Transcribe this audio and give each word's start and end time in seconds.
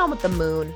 on 0.00 0.10
with 0.10 0.22
the 0.22 0.28
moon? 0.30 0.74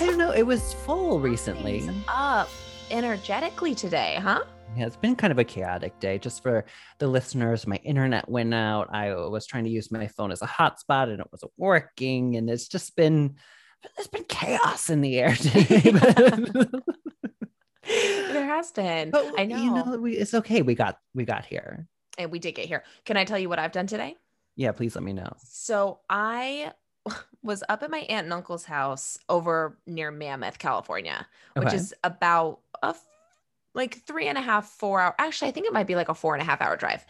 I 0.00 0.06
don't 0.06 0.16
know. 0.16 0.30
It 0.30 0.44
was 0.44 0.72
full 0.72 1.20
recently. 1.20 1.86
Up 2.08 2.48
energetically 2.90 3.74
today, 3.74 4.18
huh? 4.22 4.42
Yeah, 4.74 4.86
it's 4.86 4.96
been 4.96 5.14
kind 5.14 5.30
of 5.30 5.38
a 5.38 5.44
chaotic 5.44 6.00
day. 6.00 6.16
Just 6.18 6.42
for 6.42 6.64
the 6.98 7.06
listeners, 7.06 7.66
my 7.66 7.76
internet 7.76 8.26
went 8.26 8.54
out. 8.54 8.88
I 8.90 9.14
was 9.14 9.46
trying 9.46 9.64
to 9.64 9.70
use 9.70 9.92
my 9.92 10.06
phone 10.08 10.32
as 10.32 10.40
a 10.40 10.46
hotspot 10.46 11.10
and 11.10 11.20
it 11.20 11.26
wasn't 11.30 11.52
working. 11.58 12.36
And 12.36 12.48
it's 12.48 12.68
just 12.68 12.96
been, 12.96 13.34
there's 13.96 14.08
been 14.08 14.24
chaos 14.24 14.88
in 14.88 15.02
the 15.02 15.18
air 15.18 15.34
today. 15.36 15.90
there 17.84 18.46
has 18.46 18.72
been. 18.72 19.10
but 19.10 19.30
I 19.38 19.44
know. 19.44 19.56
You 19.62 19.74
know, 19.74 19.98
we, 19.98 20.14
it's 20.16 20.32
okay. 20.32 20.62
We 20.62 20.74
got, 20.74 20.96
we 21.14 21.26
got 21.26 21.44
here. 21.44 21.86
and 22.16 22.30
we 22.32 22.38
did 22.38 22.52
get 22.54 22.66
here. 22.66 22.82
Can 23.04 23.18
I 23.18 23.24
tell 23.24 23.38
you 23.38 23.50
what 23.50 23.58
I've 23.58 23.72
done 23.72 23.86
today? 23.86 24.16
Yeah, 24.56 24.72
please 24.72 24.94
let 24.94 25.04
me 25.04 25.12
know. 25.12 25.34
So 25.44 25.98
I 26.08 26.72
was 27.42 27.62
up 27.68 27.82
at 27.82 27.90
my 27.90 28.00
aunt 28.00 28.24
and 28.24 28.32
uncle's 28.32 28.64
house 28.64 29.18
over 29.28 29.78
near 29.86 30.10
Mammoth, 30.10 30.58
California, 30.58 31.26
which 31.56 31.68
Okay. 31.68 31.76
is 31.76 31.94
about 32.04 32.60
a 32.82 32.94
like 33.74 33.96
three 34.06 34.28
and 34.28 34.38
a 34.38 34.40
half, 34.40 34.66
four 34.68 35.00
hour. 35.00 35.14
Actually, 35.18 35.48
I 35.48 35.52
think 35.52 35.66
it 35.66 35.72
might 35.72 35.86
be 35.86 35.96
like 35.96 36.08
a 36.08 36.14
four 36.14 36.34
and 36.34 36.42
a 36.42 36.44
half 36.44 36.60
hour 36.60 36.76
drive. 36.76 37.04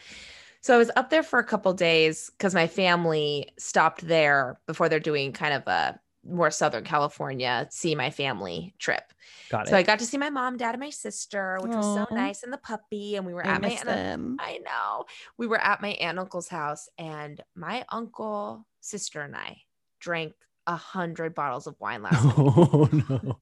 So 0.61 0.75
I 0.75 0.79
was 0.79 0.91
up 0.97 1.11
there 1.11 1.23
for 1.23 1.39
a 1.39 1.45
couple 1.45 1.73
days 1.75 2.31
because 2.31 2.55
my 2.55 2.67
family 2.67 3.51
stopped 3.59 4.07
there 4.07 4.59
before 4.67 4.89
they're 4.89 4.99
doing 4.99 5.33
kind 5.33 5.53
of 5.55 5.67
a 5.67 6.01
more 6.27 6.51
Southern 6.51 6.85
California 6.85 7.69
see 7.71 7.95
my 7.95 8.11
family 8.11 8.75
trip. 8.79 9.13
Got 9.51 9.67
it. 9.67 9.71
So 9.71 9.77
I 9.77 9.83
got 9.83 9.99
to 9.99 10.07
see 10.07 10.17
my 10.17 10.31
mom, 10.31 10.57
dad, 10.57 10.75
and 10.75 10.81
my 10.81 10.89
sister, 10.89 11.59
which 11.61 11.77
was 11.77 11.93
so 11.93 12.07
nice, 12.15 12.43
and 12.43 12.53
the 12.53 12.57
puppy. 12.59 13.17
And 13.17 13.27
we 13.27 13.35
were 13.35 13.45
I 13.45 13.51
at 13.51 13.61
my 13.61 13.69
aunt 13.69 13.87
them. 13.87 14.37
I 14.41 14.59
know. 14.59 15.05
We 15.37 15.47
were 15.47 15.61
at 15.61 15.83
my 15.83 15.89
aunt 15.91 16.11
and 16.11 16.19
uncle's 16.21 16.49
house, 16.49 16.89
and 16.97 17.43
my 17.55 17.85
uncle, 17.91 18.67
sister, 18.81 19.21
and 19.21 19.37
I 19.37 19.64
drank 20.05 20.35
a 20.67 20.77
hundred 20.77 21.35
bottles 21.35 21.67
of 21.67 21.75
wine 21.81 22.03
last 22.03 22.25
night. 22.25 22.35
Oh 22.37 22.89
no. 22.93 23.39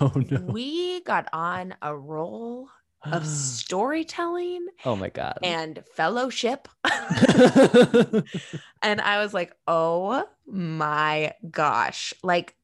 Oh 0.00 0.12
no. 0.14 0.40
We 0.42 1.00
got 1.00 1.26
on 1.32 1.74
a 1.80 1.96
roll 1.96 2.68
of 3.02 3.26
storytelling 3.26 4.66
oh 4.84 4.96
my 4.96 5.08
God. 5.08 5.38
and 5.42 5.82
fellowship. 5.94 6.68
and 8.82 9.00
I 9.00 9.18
was 9.22 9.32
like, 9.32 9.54
oh 9.66 10.24
my 10.46 11.32
gosh. 11.50 12.12
Like, 12.22 12.54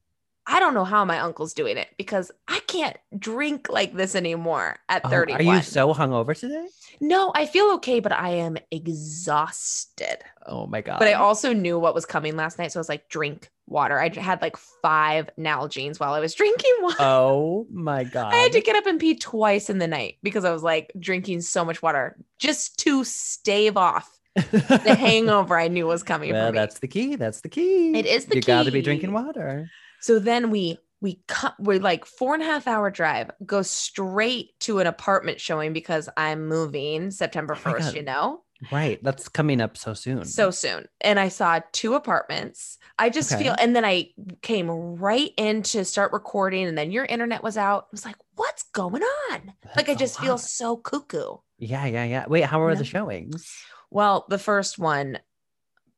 I 0.51 0.59
don't 0.59 0.73
know 0.73 0.83
how 0.83 1.05
my 1.05 1.19
uncle's 1.19 1.53
doing 1.53 1.77
it 1.77 1.87
because 1.97 2.29
I 2.45 2.59
can't 2.67 2.97
drink 3.17 3.69
like 3.69 3.95
this 3.95 4.15
anymore 4.15 4.77
at 4.89 5.01
Oh, 5.05 5.09
Are 5.09 5.41
you 5.41 5.61
so 5.61 5.93
hungover 5.93 6.37
today? 6.37 6.67
no, 6.99 7.31
I 7.33 7.45
feel 7.45 7.71
okay, 7.75 8.01
but 8.01 8.11
I 8.11 8.31
am 8.31 8.57
exhausted. 8.69 10.17
Oh 10.45 10.67
my 10.67 10.81
god. 10.81 10.99
But 10.99 11.07
I 11.07 11.13
also 11.13 11.53
knew 11.53 11.79
what 11.79 11.95
was 11.95 12.05
coming 12.05 12.35
last 12.35 12.59
night. 12.59 12.73
So 12.73 12.79
I 12.79 12.81
was 12.81 12.89
like, 12.89 13.07
drink 13.07 13.49
water. 13.65 13.97
I 13.97 14.09
had 14.09 14.41
like 14.41 14.57
five 14.57 15.29
Nalgene's 15.39 16.01
while 16.01 16.13
I 16.13 16.19
was 16.19 16.33
drinking 16.41 16.75
water. 16.81 16.97
Oh 16.99 17.65
my 17.71 18.03
god. 18.03 18.33
I 18.33 18.37
had 18.37 18.51
to 18.51 18.61
get 18.61 18.75
up 18.75 18.85
and 18.87 18.99
pee 18.99 19.15
twice 19.15 19.69
in 19.69 19.77
the 19.77 19.87
night 19.87 20.17
because 20.21 20.43
I 20.43 20.51
was 20.51 20.63
like 20.63 20.91
drinking 20.99 21.41
so 21.41 21.63
much 21.63 21.81
water 21.81 22.17
just 22.39 22.77
to 22.79 23.05
stave 23.05 23.77
off 23.77 24.19
the 24.35 24.95
hangover 24.99 25.57
I 25.57 25.69
knew 25.69 25.87
was 25.87 26.03
coming 26.03 26.33
well, 26.33 26.47
for 26.47 26.51
me. 26.51 26.59
that's 26.59 26.79
the 26.79 26.87
key. 26.87 27.15
That's 27.15 27.39
the 27.39 27.49
key. 27.49 27.97
It 27.97 28.05
is 28.05 28.25
the 28.25 28.35
You 28.35 28.41
got 28.41 28.65
to 28.65 28.71
be 28.71 28.81
drinking 28.81 29.13
water. 29.13 29.69
So 30.01 30.19
then 30.19 30.49
we 30.51 30.77
we 31.01 31.21
cut 31.27 31.55
we're 31.59 31.79
like 31.79 32.05
four 32.05 32.33
and 32.35 32.43
a 32.43 32.45
half 32.45 32.67
hour 32.67 32.91
drive, 32.91 33.31
go 33.45 33.61
straight 33.63 34.59
to 34.61 34.79
an 34.79 34.87
apartment 34.87 35.39
showing 35.41 35.73
because 35.73 36.07
I'm 36.17 36.47
moving 36.47 37.09
September 37.11 37.53
Oh 37.55 37.57
1st, 37.59 37.79
God. 37.79 37.95
you 37.95 38.03
know? 38.03 38.43
Right. 38.71 39.03
That's 39.03 39.27
coming 39.27 39.59
up 39.59 39.75
so 39.75 39.95
soon. 39.95 40.23
So 40.25 40.51
soon. 40.51 40.87
And 41.01 41.19
I 41.19 41.29
saw 41.29 41.61
two 41.71 41.95
apartments. 41.95 42.77
I 42.99 43.09
just 43.09 43.31
Okay. 43.33 43.45
feel 43.45 43.55
and 43.59 43.75
then 43.75 43.83
I 43.83 44.11
came 44.43 44.69
right 44.69 45.31
in 45.37 45.63
to 45.63 45.83
start 45.83 46.13
recording 46.13 46.67
and 46.67 46.77
then 46.77 46.91
your 46.91 47.05
internet 47.05 47.41
was 47.41 47.57
out. 47.57 47.85
I 47.85 47.87
was 47.91 48.05
like, 48.05 48.17
what's 48.35 48.61
going 48.71 49.01
on? 49.31 49.53
like 49.75 49.89
I 49.89 49.95
just 49.95 50.19
feel 50.19 50.37
so 50.37 50.77
cuckoo. 50.77 51.37
Yeah, 51.57 51.85
yeah, 51.87 52.03
yeah. 52.03 52.25
Wait, 52.27 52.43
how 52.43 52.61
are 52.61 52.73
Yeah. 52.73 52.77
the 52.77 52.85
showings? 52.85 53.51
Well, 53.89 54.25
the 54.29 54.37
first 54.37 54.77
one, 54.77 55.17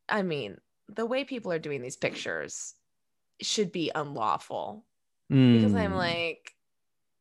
I 0.07 0.21
mean, 0.21 0.57
the 0.87 1.05
way 1.05 1.25
people 1.25 1.51
are 1.51 1.59
doing 1.59 1.81
these 1.81 1.97
pictures 1.97 2.73
should 3.41 3.71
be 3.71 3.91
unlawful 3.95 4.85
because 5.51 5.75
I'm 5.75 5.93
Mm, 5.93 5.93
like, 5.93 6.55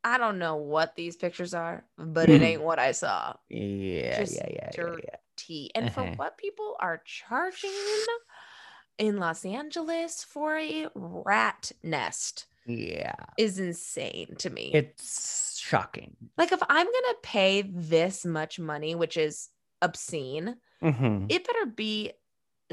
I 0.04 0.18
don't 0.18 0.38
know 0.38 0.56
what 0.56 0.96
these 0.96 1.16
pictures 1.16 1.54
are, 1.54 1.86
but 1.98 2.30
it 2.30 2.42
Mhm. 2.42 2.42
ain't 2.42 2.62
what 2.62 2.78
I 2.80 2.92
saw. 2.92 3.36
yeah, 3.50 4.24
just 4.24 4.30
yeah, 4.30 4.48
yeah, 4.50 4.72
yeah, 4.78 4.94
yeah. 5.04 5.16
And 5.74 5.90
for 5.90 6.04
Uh-huh. 6.06 6.16
what 6.16 6.38
people 6.38 6.76
are 6.80 7.02
charging 7.04 7.70
in 8.98 9.16
Los 9.18 9.44
Angeles 9.44 10.24
for 10.24 10.56
a 10.58 10.88
rat 10.94 11.72
nest 11.82 12.46
Yeah. 12.64 13.34
is 13.36 13.58
insane 13.58 14.36
to 14.38 14.50
me. 14.50 14.78
It's 14.78 15.58
shocking. 15.60 16.32
like, 16.36 16.52
if 16.52 16.62
I'm 16.68 16.86
to 16.86 17.16
pay 17.22 17.62
this 17.62 18.24
much 18.24 18.58
money, 18.58 18.94
which 18.94 19.16
is 19.16 19.50
obscene, 19.80 20.56
Mhm. 20.82 21.30
it 21.30 21.46
better 21.46 21.66
be 21.66 22.12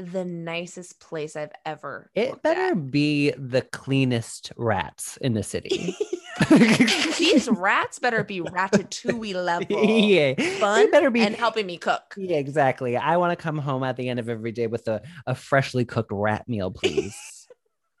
the 0.00 0.24
nicest 0.24 1.00
place 1.00 1.36
I've 1.36 1.52
ever 1.64 2.10
It 2.14 2.42
better 2.42 2.72
at. 2.72 2.90
be 2.90 3.30
the 3.32 3.62
cleanest 3.62 4.52
rats 4.56 5.16
in 5.18 5.34
the 5.34 5.42
city. 5.42 5.94
These 7.18 7.48
rats 7.48 7.98
better 7.98 8.24
be 8.24 8.40
ratatouille 8.40 9.34
level 9.34 9.84
yeah. 9.84 10.34
Fun 10.58 10.90
better 10.90 11.10
be 11.10 11.20
and 11.20 11.34
helping 11.34 11.66
me 11.66 11.76
cook. 11.76 12.14
Yeah, 12.16 12.38
exactly. 12.38 12.96
I 12.96 13.16
want 13.18 13.36
to 13.36 13.42
come 13.42 13.58
home 13.58 13.82
at 13.84 13.96
the 13.96 14.08
end 14.08 14.20
of 14.20 14.28
every 14.28 14.52
day 14.52 14.66
with 14.66 14.88
a, 14.88 15.02
a 15.26 15.34
freshly 15.34 15.84
cooked 15.84 16.12
rat 16.12 16.48
meal, 16.48 16.70
please. 16.70 17.14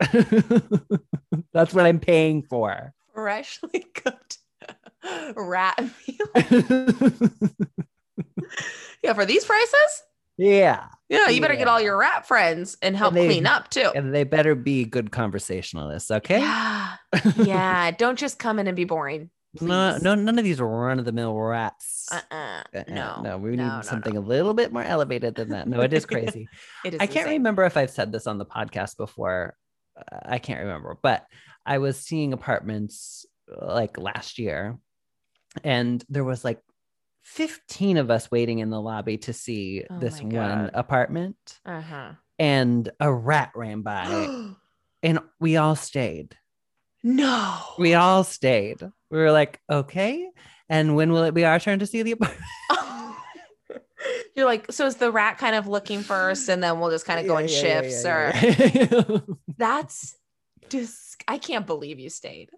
That's 1.52 1.74
what 1.74 1.84
I'm 1.84 2.00
paying 2.00 2.42
for. 2.42 2.94
Freshly 3.14 3.84
cooked 3.94 4.38
rat 5.36 5.78
meal. 6.08 7.30
Yeah, 9.02 9.14
for 9.14 9.24
these 9.24 9.44
prices? 9.44 10.02
Yeah. 10.40 10.86
Yeah, 11.08 11.28
you 11.28 11.40
better 11.40 11.56
get 11.56 11.66
all 11.66 11.80
your 11.80 11.96
rat 11.98 12.26
friends 12.28 12.76
and 12.82 12.96
help 12.96 13.14
they- 13.14 13.26
clean 13.26 13.44
up 13.46 13.68
too. 13.68 13.90
And 13.94 14.14
they 14.14 14.22
better 14.24 14.54
be 14.54 14.84
good 14.84 15.10
conversationalists, 15.10 16.10
okay? 16.10 16.38
Yeah. 16.38 16.96
Yeah. 17.36 17.90
Don't 17.98 18.16
just 18.18 18.38
come 18.38 18.58
in 18.60 18.68
and 18.68 18.76
be 18.76 18.84
boring. 18.84 19.30
no, 19.60 19.94
please. 19.94 20.02
no, 20.04 20.14
none 20.14 20.38
of 20.38 20.44
these 20.44 20.60
run 20.60 21.00
of 21.00 21.04
the 21.04 21.10
mill 21.10 21.34
rats. 21.34 22.06
Uh-uh. 22.12 22.62
Uh-uh. 22.72 22.84
No. 22.88 23.20
no, 23.22 23.38
we 23.38 23.56
no, 23.56 23.64
need 23.64 23.76
no, 23.76 23.82
something 23.82 24.14
no. 24.14 24.20
a 24.20 24.22
little 24.22 24.54
bit 24.54 24.72
more 24.72 24.84
elevated 24.84 25.34
than 25.34 25.48
that. 25.48 25.66
No, 25.66 25.80
it 25.80 25.92
is 25.92 26.06
crazy. 26.06 26.48
It 26.84 26.94
is 26.94 27.00
I 27.00 27.06
can't 27.06 27.26
insane. 27.26 27.38
remember 27.38 27.64
if 27.64 27.76
I've 27.76 27.90
said 27.90 28.12
this 28.12 28.28
on 28.28 28.38
the 28.38 28.46
podcast 28.46 28.96
before. 28.96 29.56
Uh, 29.96 30.18
I 30.24 30.38
can't 30.38 30.60
remember, 30.60 30.96
but 31.02 31.26
I 31.66 31.78
was 31.78 31.98
seeing 31.98 32.32
apartments 32.32 33.26
like 33.60 33.98
last 33.98 34.38
year, 34.38 34.78
and 35.64 36.04
there 36.08 36.24
was 36.24 36.44
like 36.44 36.60
15 37.34 37.96
of 37.96 38.10
us 38.10 38.30
waiting 38.30 38.58
in 38.58 38.70
the 38.70 38.80
lobby 38.80 39.16
to 39.18 39.32
see 39.32 39.84
Oh 39.88 39.98
this 39.98 40.20
one 40.20 40.70
apartment, 40.74 41.36
Uh-huh. 41.64 42.12
and 42.38 42.90
a 42.98 43.12
rat 43.12 43.52
ran 43.54 43.82
by, 43.82 44.04
and 45.02 45.20
we 45.38 45.56
all 45.56 45.76
stayed. 45.76 46.36
no. 47.04 47.58
We 47.78 47.94
all 47.94 48.24
stayed. 48.24 48.82
We 49.10 49.18
were 49.18 49.30
like, 49.32 49.60
okay. 49.70 50.28
And 50.68 50.96
when 50.96 51.12
will 51.12 51.22
it 51.24 51.34
be 51.34 51.44
our 51.44 51.58
turn 51.60 51.78
to 51.78 51.86
see 51.86 52.02
the 52.02 52.12
apartment? 52.12 52.42
You're 54.36 54.46
like, 54.46 54.70
so 54.72 54.86
is 54.86 54.96
the 54.96 55.10
rat 55.12 55.38
kind 55.38 55.54
of 55.54 55.66
looking 55.68 56.00
first 56.02 56.48
and 56.48 56.62
then 56.62 56.80
we'll 56.80 56.90
just 56.90 57.06
kind 57.06 57.20
of 57.20 57.26
go 57.26 57.36
in 57.38 57.46
shifts 57.48 58.04
or 58.04 58.32
yeah. 58.34 59.18
that's 59.58 60.16
just 60.68 61.22
I 61.28 61.38
can't 61.38 61.66
believe 61.66 61.98
you 61.98 62.10
stayed. 62.10 62.50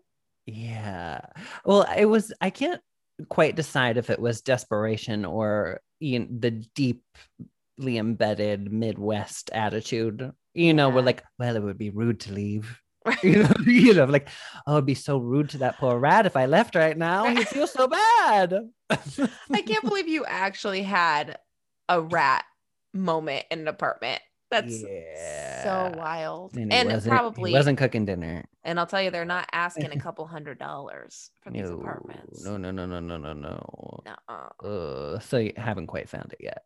Yeah. 0.46 1.20
Well, 1.64 1.86
it 1.96 2.04
was, 2.06 2.32
I 2.40 2.50
can't 2.50 2.80
quite 3.28 3.56
decide 3.56 3.96
if 3.96 4.10
it 4.10 4.20
was 4.20 4.40
desperation 4.40 5.24
or 5.24 5.80
you 6.00 6.20
know, 6.20 6.26
the 6.30 6.50
deeply 6.50 7.98
embedded 7.98 8.72
Midwest 8.72 9.50
attitude. 9.52 10.32
You 10.54 10.74
know, 10.74 10.90
we're 10.90 11.02
like, 11.02 11.22
well, 11.38 11.56
it 11.56 11.62
would 11.62 11.78
be 11.78 11.90
rude 11.90 12.20
to 12.20 12.32
leave. 12.32 12.78
You 13.24 13.42
know, 13.42 13.54
you 13.66 13.94
know, 13.94 14.04
like, 14.04 14.28
oh, 14.66 14.74
it'd 14.74 14.86
be 14.86 14.94
so 14.94 15.18
rude 15.18 15.50
to 15.50 15.58
that 15.58 15.78
poor 15.78 15.98
rat 15.98 16.24
if 16.24 16.36
I 16.36 16.46
left 16.46 16.76
right 16.76 16.96
now. 16.96 17.24
He'd 17.24 17.48
feel 17.48 17.66
so 17.66 17.88
bad. 17.88 18.54
I 18.90 19.62
can't 19.62 19.82
believe 19.82 20.06
you 20.06 20.24
actually 20.24 20.82
had 20.82 21.38
a 21.88 22.00
rat 22.00 22.44
moment 22.94 23.44
in 23.50 23.60
an 23.60 23.68
apartment. 23.68 24.22
That's 24.52 24.80
so 25.64 25.92
wild. 25.96 26.56
And, 26.56 26.72
And, 26.72 26.92
wasn't, 26.92 27.10
probably 27.12 27.52
wasn't 27.52 27.78
cooking 27.78 28.04
dinner. 28.04 28.44
and 28.64 28.78
I'll 28.78 28.86
tell 28.86 29.02
you 29.02 29.10
they're 29.10 29.24
not 29.24 29.48
asking 29.52 29.90
a 29.90 29.98
couple 30.06 30.26
hundred 30.26 30.58
dollars 30.58 31.30
for 31.40 31.50
these 31.50 31.68
apartments. 31.70 32.44
no, 32.44 32.56
no, 32.56 32.70
no, 32.70 32.86
no, 32.86 33.00
no, 33.00 33.16
no, 33.16 33.32
no. 33.32 34.02
Nuh-uh. 34.04 34.66
Uh, 34.66 35.18
so 35.20 35.38
you 35.38 35.52
haven't 35.56 35.86
quite 35.88 36.08
found 36.08 36.32
it 36.32 36.40
yet. 36.40 36.64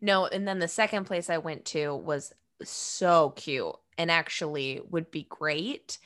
No, 0.00 0.26
and 0.26 0.46
then 0.46 0.58
the 0.58 0.68
second 0.68 1.04
place 1.04 1.30
I 1.30 1.38
went 1.38 1.64
to 1.66 1.94
was 1.96 2.32
so 2.62 3.30
cute 3.30 3.74
and 3.98 4.10
actually 4.10 4.80
would 4.90 5.10
be 5.10 5.26
great, 5.28 5.98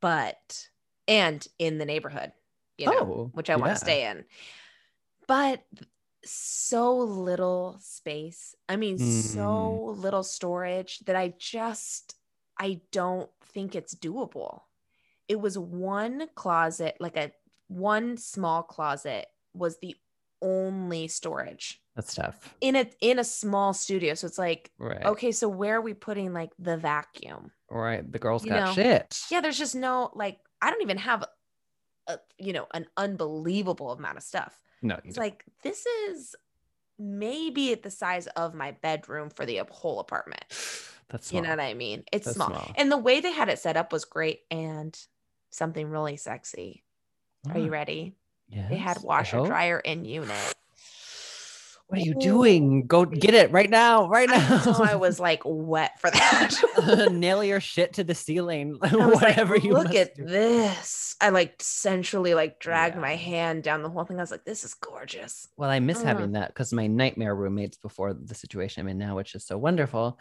but 0.00 0.68
and 1.06 1.46
in 1.58 1.78
the 1.78 1.84
neighborhood, 1.84 2.32
you 2.76 2.86
know, 2.86 2.98
Oh, 3.00 3.30
which 3.34 3.48
I 3.50 3.56
want 3.56 3.72
to 3.72 3.78
stay 3.78 4.06
in. 4.10 4.24
But 5.26 5.62
so 6.24 6.96
little 6.98 7.78
space. 7.80 8.54
I 8.68 8.76
mean, 8.76 8.96
Mm. 8.98 9.00
so 9.00 9.74
little 9.96 10.22
storage 10.22 11.00
that 11.00 11.16
I 11.16 11.34
just 11.38 12.14
I 12.60 12.80
don't 12.90 13.30
think 13.42 13.76
it's 13.76 13.94
doable. 13.94 14.62
It 15.28 15.40
was 15.40 15.56
one 15.56 16.28
closet, 16.34 16.96
like 16.98 17.16
a 17.16 17.32
one 17.68 18.16
small 18.16 18.62
closet 18.64 19.26
was 19.54 19.78
the 19.78 19.94
only 20.42 21.06
storage 21.08 21.82
That's 21.94 22.14
tough. 22.14 22.54
in 22.60 22.74
a 22.76 22.90
in 23.00 23.18
a 23.18 23.24
small 23.24 23.72
studio. 23.74 24.14
So 24.14 24.26
it's 24.26 24.38
like, 24.38 24.72
Right. 24.78 25.04
okay, 25.04 25.30
so 25.32 25.48
where 25.48 25.76
are 25.76 25.80
we 25.80 25.94
putting 25.94 26.32
like 26.32 26.52
the 26.58 26.76
vacuum? 26.76 27.52
Right. 27.70 28.10
The 28.10 28.18
girls 28.18 28.44
You 28.44 28.50
got 28.50 28.66
know, 28.66 28.72
shit. 28.72 29.20
Yeah, 29.30 29.40
there's 29.40 29.58
just 29.58 29.74
no 29.76 30.10
like 30.14 30.38
I 30.62 30.70
don't 30.70 30.82
even 30.82 30.98
have 30.98 31.24
a 32.08 32.18
you 32.38 32.52
know 32.52 32.66
an 32.74 32.86
unbelievable 32.96 33.92
amount 33.92 34.16
of 34.16 34.22
stuff. 34.24 34.60
No, 34.82 34.96
It's 35.04 35.16
don't. 35.16 35.24
like 35.24 35.44
this 35.62 35.84
is 36.08 36.34
maybe 36.98 37.72
at 37.72 37.82
the 37.82 37.90
size 37.90 38.26
of 38.28 38.54
my 38.54 38.72
bedroom 38.72 39.30
for 39.30 39.46
the 39.46 39.60
whole 39.70 40.00
apartment. 40.00 40.44
that's 41.08 41.32
You 41.32 41.40
know 41.42 41.50
what 41.50 41.60
I 41.60 41.74
mean? 41.74 42.04
It's 42.12 42.30
small. 42.32 42.48
small. 42.48 42.72
And 42.76 42.90
the 42.90 42.96
way 42.98 43.20
they 43.20 43.32
had 43.32 43.48
it 43.48 43.58
set 43.58 43.76
up 43.76 43.92
was 43.92 44.04
great 44.04 44.40
and 44.50 44.98
something 45.50 45.88
really 45.88 46.16
sexy. 46.16 46.84
Are 47.50 47.58
you 47.58 47.68
Ah, 47.68 47.72
ready? 47.72 48.14
Yes. 48.48 48.68
They 48.70 48.76
had 48.76 49.02
washer 49.02 49.44
dryer 49.44 49.78
in 49.78 50.04
unit. 50.04 50.54
What 51.88 52.00
are 52.00 52.04
you 52.04 52.14
doing? 52.16 52.86
Go 52.86 53.06
get 53.06 53.32
it 53.32 53.50
right 53.50 53.70
now. 53.70 54.08
Right 54.08 54.28
now. 54.28 54.62
I 54.78 54.92
I 54.92 54.94
was 54.96 55.18
like 55.18 55.40
wet 55.46 55.98
for 55.98 56.10
that. 56.10 57.08
nail 57.10 57.42
your 57.42 57.60
shit 57.60 57.94
to 57.94 58.04
the 58.04 58.14
ceiling. 58.14 58.76
Whatever 58.92 59.54
like, 59.54 59.64
you 59.64 59.72
look 59.72 59.94
at 59.94 60.14
do. 60.14 60.26
this. 60.26 61.16
I 61.18 61.30
like 61.30 61.54
sensually 61.60 62.34
like 62.34 62.60
dragged 62.60 62.96
my 62.96 63.16
hand 63.16 63.62
down 63.62 63.82
the 63.82 63.88
whole 63.88 64.04
thing. 64.04 64.18
I 64.18 64.22
was 64.22 64.30
like, 64.30 64.44
this 64.44 64.64
is 64.64 64.74
gorgeous. 64.74 65.48
Well, 65.56 65.70
I 65.70 65.80
miss 65.80 66.02
having 66.02 66.32
that 66.32 66.48
because 66.48 66.74
my 66.74 66.86
nightmare 66.88 67.34
roommates 67.34 67.78
before 67.78 68.12
the 68.12 68.34
situation 68.34 68.82
I'm 68.82 68.88
in 68.88 68.98
now, 68.98 69.16
which 69.16 69.34
is 69.34 69.46
so 69.46 69.56
wonderful, 69.56 70.18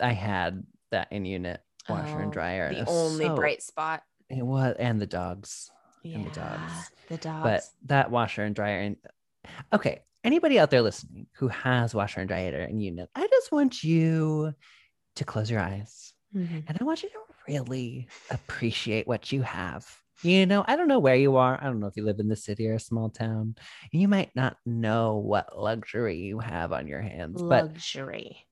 I 0.00 0.12
had 0.12 0.64
that 0.90 1.12
in 1.12 1.24
unit 1.24 1.60
washer 1.88 2.18
and 2.18 2.30
Oh, 2.30 2.32
dryer. 2.32 2.74
The 2.74 2.80
was 2.80 2.88
only 3.12 3.26
so- 3.26 3.36
bright 3.36 3.62
spot. 3.62 4.02
It 4.28 4.44
was, 4.44 4.74
and 4.78 5.00
the 5.00 5.06
dogs. 5.06 5.70
Yeah, 6.02 6.16
And 6.16 6.26
the 6.26 6.30
dogs. 6.30 6.72
The 7.08 7.16
dogs. 7.16 7.42
But 7.44 7.62
that 7.86 8.10
washer 8.10 8.42
and 8.42 8.54
dryer, 8.54 8.78
and 8.80 8.96
okay, 9.72 10.00
anybody 10.24 10.58
out 10.58 10.70
there 10.70 10.82
listening 10.82 11.26
who 11.36 11.48
has 11.48 11.94
washer 11.94 12.20
and 12.20 12.28
dryer 12.28 12.60
and 12.60 12.82
you 12.82 12.92
know, 12.92 13.06
I 13.14 13.26
just 13.28 13.52
want 13.52 13.82
you 13.84 14.54
to 15.16 15.24
close 15.24 15.50
your 15.50 15.60
eyes 15.60 16.12
Mhm. 16.34 16.64
and 16.68 16.78
I 16.80 16.84
want 16.84 17.02
you 17.02 17.08
to 17.10 17.18
really 17.48 18.08
appreciate 18.30 19.06
what 19.08 19.32
you 19.32 19.42
have. 19.42 19.86
You 20.22 20.44
know, 20.46 20.64
I 20.68 20.76
don't 20.76 20.88
know 20.88 20.98
where 20.98 21.16
you 21.16 21.36
are. 21.36 21.58
I 21.60 21.64
don't 21.64 21.80
know 21.80 21.86
if 21.86 21.96
you 21.96 22.04
live 22.04 22.20
in 22.20 22.28
the 22.28 22.36
city 22.36 22.68
or 22.68 22.74
a 22.74 22.80
small 22.80 23.08
town. 23.10 23.56
You 23.90 24.06
might 24.06 24.30
not 24.36 24.58
know 24.66 25.16
what 25.16 25.58
luxury 25.58 26.18
you 26.18 26.40
have 26.40 26.72
on 26.72 26.86
your 26.86 27.00
hands, 27.00 27.42
but 27.42 27.64
luxury. 27.64 28.46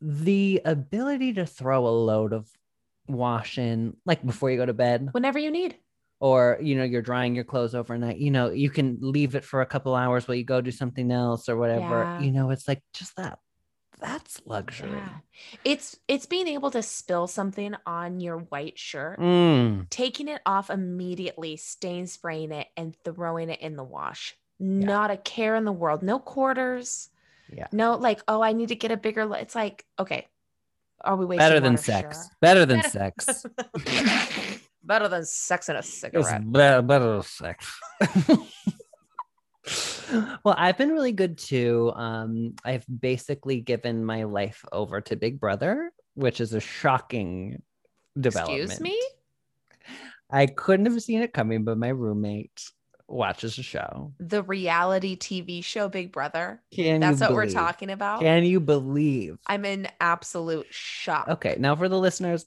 the 0.00 0.60
ability 0.64 1.34
to 1.34 1.46
throw 1.46 1.86
a 1.86 1.90
load 1.90 2.32
of 2.32 2.50
wash 3.08 3.56
in, 3.58 3.96
like 4.04 4.24
before 4.26 4.50
you 4.50 4.56
go 4.56 4.66
to 4.66 4.74
bed, 4.74 5.08
Whenever 5.12 5.38
you 5.38 5.50
need. 5.50 5.76
Or 6.20 6.58
you 6.62 6.74
know, 6.76 6.84
you're 6.84 7.02
drying 7.02 7.34
your 7.34 7.44
clothes 7.44 7.74
overnight, 7.74 8.18
you 8.18 8.30
know, 8.30 8.50
you 8.50 8.70
can 8.70 8.98
leave 9.00 9.34
it 9.34 9.44
for 9.44 9.60
a 9.60 9.66
couple 9.66 9.94
hours 9.94 10.26
while 10.26 10.34
you 10.36 10.44
go 10.44 10.60
do 10.60 10.70
something 10.70 11.10
else 11.10 11.48
or 11.48 11.56
whatever. 11.56 12.02
Yeah. 12.02 12.20
You 12.20 12.32
know, 12.32 12.50
it's 12.50 12.66
like 12.68 12.82
just 12.92 13.16
that. 13.16 13.38
That's 13.98 14.42
luxury. 14.44 14.90
Yeah. 14.90 15.08
It's 15.64 15.96
it's 16.06 16.26
being 16.26 16.48
able 16.48 16.70
to 16.72 16.82
spill 16.82 17.26
something 17.26 17.74
on 17.86 18.20
your 18.20 18.38
white 18.38 18.78
shirt, 18.78 19.18
Mm. 19.18 19.88
taking 19.88 20.28
it 20.28 20.42
off 20.44 20.68
immediately, 20.68 21.56
stain 21.56 22.06
spraying 22.06 22.52
it, 22.52 22.66
and 22.76 22.94
throwing 23.04 23.48
it 23.48 23.60
in 23.60 23.76
the 23.76 23.84
wash. 23.84 24.36
Not 24.60 25.10
a 25.10 25.16
care 25.16 25.54
in 25.56 25.64
the 25.64 25.72
world. 25.72 26.02
No 26.02 26.18
quarters. 26.18 27.08
Yeah. 27.50 27.68
No, 27.72 27.94
like, 27.96 28.20
oh, 28.28 28.42
I 28.42 28.52
need 28.52 28.68
to 28.68 28.74
get 28.74 28.90
a 28.90 28.96
bigger. 28.98 29.32
It's 29.36 29.54
like, 29.54 29.86
okay, 29.98 30.26
are 31.02 31.16
we 31.16 31.24
wasting 31.24 31.38
Better 31.38 31.60
than 31.60 31.76
sex. 31.78 32.16
Sure. 32.18 32.30
Better 32.40 32.66
than 32.66 32.80
Better- 32.80 32.88
sex. 32.90 33.46
Better 34.86 35.08
than 35.08 35.24
sex 35.24 35.68
and 35.68 35.76
a 35.76 35.80
It's 35.80 35.88
cigarette. 35.88 36.50
better, 36.50 36.82
better 36.82 37.12
than 37.14 37.22
sex. 37.22 37.78
well, 40.44 40.54
I've 40.56 40.78
been 40.78 40.90
really 40.90 41.12
good 41.12 41.38
too. 41.38 41.92
Um, 41.94 42.54
I've 42.64 42.84
basically 42.86 43.60
given 43.60 44.04
my 44.04 44.24
life 44.24 44.64
over 44.70 45.00
to 45.02 45.16
Big 45.16 45.40
Brother, 45.40 45.90
which 46.14 46.40
is 46.40 46.54
a 46.54 46.60
shocking 46.60 47.62
development. 48.18 48.62
Excuse 48.62 48.80
me? 48.80 49.00
I 50.30 50.46
couldn't 50.46 50.86
have 50.86 51.02
seen 51.02 51.22
it 51.22 51.32
coming, 51.32 51.64
but 51.64 51.78
my 51.78 51.88
roommate 51.88 52.62
watches 53.08 53.56
the 53.56 53.62
show. 53.62 54.12
The 54.18 54.42
reality 54.42 55.16
TV 55.16 55.62
show 55.62 55.88
Big 55.88 56.12
Brother. 56.12 56.62
Can 56.72 57.00
That's 57.00 57.20
you 57.20 57.26
what 57.26 57.34
we're 57.34 57.50
talking 57.50 57.90
about. 57.90 58.20
Can 58.20 58.44
you 58.44 58.60
believe? 58.60 59.38
I'm 59.46 59.64
in 59.64 59.88
absolute 60.00 60.66
shock. 60.70 61.28
Okay, 61.28 61.56
now 61.58 61.76
for 61.76 61.88
the 61.88 61.98
listeners, 61.98 62.44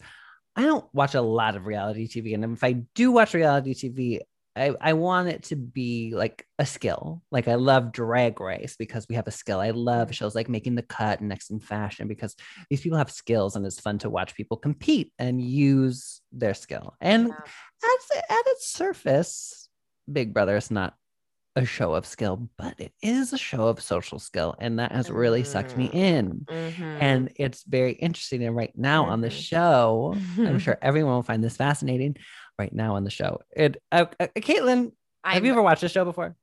I 0.55 0.63
don't 0.63 0.85
watch 0.93 1.15
a 1.15 1.21
lot 1.21 1.55
of 1.55 1.65
reality 1.65 2.07
TV, 2.07 2.33
and 2.33 2.43
if 2.43 2.63
I 2.63 2.73
do 2.95 3.11
watch 3.11 3.33
reality 3.33 3.73
TV, 3.73 4.19
I, 4.55 4.73
I 4.81 4.93
want 4.93 5.29
it 5.29 5.43
to 5.43 5.55
be 5.55 6.11
like 6.13 6.45
a 6.57 6.65
skill. 6.65 7.21
Like 7.31 7.47
I 7.47 7.55
love 7.55 7.93
Drag 7.93 8.41
Race 8.41 8.75
because 8.77 9.07
we 9.07 9.15
have 9.15 9.27
a 9.27 9.31
skill. 9.31 9.59
I 9.61 9.69
love 9.69 10.09
Mhm. 10.09 10.13
shows 10.13 10.35
like 10.35 10.49
Making 10.49 10.75
the 10.75 10.81
Cut 10.81 11.19
and 11.19 11.29
Next 11.29 11.49
in 11.49 11.59
Fashion 11.59 12.07
because 12.07 12.35
these 12.69 12.81
people 12.81 12.97
have 12.97 13.11
skills, 13.11 13.55
and 13.55 13.65
it's 13.65 13.79
fun 13.79 13.99
to 13.99 14.09
watch 14.09 14.35
people 14.35 14.57
compete 14.57 15.13
and 15.17 15.41
use 15.41 16.21
their 16.31 16.53
skill. 16.53 16.95
And 16.99 17.27
Yeah. 17.29 17.35
at, 18.15 18.23
at 18.29 18.43
its 18.47 18.67
surface, 18.69 19.69
Big 20.11 20.33
Brother 20.33 20.57
is 20.57 20.71
not 20.71 20.95
a 21.59 21.65
show 21.65 21.93
of 21.93 22.05
skill, 22.05 22.49
but 22.57 22.73
it 22.79 22.93
is 23.01 23.31
a 23.33 23.37
show 23.37 23.67
of 23.67 23.81
social 23.81 24.17
skill, 24.19 24.55
and 24.59 24.79
that 24.79 24.91
has 24.91 25.09
really 25.11 25.43
sucked 25.43 25.75
me 25.77 25.89
Mm. 25.89 25.93
in 25.93 26.45
Mhm. 26.49 26.97
and 27.01 27.31
it's 27.35 27.63
very 27.63 27.93
interesting. 27.93 28.43
And 28.43 28.55
right 28.55 28.75
now 28.75 29.05
on 29.05 29.21
the 29.21 29.29
Mhm. 29.29 29.41
show, 29.51 30.15
I'm 30.39 30.57
sure 30.65 30.77
everyone 30.81 31.13
will 31.13 31.23
find 31.23 31.43
this 31.43 31.57
fascinating. 31.57 32.15
Right 32.57 32.73
now 32.73 32.95
on 32.95 33.03
the 33.05 33.09
show, 33.11 33.39
it 33.55 33.81
uh, 33.91 34.05
uh, 34.19 34.27
Caitlin, 34.35 34.91
have 35.23 35.35
I'm- 35.35 35.45
you 35.45 35.51
ever 35.51 35.61
watched 35.61 35.81
this 35.81 35.91
show 35.93 36.03
before? 36.03 36.35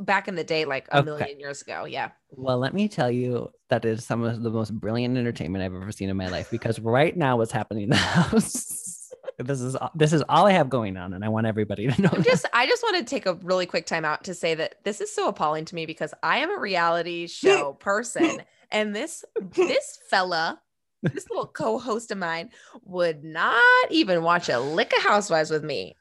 back 0.00 0.28
in 0.28 0.36
the 0.36 0.44
day, 0.44 0.64
like 0.64 0.86
a 0.90 0.98
Okay. 0.98 1.04
million 1.04 1.40
years 1.40 1.60
ago. 1.60 1.84
Yeah. 1.84 2.10
Well, 2.30 2.58
let 2.58 2.72
me 2.72 2.88
tell 2.88 3.10
you 3.10 3.50
that 3.68 3.84
is 3.84 4.04
some 4.04 4.22
of 4.22 4.42
the 4.42 4.48
most 4.50 4.70
brilliant 4.72 5.18
entertainment 5.18 5.62
I've 5.64 5.74
ever 5.74 5.90
seen 5.92 6.08
in 6.08 6.16
my 6.16 6.28
life. 6.28 6.48
Because 6.50 6.78
right 6.78 7.14
now, 7.16 7.36
what's 7.36 7.50
happening 7.52 7.84
in 7.84 7.90
the 7.90 7.96
house? 7.96 8.99
This 9.42 9.60
is 9.60 9.76
this 9.94 10.12
is 10.12 10.22
all 10.28 10.46
I 10.46 10.52
have 10.52 10.68
going 10.68 10.96
on, 10.96 11.12
and 11.12 11.24
I 11.24 11.28
want 11.28 11.46
everybody 11.46 11.86
to 11.88 12.02
know. 12.02 12.10
Just 12.22 12.46
I 12.52 12.66
just 12.66 12.82
want 12.82 12.96
to 12.96 13.04
take 13.04 13.26
a 13.26 13.34
really 13.34 13.66
quick 13.66 13.86
time 13.86 14.04
out 14.04 14.24
to 14.24 14.34
say 14.34 14.54
that 14.54 14.76
this 14.84 15.00
is 15.00 15.14
so 15.14 15.28
appalling 15.28 15.64
to 15.66 15.74
me 15.74 15.86
because 15.86 16.14
I 16.22 16.38
am 16.38 16.50
a 16.50 16.60
reality 16.60 17.26
show 17.28 17.74
person 17.74 18.42
and 18.70 18.94
this 18.94 19.24
this 19.54 19.98
fella 20.08 20.60
this 21.02 21.28
little 21.30 21.46
co-host 21.54 22.10
of 22.10 22.18
mine 22.18 22.50
would 22.84 23.24
not 23.24 23.62
even 23.90 24.22
watch 24.22 24.48
a 24.48 24.60
lick 24.60 24.92
of 24.96 25.02
housewives 25.02 25.50
with 25.50 25.64
me. 25.64 25.96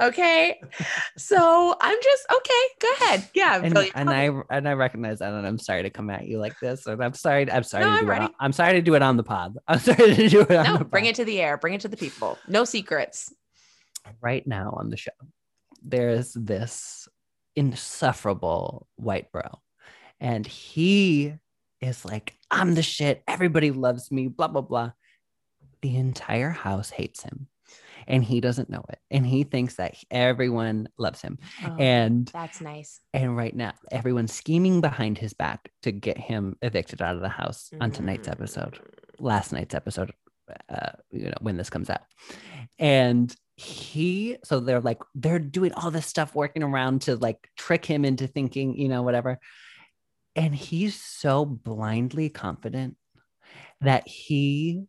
Okay. 0.00 0.60
So 1.16 1.74
I'm 1.80 1.98
just 2.02 2.26
okay, 2.34 2.62
go 2.80 2.88
ahead. 3.00 3.28
Yeah. 3.34 3.60
and, 3.62 3.78
and 3.94 4.10
I 4.10 4.30
and 4.50 4.68
I 4.68 4.72
recognize 4.72 5.20
that, 5.20 5.32
and 5.32 5.46
I'm 5.46 5.58
sorry 5.58 5.82
to 5.84 5.90
come 5.90 6.10
at 6.10 6.26
you 6.26 6.38
like 6.38 6.58
this, 6.60 6.86
and 6.86 7.02
I'm 7.02 7.14
sorry. 7.14 7.50
I'm 7.50 7.62
sorry 7.62 7.84
No, 7.84 7.90
to 7.90 7.96
I'm 7.98 8.04
do 8.06 8.10
it. 8.12 8.18
On, 8.22 8.30
I'm 8.40 8.52
sorry 8.52 8.72
to 8.74 8.82
do 8.82 8.94
it 8.94 9.02
on 9.02 9.16
the 9.16 9.22
pod. 9.22 9.56
I'm 9.68 9.78
sorry 9.78 10.14
to 10.14 10.28
do 10.28 10.40
it 10.40 10.50
on 10.50 10.64
no, 10.64 10.78
bring 10.84 11.04
pod. 11.04 11.10
it 11.10 11.14
to 11.16 11.24
the 11.24 11.40
air, 11.40 11.56
bring 11.56 11.74
it 11.74 11.80
to 11.82 11.88
the 11.88 11.96
people. 11.96 12.38
No 12.48 12.64
secrets. 12.64 13.32
right 14.20 14.46
now 14.46 14.74
on 14.78 14.90
the 14.90 14.96
show, 14.96 15.12
there 15.82 16.10
is 16.10 16.32
this 16.34 17.08
insufferable 17.56 18.86
white 18.96 19.30
bro. 19.32 19.60
And 20.20 20.46
he 20.46 21.34
is 21.80 22.04
like, 22.04 22.34
I'm 22.50 22.74
the 22.74 22.82
shit. 22.82 23.22
Everybody 23.28 23.70
loves 23.70 24.10
me, 24.10 24.28
blah, 24.28 24.48
blah, 24.48 24.62
blah. 24.62 24.92
The 25.82 25.96
entire 25.96 26.50
house 26.50 26.90
hates 26.90 27.22
him. 27.22 27.46
And 28.06 28.22
he 28.24 28.40
doesn't 28.40 28.70
know 28.70 28.84
it. 28.88 28.98
And 29.10 29.26
he 29.26 29.44
thinks 29.44 29.76
that 29.76 29.96
everyone 30.10 30.88
loves 30.98 31.20
him. 31.22 31.38
Oh, 31.64 31.76
And 31.78 32.26
that's 32.28 32.60
nice. 32.60 33.00
and 33.12 33.36
right 33.36 33.54
now, 33.54 33.72
everyone's 33.90 34.32
scheming 34.32 34.80
behind 34.80 35.18
his 35.18 35.32
back 35.32 35.70
to 35.82 35.92
get 35.92 36.18
him 36.18 36.56
evicted 36.62 37.00
out 37.02 37.16
of 37.16 37.22
the 37.22 37.28
house 37.28 37.70
on 37.80 37.90
tonight's 37.90 38.28
episode 38.28 38.78
last 39.20 39.52
night's 39.52 39.74
episode 39.74 40.12
uh 40.68 40.90
you 41.12 41.26
know 41.26 41.36
when 41.40 41.56
this 41.56 41.70
comes 41.70 41.88
out 41.88 42.02
and 42.78 43.34
he 43.56 44.36
so 44.44 44.58
they're 44.60 44.80
like 44.80 44.98
they're 45.14 45.38
doing 45.38 45.72
all 45.74 45.90
this 45.92 46.04
stuff 46.06 46.34
working 46.34 46.62
around 46.64 47.00
to 47.02 47.14
like 47.16 47.48
trick 47.56 47.84
him 47.86 48.04
into 48.04 48.26
thinking 48.26 48.76
you 48.76 48.88
know 48.88 49.02
whatever 49.02 49.38
and 50.34 50.54
he's 50.54 51.00
so 51.00 51.44
blindly 51.46 52.28
confident 52.28 52.96
that 53.80 54.06
he 54.08 54.82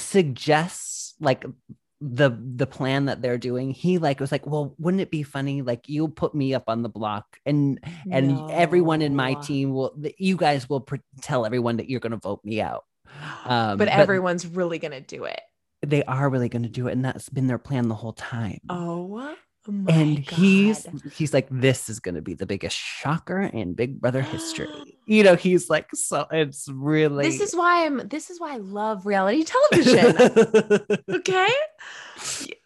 suggests 0.00 1.14
like 1.20 1.44
the 2.02 2.30
the 2.56 2.66
plan 2.66 3.04
that 3.04 3.20
they're 3.20 3.36
doing 3.36 3.72
he 3.72 3.98
like 3.98 4.20
was 4.20 4.32
like 4.32 4.46
well 4.46 4.74
wouldn't 4.78 5.02
it 5.02 5.10
be 5.10 5.22
funny? 5.22 5.60
Like 5.60 5.82
you'll 5.86 6.08
put 6.08 6.34
me 6.34 6.54
up 6.54 6.64
on 6.68 6.82
the 6.82 6.88
block 6.88 7.26
and 7.44 7.78
and 8.10 8.50
everyone 8.50 9.02
in 9.02 9.14
my 9.14 9.34
team 9.34 9.72
will 9.74 9.94
you 10.16 10.36
guys 10.36 10.68
will 10.68 10.80
pr- 10.80 10.96
tell 11.20 11.44
everyone 11.44 11.76
that 11.76 11.90
you're 11.90 12.00
going 12.00 12.12
to 12.12 12.16
vote 12.16 12.40
me 12.42 12.60
out. 12.62 12.84
Um, 13.44 13.76
but 13.76 13.88
everyone's 13.88 14.46
really 14.46 14.78
gonna 14.78 15.00
do 15.02 15.24
it. 15.24 15.40
they 15.84 16.02
are 16.04 16.28
really 16.30 16.48
going 16.48 16.62
to 16.62 16.68
do 16.70 16.88
it 16.88 16.92
and 16.92 17.04
that's 17.04 17.28
been 17.28 17.46
their 17.46 17.58
plan 17.58 17.88
the 17.88 17.94
whole 17.94 18.12
time. 18.14 18.60
Oh 18.70 19.02
Oh 19.88 19.92
and 19.92 20.18
he's 20.18 20.84
God. 20.84 21.02
he's 21.14 21.32
like 21.32 21.48
this 21.50 21.88
is 21.88 22.00
going 22.00 22.16
to 22.16 22.22
be 22.22 22.34
the 22.34 22.46
biggest 22.46 22.76
shocker 22.76 23.40
in 23.40 23.74
big 23.74 24.00
brother 24.00 24.20
history 24.22 24.68
you 25.06 25.22
know 25.22 25.36
he's 25.36 25.70
like 25.70 25.88
so 25.94 26.26
it's 26.30 26.68
really 26.68 27.24
This 27.24 27.40
is 27.40 27.54
why 27.54 27.86
I'm 27.86 28.08
this 28.08 28.30
is 28.30 28.40
why 28.40 28.54
I 28.54 28.56
love 28.58 29.06
reality 29.06 29.44
television. 29.44 30.16
okay? 31.10 31.48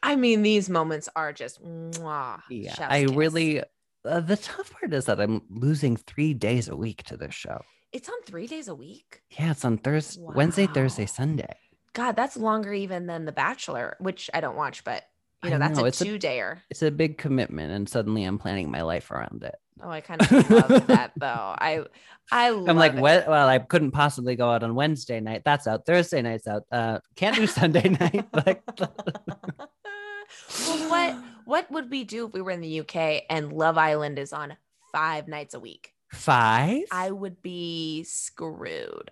I 0.03 0.17
mean, 0.17 0.43
these 0.43 0.69
moments 0.71 1.09
are 1.15 1.33
just 1.33 1.63
mwah, 1.63 2.41
yeah 2.51 2.75
i 2.89 3.03
kiss. 3.05 3.11
really 3.13 3.61
uh, 4.05 4.21
the 4.21 4.37
tough 4.37 4.71
part 4.73 4.93
is 4.93 5.05
that 5.07 5.21
i'm 5.21 5.43
losing 5.51 5.97
three 5.97 6.35
days 6.35 6.69
a 6.69 6.77
week 6.77 7.03
to 7.05 7.17
this 7.17 7.35
show 7.35 7.61
It's 7.93 8.09
on 8.09 8.21
3 8.27 8.47
days 8.47 8.69
a 8.69 8.75
week. 8.75 9.23
yeah 9.31 9.51
it's 9.53 9.65
on 9.65 9.79
thursday 9.79 10.21
wednesday 10.23 10.67
thursday 10.67 11.07
sunday 11.07 11.55
God, 11.95 12.17
that's 12.17 12.37
longer 12.37 12.73
even 12.75 13.07
than 13.07 13.25
The 13.25 13.31
Bachelor, 13.31 13.97
which 14.01 14.29
I 14.35 14.41
don't 14.41 14.57
watch, 14.57 14.83
but 14.83 15.05
you 15.45 15.51
know, 15.51 15.57
I 15.57 15.59
that's 15.59 15.79
a 15.79 15.85
it's 15.85 16.01
a- 16.01 16.05
two-dayer. 16.05 16.61
it's 16.71 16.83
a 16.83 16.91
big 16.91 17.19
commitment 17.19 17.73
and 17.73 17.89
suddenly 17.89 18.25
i'm 18.25 18.39
planning 18.39 18.71
my 18.71 18.83
life 18.83 19.11
around 19.11 19.43
it 19.45 19.55
Oh, 19.83 19.91
I 19.91 20.01
kind 20.01 20.23
of 20.23 20.31
love 20.51 20.87
that 20.87 21.13
though. 21.17 21.27
I 21.27 21.85
I 22.33 22.51
love 22.51 22.69
i'm 22.71 22.77
like 22.77 22.95
what 22.95 23.27
well 23.29 23.49
i 23.49 23.59
couldn't 23.59 23.91
possibly 23.91 24.35
go 24.37 24.49
out 24.51 24.63
on 24.63 24.75
wednesday 24.75 25.21
night 25.21 25.43
that's 25.45 25.67
out 25.67 25.85
thursday 25.85 26.23
night's 26.23 26.47
out 26.47 26.63
uh 26.73 27.01
can't 27.17 27.37
do 27.37 27.47
sunday 27.47 27.89
night 27.91 28.25
like 28.47 28.63
well, 30.69 30.89
what 30.91 31.17
what 31.45 31.71
would 31.71 31.91
we 31.91 32.05
do 32.05 32.27
if 32.27 32.33
we 32.33 32.41
were 32.41 32.51
in 32.51 32.61
the 32.61 32.81
UK 32.81 33.25
and 33.29 33.53
Love 33.53 33.77
Island 33.77 34.19
is 34.19 34.33
on 34.33 34.57
five 34.93 35.29
nights 35.29 35.55
a 35.55 35.61
week? 35.61 35.91
five 36.13 36.83
I 36.93 37.11
would 37.11 37.43
be 37.43 38.05
screwed. 38.05 39.11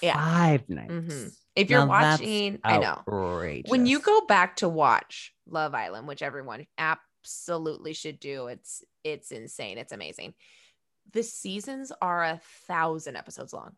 yeah. 0.00 0.14
five 0.14 0.68
nights 0.68 0.92
Mhm. 0.92 1.36
If 1.54 1.68
you're 1.68 1.80
Now 1.80 1.88
watching, 1.88 2.60
I 2.64 2.78
know. 2.78 3.02
outrageous. 3.06 3.70
When 3.70 3.84
you 3.84 3.98
go 4.00 4.22
back 4.26 4.56
to 4.56 4.68
watch 4.70 5.34
Love 5.52 5.74
Island, 5.74 6.08
which 6.08 6.22
everyone 6.22 6.66
absolutely 6.78 7.92
should 7.92 8.18
do, 8.18 8.46
it's 8.48 8.82
it's 9.04 9.30
insane. 9.30 9.78
It's 9.78 9.92
amazing. 9.92 10.34
The 11.12 11.22
seasons 11.22 11.92
are 12.00 12.24
a 12.24 12.40
thousand 12.66 13.16
episodes 13.16 13.52
long. 13.52 13.72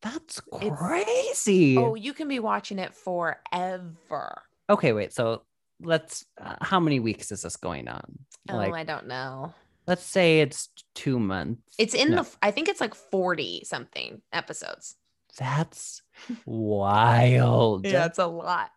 That's 0.00 0.40
It's- 0.60 0.78
crazy. 0.78 1.76
Oh, 1.76 1.94
you 1.96 2.12
can 2.14 2.28
be 2.28 2.38
watching 2.38 2.78
it 2.78 2.94
forever. 2.94 4.42
Okay, 4.70 4.92
wait. 4.92 5.12
So 5.12 5.42
let's. 5.80 6.24
Uh, 6.40 6.54
how 6.60 6.78
many 6.80 7.00
weeks 7.00 7.32
is 7.32 7.42
this 7.42 7.56
going 7.56 7.88
on? 7.88 8.18
Like, 8.48 8.70
oh, 8.70 8.74
I 8.74 8.84
don't 8.84 9.06
know. 9.08 9.52
let's 9.86 10.04
say 10.04 10.40
it's 10.40 10.68
two 10.94 11.18
months. 11.18 11.74
It's 11.78 11.94
in 11.94 12.10
No. 12.12 12.22
the 12.22 12.30
I 12.42 12.50
think 12.52 12.68
it's 12.68 12.80
like 12.80 12.94
40 12.94 13.64
something 13.64 14.22
episodes. 14.32 14.94
That's 15.38 16.02
wild. 16.46 17.86
it's 17.86 18.18
a 18.18 18.26
lot. 18.26 18.70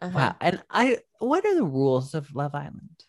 Uh-huh. 0.00 0.18
Wow. 0.18 0.36
And 0.40 0.62
I. 0.70 0.98
What 1.18 1.44
are 1.46 1.54
the 1.54 1.64
rules 1.64 2.14
of 2.14 2.34
Love 2.34 2.54
Island? 2.54 3.04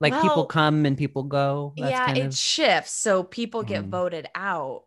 Like 0.00 0.20
people 0.20 0.46
come 0.46 0.84
and 0.86 0.96
people 0.96 1.22
go. 1.22 1.74
That's 1.76 1.90
yeah, 1.90 2.06
kind 2.06 2.18
it 2.18 2.34
shifts. 2.34 2.92
So 2.92 3.22
people 3.22 3.62
get 3.62 3.84
Mhm. 3.84 3.90
voted 3.90 4.28
out. 4.34 4.84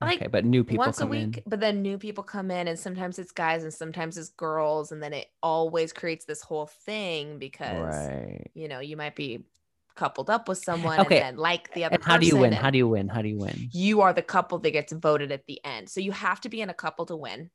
Like 0.00 0.18
okay, 0.20 0.28
but 0.28 0.44
new 0.44 0.62
people 0.62 0.78
once 0.84 1.00
a 1.00 1.06
week, 1.06 1.38
in. 1.38 1.42
but 1.46 1.58
then 1.58 1.80
new 1.80 1.96
people 1.98 2.22
come 2.22 2.50
in, 2.50 2.68
and 2.68 2.78
sometimes 2.78 3.18
it's 3.18 3.32
guys 3.32 3.62
and 3.62 3.72
sometimes 3.72 4.18
it's 4.18 4.28
girls, 4.28 4.92
and 4.92 5.02
then 5.02 5.14
it 5.14 5.26
always 5.42 5.92
creates 5.92 6.26
this 6.26 6.42
whole 6.42 6.66
thing 6.66 7.38
because 7.38 7.72
Right. 7.72 8.50
you 8.54 8.68
know 8.68 8.80
you 8.80 8.96
might 8.96 9.16
be 9.16 9.46
coupled 9.94 10.28
up 10.28 10.48
with 10.48 10.58
someone 10.58 11.00
Okay, 11.00 11.16
and 11.16 11.36
then 11.36 11.36
like 11.38 11.72
the 11.72 11.84
other 11.84 11.94
And 11.94 12.04
how 12.04 12.18
do 12.18 12.26
you 12.26 12.36
win? 12.36 12.52
How 12.52 12.68
do 12.70 12.76
you 12.76 12.86
win? 12.88 13.08
How 13.08 13.22
do 13.22 13.28
you 13.28 13.38
win? 13.38 13.68
you 13.72 14.02
are 14.02 14.12
the 14.12 14.22
couple 14.22 14.58
that 14.58 14.70
gets 14.70 14.92
voted 14.92 15.32
at 15.32 15.46
the 15.46 15.64
end. 15.64 15.88
So 15.88 16.00
you 16.00 16.12
have 16.12 16.40
to 16.42 16.50
be 16.50 16.60
in 16.60 16.68
a 16.68 16.74
couple 16.74 17.06
to 17.06 17.16
win. 17.16 17.50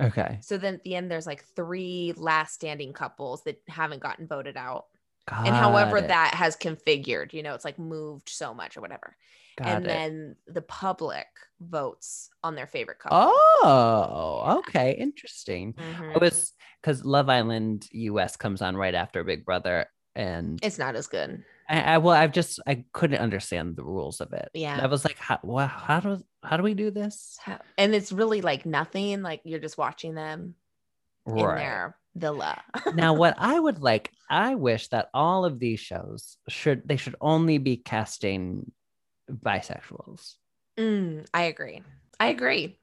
Okay. 0.00 0.38
So 0.42 0.58
then 0.58 0.74
at 0.74 0.84
the 0.84 0.94
end, 0.94 1.10
there's 1.10 1.26
like 1.26 1.44
three 1.44 2.12
last 2.16 2.54
standing 2.54 2.92
couples 2.92 3.42
that 3.44 3.60
haven't 3.68 4.02
gotten 4.02 4.26
voted 4.26 4.56
out. 4.56 4.86
Got 5.28 5.46
and 5.46 5.54
however 5.54 5.98
it. 5.98 6.08
that 6.08 6.34
has 6.34 6.56
configured, 6.56 7.32
you 7.34 7.42
know, 7.42 7.54
it's 7.54 7.64
like 7.64 7.78
moved 7.78 8.28
so 8.30 8.54
much 8.54 8.76
or 8.76 8.80
whatever. 8.80 9.14
Got 9.58 9.68
and 9.68 9.84
it. 9.84 9.88
then 9.88 10.36
the 10.46 10.62
public 10.62 11.26
votes 11.60 12.30
on 12.42 12.54
their 12.54 12.66
favorite 12.66 12.98
couple. 12.98 13.32
Oh, 13.34 14.62
okay. 14.68 14.92
Interesting. 14.92 15.74
Mhm. 15.74 16.14
I 16.14 16.18
was 16.18 16.52
because 16.80 17.04
Love 17.04 17.28
Island 17.28 17.88
US 17.90 18.36
comes 18.36 18.62
on 18.62 18.76
right 18.76 18.94
after 18.94 19.24
Big 19.24 19.44
Brother, 19.44 19.86
and 20.14 20.58
It's 20.62 20.78
not 20.78 20.96
as 20.96 21.08
good. 21.08 21.44
I, 21.68 21.80
I 21.82 21.98
well, 21.98 22.14
I've 22.14 22.32
just 22.32 22.60
I 22.66 22.84
couldn't 22.92 23.20
understand 23.20 23.76
the 23.76 23.84
rules 23.84 24.20
of 24.20 24.32
it. 24.32 24.48
Yeah. 24.54 24.80
I 24.80 24.86
was 24.86 25.04
like, 25.04 25.18
how, 25.18 25.40
wow, 25.42 25.66
how 25.66 26.00
do 26.00 26.22
how 26.48 26.56
do 26.56 26.62
we 26.62 26.74
do 26.74 26.90
this? 26.90 27.38
And 27.76 27.94
it's 27.94 28.10
really 28.10 28.40
like 28.40 28.64
nothing. 28.64 29.22
Like 29.22 29.42
you're 29.44 29.60
just 29.60 29.78
watching 29.78 30.14
them 30.14 30.54
in 31.26 31.34
their 31.36 31.96
villa. 32.16 32.62
now, 32.94 33.14
what 33.14 33.34
I 33.38 33.58
would 33.58 33.80
like, 33.80 34.10
I 34.30 34.54
wish 34.54 34.88
that 34.88 35.08
all 35.12 35.44
of 35.44 35.58
these 35.58 35.78
shows 35.80 36.38
should 36.48 36.82
they 36.88 36.96
should 36.96 37.16
only 37.20 37.58
be 37.58 37.76
casting 37.76 38.72
bisexuals, 39.30 40.34
Mm, 40.78 41.26
I 41.34 41.42
agree. 41.44 41.82
I 42.20 42.28
agree. 42.28 42.78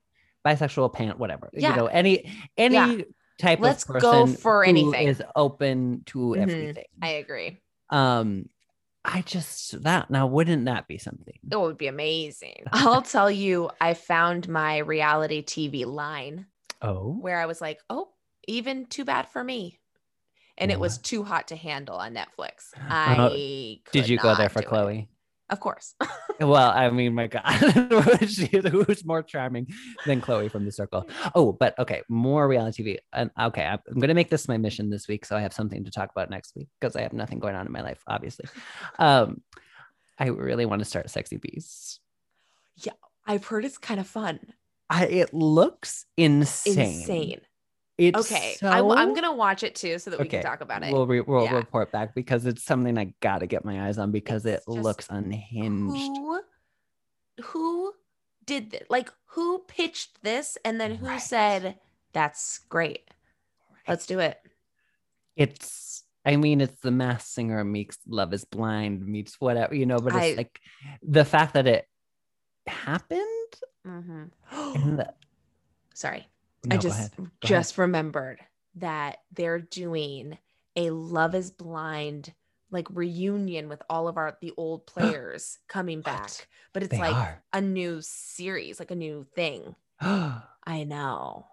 bisexual 0.46 0.94
pant, 0.94 1.18
whatever. 1.18 1.50
Yeah. 1.54 1.72
You 1.72 1.76
know, 1.78 1.88
any 1.88 2.30
any 2.58 2.74
Yeah. 2.76 3.04
type 3.40 3.62
Let's 3.62 3.84
of 3.84 4.02
go 4.02 4.26
person 4.26 4.36
for 4.36 4.64
anything. 4.64 5.08
is 5.08 5.24
open 5.36 6.04
to 6.08 6.18
Mhm. 6.20 6.42
everything. 6.42 6.86
I 7.02 7.10
agree. 7.10 7.62
um 7.90 8.50
i 9.06 9.22
just 9.22 9.82
that 9.84 10.10
now 10.10 10.28
wouldn't 10.28 10.66
that 10.66 10.88
be 10.88 10.98
something 10.98 11.38
It 11.50 11.60
would 11.60 11.78
be 11.78 11.88
amazing. 11.88 12.64
I'll 12.72 13.02
tell 13.02 13.30
you, 13.30 13.70
I 13.80 13.94
found 13.94 14.50
my 14.50 14.80
reality 14.80 15.44
TV 15.44 15.86
line 15.86 16.48
oh 16.82 17.14
where 17.14 17.40
I 17.40 17.46
was 17.46 17.62
like, 17.62 17.80
oh, 17.90 18.10
even 18.48 18.86
too 18.88 19.06
bad 19.06 19.30
for 19.30 19.44
me. 19.44 19.80
And 20.58 20.72
it 20.72 20.80
was 20.80 20.98
too 20.98 21.24
hot 21.24 21.50
to 21.50 21.56
handle 21.56 21.98
on 21.98 22.14
Netflix. 22.16 22.74
Uh, 22.78 22.82
I 22.90 23.28
did 23.92 24.02
could 24.04 24.10
you 24.10 24.18
go 24.18 24.36
there 24.36 24.50
for 24.50 24.62
chloe 24.62 25.10
Of 25.50 25.60
course. 25.60 25.94
well 26.40 26.72
i 26.72 26.90
mean 26.90 27.14
my 27.14 27.28
god 27.28 27.44
who's 28.72 29.06
more 29.06 29.24
charming 29.24 29.68
than 30.06 30.20
chloe 30.20 30.50
from 30.50 30.66
the 30.66 30.72
circle 30.72 31.08
oh 31.34 31.54
but 31.54 31.78
okay 31.80 32.02
more 32.10 32.46
reality 32.48 32.84
tv 32.84 32.98
and 33.14 33.32
okay 33.40 33.64
i'm 33.64 33.80
I'm 33.90 34.00
gonna 34.02 34.14
make 34.14 34.30
this 34.30 34.48
my 34.50 34.58
mission 34.58 34.90
this 34.90 35.08
week 35.08 35.24
so 35.26 35.38
i 35.38 35.42
have 35.42 35.54
something 35.54 35.86
to 35.86 35.92
talk 35.92 36.10
about 36.12 36.30
next 36.30 36.54
week 36.56 36.68
because 36.80 36.98
i 36.98 37.02
have 37.02 37.14
nothing 37.14 37.40
going 37.40 37.56
on 37.56 37.66
in 37.66 37.72
my 37.72 37.82
life 37.82 38.04
obviously 38.06 38.50
um 39.00 39.42
i 40.20 40.28
really 40.28 40.66
want 40.66 40.80
to 40.80 40.86
start 40.86 41.10
sexy 41.10 41.38
beast 41.38 42.02
Yeah, 42.76 42.94
I've 43.26 43.46
heard 43.46 43.66
it's 43.66 43.78
kind 43.78 44.00
of 44.00 44.08
fun. 44.08 44.40
I, 44.90 45.06
it 45.06 45.34
looks 45.34 46.06
insane. 46.18 46.78
Insane. 46.78 47.42
It's 47.98 48.20
Okay. 48.20 48.56
so... 48.60 48.68
I, 48.68 49.02
am 49.02 49.14
to 49.16 49.32
watch 49.32 49.64
it 49.64 49.76
too 49.76 49.98
so 50.00 50.12
that 50.12 50.20
we 50.20 50.26
Okay, 50.26 50.38
can 50.38 50.46
talk 50.46 50.62
about 50.62 50.84
it. 50.84 50.92
We'll, 50.92 51.08
re- 51.08 51.22
we'll 51.22 51.46
Yeah. 51.46 51.56
report 51.56 51.92
back 51.92 52.14
because 52.14 52.46
it's 52.46 52.64
something 52.64 52.98
I 52.98 53.14
gotta 53.22 53.48
get 53.48 53.64
my 53.64 53.88
eyes 53.88 53.98
on 53.98 54.12
because 54.12 54.46
It's 54.46 54.66
it 54.68 54.70
looks 54.72 55.08
unhinged. 55.10 56.12
who, 56.18 56.42
who 57.42 57.94
did 58.46 58.72
this? 58.72 58.84
Like, 58.90 59.12
who 59.28 59.60
pitched 59.68 60.22
this? 60.24 60.58
And 60.66 60.80
then 60.80 60.96
who 60.96 61.06
Right. 61.08 61.22
said, 61.22 61.80
that's 62.12 62.60
great. 62.70 63.10
Let's 63.88 64.06
do 64.06 64.20
it. 64.20 64.40
It's, 65.38 66.04
I 66.26 66.36
mean, 66.38 66.60
it's 66.60 66.80
the 66.82 66.92
Masked 66.92 67.30
Singer 67.30 67.64
meets 67.64 67.98
Love 68.08 68.34
is 68.34 68.44
Blind 68.46 69.06
meets 69.06 69.40
whatever, 69.40 69.76
you 69.76 69.86
know, 69.86 70.00
but 70.00 70.16
it's 70.16 70.26
I- 70.26 70.34
like 70.36 70.60
the 71.02 71.24
fact 71.26 71.54
that 71.54 71.68
it 71.68 71.88
happened. 72.68 73.22
hmm 73.86 74.24
the, 74.62 75.14
Sorry. 75.94 76.28
No, 76.66 76.76
I 76.76 76.78
go 76.78 76.82
just 76.82 77.00
ahead. 77.00 77.12
Go 77.18 77.24
ahead. 77.24 77.32
just 77.44 77.78
remembered 77.78 78.40
that 78.76 79.18
they're 79.32 79.60
doing 79.60 80.38
a 80.76 80.90
Love 80.90 81.36
is 81.36 81.52
Blind 81.52 82.34
like 82.72 82.88
reunion 82.92 83.70
with 83.70 83.82
all 83.90 84.08
of 84.08 84.18
our 84.18 84.38
the 84.42 84.52
old 84.58 84.86
players 84.88 85.60
coming 85.68 86.00
What? 86.00 86.06
back. 86.06 86.48
But 86.74 86.84
it's 86.84 86.92
They 86.92 87.00
like 87.00 87.14
are. 87.16 87.44
a 87.54 87.62
new 87.62 88.02
series, 88.02 88.80
like 88.80 88.92
a 88.92 88.96
new 88.96 89.26
thing. 89.36 89.76
I 90.02 90.84
know. 90.86 91.48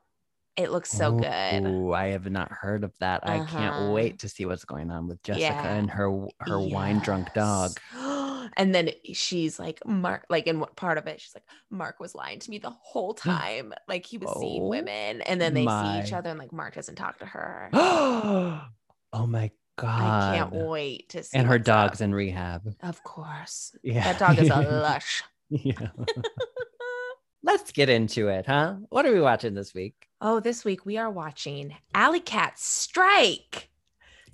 It 0.57 0.71
looks 0.71 0.91
so 0.93 1.13
good. 1.13 1.65
Ooh, 1.67 1.93
I 1.95 2.09
have 2.09 2.31
not 2.31 2.51
heard 2.53 2.85
of 2.85 2.93
that. 2.99 3.21
I 3.25 3.39
Uh-huh. 3.39 3.57
can't 3.57 3.93
wait 3.95 4.19
to 4.19 4.29
see 4.29 4.45
what's 4.45 4.67
going 4.67 4.91
on 4.91 5.09
with 5.09 5.23
Jessica 5.23 5.41
Yeah. 5.41 5.75
and 5.75 5.91
her 5.91 6.27
her 6.41 6.59
wine 6.61 6.99
drunk 6.99 7.33
dog. 7.35 7.79
Yes. 8.57 8.65
And 8.65 8.75
then 8.75 8.91
she's 9.13 9.59
like, 9.59 9.85
Mark, 9.87 10.27
like 10.29 10.47
in 10.47 10.61
what 10.61 10.77
part 10.77 10.99
of 10.99 11.07
it, 11.07 11.21
she's 11.21 11.35
like, 11.35 11.45
Mark 11.71 12.01
was 12.01 12.15
lying 12.15 12.39
to 12.41 12.51
me 12.51 12.59
the 12.59 12.71
whole 12.71 13.15
time. 13.15 13.73
Like 13.89 14.07
he 14.07 14.19
was 14.19 14.33
seeing 14.41 14.63
Oh 14.63 14.69
women. 14.69 15.21
And 15.23 15.41
then 15.41 15.55
they 15.55 15.67
see 15.67 16.01
each 16.07 16.13
other 16.13 16.31
and 16.31 16.39
like 16.39 16.53
Mark 16.53 16.75
doesn't 16.75 16.97
talk 16.97 17.19
to 17.19 17.27
her. 17.27 17.71
oh 17.73 19.27
my 19.27 19.51
god! 19.77 20.33
I 20.33 20.37
can't 20.37 20.53
wait 20.53 21.09
to 21.11 21.23
see. 21.23 21.37
And 21.37 21.47
her 21.47 21.55
what's 21.55 21.69
up. 21.69 21.89
dog's 21.89 22.01
in 22.01 22.15
rehab. 22.15 22.63
Of 22.83 23.03
course. 23.05 23.75
Yeah, 23.83 24.13
That 24.13 24.19
dog 24.19 24.39
is 24.39 24.49
a 24.51 24.61
lush. 24.83 25.23
yeah. 25.51 25.89
Let's 27.45 27.73
get 27.73 27.89
into 27.89 28.29
it, 28.29 28.47
huh? 28.47 28.77
What 28.91 29.05
are 29.05 29.13
we 29.13 29.21
watching 29.21 29.55
this 29.55 29.75
week? 29.75 30.07
Oh, 30.21 30.39
this 30.39 30.65
week 30.65 30.87
we 30.87 30.97
are 30.97 31.11
watching 31.11 31.75
Alley 31.93 32.21
Cat 32.21 32.57
Strike. 32.59 33.69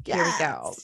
Here 0.05 0.17
we 0.23 0.31
go. 0.39 0.75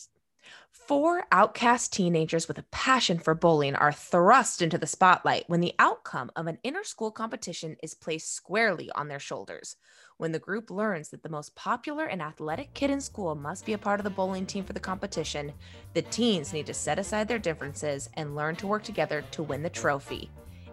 Four 0.87 1.25
outcast 1.33 1.95
teenagers 1.95 2.47
with 2.47 2.59
a 2.59 2.65
passion 2.65 3.19
for 3.19 3.35
bowling 3.35 3.75
are 3.75 3.91
thrust 3.91 4.61
into 4.61 4.77
the 4.77 4.87
spotlight 4.87 5.45
when 5.47 5.63
the 5.63 5.73
outcome 5.79 6.31
of 6.37 6.47
an 6.47 6.59
inter 6.63 6.83
school 6.83 7.11
competition 7.11 7.79
is 7.83 7.95
placed 7.95 8.35
squarely 8.35 8.91
on 8.91 9.09
their 9.09 9.19
shoulders. 9.19 9.77
When 10.19 10.33
the 10.33 10.39
group 10.39 10.71
learns 10.71 11.09
that 11.09 11.23
the 11.23 11.31
most 11.31 11.55
popular 11.55 12.05
and 12.05 12.21
athletic 12.21 12.75
kid 12.75 12.91
in 12.91 13.01
school 13.01 13.35
must 13.35 13.65
be 13.65 13.73
a 13.73 13.79
part 13.79 13.99
of 13.99 14.05
the 14.05 14.11
bowling 14.11 14.45
team 14.45 14.63
for 14.63 14.75
the 14.75 14.79
competition, 14.79 15.55
the 15.95 16.03
teens 16.03 16.53
need 16.53 16.67
to 16.67 16.75
set 16.75 16.99
aside 16.99 17.29
their 17.29 17.39
differences 17.39 18.11
and 18.13 18.37
learn 18.37 18.55
to 18.57 18.67
work 18.67 18.83
together 18.83 19.25
to 19.31 19.43
win 19.43 19.63
the 19.63 19.71
trophy 19.71 20.31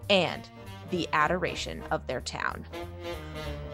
and 0.10 0.50
the 0.92 1.08
adoration 1.14 1.82
of 1.90 2.06
their 2.06 2.22
town. 2.22 2.66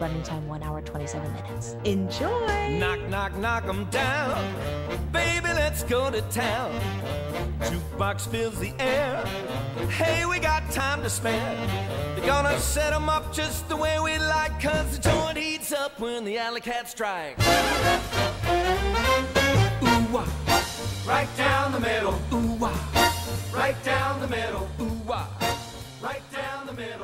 Running 0.00 0.22
time 0.22 0.46
one 0.48 0.62
hour, 0.62 0.80
27 0.80 1.32
minutes. 1.34 1.76
Enjoy! 1.84 2.78
Knock, 2.78 3.00
knock, 3.10 3.36
knock 3.36 3.64
'em 3.64 3.84
down. 3.86 4.54
Baby, 5.12 5.48
let's 5.48 5.82
go 5.82 6.10
to 6.10 6.22
town. 6.30 6.72
Jukebox 7.60 8.28
fills 8.28 8.58
the 8.60 8.72
air. 8.78 9.24
Hey, 9.90 10.24
we 10.24 10.38
got 10.38 10.70
time 10.70 11.02
to 11.02 11.10
spare. 11.10 11.56
They're 12.14 12.26
gonna 12.26 12.58
set 12.60 12.92
'em 12.92 13.08
up 13.08 13.32
just 13.32 13.68
the 13.68 13.76
way 13.76 13.98
we 13.98 14.18
like, 14.18 14.60
cause 14.62 14.96
the 14.96 15.10
joint 15.10 15.36
heats 15.36 15.72
up 15.72 15.98
when 15.98 16.24
the 16.24 16.38
alley 16.38 16.60
cat 16.60 16.88
strikes. 16.88 17.44
Ooh, 19.82 20.06
wah. 20.12 20.26
Right 21.04 21.28
down 21.36 21.72
the 21.72 21.80
middle. 21.80 22.14
Ooh, 22.32 22.54
wah. 22.54 22.72
Right 23.52 23.82
down 23.84 24.20
the 24.20 24.28
middle. 24.28 24.68
Ooh, 24.80 25.02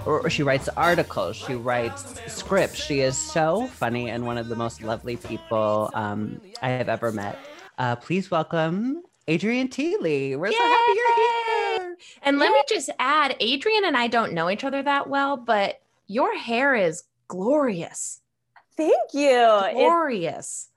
Or, 0.07 0.21
or 0.27 0.31
she 0.31 0.43
writes 0.43 0.69
articles. 0.77 1.37
She 1.37 1.55
writes 1.55 2.21
scripts. 2.27 2.83
She 2.83 3.01
is 3.01 3.17
so 3.17 3.67
funny 3.69 4.11
and 4.11 4.27
one 4.27 4.39
of 4.39 4.49
the 4.49 4.57
most 4.57 4.83
lovely 4.83 5.17
people 5.17 5.91
um, 5.95 6.41
I 6.63 6.69
have 6.71 6.89
ever 6.89 7.11
met. 7.13 7.39
Uh, 7.79 7.97
please 7.97 8.31
welcome 8.31 9.03
Adrian 9.27 9.69
Teeley. 9.69 10.37
We're 10.37 10.53
so 10.53 10.59
happy 10.59 10.93
you're 10.95 11.17
here. 11.17 11.97
And 12.23 12.39
let 12.39 12.53
me 12.53 12.63
just 12.69 12.91
add 12.99 13.37
Adrian 13.41 13.85
and 13.85 13.97
I 13.97 14.07
don't 14.09 14.33
know 14.33 14.51
each 14.51 14.65
other 14.65 14.83
that 14.83 15.09
well, 15.09 15.37
but 15.37 15.81
your 16.07 16.37
hair 16.37 16.75
is 16.75 17.05
glorious. 17.29 18.21
Thank 18.77 19.15
you. 19.15 19.31
It's 19.65 19.75
Glorious. 19.75 20.69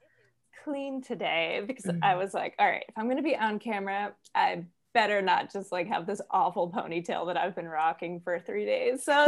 clean 0.63 1.01
today 1.01 1.63
because 1.65 1.85
Mhm. 1.85 1.99
I 2.03 2.15
was 2.15 2.33
like, 2.33 2.53
all 2.59 2.67
right, 2.67 2.83
if 2.87 2.97
I'm 2.97 3.05
going 3.05 3.17
to 3.17 3.23
be 3.23 3.35
on 3.35 3.57
camera, 3.59 4.13
I 4.35 4.65
better 4.97 5.21
not 5.21 5.53
just 5.53 5.71
like 5.71 5.87
have 5.87 6.07
this 6.07 6.19
awful 6.31 6.71
ponytail 6.71 7.27
that 7.27 7.37
I've 7.37 7.55
been 7.55 7.67
rocking 7.67 8.19
for 8.19 8.39
three 8.39 8.65
days. 8.65 9.03
So 9.03 9.27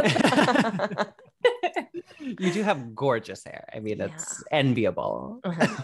You 2.20 2.52
do 2.52 2.64
have 2.64 2.94
gorgeous 2.94 3.44
hair. 3.44 3.68
I 3.72 3.78
mean, 3.78 4.00
it's 4.00 4.42
enviable. 4.50 5.40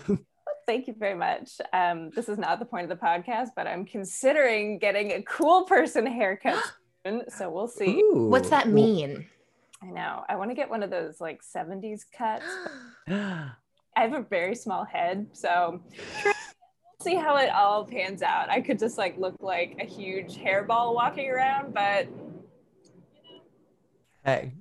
thank 0.66 0.88
you 0.88 0.94
very 0.98 1.14
much. 1.14 1.60
Um, 1.72 2.10
this 2.10 2.28
is 2.28 2.36
not 2.36 2.58
the 2.58 2.64
point 2.64 2.90
of 2.90 2.98
the 2.98 3.04
podcast, 3.04 3.50
but 3.54 3.68
I'm 3.68 3.84
considering 3.84 4.78
getting 4.78 5.12
a 5.12 5.22
cool 5.22 5.64
person 5.64 6.04
haircut 6.04 6.60
soon. 7.06 7.22
So 7.28 7.48
we'll 7.48 7.68
see. 7.68 8.00
Ooh. 8.00 8.26
What's 8.28 8.50
that 8.50 8.68
mean? 8.68 9.26
I 9.82 9.86
know. 9.86 10.24
I 10.28 10.34
want 10.34 10.50
to 10.50 10.56
get 10.56 10.68
one 10.68 10.82
of 10.82 10.90
those 10.90 11.20
like 11.20 11.42
70s 11.42 12.00
cuts. 12.16 12.44
I 13.08 14.02
have 14.02 14.14
a 14.14 14.22
very 14.22 14.56
small 14.56 14.84
head, 14.84 15.28
so 15.32 15.80
we'll 16.24 16.34
see 17.06 17.14
how 17.14 17.36
it 17.36 17.50
all 17.50 17.84
pans 17.84 18.22
out. 18.22 18.50
I 18.50 18.60
could 18.60 18.78
just 18.78 18.98
like 18.98 19.16
look 19.18 19.36
like 19.40 19.76
a 19.80 19.84
huge 19.86 20.36
hairball 20.36 20.94
walking 20.94 21.30
around, 21.30 21.72
but 21.72 22.08
Hey, 24.24 24.54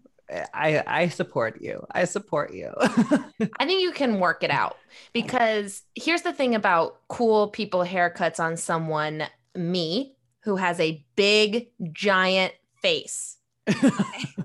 I 0.54 0.84
I 0.86 1.08
support 1.10 1.60
you. 1.62 1.86
I 1.92 2.06
support 2.06 2.54
you. 2.54 2.72
I 2.80 3.66
think 3.66 3.82
you 3.82 3.92
can 3.92 4.20
work 4.20 4.44
it 4.44 4.52
out 4.52 4.78
because 5.12 5.82
here's 5.96 6.22
the 6.22 6.34
thing 6.34 6.54
about 6.54 7.08
cool 7.08 7.48
people 7.48 7.82
haircuts 7.82 8.40
on 8.40 8.58
someone, 8.58 9.24
me, 9.56 10.16
who 10.42 10.56
has 10.56 10.80
a 10.80 11.04
big, 11.16 11.70
giant 11.94 12.54
face. 12.80 13.38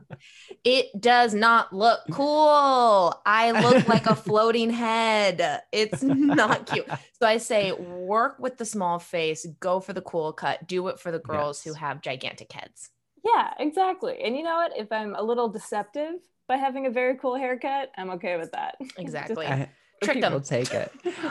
it 0.65 1.01
does 1.01 1.35
not 1.35 1.73
look 1.73 2.01
mm. 2.09 2.15
cool. 2.15 3.21
I 3.25 3.51
look 3.53 3.89
like 3.89 4.07
a 4.07 4.15
floating 4.17 4.71
head. 4.71 5.63
It's 5.73 6.03
not 6.03 6.67
cute. 6.67 6.87
So 7.19 7.27
I 7.27 7.39
say, 7.39 7.73
work 7.73 8.39
with 8.39 8.59
the 8.59 8.65
small 8.65 8.99
face, 8.99 9.47
go 9.61 9.81
for 9.81 9.93
the 9.93 10.03
cool 10.03 10.33
cut, 10.33 10.67
do 10.67 10.89
it 10.89 10.99
for 10.99 11.11
the 11.11 11.19
girls 11.19 11.63
who 11.63 11.73
have 11.75 12.03
gigantic 12.03 12.53
heads. 12.53 12.91
yeah, 13.25 13.55
exactly. 13.59 14.23
And 14.23 14.37
you 14.37 14.43
know 14.43 14.57
what? 14.57 14.73
If 14.77 14.93
I'm 14.93 15.15
a 15.15 15.23
little 15.23 15.49
deceptive 15.49 16.15
by 16.49 16.57
having 16.57 16.87
a 16.87 16.91
very 16.91 17.17
cool 17.17 17.37
haircut, 17.37 17.91
I'm 17.97 18.11
okay 18.11 18.37
with 18.37 18.53
that. 18.53 18.77
Exactly. 18.99 19.47
I, 19.47 19.69
Tricked 20.03 20.23
people 20.23 20.41
them. 20.41 20.43
take 20.43 20.73
it. 20.73 20.91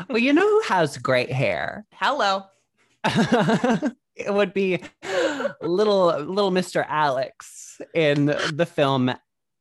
Well, 0.09 0.19
you 0.19 0.31
know 0.31 0.47
who 0.47 0.61
has 0.67 0.95
great 0.97 1.31
hair? 1.31 1.87
Hello. 1.91 2.43
it 4.19 4.34
would 4.34 4.53
be 4.53 4.82
little 5.62 6.08
little 6.19 6.51
Mr. 6.51 6.86
Alex 6.88 7.79
in 7.93 8.25
the 8.53 8.65
film 8.65 9.12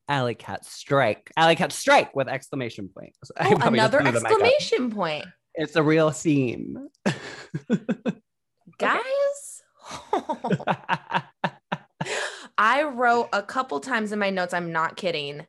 Alley 0.08 0.34
Cat 0.34 0.64
Strike. 0.64 1.30
Alley 1.36 1.54
Cat 1.56 1.72
Strike 1.72 2.14
with 2.16 2.28
exclamation 2.28 2.88
point. 2.88 3.14
Oh, 3.38 3.56
another 3.62 4.00
threw 4.00 4.10
the 4.12 4.20
mic 4.20 4.24
up. 4.26 4.30
exclamation 4.42 4.90
point. 4.90 5.26
It's 5.54 5.76
a 5.76 5.82
real 5.82 6.12
scene. 6.12 6.88
Guys, 8.78 9.62
I 12.56 12.82
wrote 12.84 13.28
a 13.32 13.42
couple 13.42 13.80
times 13.80 14.12
in 14.12 14.18
my 14.18 14.30
notes, 14.30 14.54
I'm 14.54 14.72
not 14.72 14.96
kidding. 14.96 15.46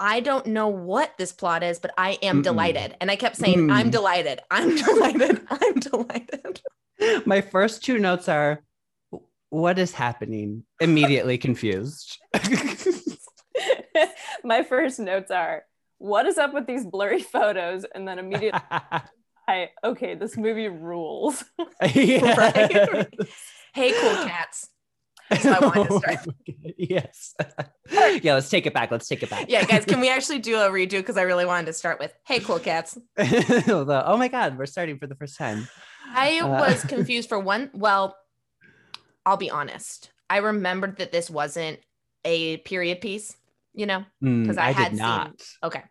I 0.00 0.20
don't 0.20 0.46
know 0.46 0.68
what 0.68 1.16
this 1.18 1.32
plot 1.32 1.62
is, 1.62 1.78
but 1.78 1.92
I 1.96 2.18
am 2.22 2.40
Mm-mm. 2.40 2.44
delighted. 2.44 2.96
And 3.00 3.10
I 3.10 3.16
kept 3.16 3.36
saying, 3.36 3.70
I'm 3.70 3.88
Mm. 3.88 3.92
delighted. 3.92 4.40
I'm 4.50 4.74
delighted. 4.76 5.46
I'm 5.48 5.74
delighted. 5.74 6.60
My 7.26 7.40
first 7.40 7.84
two 7.84 7.98
notes 7.98 8.28
are 8.28 8.62
what 9.50 9.78
is 9.78 9.92
happening? 9.92 10.64
Immediately 10.80 11.38
confused. 11.38 12.18
My 14.44 14.62
first 14.62 14.98
notes 14.98 15.30
are 15.30 15.64
what 15.98 16.26
is 16.26 16.38
up 16.38 16.52
with 16.52 16.66
these 16.66 16.84
blurry 16.84 17.22
photos? 17.22 17.86
And 17.94 18.06
then 18.06 18.18
immediately 18.18 18.60
I 19.48 19.70
okay, 19.82 20.14
this 20.14 20.36
movie 20.36 20.68
rules. 20.68 21.44
Yes. 21.82 22.36
Right? 22.36 23.08
Hey, 23.74 23.92
cool 23.92 24.24
cats. 24.24 24.68
That's 25.30 25.46
I 25.46 25.58
wanted 25.58 25.88
to 25.88 25.98
start. 25.98 26.18
yes. 26.76 27.34
yeah, 28.22 28.34
let's 28.34 28.48
take 28.50 28.66
it 28.66 28.74
back. 28.74 28.90
Let's 28.90 29.08
take 29.08 29.22
it 29.22 29.30
back. 29.30 29.46
Yeah, 29.48 29.64
guys, 29.64 29.84
can 29.84 30.00
we 30.00 30.08
actually 30.16 30.38
do 30.40 30.56
a 30.56 30.68
redo? 30.70 30.90
Because 30.98 31.16
I 31.16 31.22
really 31.22 31.46
wanted 31.46 31.66
to 31.66 31.72
start 31.72 31.98
with, 31.98 32.12
hey, 32.26 32.40
cool 32.40 32.58
cats. 32.58 32.98
Oh 33.18 34.16
my 34.18 34.28
God, 34.28 34.58
we're 34.58 34.66
starting 34.66 34.98
for 34.98 35.06
the 35.06 35.14
first 35.14 35.36
time. 35.38 35.68
I 36.14 36.38
Uh, 36.40 36.48
was 36.48 36.84
confused 36.84 37.28
for 37.28 37.38
one. 37.38 37.70
Well, 37.72 38.16
I'll 39.26 39.36
be 39.38 39.50
honest. 39.50 40.10
I 40.28 40.38
remembered 40.38 40.98
that 40.98 41.12
this 41.12 41.30
wasn't 41.30 41.78
a 42.24 42.58
period 42.58 43.00
piece, 43.00 43.36
you 43.74 43.86
know? 43.86 44.04
Mm, 44.22 44.46
'Cause 44.46 44.56
I 44.58 44.68
I, 44.68 44.72
had 44.72 44.84
did 44.90 44.98
seen- 44.98 45.06
not. 45.06 45.42
Okay. 45.62 45.82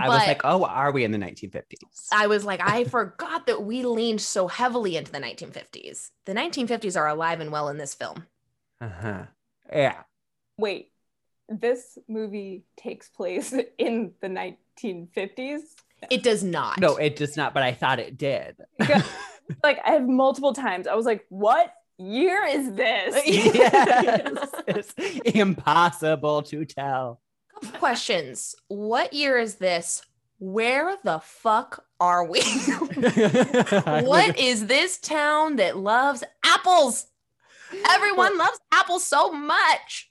I 0.00 0.08
was 0.08 0.26
like, 0.26 0.40
oh, 0.44 0.64
are 0.64 0.90
we 0.90 1.04
in 1.04 1.10
the 1.10 1.18
1950s? 1.18 2.06
I 2.12 2.26
was 2.26 2.46
like, 2.46 2.60
I 2.66 2.84
forgot 2.84 3.46
that 3.46 3.62
we 3.62 3.82
leaned 3.84 4.22
so 4.22 4.48
heavily 4.48 4.96
into 4.96 5.12
the 5.12 5.18
1950s. 5.20 6.08
The 6.24 6.32
1950s 6.32 6.96
are 6.98 7.08
alive 7.08 7.40
and 7.40 7.52
well 7.52 7.68
in 7.68 7.76
this 7.76 7.92
film. 7.94 8.26
Uh-huh. 8.82 9.22
Yeah. 9.72 10.02
Wait, 10.58 10.92
this 11.48 11.98
movie 12.08 12.64
takes 12.76 13.08
place 13.08 13.54
in 13.78 14.12
the 14.20 14.28
1950s? 14.28 15.60
It 16.10 16.22
does 16.22 16.42
not. 16.42 16.80
No, 16.80 16.96
it 16.96 17.14
does 17.16 17.36
not, 17.36 17.54
but 17.54 17.62
I 17.62 17.72
thought 17.72 18.00
it 18.00 18.18
did. 18.18 18.56
Like 19.62 19.80
I 19.84 19.92
have 19.92 20.06
multiple 20.06 20.52
times. 20.52 20.86
I 20.86 20.94
was 20.94 21.06
like, 21.06 21.24
what 21.28 21.72
year 21.98 22.44
is 22.44 22.72
this? 22.72 23.26
yes. 23.26 24.54
It's 24.66 24.94
impossible 25.34 26.42
to 26.44 26.64
tell. 26.64 27.20
Couple 27.52 27.78
questions. 27.78 28.54
What 28.68 29.12
year 29.12 29.38
is 29.38 29.56
this? 29.56 30.02
Where 30.38 30.96
the 31.04 31.20
fuck 31.20 31.84
are 32.00 32.24
we? 32.24 32.40
what 32.40 34.38
is 34.38 34.66
this 34.66 34.98
town 34.98 35.56
that 35.56 35.76
loves 35.76 36.24
apples? 36.44 37.06
Everyone 37.90 38.36
loves 38.38 38.58
Apple 38.72 38.98
so 38.98 39.32
much. 39.32 40.10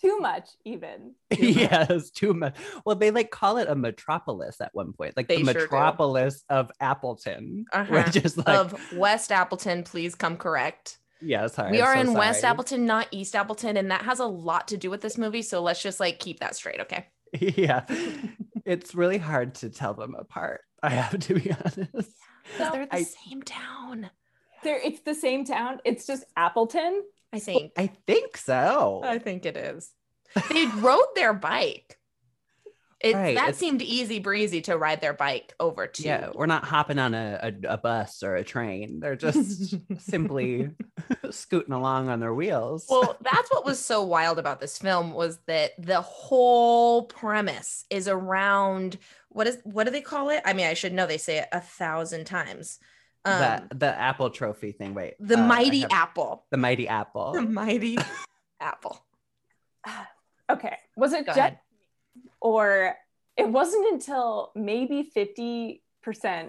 Too 0.00 0.18
much, 0.18 0.48
even. 0.64 1.14
yes, 1.30 2.10
too 2.10 2.32
much. 2.32 2.56
Well, 2.86 2.96
they 2.96 3.10
like 3.10 3.30
call 3.30 3.58
it 3.58 3.68
a 3.68 3.74
metropolis 3.74 4.58
at 4.60 4.70
one 4.74 4.92
point, 4.94 5.14
like 5.16 5.28
They 5.28 5.42
the 5.42 5.44
sure 5.44 5.52
do. 5.52 5.60
metropolis 5.60 6.42
of 6.48 6.70
Appleton, 6.80 7.66
Uh-huh. 7.72 7.92
which 8.04 8.16
is 8.16 8.36
like, 8.38 8.48
of 8.48 8.74
West 8.96 9.30
Appleton, 9.30 9.82
please 9.82 10.14
come 10.14 10.38
correct. 10.38 10.98
yeah, 11.20 11.46
sorry. 11.48 11.72
we 11.72 11.82
I'm 11.82 11.86
are 11.88 11.94
so 11.96 12.00
in 12.00 12.14
West 12.14 12.40
sorry. 12.40 12.50
Appleton, 12.50 12.86
not 12.86 13.08
East 13.10 13.36
Appleton, 13.36 13.76
and 13.76 13.90
that 13.90 14.02
has 14.02 14.20
a 14.20 14.24
lot 14.26 14.68
to 14.68 14.78
do 14.78 14.88
with 14.88 15.02
this 15.02 15.18
movie. 15.18 15.42
So 15.42 15.60
let's 15.62 15.82
just 15.82 16.00
like 16.00 16.18
keep 16.18 16.40
that 16.40 16.56
straight, 16.56 16.80
okay? 16.80 17.06
yeah, 17.38 17.84
it's 18.64 18.94
really 18.94 19.18
hard 19.18 19.54
to 19.56 19.68
tell 19.68 19.92
them 19.92 20.14
apart. 20.14 20.62
I 20.82 20.88
have 20.90 21.18
to 21.18 21.34
be 21.34 21.52
honest. 21.52 21.92
'Cause 22.56 22.72
they're 22.72 22.86
the 22.86 22.94
I- 22.96 23.02
same 23.02 23.42
town. 23.42 24.08
There, 24.62 24.78
it's 24.82 25.00
the 25.00 25.14
same 25.14 25.44
town. 25.44 25.80
It's 25.84 26.06
just 26.06 26.24
Appleton. 26.36 27.02
I 27.32 27.38
think. 27.38 27.72
I 27.76 27.86
think 28.06 28.36
so. 28.36 29.00
I 29.04 29.18
think 29.18 29.46
it 29.46 29.56
is. 29.56 29.90
They 30.50 30.66
rode 30.78 31.04
their 31.14 31.32
bike. 31.32 31.96
It, 33.02 33.14
Right, 33.14 33.34
that 33.34 33.44
it's- 33.44 33.56
seemed 33.56 33.80
easy 33.80 34.18
breezy 34.18 34.60
to 34.62 34.76
ride 34.76 35.00
their 35.00 35.14
bike 35.14 35.54
over 35.58 35.86
to. 35.86 36.02
Yeah, 36.02 36.30
we're 36.34 36.44
not 36.44 36.64
hopping 36.66 36.98
on 36.98 37.14
a, 37.14 37.54
a, 37.64 37.74
a 37.74 37.78
bus 37.78 38.22
or 38.22 38.36
a 38.36 38.44
train. 38.44 39.00
They're 39.00 39.16
just 39.28 39.74
simply 40.02 40.68
scooting 41.30 41.72
along 41.72 42.10
on 42.10 42.20
their 42.20 42.34
wheels. 42.34 42.86
well 42.90 43.16
that's 43.22 43.50
what 43.50 43.64
was 43.64 43.78
so 43.82 44.02
wild 44.02 44.38
about 44.38 44.60
this 44.60 44.76
film 44.76 45.12
was 45.14 45.38
that 45.46 45.70
the 45.78 46.02
whole 46.02 47.04
premise 47.04 47.86
is 47.88 48.06
around 48.06 48.98
what 49.30 49.46
is 49.46 49.58
what 49.64 49.84
do 49.84 49.90
they 49.90 50.00
call 50.02 50.28
it 50.28 50.42
i 50.44 50.52
mean 50.52 50.66
i 50.66 50.74
should 50.74 50.92
know 50.92 51.06
they 51.06 51.16
say 51.18 51.38
it 51.38 51.48
a 51.52 51.60
thousand 51.60 52.24
times 52.24 52.78
um 53.24 53.68
the, 53.70 53.76
the 53.76 53.86
apple 54.00 54.30
trophy 54.30 54.72
thing. 54.72 54.94
Wait, 54.94 55.14
the 55.20 55.38
uh, 55.38 55.46
mighty 55.46 55.80
have- 55.80 55.90
apple 55.92 56.44
The 56.50 56.56
mighty 56.56 56.88
apple. 56.88 57.32
the 57.32 57.42
mighty 57.42 57.98
apple 58.60 59.02
Okay. 60.50 60.76
Was 60.96 61.12
it 61.12 61.20
Go 61.26 61.30
just 61.32 61.38
ahead. 61.38 61.58
or 62.40 62.96
it 63.36 63.48
wasn't 63.48 63.86
until 63.92 64.50
maybe 64.56 65.08
50% 65.14 65.80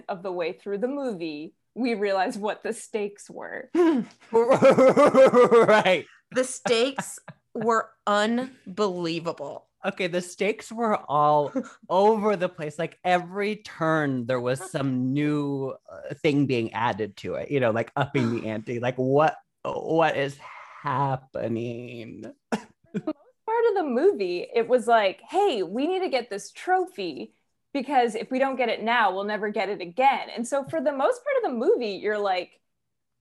of 0.08 0.22
the 0.24 0.32
way 0.32 0.52
through 0.54 0.78
the 0.78 0.88
movie 0.88 1.54
we 1.74 1.94
realized 1.94 2.38
what 2.40 2.62
the 2.62 2.72
stakes 2.74 3.30
were. 3.30 3.70
right. 4.32 6.04
the 6.32 6.44
stakes 6.44 7.18
were 7.54 7.88
unbelievable 8.06 9.66
Okay, 9.84 10.06
the 10.06 10.20
stakes 10.20 10.70
were 10.70 10.96
all 11.10 11.52
over 11.88 12.36
the 12.36 12.48
place. 12.48 12.78
Like 12.78 12.98
every 13.04 13.56
turn, 13.56 14.26
there 14.26 14.40
was 14.40 14.70
some 14.70 15.12
new 15.12 15.74
uh, 15.90 16.14
thing 16.14 16.46
being 16.46 16.72
added 16.72 17.16
to 17.18 17.34
it. 17.34 17.50
You 17.50 17.60
know, 17.60 17.70
like 17.70 17.90
upping 17.96 18.40
the 18.40 18.48
ante. 18.48 18.80
Like 18.80 18.96
what? 18.96 19.36
What 19.64 20.16
is 20.16 20.36
happening? 20.82 22.24
Part 22.52 23.64
of 23.70 23.74
the 23.76 23.84
movie, 23.84 24.46
it 24.54 24.66
was 24.66 24.86
like, 24.86 25.20
hey, 25.28 25.62
we 25.62 25.86
need 25.86 26.00
to 26.00 26.08
get 26.08 26.30
this 26.30 26.50
trophy 26.50 27.32
because 27.72 28.14
if 28.14 28.30
we 28.30 28.38
don't 28.38 28.56
get 28.56 28.68
it 28.68 28.82
now, 28.82 29.12
we'll 29.12 29.24
never 29.24 29.50
get 29.50 29.68
it 29.68 29.80
again. 29.80 30.28
And 30.34 30.46
so 30.46 30.64
for 30.64 30.80
the 30.80 30.92
most 30.92 31.20
part 31.24 31.36
of 31.44 31.50
the 31.50 31.56
movie, 31.56 31.92
you're 32.02 32.18
like, 32.18 32.60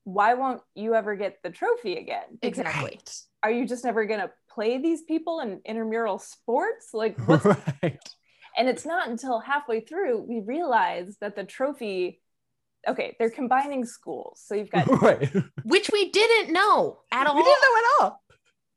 why 0.03 0.33
won't 0.33 0.61
you 0.75 0.95
ever 0.95 1.15
get 1.15 1.37
the 1.43 1.49
trophy 1.49 1.97
again? 1.97 2.23
Because 2.41 2.59
exactly 2.59 2.99
Are 3.43 3.51
you 3.51 3.67
just 3.67 3.83
never 3.83 4.05
going 4.05 4.19
to 4.21 4.31
play 4.49 4.77
these 4.79 5.01
people 5.03 5.39
in 5.39 5.61
intramural 5.65 6.19
sports? 6.19 6.89
Like, 6.93 7.17
what's 7.27 7.45
right. 7.45 7.99
And 8.57 8.67
it's 8.67 8.85
not 8.85 9.09
until 9.09 9.39
halfway 9.39 9.79
through 9.81 10.25
we 10.27 10.41
realize 10.41 11.15
that 11.21 11.35
the 11.35 11.43
trophy, 11.43 12.21
okay, 12.87 13.15
they're 13.17 13.29
combining 13.29 13.85
schools. 13.85 14.41
So 14.45 14.55
you've 14.55 14.69
got 14.71 14.87
right. 15.01 15.31
which 15.63 15.89
we 15.91 16.09
didn't 16.09 16.51
know 16.51 16.99
at 17.11 17.27
all 17.27 17.35
We 17.35 17.43
didn't 17.43 17.61
know 17.61 17.77
at 17.77 18.01
all. 18.01 18.23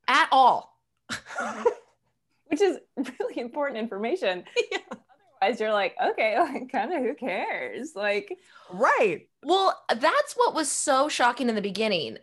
at 0.09 0.29
all 0.33 0.71
which 2.47 2.61
is 2.61 2.79
really 2.97 3.41
important 3.41 3.79
information. 3.79 4.45
Yeah. 4.71 4.79
Otherwise, 5.45 5.61
you're 5.61 5.73
like, 5.73 5.95
okay, 6.03 6.39
like, 6.39 6.71
kind 6.71 6.93
of 6.93 7.03
who 7.03 7.15
cares? 7.15 7.95
Like, 7.95 8.37
Right. 8.71 9.29
Well, 9.43 9.79
that's 9.89 10.35
what 10.35 10.55
was 10.55 10.71
so 10.71 11.09
shocking 11.09 11.49
in 11.49 11.55
the 11.55 11.61
beginning. 11.63 12.19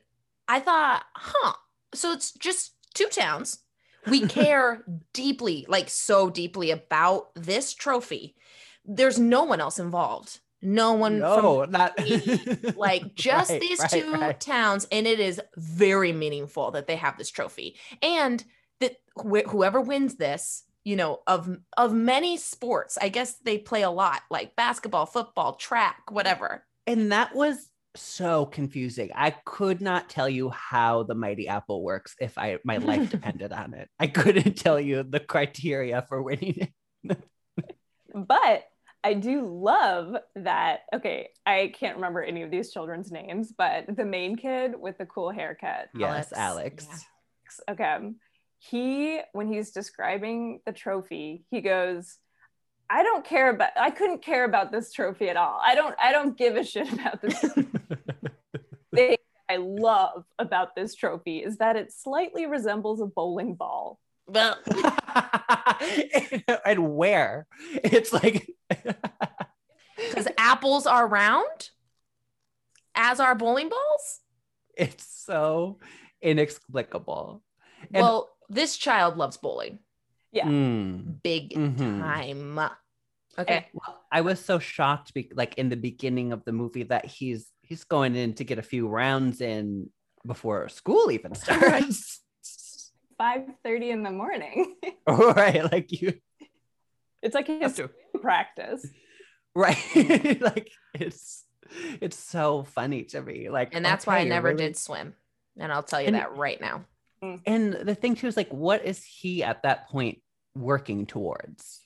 I 0.47 0.59
thought, 0.59 1.03
huh, 1.15 1.53
so 1.93 2.11
it's 2.11 2.31
just 2.33 2.73
two 2.93 3.07
towns. 3.07 3.59
We 4.07 4.21
care 4.27 4.83
deeply, 5.13 5.65
like 5.69 5.89
so 5.89 6.29
deeply 6.29 6.71
about 6.71 7.33
this 7.35 7.73
trophy. 7.73 8.35
There's 8.83 9.19
no 9.19 9.43
one 9.43 9.61
else 9.61 9.77
involved. 9.79 10.39
No 10.63 10.93
one 10.93 11.19
No, 11.19 11.65
not 11.65 11.93
like 12.75 13.15
just 13.15 13.51
Right, 13.51 13.61
these 13.61 13.79
right, 13.79 13.89
two 13.89 14.11
right. 14.13 14.39
towns 14.39 14.87
and 14.91 15.07
it 15.07 15.19
is 15.19 15.41
very 15.57 16.13
meaningful 16.13 16.71
that 16.71 16.85
they 16.85 16.97
have 16.97 17.17
this 17.17 17.31
trophy 17.31 17.77
and 18.03 18.43
that 18.79 18.97
wh- 19.17 19.49
whoever 19.49 19.81
wins 19.81 20.15
this 20.15 20.63
you 20.83 20.95
know 20.95 21.19
of 21.27 21.57
of 21.77 21.93
many 21.93 22.37
sports 22.37 22.97
i 23.01 23.09
guess 23.09 23.37
they 23.43 23.57
play 23.57 23.83
a 23.83 23.89
lot 23.89 24.21
like 24.29 24.55
basketball 24.55 25.05
football 25.05 25.53
track 25.55 26.09
whatever 26.09 26.63
And 26.87 27.11
that 27.11 27.35
was 27.35 27.69
so 27.95 28.45
confusing. 28.45 29.11
I 29.15 29.31
could 29.31 29.81
not 29.81 30.09
tell 30.09 30.29
you 30.29 30.49
how 30.49 31.03
the 31.03 31.15
mighty 31.15 31.47
apple 31.47 31.83
works 31.83 32.15
if 32.19 32.37
I 32.37 32.57
my 32.63 32.77
life 32.77 33.09
depended 33.17 33.51
on 33.51 33.73
it. 33.73 33.89
I 33.99 34.07
couldn't 34.07 34.57
tell 34.57 34.79
you 34.79 35.03
the 35.03 35.19
criteria 35.19 36.05
for 36.07 36.21
winning 36.21 36.69
it. 37.03 37.17
but 38.13 38.63
I 39.03 39.13
do 39.15 39.47
love 39.47 40.15
that. 40.35 40.81
Okay, 40.93 41.29
I 41.45 41.73
can't 41.73 41.95
remember 41.95 42.21
any 42.21 42.43
of 42.43 42.51
these 42.51 42.71
children's 42.71 43.11
names, 43.11 43.51
but 43.55 43.95
the 43.95 44.05
main 44.05 44.35
kid 44.35 44.73
with 44.79 44.97
the 44.97 45.05
cool 45.05 45.31
haircut. 45.31 45.89
Yes, 45.95 46.31
Alex. 46.33 46.87
Alex. 46.87 47.05
Yeah. 47.67 47.73
Okay. 47.73 48.11
He, 48.63 49.19
when 49.33 49.51
he's 49.51 49.71
describing 49.71 50.59
the 50.67 50.71
trophy, 50.71 51.45
he 51.49 51.61
goes, 51.61 52.19
I 52.91 53.03
don't 53.03 53.25
care 53.25 53.49
about 53.49 53.71
I 53.75 53.89
couldn't 53.89 54.21
care 54.21 54.43
about 54.43 54.71
this 54.71 54.91
trophy 54.91 55.29
at 55.29 55.37
all. 55.37 55.59
I 55.63 55.75
don't 55.75 55.95
I 55.97 56.11
don't 56.11 56.37
give 56.37 56.57
a 56.57 56.63
shit 56.63 56.91
about 56.91 57.21
this 57.21 57.39
thing 58.93 59.15
I 59.49 59.57
love 59.57 60.25
about 60.37 60.75
this 60.75 60.93
trophy 60.93 61.39
is 61.39 61.57
that 61.57 61.77
it 61.77 61.93
slightly 61.93 62.45
resembles 62.45 63.01
a 63.01 63.05
bowling 63.05 63.55
ball. 63.55 63.97
well 64.27 64.57
and 66.65 66.95
where? 66.95 67.47
It's 67.75 68.11
like 68.11 68.49
because 69.97 70.27
apples 70.37 70.85
are 70.85 71.07
round 71.07 71.69
as 72.93 73.21
are 73.21 73.35
bowling 73.35 73.69
balls 73.69 74.19
it's 74.75 75.05
so 75.25 75.79
inexplicable. 76.21 77.41
And- 77.93 78.03
well 78.03 78.30
this 78.53 78.77
child 78.77 79.17
loves 79.17 79.37
bowling 79.37 79.79
Yeah. 80.31 80.45
Mm. 80.47 81.21
big 81.23 81.51
Mhm. 81.51 81.99
time 81.99 82.59
okay 83.39 83.67
Well, 83.73 84.01
I 84.11 84.21
was 84.21 84.43
so 84.43 84.59
shocked, 84.59 85.13
be- 85.13 85.31
like 85.33 85.55
in 85.57 85.69
the 85.69 85.77
beginning 85.77 86.33
of 86.33 86.43
the 86.45 86.51
movie, 86.51 86.83
that 86.83 87.05
he's 87.05 87.49
he's 87.61 87.83
going 87.85 88.15
in 88.15 88.33
to 88.35 88.43
get 88.43 88.59
a 88.59 88.63
few 88.73 88.87
rounds 88.87 89.39
in 89.41 89.89
before 90.25 90.67
school 90.69 91.09
even 91.11 91.33
starts. 91.43 92.21
5:30 93.19 93.89
in 93.91 94.03
the 94.03 94.11
morning. 94.11 94.75
right, 95.07 95.63
like 95.71 95.91
you 95.91 96.13
It's 97.21 97.35
like 97.35 97.47
have 97.47 97.61
his 97.61 97.75
to, 97.75 97.89
practice. 98.19 98.85
right, 99.55 100.41
like 100.41 100.71
it's 100.93 101.45
it's 102.01 102.17
so 102.17 102.63
funny 102.63 103.03
to 103.13 103.21
me. 103.21 103.49
Like, 103.49 103.73
and 103.75 103.85
that's 103.85 104.05
why 104.05 104.17
i 104.19 104.23
never 104.25 104.49
really- 104.49 104.57
did 104.65 104.77
swim 104.77 105.15
and 105.57 105.71
i'll 105.71 105.83
tell 105.83 106.01
you 106.01 106.07
And- 106.07 106.15
that 106.15 106.35
right 106.35 106.59
now 106.59 106.83
Mm. 107.23 107.41
And 107.45 107.73
the 107.73 107.95
thing 107.95 108.15
too 108.15 108.27
is 108.27 108.37
like, 108.37 108.49
what 108.49 108.83
is 108.85 109.03
he 109.03 109.43
at 109.43 109.63
that 109.63 109.89
point 109.89 110.19
working 110.55 111.05
towards? 111.05 111.81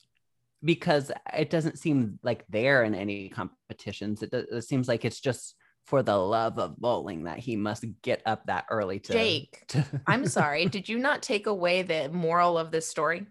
Because 0.64 1.12
it 1.36 1.50
doesn't 1.50 1.78
seem 1.78 2.18
like 2.22 2.44
they're 2.48 2.82
in 2.82 2.94
any 2.94 3.28
competitions. 3.28 4.22
It, 4.22 4.32
it 4.32 4.64
seems 4.64 4.88
like 4.88 5.04
it's 5.04 5.20
just 5.20 5.54
for 5.84 6.02
the 6.02 6.16
love 6.16 6.58
of 6.58 6.76
bowling 6.78 7.24
that 7.24 7.38
he 7.38 7.54
must 7.56 7.84
get 8.02 8.22
up 8.26 8.46
that 8.46 8.66
early 8.70 8.98
to. 9.00 9.12
Jake, 9.12 9.64
to- 9.68 9.84
I'm 10.06 10.26
sorry. 10.26 10.66
Did 10.66 10.88
you 10.88 10.98
not 10.98 11.22
take 11.22 11.46
away 11.46 11.82
the 11.82 12.08
moral 12.08 12.58
of 12.58 12.70
this 12.70 12.88
story? 12.88 13.26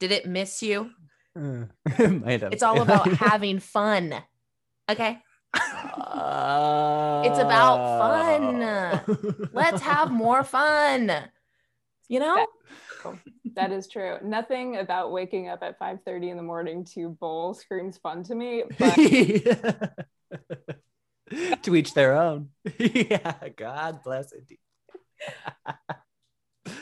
Did 0.00 0.12
it 0.12 0.26
miss 0.26 0.62
you? 0.62 0.90
Might 1.34 2.40
have. 2.42 2.52
It's 2.52 2.62
all 2.62 2.80
about 2.80 3.12
having 3.12 3.58
fun. 3.58 4.14
Okay. 4.90 5.18
Uh, 5.54 7.22
it's 7.24 7.38
about 7.38 7.98
fun. 7.98 9.48
Let's 9.52 9.82
have 9.82 10.10
more 10.10 10.44
fun. 10.44 11.12
You 12.08 12.20
know? 12.20 12.46
That 13.54 13.72
is 13.72 13.88
true. 13.88 14.18
Nothing 14.22 14.76
about 14.76 15.12
waking 15.12 15.48
up 15.48 15.62
at 15.62 15.78
5:30 15.78 16.30
in 16.30 16.36
the 16.36 16.42
morning 16.42 16.84
to 16.94 17.10
bowl 17.10 17.54
screams 17.54 17.98
fun 17.98 18.22
to 18.24 18.34
me, 18.34 18.64
but 18.78 18.94
to 21.62 21.76
each 21.76 21.94
their 21.94 22.16
own. 22.16 22.48
yeah, 22.78 23.34
God 23.56 24.02
bless 24.02 24.32
it. 24.32 24.58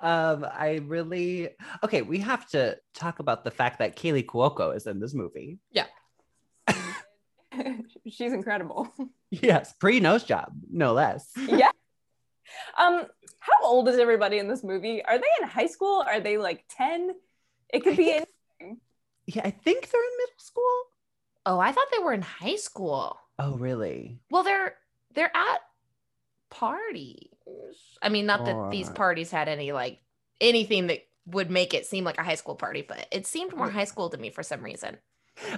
um, 0.00 0.46
I 0.50 0.80
really 0.84 1.50
okay. 1.84 2.02
We 2.02 2.18
have 2.18 2.48
to 2.50 2.78
talk 2.94 3.18
about 3.18 3.44
the 3.44 3.50
fact 3.50 3.80
that 3.80 3.96
Kaley 3.96 4.24
Cuoco 4.24 4.74
is 4.74 4.86
in 4.86 5.00
this 5.00 5.14
movie. 5.14 5.58
Yeah. 5.70 5.86
She's 8.08 8.32
incredible. 8.32 8.88
Yes, 9.30 9.74
pre 9.80 10.00
nose 10.00 10.24
job, 10.24 10.52
no 10.70 10.92
less. 10.92 11.30
yeah. 11.36 11.70
Um, 12.78 13.06
how 13.46 13.66
old 13.68 13.88
is 13.88 13.98
everybody 13.98 14.38
in 14.38 14.48
this 14.48 14.64
movie? 14.64 15.04
Are 15.04 15.18
they 15.18 15.24
in 15.42 15.48
high 15.48 15.66
school? 15.66 16.04
Are 16.06 16.20
they 16.20 16.38
like 16.38 16.64
10? 16.70 17.10
It 17.72 17.80
could 17.84 17.94
I 17.94 17.96
be 17.96 18.04
think- 18.04 18.28
anything. 18.60 18.80
Yeah, 19.26 19.42
I 19.44 19.50
think 19.50 19.90
they're 19.90 20.00
in 20.00 20.16
middle 20.18 20.38
school. 20.38 20.80
Oh, 21.46 21.58
I 21.58 21.72
thought 21.72 21.86
they 21.92 22.02
were 22.02 22.12
in 22.12 22.22
high 22.22 22.56
school. 22.56 23.18
Oh, 23.38 23.56
really? 23.56 24.20
Well, 24.30 24.42
they're 24.44 24.74
they're 25.14 25.36
at 25.36 25.58
parties. 26.50 27.28
I 28.02 28.08
mean, 28.08 28.26
not 28.26 28.44
that 28.44 28.54
oh, 28.56 28.70
these 28.70 28.88
uh, 28.88 28.92
parties 28.92 29.30
had 29.30 29.48
any 29.48 29.72
like 29.72 30.00
anything 30.40 30.88
that 30.88 31.00
would 31.26 31.50
make 31.50 31.74
it 31.74 31.86
seem 31.86 32.04
like 32.04 32.18
a 32.18 32.22
high 32.22 32.34
school 32.36 32.54
party, 32.54 32.82
but 32.86 33.06
it 33.10 33.26
seemed 33.26 33.54
more 33.56 33.70
high 33.70 33.84
school 33.84 34.10
to 34.10 34.16
me 34.16 34.30
for 34.30 34.42
some 34.42 34.62
reason. 34.62 34.96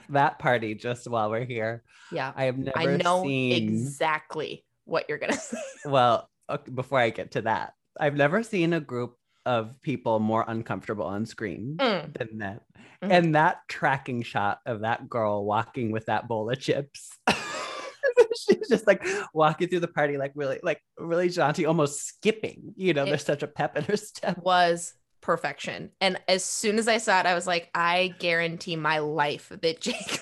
That 0.09 0.39
party, 0.39 0.75
just 0.75 1.07
while 1.09 1.31
we're 1.31 1.45
here, 1.45 1.85
Yeah. 2.11 2.33
I 2.35 2.45
have 2.45 2.59
never 2.59 2.79
I 2.79 2.97
know 2.97 3.23
seen. 3.23 3.53
exactly 3.53 4.65
what 4.85 5.07
you're 5.09 5.19
gonna 5.19 5.33
say. 5.39 5.59
Well, 5.85 6.29
okay, 6.51 6.71
before 6.71 6.99
I 6.99 7.11
get 7.11 7.33
to 7.33 7.43
that, 7.43 7.75
I've 7.99 8.17
never 8.17 8.43
seen 8.43 8.73
a 8.73 8.81
group 8.81 9.15
of 9.47 9.81
people 9.83 10.19
more 10.21 10.45
uncomfortable 10.47 11.05
on 11.07 11.25
screen 11.27 11.77
Mm. 11.79 12.13
than 12.19 12.39
that. 12.39 12.63
Mhm. 13.03 13.11
And 13.13 13.35
that 13.35 13.61
tracking 13.69 14.23
shot 14.23 14.61
of 14.67 14.81
that 14.81 15.09
girl 15.09 15.45
walking 15.45 15.91
with 15.93 16.07
that 16.07 16.29
bowl 16.29 16.51
of 16.51 16.59
chips. 16.61 17.11
She's 18.37 18.69
just 18.69 18.87
like 18.87 19.05
walking 19.33 19.69
through 19.69 19.81
the 19.81 19.89
party, 19.89 20.17
like 20.17 20.33
really, 20.35 20.61
like 20.63 20.81
really 20.99 21.29
jaunty, 21.29 21.65
almost 21.67 22.07
skipping. 22.07 22.75
You 22.77 22.95
know, 22.95 23.05
It- 23.05 23.07
there's 23.11 23.25
such 23.25 23.43
a 23.43 23.47
pep 23.49 23.77
in 23.77 23.85
her 23.85 23.97
step. 23.97 24.39
was 24.39 24.95
perfection. 25.21 25.91
And 26.01 26.21
as 26.29 26.45
soon 26.45 26.79
as 26.79 26.89
I 26.89 26.99
saw 26.99 27.21
it, 27.21 27.27
I 27.27 27.35
was 27.35 27.47
like, 27.47 27.71
I 27.75 28.15
guarantee 28.19 28.77
my 28.77 28.99
life 28.99 29.49
that 29.51 29.81
Jake 29.81 30.21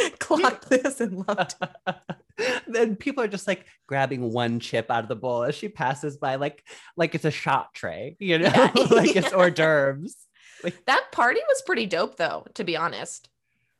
clocked 0.18 0.68
this 0.68 1.00
and 1.00 1.26
loved 1.26 1.54
it. 1.60 1.94
then 2.66 2.96
people 2.96 3.22
are 3.22 3.28
just 3.28 3.46
like 3.46 3.66
grabbing 3.86 4.32
one 4.32 4.60
chip 4.60 4.90
out 4.90 5.02
of 5.04 5.08
the 5.08 5.16
bowl 5.16 5.44
as 5.44 5.54
she 5.54 5.68
passes 5.68 6.16
by, 6.16 6.36
like 6.36 6.64
like 6.96 7.14
it's 7.14 7.24
a 7.24 7.30
shot 7.30 7.72
tray, 7.74 8.16
you 8.18 8.38
know, 8.38 8.46
Yeah. 8.46 8.72
like 8.90 9.16
it's 9.16 9.32
hors 9.32 9.50
d'oeuvres. 9.50 10.16
Like 10.64 10.84
That 10.86 11.06
party 11.12 11.40
was 11.48 11.62
pretty 11.62 11.86
dope, 11.86 12.16
though, 12.16 12.46
to 12.54 12.64
be 12.64 12.76
honest. 12.76 13.28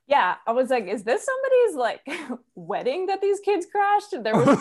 Yeah, 0.09 0.35
I 0.47 0.53
was 0.53 0.69
like, 0.69 0.89
is 0.89 1.05
this 1.05 1.25
somebody's 1.25 1.77
like 1.77 2.01
wedding 2.55 3.07
that 3.07 3.21
these 3.21 3.41
kids 3.41 3.67
crashed? 3.71 4.15
There 4.23 4.35
was 4.35 4.59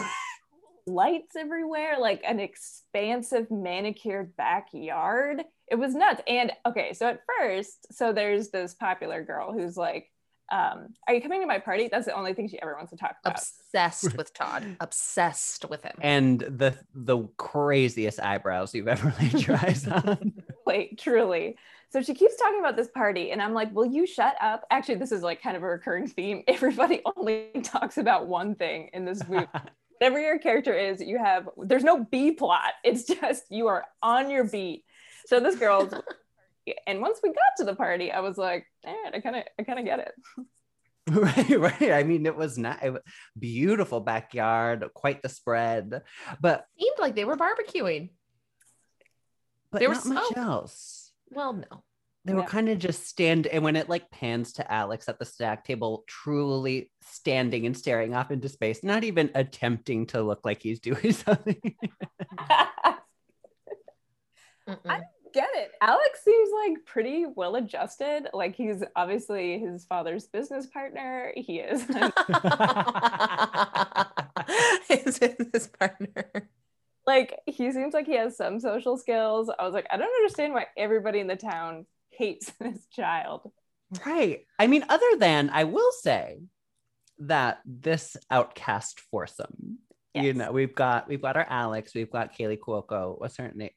lights 0.88 1.36
everywhere, 1.36 1.98
like 2.00 2.22
an 2.26 2.40
expansive 2.40 3.50
manicured 3.52 4.36
backyard. 4.36 5.44
It 5.68 5.76
was 5.76 5.96
nuts. 5.96 6.22
And 6.28 6.52
okay, 6.66 6.94
so 6.94 7.08
at 7.08 7.22
first, 7.40 7.94
so 7.94 8.14
there's 8.14 8.50
this 8.50 8.74
popular 8.76 9.24
girl 9.24 9.52
who's 9.52 9.78
like, 9.78 10.10
um, 10.52 10.94
are 11.08 11.14
you 11.14 11.22
coming 11.22 11.40
to 11.42 11.48
my 11.48 11.60
party? 11.60 11.88
That's 11.90 12.06
the 12.06 12.14
only 12.14 12.34
thing 12.34 12.48
she 12.50 12.62
ever 12.62 12.76
wants 12.76 12.92
to 12.92 12.98
talk 12.98 13.16
about. 13.24 13.40
Obsessed 13.40 14.18
with 14.18 14.34
Todd. 14.34 14.76
Obsessed 14.82 15.70
with 15.70 15.84
him. 15.84 15.96
and 16.02 16.42
the 16.42 16.76
the 16.94 17.20
craziest 17.38 18.20
eyebrows 18.20 18.76
you've 18.76 18.88
ever 18.90 19.14
laid 19.22 19.48
your 19.48 19.58
eyes 19.58 19.88
on. 19.88 20.34
Like 20.66 20.98
truly. 21.00 21.58
So 21.90 22.02
she 22.02 22.14
keeps 22.14 22.38
talking 22.38 22.60
about 22.60 22.78
this 22.78 22.88
party, 22.88 23.32
and 23.32 23.42
I'm 23.42 23.54
like, 23.54 23.74
"Will 23.74 23.86
you 23.86 24.06
shut 24.06 24.36
up?" 24.42 24.64
Actually, 24.72 24.96
this 24.96 25.12
is 25.12 25.24
like 25.24 25.42
kind 25.42 25.58
of 25.58 25.64
a 25.64 25.68
recurring 25.68 26.08
theme. 26.08 26.44
Everybody 26.48 27.02
only 27.18 27.48
talks 27.64 27.98
about 27.98 28.28
one 28.28 28.56
thing 28.56 28.90
in 28.94 29.06
this 29.06 29.28
movie. 29.28 29.48
Whatever 30.00 30.20
your 30.20 30.40
character 30.40 30.74
is, 30.74 31.00
you 31.02 31.18
have. 31.18 31.48
There's 31.58 31.84
no 31.84 32.04
B 32.04 32.32
plot. 32.32 32.74
It's 32.84 33.06
just 33.06 33.44
you 33.50 33.68
are 33.68 33.86
on 34.02 34.30
your 34.30 34.44
beat. 34.46 34.84
So 35.28 35.40
this 35.40 35.56
girl's, 35.56 35.94
and 36.88 37.02
once 37.02 37.20
we 37.24 37.30
got 37.30 37.56
to 37.58 37.64
the 37.66 37.76
party, 37.76 38.12
I 38.12 38.20
was 38.20 38.38
like, 38.38 38.66
"Eh, 38.86 39.10
I 39.14 39.20
kind 39.20 39.36
of, 39.38 39.44
I 39.60 39.64
kind 39.64 39.80
of 39.80 39.86
get 39.86 40.00
it." 40.00 40.14
right, 41.10 41.60
right. 41.60 41.92
I 41.92 42.04
mean, 42.04 42.26
it 42.26 42.36
was 42.36 42.58
not 42.58 42.84
it 42.84 42.92
was 42.92 43.02
beautiful 43.38 44.00
backyard, 44.00 44.86
quite 44.94 45.22
the 45.22 45.30
spread, 45.30 46.02
but 46.40 46.66
Seemed 46.80 47.00
like 47.00 47.16
they 47.16 47.26
were 47.26 47.38
barbecuing. 47.38 48.12
but 49.72 49.80
There 49.80 49.90
not 49.90 49.98
was 49.98 50.06
much 50.06 50.28
smoke. 50.28 50.38
else. 50.38 51.12
Well, 51.30 51.54
no. 51.54 51.84
They 52.24 52.36
were 52.36 52.44
kind 52.44 52.70
of 52.70 52.78
just 52.78 53.08
stand, 53.08 53.48
and 53.48 53.64
when 53.64 53.76
it 53.76 53.90
like 53.90 54.12
pans 54.12 54.54
to 54.54 54.72
Alex 54.72 55.10
at 55.10 55.18
the 55.18 55.26
snack 55.26 55.66
table, 55.66 56.04
truly 56.08 56.92
standing 57.02 57.66
and 57.66 57.76
staring 57.76 58.14
off 58.14 58.30
into 58.30 58.48
space, 58.48 58.84
not 58.84 59.04
even 59.04 59.32
attempting 59.34 60.06
to 60.08 60.22
look 60.22 60.42
like 60.46 60.62
he's 60.62 60.80
doing 60.80 61.14
something. 61.14 61.60
Mm-mm. 64.70 65.02
Get 65.34 65.50
it. 65.54 65.72
Alex 65.82 66.24
seems 66.24 66.50
like 66.54 66.86
pretty 66.86 67.26
well 67.26 67.56
adjusted. 67.56 68.28
Like 68.34 68.56
he's 68.56 68.84
obviously 68.96 69.60
his 69.60 69.86
father's 69.86 70.28
business 70.28 70.68
partner. 70.68 71.32
He 71.36 71.60
is. 71.60 71.82
His 74.88 75.20
business 75.20 75.68
partner. 75.68 76.50
like 77.08 77.40
he 77.46 77.72
seems 77.72 77.94
like 77.94 78.06
he 78.06 78.16
has 78.16 78.36
some 78.36 78.60
social 78.60 78.98
skills. 78.98 79.50
I 79.58 79.64
was 79.64 79.74
like, 79.74 79.88
I 79.90 79.98
don't 79.98 80.14
understand 80.14 80.54
why 80.54 80.68
everybody 80.78 81.20
in 81.20 81.28
the 81.28 81.36
town 81.38 81.86
hates 82.10 82.52
this 82.60 82.86
child. 82.88 83.50
Right. 84.06 84.46
I 84.60 84.68
mean, 84.68 84.86
other 84.90 85.18
than 85.18 85.50
I 85.50 85.64
will 85.66 85.92
say 85.92 86.40
that 87.20 87.60
this 87.66 88.18
outcast 88.30 89.00
foursome, 89.12 89.80
you 90.14 90.34
know, 90.34 90.52
we've 90.52 90.76
got 90.76 91.08
we've 91.08 91.22
got 91.22 91.38
our 91.38 91.48
Alex, 91.50 91.94
we've 91.96 92.12
got 92.12 92.36
Kaley 92.38 92.60
Cuoco. 92.60 93.20
What's 93.20 93.38
her 93.38 93.52
name? 93.54 93.72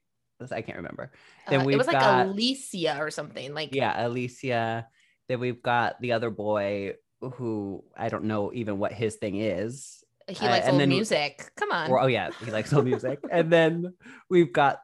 I 0.50 0.62
can't 0.62 0.76
remember. 0.78 1.12
Then 1.48 1.60
Uh, 1.60 1.62
it 1.62 1.66
we've 1.66 1.78
was 1.78 1.86
like 1.86 1.98
got- 2.00 2.26
Alicia 2.26 2.98
or 2.98 3.10
something. 3.10 3.54
Like 3.54 3.74
Yeah, 3.74 4.06
Alicia. 4.06 4.86
Then 5.28 5.40
we've 5.40 5.62
got 5.62 6.00
the 6.00 6.12
other 6.12 6.30
boy 6.30 6.94
who 7.20 7.84
I 7.96 8.08
don't 8.08 8.24
know 8.24 8.52
even 8.52 8.78
what 8.78 8.92
his 8.92 9.16
thing 9.16 9.36
is. 9.36 10.02
he 10.28 10.44
uh, 10.46 10.50
likes 10.50 10.64
and 10.66 10.72
old 10.74 10.80
then- 10.80 10.88
music. 10.88 11.50
Come 11.56 11.72
on. 11.72 11.90
Or 11.90 12.00
oh 12.00 12.06
yeah, 12.06 12.30
he 12.44 12.50
likes 12.50 12.72
old 12.72 12.84
music. 12.84 13.20
and 13.30 13.50
then 13.50 13.94
we've 14.28 14.52
got 14.52 14.80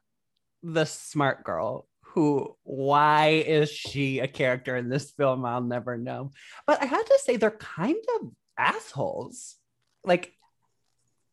the 0.62 0.84
smart 0.84 1.44
girl 1.44 1.86
who 2.02 2.56
why 2.64 3.28
is 3.46 3.70
she 3.70 4.18
a 4.18 4.26
character 4.28 4.76
in 4.76 4.88
this 4.88 5.10
film? 5.12 5.44
I'll 5.44 5.62
never 5.62 5.96
know. 5.96 6.30
But 6.66 6.82
I 6.82 6.86
have 6.86 7.04
to 7.04 7.18
say 7.22 7.36
they're 7.36 7.50
kind 7.50 8.02
of 8.20 8.30
assholes. 8.58 9.56
Like 10.04 10.32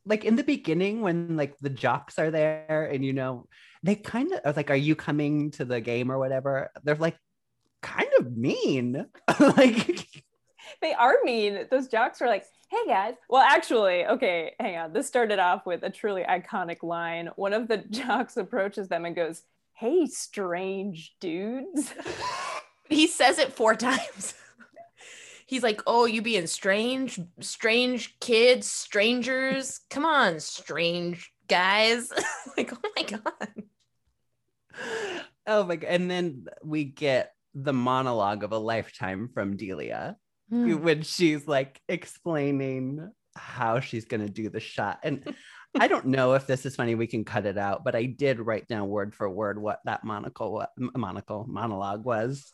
like 0.06 0.24
in 0.24 0.36
the 0.36 0.44
beginning 0.44 1.02
when 1.02 1.36
like 1.36 1.58
the 1.60 1.70
jocks 1.70 2.18
are 2.20 2.32
there 2.32 2.90
and 2.92 3.04
you 3.04 3.12
know 3.14 3.48
they 3.84 3.96
kind 3.96 4.32
of 4.44 4.56
like 4.56 4.70
are 4.70 4.76
you 4.76 4.96
coming 4.96 5.52
to 5.52 5.66
the 5.66 5.80
game 5.82 6.12
or 6.12 6.18
whatever 6.18 6.70
they're 6.84 6.96
like 6.96 7.18
kind 7.82 8.10
of 8.20 8.36
mean 8.36 9.06
like 9.40 10.08
They 10.82 10.94
are 10.94 11.18
mean. 11.24 11.66
Those 11.72 11.88
jocks 11.88 12.22
are 12.22 12.28
like, 12.28 12.46
hey 12.70 12.86
guys. 12.88 13.16
Well, 13.30 13.42
actually, 13.42 14.06
okay, 14.06 14.54
hang 14.60 14.78
on. 14.78 14.94
This 14.94 15.08
started 15.08 15.40
off 15.40 15.66
with 15.66 15.84
a 15.84 15.90
truly 15.90 16.24
iconic 16.24 16.84
line. 16.84 17.30
One 17.36 17.54
of 17.54 17.68
the 17.68 17.78
jocks 17.90 18.38
approaches 18.38 18.88
them 18.88 19.06
and 19.06 19.16
goes, 19.16 19.44
Hey, 19.74 20.08
strange 20.08 21.16
dudes. 21.20 21.94
he 22.90 23.08
says 23.08 23.38
it 23.38 23.54
four 23.54 23.76
times. 23.76 24.34
He's 25.46 25.64
like, 25.64 25.82
"Oh, 25.88 26.06
you 26.06 26.22
being 26.22 26.48
strange, 26.48 27.22
strange 27.40 28.20
kids, 28.20 28.70
strangers. 28.70 29.80
Come 29.90 30.04
on, 30.04 30.42
strange 30.42 31.32
guys." 31.48 32.12
like, 32.58 32.74
oh 32.74 32.90
my 32.98 33.04
god. 33.04 33.57
oh 35.48 35.64
my 35.64 35.76
god 35.76 35.88
and 35.90 36.10
then 36.12 36.46
we 36.64 36.84
get 36.84 37.34
the 37.54 37.74
monologue 37.74 38.44
of 38.44 38.52
a 38.52 38.58
lifetime 38.58 39.30
from 39.34 39.56
delia 39.58 40.16
Hmm. 40.50 40.82
when 40.82 41.02
she's 41.02 41.46
like 41.46 41.82
explaining 41.90 43.12
how 43.36 43.82
she's 43.82 44.06
going 44.06 44.26
to 44.26 44.32
do 44.32 44.50
the 44.50 44.62
shot 44.62 45.00
and 45.04 45.36
i 45.80 45.90
don't 45.90 46.06
know 46.06 46.36
if 46.36 46.48
this 46.48 46.66
is 46.66 46.76
funny 46.76 46.96
we 46.96 47.06
can 47.06 47.26
cut 47.26 47.46
it 47.46 47.58
out 47.58 47.84
but 47.84 47.96
i 47.96 48.06
did 48.06 48.40
write 48.40 48.66
down 48.68 48.88
word 48.88 49.14
for 49.14 49.30
word 49.30 49.62
what 49.62 49.80
that 49.84 50.06
monocle 50.06 50.54
what 50.54 50.70
monocle 50.96 51.46
monologue 51.50 52.06
was 52.06 52.54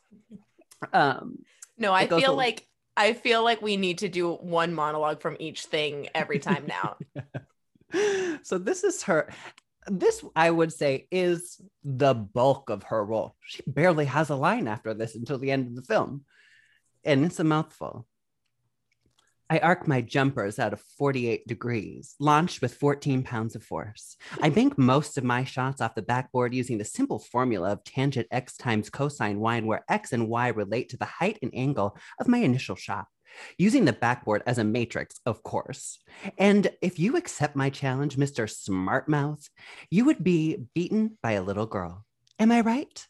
um 0.91 1.37
No, 1.77 1.93
I 1.93 2.07
feel 2.07 2.33
a- 2.33 2.35
like 2.35 2.67
I 2.97 3.13
feel 3.13 3.43
like 3.43 3.61
we 3.61 3.77
need 3.77 3.99
to 3.99 4.09
do 4.09 4.33
one 4.33 4.73
monologue 4.73 5.21
from 5.21 5.37
each 5.39 5.65
thing 5.65 6.09
every 6.13 6.39
time 6.39 6.67
now. 6.67 6.97
so 8.43 8.57
this 8.57 8.83
is 8.83 9.03
her 9.03 9.29
this 9.87 10.23
i 10.35 10.49
would 10.49 10.71
say 10.71 11.07
is 11.11 11.61
the 11.83 12.13
bulk 12.13 12.69
of 12.69 12.83
her 12.83 13.03
role. 13.03 13.35
She 13.41 13.63
barely 13.67 14.05
has 14.05 14.29
a 14.29 14.35
line 14.35 14.67
after 14.67 14.93
this 14.93 15.15
until 15.15 15.37
the 15.37 15.51
end 15.51 15.67
of 15.67 15.75
the 15.75 15.81
film 15.93 16.25
and 17.03 17.25
it's 17.25 17.39
a 17.39 17.43
mouthful. 17.43 18.07
I 19.49 19.59
arc 19.59 19.87
my 19.87 20.01
jumpers 20.01 20.57
out 20.57 20.73
of 20.73 20.81
48 20.97 21.45
degrees, 21.45 22.15
launched 22.19 22.61
with 22.61 22.73
14 22.73 23.23
pounds 23.23 23.55
of 23.55 23.63
force. 23.63 24.15
I 24.41 24.49
bank 24.49 24.77
most 24.77 25.17
of 25.17 25.23
my 25.23 25.43
shots 25.43 25.81
off 25.81 25.95
the 25.95 26.01
backboard 26.01 26.53
using 26.53 26.77
the 26.77 26.85
simple 26.85 27.19
formula 27.19 27.73
of 27.73 27.83
tangent 27.83 28.27
x 28.31 28.57
times 28.57 28.89
cosine 28.89 29.39
y, 29.39 29.59
where 29.59 29.83
x 29.89 30.13
and 30.13 30.27
y 30.27 30.47
relate 30.47 30.89
to 30.89 30.97
the 30.97 31.05
height 31.05 31.37
and 31.41 31.51
angle 31.53 31.97
of 32.19 32.27
my 32.27 32.39
initial 32.39 32.75
shot, 32.75 33.07
using 33.57 33.85
the 33.85 33.93
backboard 33.93 34.43
as 34.45 34.57
a 34.57 34.63
matrix, 34.63 35.19
of 35.25 35.43
course. 35.43 35.99
And 36.37 36.69
if 36.81 36.99
you 36.99 37.15
accept 37.17 37.55
my 37.55 37.69
challenge, 37.69 38.17
Mr. 38.17 38.45
Smartmouth, 38.47 39.49
you 39.89 40.05
would 40.05 40.23
be 40.23 40.65
beaten 40.73 41.17
by 41.21 41.31
a 41.33 41.43
little 41.43 41.65
girl. 41.65 42.05
Am 42.39 42.51
I 42.51 42.61
right? 42.61 43.07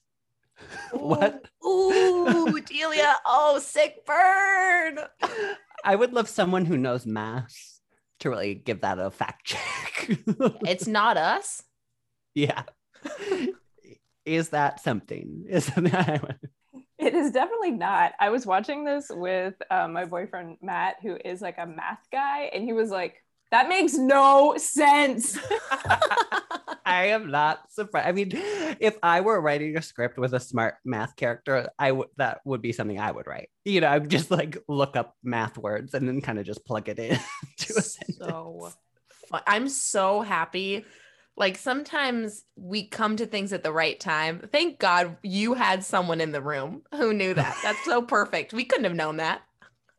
What? 0.91 1.45
Ooh, 1.65 2.59
Delia. 2.61 3.15
Oh, 3.25 3.59
sick 3.59 4.05
burn. 4.05 4.99
I 5.83 5.95
would 5.95 6.13
love 6.13 6.29
someone 6.29 6.65
who 6.65 6.77
knows 6.77 7.05
math 7.05 7.79
to 8.19 8.29
really 8.29 8.55
give 8.55 8.81
that 8.81 8.99
a 8.99 9.11
fact 9.11 9.45
check. 9.45 10.09
It's 10.65 10.87
not 10.87 11.17
us. 11.17 11.63
yeah. 12.33 12.63
Is 14.25 14.49
that 14.49 14.79
something? 14.79 15.45
Is 15.49 15.65
that 15.67 16.39
It 16.99 17.13
is 17.15 17.31
definitely 17.31 17.71
not. 17.71 18.13
I 18.19 18.29
was 18.29 18.45
watching 18.45 18.85
this 18.85 19.07
with 19.09 19.55
uh, 19.71 19.87
my 19.87 20.05
boyfriend 20.05 20.57
Matt, 20.61 20.97
who 21.01 21.17
is 21.23 21.41
like 21.41 21.57
a 21.57 21.65
math 21.65 22.05
guy, 22.11 22.51
and 22.53 22.63
he 22.63 22.73
was 22.73 22.89
like, 22.91 23.15
"That 23.51 23.67
makes 23.67 23.95
no 23.95 24.55
sense." 24.57 25.37
I 26.85 27.07
am 27.07 27.31
not 27.31 27.71
surprised. 27.71 28.07
I 28.07 28.11
mean, 28.11 28.31
if 28.79 28.97
I 29.01 29.21
were 29.21 29.41
writing 29.41 29.77
a 29.77 29.81
script 29.81 30.19
with 30.19 30.33
a 30.33 30.39
smart 30.39 30.75
math 30.85 31.15
character, 31.15 31.69
I 31.79 31.91
would 31.91 32.09
that 32.17 32.41
would 32.45 32.61
be 32.61 32.71
something 32.71 32.99
I 32.99 33.11
would 33.11 33.25
write. 33.25 33.49
You 33.65 33.81
know, 33.81 33.87
I 33.87 33.97
would 33.97 34.09
just 34.09 34.29
like 34.29 34.57
look 34.67 34.95
up 34.95 35.15
math 35.23 35.57
words 35.57 35.93
and 35.95 36.07
then 36.07 36.21
kind 36.21 36.37
of 36.37 36.45
just 36.45 36.65
plug 36.65 36.89
it 36.89 36.99
in 36.99 37.17
to 37.57 37.73
a 37.77 37.81
sentence. 37.81 38.17
so 38.19 38.71
fun. 39.29 39.41
I'm 39.47 39.67
so 39.67 40.21
happy 40.21 40.85
Like 41.35 41.57
sometimes 41.57 42.43
we 42.55 42.87
come 42.87 43.15
to 43.17 43.25
things 43.25 43.53
at 43.53 43.63
the 43.63 43.71
right 43.71 43.99
time. 43.99 44.47
Thank 44.51 44.79
God 44.79 45.17
you 45.23 45.55
had 45.55 45.83
someone 45.83 46.21
in 46.21 46.31
the 46.31 46.41
room 46.41 46.83
who 46.93 47.13
knew 47.13 47.33
that. 47.33 47.57
That's 47.63 47.83
so 47.85 48.01
perfect. 48.01 48.53
We 48.53 48.65
couldn't 48.65 48.85
have 48.85 48.95
known 48.95 49.17
that. 49.17 49.41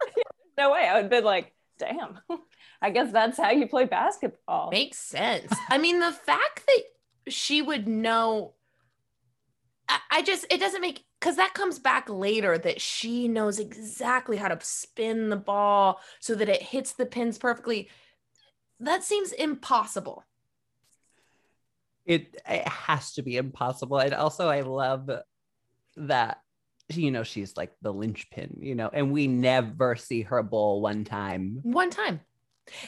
No 0.56 0.70
way. 0.70 0.86
I 0.86 0.94
would 0.94 1.02
have 1.02 1.10
been 1.10 1.24
like, 1.24 1.52
damn. 1.78 2.20
I 2.80 2.90
guess 2.90 3.10
that's 3.10 3.36
how 3.38 3.50
you 3.50 3.66
play 3.66 3.86
basketball. 3.86 4.70
Makes 4.70 4.98
sense. 4.98 5.52
I 5.68 5.78
mean, 5.78 5.98
the 5.98 6.12
fact 6.12 6.64
that 6.66 6.82
she 7.32 7.60
would 7.60 7.88
know, 7.88 8.52
I, 9.88 9.98
I 10.12 10.22
just, 10.22 10.46
it 10.50 10.60
doesn't 10.60 10.80
make, 10.80 11.04
because 11.18 11.34
that 11.36 11.54
comes 11.54 11.80
back 11.80 12.08
later 12.08 12.56
that 12.58 12.80
she 12.80 13.26
knows 13.26 13.58
exactly 13.58 14.36
how 14.36 14.46
to 14.46 14.58
spin 14.64 15.30
the 15.30 15.36
ball 15.36 15.98
so 16.20 16.36
that 16.36 16.48
it 16.48 16.62
hits 16.62 16.92
the 16.92 17.06
pins 17.06 17.36
perfectly. 17.36 17.88
That 18.78 19.02
seems 19.02 19.32
impossible. 19.32 20.24
It, 22.04 22.40
it 22.48 22.68
has 22.68 23.14
to 23.14 23.22
be 23.22 23.36
impossible. 23.36 23.98
And 23.98 24.14
also, 24.14 24.48
I 24.48 24.60
love 24.60 25.10
that 25.96 26.40
you 26.90 27.10
know 27.10 27.22
she's 27.22 27.56
like 27.56 27.72
the 27.80 27.90
linchpin 27.90 28.58
you 28.60 28.74
know 28.74 28.90
and 28.92 29.10
we 29.10 29.26
never 29.26 29.96
see 29.96 30.20
her 30.20 30.42
bowl 30.42 30.82
one 30.82 31.02
time 31.02 31.60
One 31.62 31.88
time. 31.88 32.20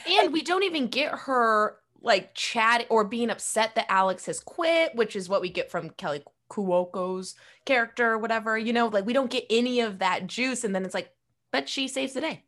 And 0.07 0.33
we 0.33 0.41
don't 0.41 0.63
even 0.63 0.87
get 0.87 1.11
her 1.13 1.77
like 2.01 2.33
chat 2.33 2.85
or 2.89 3.03
being 3.03 3.29
upset 3.29 3.75
that 3.75 3.91
Alex 3.91 4.25
has 4.25 4.39
quit, 4.39 4.95
which 4.95 5.15
is 5.15 5.29
what 5.29 5.41
we 5.41 5.49
get 5.49 5.71
from 5.71 5.89
Kaley 5.91 6.23
Cuoco's 6.49 7.35
character 7.65 8.13
or 8.13 8.17
whatever. 8.17 8.57
You 8.57 8.73
know, 8.73 8.87
like 8.87 9.05
we 9.05 9.13
don't 9.13 9.31
get 9.31 9.45
any 9.49 9.81
of 9.81 9.99
that 9.99 10.27
juice. 10.27 10.63
And 10.63 10.73
then 10.73 10.85
it's 10.85 10.93
like, 10.93 11.11
but 11.51 11.67
she 11.69 11.87
saves 11.87 12.13
the 12.13 12.21
day. 12.21 12.43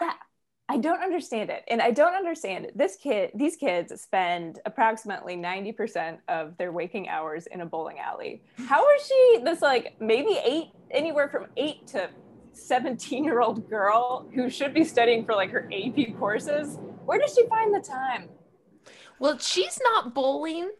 Yeah. 0.00 0.12
I 0.70 0.76
don't 0.76 1.02
understand 1.02 1.48
it. 1.48 1.64
And 1.68 1.80
I 1.80 1.90
don't 1.90 2.14
understand 2.14 2.66
it. 2.66 2.76
This 2.76 2.96
kid, 2.96 3.30
these 3.34 3.56
kids 3.56 3.98
spend 4.00 4.60
approximately 4.66 5.34
90% 5.34 6.18
of 6.28 6.56
their 6.58 6.72
waking 6.72 7.08
hours 7.08 7.46
in 7.46 7.62
a 7.62 7.66
bowling 7.66 7.98
alley. 7.98 8.42
How 8.66 8.84
is 8.94 9.06
she 9.06 9.40
this 9.44 9.62
like 9.62 9.96
maybe 9.98 10.38
eight, 10.44 10.72
anywhere 10.90 11.28
from 11.28 11.46
eight 11.56 11.86
to 11.88 12.10
17 12.52 13.24
year 13.24 13.40
old 13.40 13.68
girl 13.70 14.28
who 14.34 14.50
should 14.50 14.74
be 14.74 14.84
studying 14.84 15.24
for 15.24 15.34
like 15.34 15.50
her 15.50 15.70
AP 15.72 16.18
courses? 16.18 16.78
Where 17.06 17.18
does 17.18 17.34
she 17.34 17.46
find 17.46 17.74
the 17.74 17.80
time? 17.80 18.28
Well, 19.18 19.38
she's 19.38 19.78
not 19.82 20.14
bowling. 20.14 20.70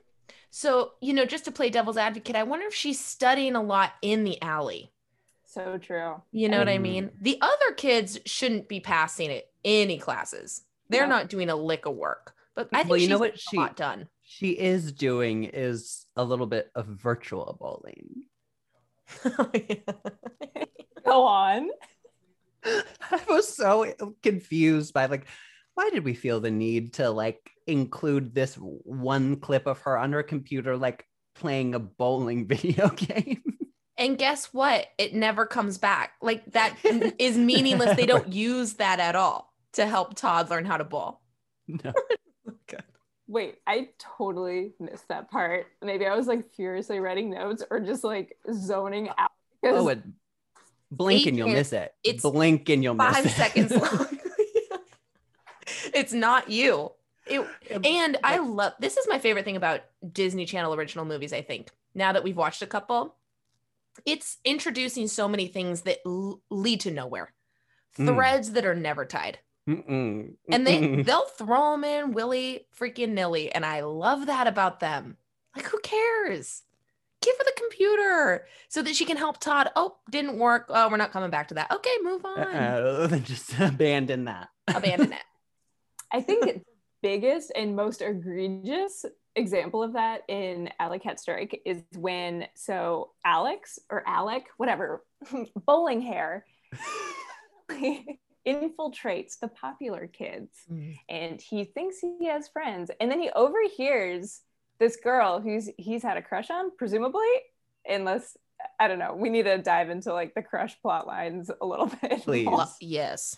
So, 0.51 0.93
you 1.01 1.15
know, 1.15 1.25
just 1.25 1.45
to 1.47 1.53
play 1.53 1.71
devil's 1.71 1.97
advocate, 1.97 2.37
I 2.37 2.43
wonder 2.43 2.67
if 2.67 2.75
she's 2.75 3.01
studying 3.03 3.55
a 3.55 3.63
lot 3.63 3.93
in 4.03 4.25
the 4.25 4.41
alley. 4.43 4.93
So 5.51 5.79
true. 5.79 6.23
You 6.31 6.49
know 6.51 6.59
what 6.59 6.69
I 6.69 6.77
mean? 6.79 7.07
Mm-hmm. 7.07 7.23
The 7.23 7.39
other 7.41 7.73
kids 7.77 8.19
shouldn't 8.27 8.69
be 8.69 8.81
passing 8.81 9.31
it 9.31 9.51
any 9.65 9.99
classes. 9.99 10.63
They're 10.91 11.07
No. 11.07 11.17
not 11.17 11.29
doing 11.31 11.49
a 11.49 11.57
lick 11.57 11.87
of 11.87 11.95
work. 11.97 12.35
But 12.55 12.69
I 12.73 12.79
think 12.79 12.91
Well, 12.91 12.99
you 13.01 13.09
know 13.09 13.19
what 13.19 13.33
getting 13.33 13.45
she- 13.51 13.57
a 13.57 13.61
lot 13.61 13.77
done. 13.77 14.09
she 14.23 14.51
is 14.51 14.93
doing 14.93 15.45
is 15.45 16.07
a 16.17 16.23
little 16.25 16.47
bit 16.47 16.71
of 16.75 16.87
virtual 16.87 17.57
bowling 17.59 18.25
Go 21.05 21.27
on. 21.27 21.71
I 22.65 23.21
was 23.29 23.49
so 23.49 23.95
confused 24.23 24.93
by 24.93 25.07
like, 25.07 25.27
why 25.75 25.89
did 25.91 26.05
we 26.05 26.13
feel 26.15 26.41
the 26.41 26.51
need 26.51 26.95
to 26.95 27.09
like 27.11 27.51
include 27.67 28.35
this 28.35 28.55
one 28.57 29.37
clip 29.37 29.67
of 29.67 29.81
her 29.83 29.97
on 29.97 30.13
her 30.13 30.23
computer, 30.23 30.77
like 30.77 31.07
playing 31.35 31.75
a 31.75 31.79
bowling 31.79 32.47
video 32.49 32.89
game? 32.91 33.43
And 33.99 34.17
guess 34.17 34.47
what? 34.55 34.87
It 34.97 35.13
never 35.15 35.45
comes 35.45 35.77
back. 35.77 36.13
Like 36.23 36.45
that 36.53 36.77
is 37.19 37.37
meaningless. 37.37 37.97
They 37.97 38.07
don't 38.07 38.33
use 38.33 38.75
that 38.75 39.01
at 39.01 39.17
all 39.17 39.53
to 39.73 39.85
help 39.87 40.15
Todd 40.15 40.49
learn 40.51 40.65
how 40.65 40.77
to 40.79 40.85
bowl. 40.85 41.21
no. 41.67 41.93
Oh 42.49 42.79
Wait, 43.31 43.57
I 43.67 43.91
totally 43.99 44.73
missed 44.81 45.07
that 45.09 45.31
part. 45.31 45.67
Maybe 45.83 46.07
I 46.07 46.17
was 46.17 46.27
like 46.27 46.51
furiously 46.55 46.99
writing 46.99 47.29
notes 47.29 47.63
or 47.71 47.79
just 47.79 48.03
like 48.03 48.39
zoning 48.51 49.11
out. 49.19 49.31
because- 49.61 49.77
Oh, 49.85 49.89
it, 49.89 50.03
blink 50.91 51.27
and 51.27 51.37
you'll 51.37 51.49
miss 51.51 51.75
it. 51.75 51.93
It's 52.03 52.23
blink 52.23 52.71
and 52.71 52.83
you'll 52.83 52.95
miss 52.95 53.19
it. 53.19 53.23
Five 53.25 53.31
seconds 53.33 53.73
long. 53.73 54.19
it's 55.95 56.15
not 56.15 56.49
you. 56.51 56.93
It, 57.27 57.47
and 57.85 58.17
I 58.25 58.39
love 58.39 58.73
this 58.81 58.97
is 58.97 59.07
my 59.07 59.19
favorite 59.19 59.45
thing 59.45 59.57
about 59.57 59.83
Disney 60.11 60.47
Channel 60.47 60.73
original 60.73 61.05
movies, 61.05 61.35
I 61.35 61.43
think. 61.43 61.69
Now 61.95 62.13
that 62.13 62.25
we've 62.25 62.37
watched 62.37 62.63
a 62.63 62.67
couple, 62.67 63.15
it's 64.07 64.39
introducing 64.45 65.09
so 65.09 65.29
many 65.29 65.47
things 65.47 65.83
that 65.83 65.99
l- 66.07 66.41
lead 66.51 66.81
to 66.81 66.91
nowhere. 66.91 67.33
Mm. 67.99 68.15
Threads 68.15 68.53
that 68.53 68.65
are 68.65 68.75
never 68.75 69.05
tied. 69.05 69.39
Mm-mm. 69.69 70.35
and 70.51 70.67
they 70.67 70.81
Mm-mm. 70.81 71.05
they'll 71.05 71.27
throw 71.27 71.73
them 71.73 71.85
in 71.85 72.13
willy 72.13 72.67
freaking 72.81 73.11
nilly 73.11 73.53
and 73.53 73.67
i 73.67 73.81
love 73.83 74.25
that 74.25 74.47
about 74.47 74.81
them 74.81 75.19
like 75.55 75.67
who 75.67 75.79
cares 75.81 76.63
give 77.21 77.37
her 77.37 77.45
the 77.45 77.53
computer 77.55 78.47
so 78.71 78.81
that 78.81 78.97
she 78.97 79.05
can 79.05 79.19
help 79.19 79.39
todd 79.41 79.69
oh 79.77 79.97
didn't 80.11 80.39
work 80.39 80.65
oh 80.71 80.89
we're 80.89 80.97
not 80.97 81.13
coming 81.13 81.29
back 81.29 81.49
to 81.49 81.55
that 81.55 81.71
okay 81.71 81.95
move 82.03 82.25
on 82.25 83.09
then 83.11 83.23
just 83.25 83.59
abandon 83.61 84.25
that. 84.25 84.49
abandon 84.75 85.13
it 85.13 85.23
I 86.11 86.23
think 86.23 86.45
the 86.47 86.63
biggest 87.03 87.53
and 87.55 87.77
most 87.77 88.03
egregious 88.03 89.05
example 89.37 89.83
of 89.83 89.93
that 89.93 90.23
in 90.29 90.71
Alley 90.79 90.99
Cats 90.99 91.23
Strike 91.23 91.63
is 91.65 91.83
when 91.97 92.47
so 92.55 93.13
Alex 93.25 93.79
or 93.91 94.03
Alec, 94.07 94.47
whatever, 94.57 95.05
bowling 95.67 96.01
hair 96.01 96.45
infiltrates 98.47 99.39
the 99.39 99.49
popular 99.49 100.07
kids 100.07 100.51
mm. 100.71 100.97
and 101.09 101.41
he 101.41 101.65
thinks 101.65 101.99
he 101.99 102.27
has 102.27 102.49
friends 102.49 102.91
and 103.01 103.11
then 103.11 103.21
he 103.21 103.31
overhears 103.31 104.41
this 104.79 104.97
girl 104.97 105.41
who's 105.41 105.69
he's 105.77 106.03
had 106.03 106.17
a 106.17 106.23
crush 106.23 106.49
on 106.51 106.71
presumably 106.79 107.27
unless 107.87 108.39
i 108.81 108.89
don't 108.89 108.99
know 108.99 109.15
we 109.15 109.29
need 109.29 109.45
to 109.45 109.59
dive 109.59 109.91
into 109.91 110.15
like 110.15 110.35
the 110.35 110.41
crush 110.41 110.81
plot 110.81 111.07
lines 111.07 111.51
a 111.61 111.67
little 111.67 111.91
bit 112.01 112.23
Please. 112.23 112.47
more. 112.47 112.65
Yes 112.81 113.37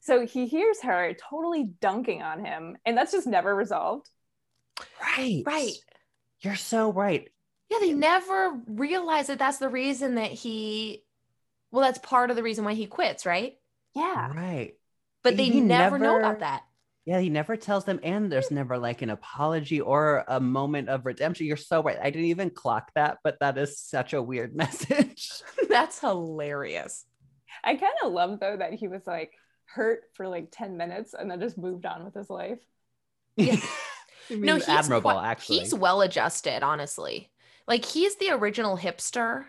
so 0.00 0.26
he 0.26 0.46
hears 0.46 0.80
her 0.82 1.14
totally 1.14 1.64
dunking 1.80 2.22
on 2.22 2.44
him 2.44 2.76
and 2.86 2.96
that's 2.96 3.12
just 3.12 3.26
never 3.26 3.54
resolved 3.54 4.08
Right. 5.00 5.42
right 5.46 5.72
You're 6.40 6.56
so 6.56 6.92
right. 6.92 7.28
yeah 7.70 7.78
they 7.80 7.92
never 7.92 8.60
realize 8.66 9.26
that 9.28 9.38
that's 9.38 9.58
the 9.58 9.68
reason 9.68 10.16
that 10.16 10.30
he 10.30 11.04
well 11.70 11.82
that's 11.82 11.98
part 11.98 12.30
of 12.30 12.36
the 12.36 12.42
reason 12.42 12.64
why 12.64 12.74
he 12.74 12.86
quits 12.86 13.26
right 13.26 13.54
yeah 13.94 14.32
Right. 14.32 14.74
but 15.22 15.36
they 15.36 15.50
He 15.50 15.60
never, 15.60 15.98
know 15.98 16.16
about 16.18 16.40
that 16.40 16.62
Yeah, 17.04 17.20
he 17.20 17.30
never 17.30 17.56
tells 17.56 17.84
them, 17.84 18.00
and 18.02 18.30
there's 18.30 18.50
never 18.50 18.76
like 18.76 19.00
an 19.00 19.08
apology 19.10 19.80
or 19.80 20.24
a 20.28 20.40
moment 20.40 20.90
of 20.90 21.06
redemption. 21.06 21.46
You're 21.46 21.56
so 21.56 21.82
right. 21.82 21.96
I 22.00 22.10
didn't 22.10 22.26
even 22.26 22.50
clock 22.50 22.90
that, 22.94 23.18
but 23.24 23.38
that 23.40 23.56
is 23.56 23.78
such 23.80 24.12
a 24.12 24.22
weird 24.22 24.54
message. 24.62 25.30
that's 25.68 25.98
hilarious 26.00 27.04
i 27.64 27.74
kind 27.76 27.92
of 28.04 28.12
love 28.12 28.40
though 28.40 28.56
that 28.56 28.74
he 28.74 28.88
was 28.88 29.02
like 29.06 29.32
hurt 29.74 30.04
for 30.14 30.26
like 30.28 30.48
10 30.50 30.76
minutes 30.76 31.14
and 31.18 31.30
then 31.30 31.40
just 31.40 31.58
moved 31.58 31.84
on 31.86 32.04
with 32.04 32.14
his 32.14 32.30
life 32.30 32.58
Yeah. 33.36 33.56
No, 34.30 34.54
he's 34.56 34.68
admirable, 34.68 35.12
qui- 35.12 35.20
actually. 35.24 35.58
He's 35.60 35.74
well 35.74 36.02
adjusted, 36.02 36.62
honestly. 36.62 37.30
Like 37.66 37.84
he's 37.84 38.16
the 38.16 38.30
original 38.30 38.76
hipster, 38.76 39.44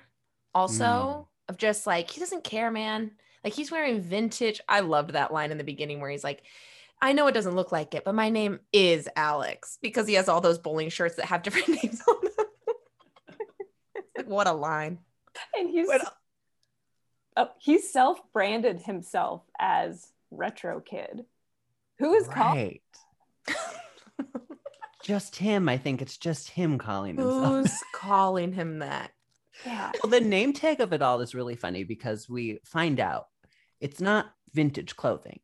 also 0.53 0.83
Mm. 0.85 1.25
of 1.49 1.57
just 1.57 1.85
like 1.87 2.09
he 2.11 2.19
doesn't 2.19 2.43
care, 2.45 2.69
man. 2.71 3.11
Like 3.43 3.53
he's 3.53 3.71
wearing 3.71 3.99
vintage. 4.01 4.61
I 4.69 4.81
loved 4.81 5.11
that 5.11 5.33
line 5.33 5.51
in 5.51 5.57
the 5.57 5.63
beginning 5.65 5.99
where 6.01 6.09
he's 6.09 6.23
like, 6.23 6.43
"I 7.01 7.13
know 7.13 7.27
it 7.27 7.33
doesn't 7.33 7.55
look 7.55 7.71
like 7.71 7.93
it, 7.95 8.03
but 8.05 8.13
my 8.15 8.29
name 8.29 8.59
is 8.71 9.09
Alex," 9.15 9.79
because 9.81 10.07
he 10.07 10.13
has 10.15 10.29
all 10.29 10.39
those 10.41 10.59
bowling 10.59 10.89
shirts 10.89 11.15
that 11.15 11.25
have 11.25 11.41
different 11.43 11.69
names 11.83 12.01
on 12.07 12.15
them. 12.23 12.45
Like, 14.17 14.27
what 14.27 14.47
a 14.47 14.53
line! 14.53 14.99
and 15.57 15.69
he's 15.69 15.87
What- 15.87 16.13
oh, 17.39 17.49
he's 17.57 17.91
self-branded 17.91 18.81
himself 18.81 19.43
as 19.59 20.11
retro 20.31 20.79
kid 20.79 21.25
who 21.97 22.13
is 22.13 22.27
called 22.27 22.57
right. 22.57 22.81
just 25.03 25.35
him. 25.35 25.67
I 25.67 25.77
think 25.77 26.01
it's 26.01 26.17
just 26.17 26.49
him 26.49 26.77
calling 26.77 27.17
himself. 27.17 27.45
Who's 27.45 27.83
calling 27.93 28.53
him 28.53 28.79
that? 28.79 29.11
yeah 29.65 29.91
Well, 30.01 30.11
the 30.11 30.21
name 30.21 30.53
tag 30.53 30.79
of 30.79 30.93
it 30.93 31.01
all 31.01 31.19
is 31.21 31.35
really 31.35 31.55
funny 31.55 31.83
because 31.83 32.29
we 32.29 32.59
find 32.63 32.99
out 32.99 33.27
it's 33.81 33.99
not 33.99 34.31
vintage 34.53 34.95
clothing. 34.95 35.39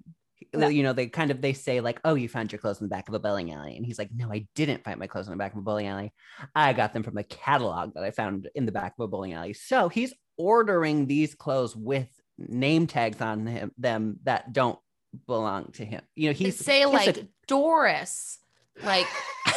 No. 0.54 0.68
You 0.70 0.84
know, 0.84 0.94
they 0.94 1.08
kind 1.08 1.32
of 1.32 1.42
they 1.42 1.52
say 1.52 1.82
like, 1.82 2.00
"Oh, 2.06 2.16
you 2.16 2.30
found 2.30 2.52
your 2.52 2.60
clothes 2.60 2.80
in 2.80 2.86
the 2.86 2.96
back 2.96 3.10
of 3.10 3.14
a 3.14 3.20
bowling 3.20 3.52
alley," 3.52 3.76
and 3.76 3.86
he's 3.86 4.00
like, 4.00 4.10
"No, 4.16 4.32
I 4.32 4.48
didn't 4.56 4.86
find 4.86 4.98
my 4.98 5.08
clothes 5.08 5.28
in 5.28 5.32
the 5.32 5.38
back 5.38 5.52
of 5.52 5.58
a 5.58 5.62
bowling 5.62 5.88
alley. 5.88 6.14
I 6.54 6.72
got 6.72 6.94
them 6.94 7.04
from 7.04 7.18
a 7.18 7.24
catalog 7.24 7.94
that 7.94 8.04
I 8.06 8.12
found 8.12 8.48
in 8.56 8.66
the 8.66 8.72
back 8.72 8.94
of 8.98 9.04
a 9.04 9.08
bowling 9.08 9.34
alley." 9.34 9.54
So 9.54 9.90
he's 9.90 10.14
ordering 10.38 11.06
these 11.08 11.34
clothes 11.36 11.76
with 11.76 12.08
name 12.38 12.88
tags 12.88 13.22
on 13.22 13.46
him, 13.48 13.72
them 13.78 14.20
that 14.24 14.52
don't 14.54 14.80
belong 15.28 15.72
to 15.74 15.86
him. 15.86 16.02
You 16.16 16.30
know, 16.30 16.34
They 16.34 16.46
he's 16.46 16.58
say 16.64 16.80
he's 16.80 16.86
a- 16.88 16.90
like 16.90 17.26
Doris, 17.48 18.40
like 18.84 19.08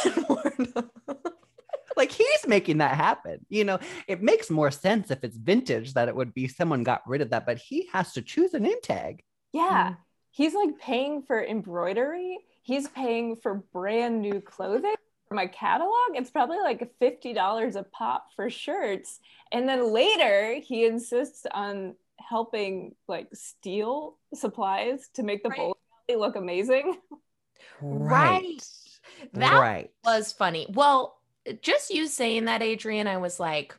like 1.96 2.12
he's 2.12 2.46
making 2.46 2.78
that 2.78 2.94
happen. 2.96 3.44
You 3.48 3.64
know, 3.64 3.78
it 4.06 4.22
makes 4.22 4.50
more 4.50 4.70
sense 4.70 5.10
if 5.10 5.24
it's 5.24 5.36
vintage 5.36 5.94
that 5.94 6.08
it 6.08 6.14
would 6.14 6.32
be 6.34 6.46
someone 6.48 6.84
got 6.84 7.02
rid 7.06 7.20
of 7.20 7.30
that, 7.30 7.46
but 7.46 7.58
he 7.58 7.88
has 7.92 8.12
to 8.12 8.22
choose 8.22 8.54
a 8.54 8.60
name 8.60 8.80
tag. 8.82 9.22
yeah 9.52 9.90
Mm. 9.90 9.96
he's 10.30 10.54
like 10.54 10.78
paying 10.78 11.22
for 11.22 11.42
embroidery 11.42 12.38
he's 12.62 12.86
paying 12.88 13.34
for 13.36 13.64
brand 13.72 14.20
new 14.20 14.40
clothing 14.42 14.94
for 14.94 15.07
my 15.30 15.46
catalog, 15.46 16.14
it's 16.14 16.30
probably 16.30 16.58
like 16.58 16.90
$50 17.00 17.76
a 17.76 17.82
pop 17.84 18.28
for 18.34 18.50
shirts. 18.50 19.20
And 19.52 19.68
then 19.68 19.92
later 19.92 20.54
he 20.62 20.84
insists 20.86 21.46
on 21.50 21.94
helping 22.18 22.94
like 23.06 23.28
steal 23.34 24.16
supplies 24.34 25.08
to 25.14 25.22
make 25.22 25.42
the 25.42 25.48
Right. 25.50 25.58
bowling 25.58 25.74
alley 26.08 26.18
look 26.18 26.36
amazing. 26.36 26.96
Right. 27.80 28.62
That 29.34 29.58
right. 29.60 29.90
was 30.04 30.32
funny. 30.32 30.66
Well, 30.72 31.18
just 31.62 31.90
you 31.90 32.06
saying 32.06 32.46
that, 32.46 32.62
Adrian, 32.62 33.06
I 33.06 33.16
was 33.18 33.38
like, 33.40 33.74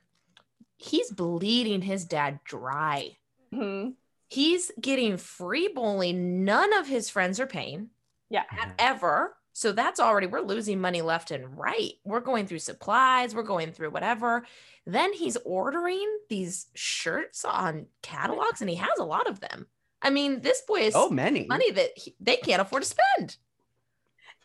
he's 0.77 1.11
bleeding 1.11 1.81
his 1.81 2.05
dad 2.05 2.39
dry. 2.45 3.17
Mhm. 3.53 3.95
He's 4.29 4.71
getting 4.79 5.17
free 5.17 5.67
bowling. 5.67 6.43
None 6.45 6.73
of 6.73 6.87
his 6.87 7.09
friends 7.09 7.39
are 7.39 7.47
paying 7.47 7.89
Yeah. 8.29 8.43
ever. 8.77 9.35
So 9.59 9.73
that's 9.73 9.99
already, 9.99 10.25
we're 10.25 10.39
losing 10.39 10.79
money 10.79 11.01
left 11.01 11.31
and 11.31 11.57
right. 11.57 11.91
We're 12.05 12.21
going 12.21 12.47
through 12.47 12.59
supplies, 12.59 13.35
we're 13.35 13.43
going 13.43 13.73
through 13.73 13.89
whatever. 13.89 14.45
Then 14.85 15.11
he's 15.11 15.35
ordering 15.43 16.07
these 16.29 16.67
shirts 16.75 17.43
on 17.43 17.87
catalogs 18.01 18.61
and 18.61 18.69
he 18.69 18.77
has 18.77 18.97
a 18.99 19.03
lot 19.03 19.29
of 19.29 19.41
them. 19.41 19.67
I 20.01 20.11
mean, 20.11 20.39
this 20.39 20.61
boy 20.65 20.83
is 20.83 20.93
Oh, 20.95 21.09
many. 21.09 21.45
money 21.45 21.71
that 21.71 21.89
he, 21.97 22.15
they 22.21 22.37
can't 22.37 22.61
afford 22.61 22.83
to 22.83 22.89
spend. 23.17 23.35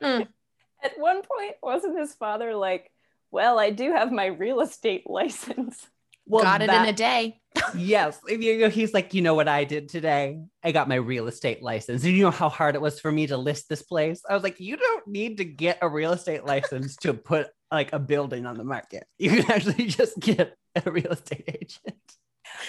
Hmm. 0.03 0.23
At 0.83 0.99
one 0.99 1.23
point, 1.23 1.55
wasn't 1.63 1.97
his 1.97 2.13
father 2.15 2.57
like, 2.57 2.91
well, 3.31 3.61
I 3.61 3.71
do 3.71 3.93
have 3.93 4.11
my 4.11 4.27
real 4.27 4.63
estate 4.63 5.05
license. 5.09 5.87
Well, 6.27 6.43
Got 6.43 6.63
it 6.63 6.71
in 6.71 6.85
a 6.87 6.93
day. 6.93 7.41
yes. 7.77 8.19
He's 8.27 8.95
like, 8.95 9.15
you 9.15 9.23
know 9.23 9.35
what 9.35 9.47
I 9.47 9.65
did 9.65 9.89
today? 9.89 10.41
I 10.63 10.73
got 10.73 10.89
my 10.89 10.97
real 10.97 11.29
estate 11.29 11.63
license. 11.63 12.03
And 12.05 12.13
you 12.15 12.23
know 12.23 12.31
how 12.31 12.49
hard 12.49 12.75
it 12.75 12.81
was 12.81 12.99
for 12.99 13.13
me 13.13 13.27
to 13.27 13.37
list 13.37 13.69
this 13.69 13.83
place? 13.83 14.23
I 14.29 14.35
was 14.35 14.43
like, 14.43 14.59
you 14.59 14.77
don't 14.77 15.07
need 15.07 15.37
to 15.39 15.45
get 15.45 15.79
a 15.83 15.89
real 15.89 16.13
estate 16.13 16.45
license 16.45 16.97
to 16.97 17.15
put 17.15 17.49
like 17.71 17.93
a 17.93 17.99
building 17.99 18.47
on 18.47 18.57
the 18.57 18.65
market. 18.65 19.07
You 19.19 19.31
can 19.31 19.51
actually 19.51 19.87
just 19.87 20.19
get 20.19 20.57
a 20.75 20.91
real 20.91 21.13
estate 21.13 21.45
agent. 21.47 21.99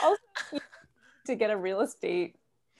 Also, 0.03 0.60
to 1.28 1.36
get 1.36 1.49
a 1.49 1.58
real 1.58 1.82
estate 1.82 2.36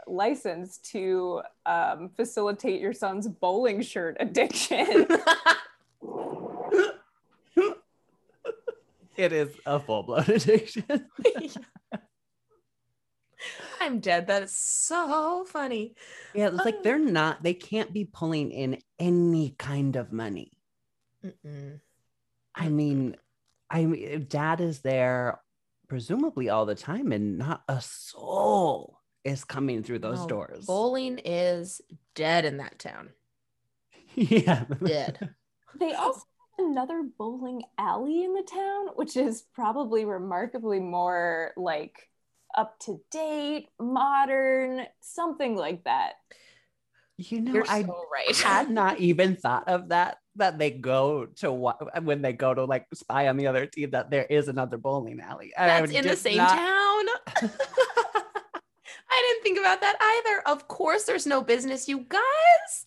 license 0.08 0.78
to 0.78 1.42
um, 1.66 2.10
facilitate 2.16 2.82
your 2.82 2.94
son's 2.94 3.28
bowling 3.28 3.82
shirt 3.82 4.18
addiction. 4.20 5.08
It 9.18 9.32
is 9.34 9.50
a 9.66 9.80
full 9.80 10.04
blown 10.04 10.26
addiction. 10.28 10.84
I'm 13.80 14.00
dead. 14.00 14.28
That 14.28 14.44
is 14.44 14.56
so 14.56 15.46
funny. 15.48 15.96
yeah, 16.34 16.48
it's 16.48 16.66
like 16.66 16.76
oh. 16.80 16.82
they're 16.84 16.98
not, 16.98 17.44
they 17.44 17.54
can't 17.54 17.94
be 17.94 18.06
pulling 18.06 18.52
in 18.52 18.80
any 19.00 19.56
kind 19.58 19.96
of 19.96 20.12
money. 20.12 20.52
Mm-mm. 21.24 21.80
I 22.56 22.70
mean, 22.70 23.16
I 23.70 23.86
mean, 23.86 24.26
dad 24.30 24.62
is 24.62 24.80
there 24.80 25.40
presumably 25.88 26.50
all 26.50 26.66
the 26.66 26.76
time, 26.76 27.12
and 27.12 27.38
not 27.38 27.64
a 27.68 27.82
soul 27.82 29.00
is 29.24 29.44
coming 29.44 29.84
through 29.84 30.00
those 30.00 30.22
No, 30.22 30.28
doors. 30.28 30.66
Bowling 30.66 31.20
is 31.20 31.82
dead 32.14 32.46
in 32.46 32.58
that 32.58 32.80
town. 32.80 33.10
yeah. 34.16 34.66
Dead. 34.84 35.36
they 35.80 35.94
also 35.94 36.20
have 36.20 36.35
another 36.58 37.04
bowling 37.18 37.64
alley 37.78 38.24
in 38.24 38.34
the 38.34 38.44
town, 38.44 38.88
which 38.96 39.18
is 39.18 39.44
probably 39.54 40.06
remarkably 40.06 40.80
more 40.80 41.52
like 41.58 42.10
up 42.56 42.80
to 42.80 43.00
date, 43.12 43.70
modern, 43.80 44.86
something 45.02 45.56
like 45.56 45.84
that. 45.84 46.14
You 47.18 47.42
know, 47.42 47.54
You're 47.54 47.66
I 47.70 47.84
so 47.84 48.06
right. 48.12 48.36
had 48.44 48.70
not 48.70 49.00
even 49.00 49.36
thought 49.36 49.68
of 49.68 49.90
that. 49.90 50.18
That 50.38 50.60
they 50.60 50.70
go 50.70 51.28
to 51.38 51.50
what 51.50 52.04
when 52.04 52.22
they 52.22 52.34
go 52.34 52.54
to 52.54 52.66
like 52.66 52.88
spy 52.94 53.30
on 53.30 53.38
the 53.38 53.48
other 53.48 53.66
team, 53.66 53.92
that 53.92 54.12
there 54.12 54.26
is 54.26 54.50
another 54.50 54.78
bowling 54.78 55.22
alley. 55.22 55.54
That's 55.56 55.94
in 55.94 56.06
the 56.06 56.18
same 56.18 56.38
not- 56.38 56.50
town. 56.50 57.52
I 59.08 59.22
didn't 59.22 59.44
think 59.44 59.60
about 59.60 59.80
that 59.80 59.96
either. 60.02 60.42
Of 60.46 60.68
course, 60.68 61.06
there's 61.06 61.26
no 61.26 61.42
business, 61.42 61.88
you 61.88 62.00
guys. 62.10 62.86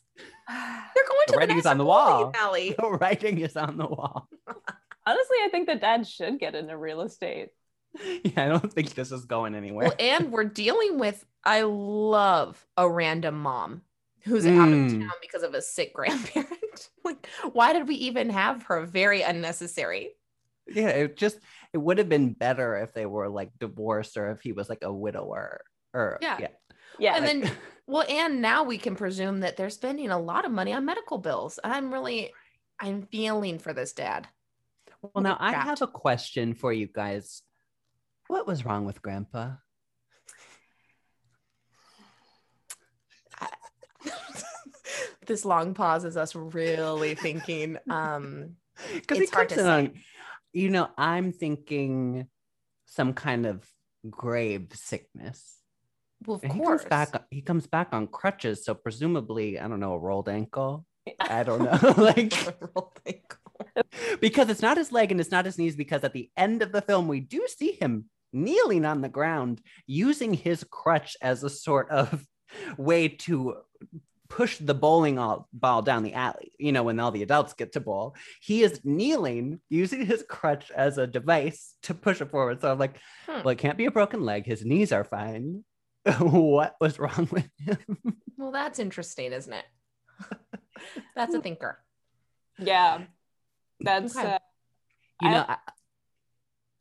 They're 0.95 1.05
going 1.07 1.19
The 1.27 1.27
to 1.27 1.33
the 1.33 1.39
writing's 1.39 1.57
next 1.65 1.67
on 1.67 1.79
the 1.79 1.85
wall. 1.85 2.33
alley. 2.35 2.75
The 2.79 2.91
writing 2.91 3.39
is 3.39 3.57
on 3.57 3.77
the 3.77 3.87
wall. 3.87 4.29
Honestly, 5.07 5.37
I 5.45 5.49
think 5.51 5.69
the 5.69 5.77
dad 5.77 6.07
should 6.07 6.39
get 6.39 6.55
into 6.55 6.77
real 6.77 7.01
estate. 7.03 7.51
Yeah, 8.25 8.45
I 8.45 8.49
don't 8.49 8.73
think 8.73 8.95
this 8.95 9.11
is 9.13 9.25
going 9.25 9.55
anywhere. 9.55 9.89
Well, 9.89 9.97
and 9.99 10.31
we're 10.31 10.45
dealing 10.45 10.99
with. 10.99 11.25
I 11.45 11.63
love 11.63 12.65
a 12.77 12.89
random 12.89 13.41
mom 13.41 13.83
who's 14.25 14.47
out 14.47 14.69
of 14.69 14.75
Mm. 14.75 15.01
town 15.01 15.13
because 15.23 15.43
of 15.43 15.55
a 15.55 15.63
sick 15.63 15.95
grandparent. 15.95 16.91
like, 17.05 17.27
why 17.53 17.73
did 17.73 17.89
we 17.89 17.95
even 17.95 18.29
have 18.31 18.65
her? 18.65 18.85
Very 18.85 19.23
unnecessary. 19.23 20.11
yeah, 20.67 20.89
it 20.89 21.17
just 21.17 21.39
it 21.73 21.79
would 21.79 21.97
have 21.97 22.11
been 22.11 22.35
better 22.35 22.77
if 22.77 22.93
they 22.93 23.07
were 23.07 23.29
like 23.31 23.51
divorced 23.59 24.17
or 24.19 24.31
if 24.33 24.43
he 24.43 24.53
was 24.53 24.69
like 24.69 24.83
a 24.83 24.93
widower 24.93 25.63
or 25.95 26.19
Yeah. 26.21 26.37
yeah. 26.41 26.49
Yeah. 26.99 27.17
and 27.17 27.25
then 27.27 27.51
well 27.89 28.05
and 28.09 28.41
now 28.41 28.63
we 28.63 28.79
can 28.79 28.95
presume 28.95 29.41
that 29.41 29.57
they're 29.57 29.71
spending 29.71 30.11
a 30.11 30.19
lot 30.19 30.45
of 30.45 30.53
money 30.53 30.73
on 30.73 30.85
medical 30.85 31.19
bills 31.19 31.59
i'm 31.65 31.93
really 31.93 32.33
i'm 32.79 33.03
feeling 33.03 33.59
for 33.59 33.73
this 33.73 33.93
dad 33.93 34.29
Well, 35.03 35.23
now 35.23 35.37
I 35.39 35.53
have 35.53 35.83
a 35.83 35.87
question 35.87 36.55
for 36.55 36.73
you 36.73 36.87
guys. 36.89 37.43
What 38.27 38.47
was 38.47 38.65
wrong 38.65 38.85
with 38.85 39.01
Grandpa? 39.01 39.53
this 45.27 45.45
long 45.45 45.75
pause 45.75 46.05
is 46.05 46.17
us 46.17 46.35
really 46.35 47.15
thinking 47.15 47.79
um 47.91 48.57
Because 48.95 49.19
It's 49.19 49.33
hard 49.33 49.49
to 49.51 49.57
say. 49.57 49.93
you 50.53 50.71
know, 50.71 50.89
I'm 50.97 51.33
thinking 51.33 52.29
some 52.87 53.13
kind 53.13 53.45
of 53.45 53.65
grave 54.09 54.69
sickness. 54.75 55.58
Well 56.27 56.37
of 56.37 56.45
And 56.45 56.53
he 56.53 56.59
course 56.61 56.83
comes 56.83 56.89
back. 56.91 57.25
He 57.31 57.43
comes 57.43 57.67
back 57.67 57.89
on 57.93 58.07
crutches, 58.09 58.65
so 58.65 58.75
presumably, 58.75 59.59
I 59.59 59.69
don't 59.69 59.81
know, 59.81 59.93
a 59.95 59.99
rolled 59.99 60.29
ankle. 60.29 60.85
I 61.21 61.43
don't 61.43 61.63
know, 61.65 61.95
like 62.03 62.35
rolled 62.61 63.01
ankle. 63.07 63.39
because 64.21 64.49
it's 64.51 64.63
not 64.63 64.77
his 64.77 64.93
leg 64.93 65.11
and 65.11 65.21
it's 65.21 65.31
not 65.31 65.45
his 65.45 65.59
knees. 65.59 65.77
Because 65.77 66.05
at 66.05 66.13
the 66.13 66.31
end 66.37 66.63
of 66.63 66.73
the 66.73 66.83
film, 66.83 67.09
we 67.09 67.21
do 67.21 67.47
see 67.49 67.73
him 67.73 68.07
kneeling 68.33 68.85
on 68.85 69.01
the 69.01 69.09
ground, 69.09 69.61
using 69.87 70.35
his 70.35 70.65
crutch 70.71 71.17
as 71.23 71.45
a 71.45 71.51
sort 71.51 71.91
of 71.91 72.25
way 72.77 73.09
to 73.09 73.57
push 74.29 74.59
the 74.59 74.75
bowling 74.75 75.17
ball 75.55 75.81
down 75.83 76.03
the 76.03 76.13
alley. 76.13 76.53
You 76.59 76.73
know, 76.73 76.83
when 76.83 77.01
all 77.01 77.11
the 77.11 77.23
adults 77.23 77.55
get 77.55 77.73
to 77.73 77.81
bowl, 77.81 78.15
he 78.43 78.63
is 78.63 78.81
kneeling, 78.85 79.61
using 79.71 80.05
his 80.05 80.23
crutch 80.29 80.71
as 80.71 80.99
a 80.99 81.07
device 81.07 81.75
to 81.85 81.95
push 81.95 82.21
it 82.21 82.31
forward. 82.31 82.61
So 82.61 82.71
I'm 82.71 82.79
like, 82.79 82.99
Hmm. 83.27 83.37
well, 83.39 83.49
it 83.49 83.59
can't 83.59 83.79
be 83.79 83.87
a 83.87 83.91
broken 83.91 84.21
leg. 84.21 84.45
His 84.45 84.65
knees 84.65 84.93
are 84.93 85.05
fine. 85.05 85.65
what 86.21 86.77
was 86.81 86.99
wrong 86.99 87.29
with 87.31 87.49
him? 87.59 87.99
well 88.37 88.53
that's 88.53 88.79
interesting 88.79 89.33
isn't 89.33 89.53
it 89.53 89.65
that's 91.15 91.35
a 91.35 91.41
thinker 91.41 91.79
yeah. 92.59 93.03
That's 93.81 94.17
Okay. 94.17 94.33
uh, 94.35 94.39
You 95.23 95.29
I- 95.29 95.33
know, 95.33 95.45
I, 95.49 95.57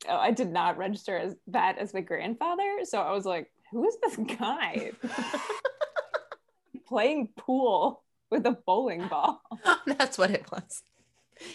oh, 0.09 0.17
I 0.17 0.31
did 0.31 0.51
not 0.51 0.77
register 0.79 1.15
as 1.15 1.35
that 1.47 1.77
as 1.77 1.93
my 1.93 2.01
grandfather, 2.01 2.79
so 2.83 2.99
I 2.99 3.11
was 3.11 3.25
like, 3.25 3.51
who 3.71 3.87
is 3.87 3.95
this 4.01 4.15
guy 4.39 4.91
playing 6.87 7.29
pool 7.37 8.03
with 8.31 8.45
a 8.45 8.51
bowling 8.65 9.07
ball? 9.07 9.41
that's 9.85 10.17
what 10.17 10.31
it 10.31 10.45
was 10.51 10.83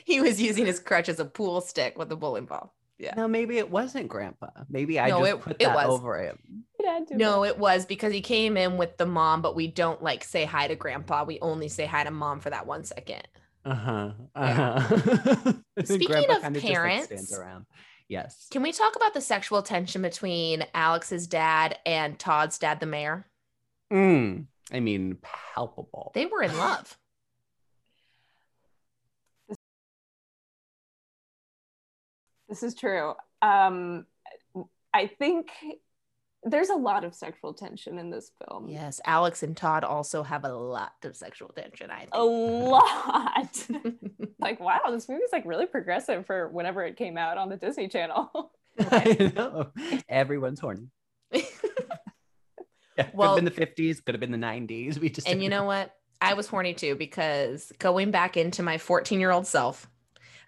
he 0.04 0.20
was 0.20 0.40
using 0.40 0.66
his 0.66 0.78
crutch 0.78 1.08
as 1.08 1.18
a 1.18 1.24
pool 1.24 1.60
stick 1.60 1.98
with 1.98 2.10
a 2.12 2.16
bowling 2.16 2.44
ball 2.44 2.72
yeah 2.98 3.14
no, 3.16 3.26
maybe 3.28 3.58
it 3.58 3.70
wasn't 3.70 4.08
Grandpa. 4.08 4.48
Maybe 4.68 4.98
I 5.00 5.08
No, 5.10 5.20
just 5.20 5.30
it- 5.32 5.40
put 5.40 5.52
it 5.52 5.58
that 5.60 5.74
was. 5.74 5.86
over 5.88 6.22
him. 6.22 6.38
Yeah, 6.80 7.00
no 7.12 7.44
it. 7.44 7.50
it 7.50 7.58
was 7.58 7.86
because 7.86 8.12
he 8.12 8.20
came 8.20 8.56
in 8.56 8.76
with 8.76 8.96
the 8.96 9.06
mom 9.06 9.40
but 9.42 9.54
we 9.54 9.68
don't 9.68 10.02
like 10.02 10.24
say 10.24 10.44
hi 10.44 10.66
to 10.68 10.74
grandpa 10.74 11.24
we 11.24 11.38
only 11.40 11.68
say 11.68 11.86
hi 11.86 12.02
to 12.04 12.10
mom 12.10 12.40
for 12.40 12.50
that 12.50 12.66
one 12.66 12.84
second 12.84 13.22
Uh-huh. 13.64 14.10
Yeah. 14.36 14.74
uh-huh. 14.76 15.52
Speaking 15.84 16.30
of 16.30 16.42
kinda 16.42 16.60
parents- 16.60 17.06
stands 17.06 17.32
around. 17.38 17.66
Yes. 18.08 18.48
Can 18.50 18.62
we 18.62 18.72
talk 18.72 18.94
about 18.96 19.14
the 19.14 19.20
sexual 19.22 19.62
tension 19.62 20.02
between 20.02 20.66
Alex's 20.74 21.26
dad 21.26 21.78
and 21.86 22.18
Todd's 22.18 22.58
dad, 22.58 22.78
the 22.80 22.84
mayor? 22.86 23.24
Mm, 23.90 24.46
I 24.72 24.80
mean, 24.80 25.16
palpable. 25.22 26.10
They 26.14 26.26
were 26.26 26.42
in 26.42 26.56
love. 26.58 26.98
This 32.52 32.62
is 32.62 32.74
true. 32.74 33.14
Um, 33.40 34.04
I 34.92 35.06
think 35.06 35.48
there's 36.44 36.68
a 36.68 36.74
lot 36.74 37.02
of 37.02 37.14
sexual 37.14 37.54
tension 37.54 37.98
in 37.98 38.10
this 38.10 38.30
film. 38.44 38.68
yes, 38.68 39.00
Alex 39.06 39.42
and 39.42 39.56
Todd 39.56 39.84
also 39.84 40.22
have 40.22 40.44
a 40.44 40.52
lot 40.52 40.92
of 41.02 41.16
sexual 41.16 41.48
tension, 41.48 41.90
I 41.90 42.08
A 42.12 42.22
lot. 42.22 43.66
like, 44.38 44.60
wow, 44.60 44.82
this 44.90 45.08
movie's 45.08 45.32
like 45.32 45.46
really 45.46 45.64
progressive 45.64 46.26
for 46.26 46.48
whenever 46.48 46.84
it 46.84 46.98
came 46.98 47.16
out 47.16 47.38
on 47.38 47.48
the 47.48 47.56
Disney 47.56 47.88
Channel. 47.88 48.52
I 48.78 49.32
know. 49.34 49.70
Everyone's 50.10 50.60
horny. 50.60 50.88
Yeah, 52.98 53.04
could 53.04 53.22
have 53.22 53.36
been 53.36 53.44
the 53.46 53.50
50s, 53.50 54.04
could 54.04 54.14
have 54.14 54.20
been 54.20 54.32
the 54.32 54.36
90s. 54.36 54.98
We 54.98 55.08
just 55.08 55.26
and 55.26 55.42
you 55.42 55.48
know 55.48 55.64
what? 55.64 55.94
I 56.20 56.34
was 56.34 56.46
horny 56.46 56.74
too 56.74 56.94
because 56.94 57.72
going 57.78 58.10
back 58.10 58.36
into 58.36 58.62
my 58.62 58.76
14 58.76 59.18
year 59.18 59.30
old 59.30 59.46
self, 59.46 59.88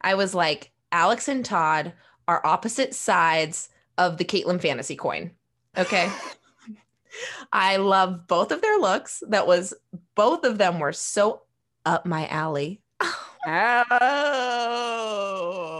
I 0.02 0.12
was 0.12 0.34
like, 0.34 0.70
Alex 0.92 1.28
and 1.28 1.44
Todd 1.44 1.92
are 2.26 2.44
opposite 2.44 2.94
sides 2.94 3.68
of 3.98 4.16
the 4.18 4.24
Caitlyn 4.24 4.60
fantasy 4.60 4.96
coin. 4.96 5.30
Okay. 5.76 6.10
I 7.52 7.76
love 7.76 8.26
both 8.26 8.50
of 8.50 8.60
their 8.60 8.78
looks. 8.78 9.22
That 9.28 9.46
was 9.46 9.74
both 10.14 10.44
of 10.44 10.58
them 10.58 10.78
were 10.78 10.92
so 10.92 11.42
up 11.84 12.06
my 12.06 12.26
alley. 12.28 12.80
Oh, 13.00 13.30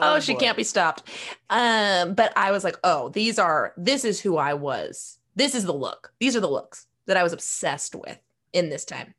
Oh, 0.02 0.20
she 0.20 0.34
can't 0.34 0.56
be 0.56 0.64
stopped. 0.64 1.08
Um, 1.50 2.14
but 2.14 2.32
I 2.36 2.50
was 2.50 2.62
like, 2.64 2.76
oh, 2.84 3.08
these 3.08 3.38
are 3.38 3.72
this 3.76 4.04
is 4.04 4.20
who 4.20 4.36
I 4.36 4.54
was. 4.54 5.18
This 5.34 5.54
is 5.54 5.64
the 5.64 5.72
look. 5.72 6.12
These 6.20 6.36
are 6.36 6.40
the 6.40 6.50
looks 6.50 6.86
that 7.06 7.16
I 7.16 7.22
was 7.22 7.32
obsessed 7.32 7.94
with 7.94 8.18
in 8.52 8.68
this 8.68 8.84
time. 8.84 9.14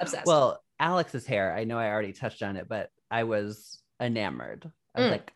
Obsessed. 0.00 0.26
Well, 0.26 0.62
Alex's 0.80 1.26
hair, 1.26 1.54
I 1.54 1.64
know 1.64 1.78
I 1.78 1.90
already 1.90 2.12
touched 2.12 2.42
on 2.42 2.56
it, 2.56 2.68
but 2.68 2.90
I 3.10 3.24
was 3.24 3.78
enamored. 4.00 4.70
I 4.94 5.00
was 5.00 5.08
Mm. 5.08 5.10
like, 5.10 5.32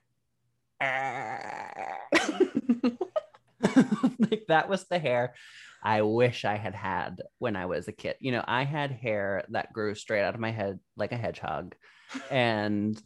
like 4.31 4.45
that 4.49 4.69
was 4.69 4.85
the 4.85 4.99
hair 4.99 5.35
I 5.83 6.03
wish 6.03 6.45
I 6.45 6.57
had 6.57 6.75
had 6.75 7.23
when 7.39 7.57
I 7.57 7.67
was 7.67 7.89
a 7.89 7.93
kid. 7.93 8.17
You 8.21 8.33
know, 8.33 8.45
I 8.47 8.65
had 8.65 8.91
hair 8.91 9.45
that 9.51 9.73
grew 9.73 9.95
straight 9.95 10.23
out 10.23 10.35
of 10.35 10.41
my 10.41 10.51
head 10.51 10.79
like 10.97 11.13
a 11.13 11.17
hedgehog. 11.17 11.75
And 12.31 13.01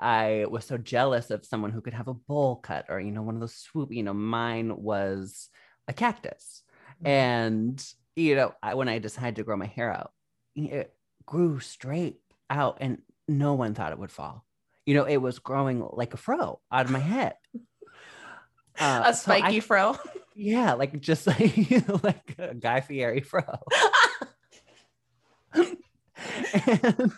I 0.00 0.46
was 0.48 0.64
so 0.64 0.78
jealous 0.78 1.30
of 1.30 1.44
someone 1.44 1.72
who 1.72 1.80
could 1.80 1.92
have 1.92 2.06
a 2.08 2.14
bowl 2.14 2.56
cut 2.56 2.86
or, 2.88 3.00
you 3.00 3.10
know, 3.10 3.22
one 3.22 3.34
of 3.34 3.40
those 3.40 3.56
swoop, 3.56 3.92
you 3.92 4.04
know, 4.04 4.14
mine 4.14 4.76
was 4.76 5.48
a 5.88 5.92
cactus. 5.92 6.62
And, 7.04 7.84
you 8.14 8.36
know, 8.36 8.54
I, 8.62 8.74
when 8.74 8.88
I 8.88 9.00
decided 9.00 9.36
to 9.36 9.42
grow 9.42 9.56
my 9.56 9.66
hair 9.66 9.92
out, 9.92 10.12
it 10.54 10.94
grew 11.26 11.58
straight 11.58 12.20
out 12.48 12.78
and 12.80 12.98
no 13.26 13.54
one 13.54 13.74
thought 13.74 13.92
it 13.92 13.98
would 13.98 14.12
fall. 14.12 14.44
You 14.90 14.96
know, 14.96 15.04
it 15.04 15.18
was 15.18 15.38
growing 15.38 15.86
like 15.92 16.14
a 16.14 16.16
fro 16.16 16.58
out 16.72 16.86
of 16.86 16.90
my 16.90 16.98
head. 16.98 17.34
Uh, 18.78 19.02
a 19.06 19.14
so 19.14 19.30
I- 19.32 19.40
spiky 19.40 19.60
fro. 19.60 19.98
yeah, 20.34 20.72
like 20.72 20.98
just 21.00 21.26
like 21.26 21.68
like 22.02 22.34
a 22.38 22.54
Guy 22.54 22.80
Fieri 22.80 23.20
fro. 23.20 23.42
and, 25.52 25.76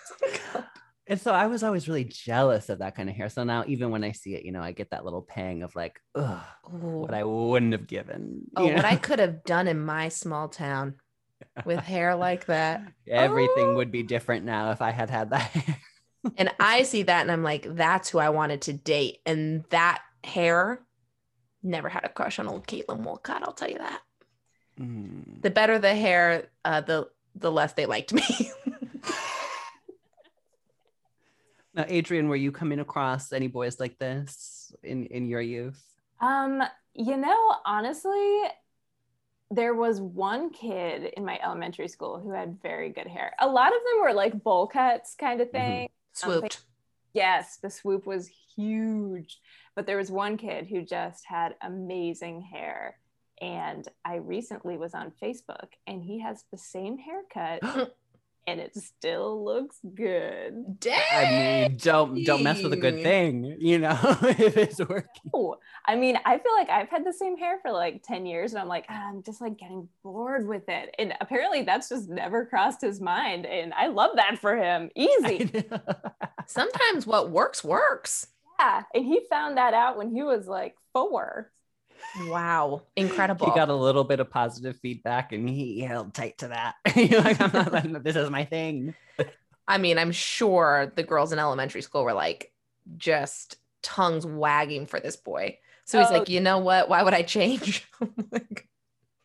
and 1.06 1.20
so 1.20 1.32
I 1.32 1.46
was 1.46 1.62
always 1.62 1.86
really 1.86 2.04
jealous 2.04 2.68
of 2.68 2.78
that 2.80 2.96
kind 2.96 3.08
of 3.08 3.14
hair. 3.14 3.28
So 3.28 3.44
now 3.44 3.62
even 3.68 3.90
when 3.90 4.02
I 4.02 4.10
see 4.12 4.34
it, 4.34 4.44
you 4.44 4.50
know, 4.50 4.62
I 4.62 4.72
get 4.72 4.90
that 4.90 5.04
little 5.04 5.22
pang 5.22 5.62
of 5.62 5.76
like, 5.76 6.00
ugh, 6.16 6.42
what 6.68 7.14
I 7.14 7.22
wouldn't 7.24 7.72
have 7.72 7.86
given. 7.86 8.42
Oh, 8.56 8.66
you 8.66 8.74
what 8.74 8.84
I 8.84 8.96
could 8.96 9.18
have 9.20 9.44
done 9.44 9.68
in 9.68 9.78
my 9.84 10.08
small 10.08 10.48
town 10.48 10.94
with 11.64 11.80
hair 11.80 12.14
like 12.16 12.46
that. 12.46 12.82
everything 13.08 13.68
Oh. 13.68 13.74
would 13.76 13.92
be 13.92 14.02
different 14.02 14.44
now 14.44 14.72
if 14.72 14.82
I 14.82 14.90
had 14.90 15.10
had 15.10 15.30
that 15.30 15.42
hair. 15.50 15.76
And 16.36 16.50
I 16.60 16.84
see 16.84 17.02
that 17.02 17.22
and 17.22 17.30
I'm 17.32 17.42
like, 17.42 17.66
that's 17.74 18.08
who 18.08 18.18
I 18.18 18.30
wanted 18.30 18.62
to 18.62 18.72
date. 18.72 19.18
And 19.26 19.64
that 19.70 20.02
hair 20.24 20.80
never 21.62 21.88
had 21.88 22.04
a 22.04 22.08
crush 22.08 22.38
on 22.38 22.46
old 22.46 22.66
Caitlin 22.66 23.00
Wolcott, 23.00 23.42
I'll 23.42 23.52
tell 23.52 23.70
you 23.70 23.78
that. 23.78 24.02
Mm. 24.80 25.42
The 25.42 25.50
better 25.50 25.78
the 25.78 25.94
hair, 25.94 26.48
uh, 26.64 26.80
the 26.80 27.08
the 27.34 27.50
less 27.50 27.72
they 27.72 27.86
liked 27.86 28.12
me. 28.12 28.22
Now, 31.74 31.86
Adrian, 31.88 32.28
were 32.28 32.36
you 32.36 32.52
coming 32.52 32.80
across 32.80 33.32
any 33.32 33.48
boys 33.48 33.80
like 33.80 33.98
this 33.98 34.74
in 34.82 35.06
in 35.06 35.28
your 35.28 35.40
youth? 35.40 35.82
Um, 36.20 36.62
you 36.94 37.16
know, 37.16 37.54
honestly, 37.64 38.42
there 39.50 39.74
was 39.74 40.00
one 40.00 40.50
kid 40.50 41.12
in 41.16 41.24
my 41.24 41.40
elementary 41.42 41.88
school 41.88 42.20
who 42.20 42.30
had 42.30 42.60
very 42.60 42.90
good 42.90 43.06
hair. 43.06 43.32
A 43.40 43.48
lot 43.48 43.68
of 43.68 43.80
them 43.90 44.02
were 44.02 44.12
like 44.12 44.42
bowl 44.42 44.66
cuts 44.66 45.14
kind 45.14 45.40
of 45.40 45.50
thing. 45.50 45.88
Um, 46.22 46.32
swooped. 46.32 46.62
Yes, 47.14 47.58
the 47.62 47.70
swoop 47.70 48.06
was 48.06 48.30
huge. 48.56 49.38
But 49.74 49.86
there 49.86 49.96
was 49.96 50.10
one 50.10 50.36
kid 50.36 50.66
who 50.66 50.82
just 50.82 51.24
had 51.26 51.54
amazing 51.62 52.42
hair. 52.42 52.98
And 53.40 53.86
I 54.04 54.16
recently 54.16 54.76
was 54.76 54.94
on 54.94 55.12
Facebook 55.22 55.68
and 55.86 56.02
he 56.02 56.20
has 56.20 56.44
the 56.52 56.58
same 56.58 56.98
haircut 56.98 57.60
and 58.46 58.60
it 58.60 58.74
still 58.76 59.44
looks 59.44 59.76
good. 59.94 60.80
Dang. 60.80 61.00
I 61.12 61.68
mean, 61.68 61.76
don't 61.76 62.24
don't 62.24 62.42
mess 62.42 62.62
with 62.62 62.72
a 62.72 62.76
good 62.76 63.02
thing, 63.02 63.56
you 63.60 63.78
know, 63.78 63.98
if 64.22 64.56
it's 64.56 64.78
working. 64.80 65.30
Oh, 65.32 65.56
I 65.86 65.96
mean, 65.96 66.18
I 66.24 66.38
feel 66.38 66.52
like 66.54 66.68
I've 66.70 66.88
had 66.88 67.04
the 67.04 67.12
same 67.12 67.36
hair 67.36 67.58
for 67.62 67.70
like 67.72 68.02
10 68.02 68.26
years 68.26 68.52
and 68.52 68.60
I'm 68.60 68.68
like, 68.68 68.86
ah, 68.88 69.08
I'm 69.08 69.22
just 69.22 69.40
like 69.40 69.58
getting 69.58 69.88
bored 70.02 70.46
with 70.46 70.68
it. 70.68 70.94
And 70.98 71.14
apparently 71.20 71.62
that's 71.62 71.88
just 71.88 72.08
never 72.08 72.44
crossed 72.46 72.80
his 72.80 73.00
mind. 73.00 73.46
And 73.46 73.72
I 73.74 73.88
love 73.88 74.12
that 74.16 74.38
for 74.38 74.56
him. 74.56 74.90
Easy. 74.94 75.50
Sometimes 76.46 77.06
what 77.06 77.30
works 77.30 77.62
works. 77.64 78.28
yeah. 78.58 78.82
And 78.94 79.04
he 79.04 79.20
found 79.30 79.56
that 79.56 79.74
out 79.74 79.96
when 79.96 80.10
he 80.14 80.22
was 80.22 80.46
like 80.46 80.76
four. 80.92 81.50
Wow. 82.26 82.82
Incredible. 82.96 83.46
he 83.46 83.54
got 83.54 83.68
a 83.68 83.74
little 83.74 84.04
bit 84.04 84.20
of 84.20 84.30
positive 84.30 84.76
feedback 84.80 85.32
and 85.32 85.48
he 85.48 85.80
held 85.80 86.14
tight 86.14 86.38
to 86.38 86.48
that. 86.48 86.74
Like, 86.96 87.40
I'm 87.40 87.50
not 87.52 87.72
letting 87.72 87.92
this 87.94 88.16
is 88.16 88.30
my 88.30 88.44
thing. 88.44 88.94
I 89.68 89.78
mean, 89.78 89.98
I'm 89.98 90.12
sure 90.12 90.92
the 90.94 91.02
girls 91.02 91.32
in 91.32 91.38
elementary 91.38 91.82
school 91.82 92.04
were 92.04 92.12
like 92.12 92.52
just 92.96 93.56
tongues 93.82 94.26
wagging 94.26 94.86
for 94.86 95.00
this 95.00 95.16
boy. 95.16 95.58
So 95.84 95.98
he's 95.98 96.08
Oh. 96.10 96.18
like, 96.18 96.28
you 96.28 96.40
know 96.40 96.58
what? 96.58 96.88
Why 96.88 97.02
would 97.02 97.14
I 97.14 97.22
change? 97.22 97.88
Like, 98.30 98.68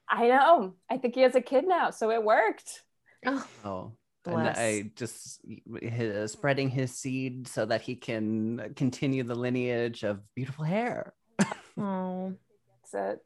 I 0.10 0.28
know. 0.30 0.76
I 0.90 0.98
think 0.98 1.16
he 1.16 1.22
has 1.22 1.36
a 1.36 1.42
kid 1.42 1.68
now. 1.68 1.90
So 1.90 2.12
it 2.12 2.24
worked. 2.24 2.84
oh, 3.26 3.48
Oh. 3.66 3.92
Bless. 4.24 4.58
And 4.58 4.58
I 4.58 4.92
just 4.96 5.40
his, 5.82 6.32
spreading 6.34 6.70
his 6.70 6.94
seed 6.94 7.48
so 7.48 7.66
that 7.66 7.82
he 7.82 7.96
can 7.96 8.74
continue 8.76 9.24
the 9.24 9.36
lineage 9.36 10.04
of 10.04 10.20
beautiful 10.36 10.66
hair. 10.66 11.14
oh, 11.78 12.34
That's 12.92 13.20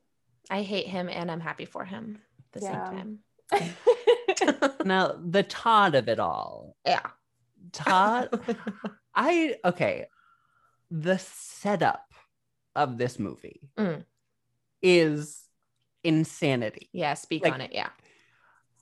I 0.50 0.62
hate 0.64 0.88
him 0.88 1.08
and 1.10 1.30
I'm 1.32 1.40
happy 1.40 1.66
for 1.66 1.86
him 1.86 2.20
at 2.54 2.62
the 2.62 2.66
Yeah. 2.68 2.90
same 2.90 3.20
time. 3.52 3.76
Now, 4.86 5.20
the 5.24 5.44
Todd 5.44 5.94
of 5.96 6.08
it 6.10 6.20
all. 6.20 6.76
Yeah. 6.86 7.06
Todd, 7.72 8.30
I 9.16 9.56
okay. 9.64 10.08
The 10.90 11.18
setup 11.20 12.06
of 12.76 12.98
this 12.98 13.20
movie 13.20 13.62
Mm. 13.78 14.04
is 14.82 15.44
insanity. 16.04 16.90
yeah, 16.94 17.14
speak 17.14 17.44
Like- 17.44 17.54
on 17.54 17.62
it. 17.62 17.72
Yeah. 17.74 17.90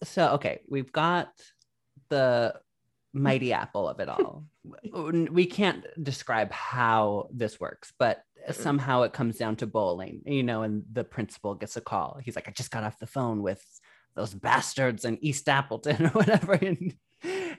So 0.03 0.29
okay, 0.35 0.61
we've 0.69 0.91
got 0.93 1.33
the 2.09 2.55
mighty 3.13 3.53
apple 3.53 3.87
of 3.87 3.99
it 3.99 4.09
all. 4.09 4.45
we 5.31 5.45
can't 5.45 5.85
describe 6.01 6.51
how 6.51 7.27
this 7.31 7.59
works, 7.59 7.93
but 7.97 8.23
somehow 8.51 9.03
it 9.03 9.13
comes 9.13 9.37
down 9.37 9.55
to 9.57 9.67
bowling, 9.67 10.21
you 10.25 10.43
know, 10.43 10.63
and 10.63 10.83
the 10.91 11.03
principal 11.03 11.55
gets 11.55 11.77
a 11.77 11.81
call. 11.81 12.19
He's 12.23 12.35
like, 12.35 12.47
I 12.47 12.51
just 12.51 12.71
got 12.71 12.83
off 12.83 12.99
the 12.99 13.07
phone 13.07 13.41
with 13.41 13.63
those 14.15 14.33
bastards 14.33 15.05
in 15.05 15.17
East 15.21 15.47
Appleton 15.47 16.05
or 16.07 16.09
whatever. 16.09 16.53
And, 16.53 16.95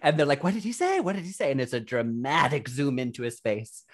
and 0.03 0.19
they're 0.19 0.27
like, 0.27 0.45
What 0.45 0.55
did 0.55 0.65
he 0.65 0.73
say? 0.73 1.01
What 1.01 1.17
did 1.17 1.25
he 1.25 1.33
say? 1.33 1.51
And 1.51 1.61
it's 1.61 1.73
a 1.73 1.81
dramatic 1.81 2.69
zoom 2.69 2.99
into 2.99 3.23
his 3.23 3.41
face. 3.41 3.85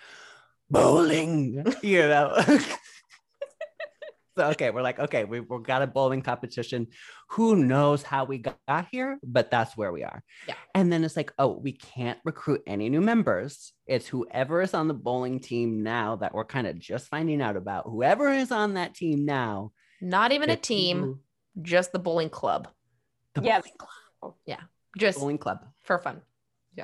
Bowling, 0.70 1.64
you 1.82 2.00
know. 2.00 2.36
So 4.36 4.48
okay, 4.50 4.70
we're 4.70 4.82
like, 4.82 4.98
okay, 4.98 5.24
we, 5.24 5.40
we've 5.40 5.62
got 5.62 5.82
a 5.82 5.86
bowling 5.86 6.22
competition. 6.22 6.88
Who 7.30 7.56
knows 7.56 8.02
how 8.02 8.24
we 8.24 8.38
got 8.38 8.88
here, 8.90 9.18
but 9.22 9.50
that's 9.50 9.76
where 9.76 9.92
we 9.92 10.04
are. 10.04 10.22
Yeah. 10.46 10.54
And 10.74 10.92
then 10.92 11.04
it's 11.04 11.16
like, 11.16 11.32
oh, 11.38 11.58
we 11.58 11.72
can't 11.72 12.18
recruit 12.24 12.62
any 12.66 12.88
new 12.88 13.00
members. 13.00 13.72
It's 13.86 14.06
whoever 14.06 14.60
is 14.62 14.74
on 14.74 14.88
the 14.88 14.94
bowling 14.94 15.40
team 15.40 15.82
now 15.82 16.16
that 16.16 16.34
we're 16.34 16.44
kind 16.44 16.66
of 16.66 16.78
just 16.78 17.08
finding 17.08 17.40
out 17.40 17.56
about. 17.56 17.84
Whoever 17.86 18.28
is 18.30 18.52
on 18.52 18.74
that 18.74 18.94
team 18.94 19.24
now. 19.24 19.72
Not 20.00 20.32
even 20.32 20.50
a 20.50 20.56
team, 20.56 20.96
people- 20.98 21.18
just 21.62 21.92
the 21.92 21.98
bowling 21.98 22.28
club. 22.30 22.68
The 23.34 23.42
Yeah. 23.42 23.60
bowling 23.60 23.72
club. 23.78 24.34
Just 24.98 25.18
Bowling 25.18 25.36
club. 25.38 25.58
for 25.82 25.98
fun. 25.98 26.22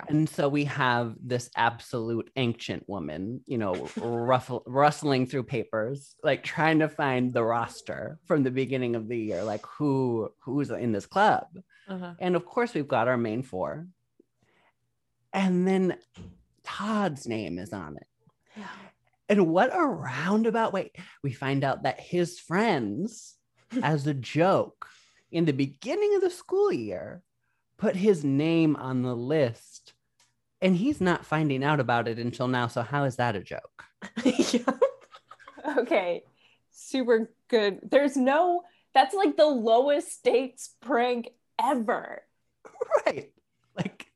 And 0.09 0.28
so 0.28 0.49
we 0.49 0.64
have 0.64 1.14
this 1.22 1.51
absolute 1.57 2.30
ancient 2.36 2.88
woman, 2.88 3.43
you 3.47 3.59
know, 3.59 3.88
ruffle, 3.97 4.62
rustling 4.66 5.26
through 5.26 5.45
papers, 5.45 6.16
like 6.22 6.43
trying 6.43 6.78
to 6.78 6.88
find 6.88 7.32
the 7.32 7.45
roster 7.45 8.18
from 8.24 8.43
the 8.43 8.51
beginning 8.51 8.97
of 8.97 9.09
the 9.09 9.18
year, 9.18 9.45
like 9.45 9.64
who 9.66 10.30
who's 10.40 10.70
in 10.70 10.93
this 10.93 11.07
club. 11.07 11.47
Uh-huh. 11.88 12.14
And 12.18 12.36
of 12.36 12.47
course, 12.47 12.72
we've 12.74 12.88
got 12.88 13.09
our 13.09 13.18
main 13.18 13.43
four. 13.43 13.86
And 15.32 15.66
then 15.66 15.99
Todd's 16.64 17.26
name 17.26 17.59
is 17.59 17.72
on 17.72 17.97
it. 17.97 18.07
Yeah. 18.57 18.68
And 19.28 19.49
what 19.49 19.74
a 19.74 19.84
roundabout 19.84 20.72
way. 20.72 20.93
We 21.22 21.32
find 21.32 21.64
out 21.64 21.84
that 21.84 22.01
his 22.01 22.38
friends, 22.38 23.36
as 23.82 24.07
a 24.07 24.14
joke, 24.14 24.86
in 25.30 25.45
the 25.45 25.53
beginning 25.53 26.14
of 26.14 26.20
the 26.20 26.30
school 26.30 26.72
year, 26.72 27.22
put 27.83 27.97
his 27.97 28.22
name 28.22 28.76
on 28.76 29.03
the 29.03 29.14
list. 29.14 29.93
And 30.61 30.76
he's 30.76 31.01
not 31.01 31.26
finding 31.26 31.64
out 31.64 31.80
about 31.80 32.07
it 32.07 32.20
until 32.20 32.47
now. 32.47 32.68
So, 32.68 32.83
how 32.83 33.03
is 33.03 33.16
that 33.16 33.35
a 33.35 33.41
joke? 33.41 33.83
yeah. 34.24 34.61
okay. 35.78 36.22
Super 36.70 37.33
good. 37.49 37.80
There's 37.83 38.16
no, 38.16 38.62
that's 38.95 39.16
like 39.16 39.37
the 39.37 39.47
lowest 39.47 40.12
stakes 40.12 40.70
prank 40.80 41.30
ever. 41.61 42.22
Right. 43.05 43.33
Like, 43.76 44.07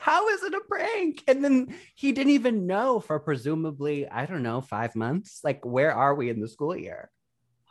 How 0.00 0.28
is 0.28 0.42
it 0.42 0.54
a 0.54 0.60
prank? 0.68 1.22
And 1.28 1.44
then 1.44 1.74
he 1.94 2.10
didn't 2.10 2.32
even 2.32 2.66
know 2.66 2.98
for 2.98 3.20
presumably, 3.20 4.08
I 4.08 4.26
don't 4.26 4.42
know, 4.42 4.60
five 4.60 4.96
months. 4.96 5.42
Like, 5.44 5.64
where 5.64 5.94
are 5.94 6.16
we 6.16 6.28
in 6.28 6.40
the 6.40 6.48
school 6.48 6.76
year? 6.76 7.08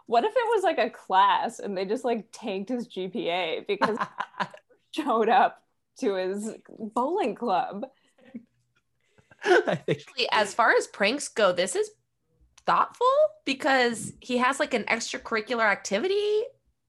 What 0.05 0.23
if 0.23 0.31
it 0.31 0.55
was 0.55 0.63
like 0.63 0.77
a 0.77 0.89
class 0.89 1.59
and 1.59 1.77
they 1.77 1.83
just 1.83 2.05
like 2.05 2.29
tanked 2.31 2.69
his 2.69 2.87
GPA 2.87 3.67
because 3.67 3.97
he 3.97 4.45
showed 4.91 5.29
up 5.29 5.63
to 5.99 6.15
his 6.15 6.55
bowling 6.67 7.35
club? 7.35 7.85
I 9.43 9.75
think 9.75 9.99
Actually, 10.01 10.27
as 10.31 10.53
far 10.53 10.73
as 10.75 10.87
pranks 10.87 11.29
go, 11.29 11.51
this 11.51 11.75
is 11.75 11.89
thoughtful 12.65 13.07
because 13.45 14.13
he 14.19 14.37
has 14.37 14.59
like 14.59 14.73
an 14.73 14.83
extracurricular 14.83 15.63
activity 15.63 16.43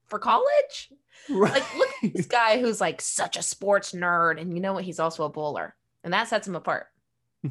for 0.06 0.18
college. 0.18 0.92
Like, 1.28 1.74
look 1.76 1.88
at 2.02 2.12
this 2.14 2.26
guy 2.26 2.60
who's 2.60 2.80
like 2.80 3.00
such 3.00 3.36
a 3.36 3.42
sports 3.42 3.92
nerd, 3.92 4.40
and 4.40 4.54
you 4.54 4.60
know 4.60 4.72
what? 4.72 4.84
He's 4.84 4.98
also 4.98 5.24
a 5.24 5.28
bowler, 5.28 5.76
and 6.02 6.12
that 6.12 6.28
sets 6.28 6.48
him 6.48 6.56
apart. 6.56 6.86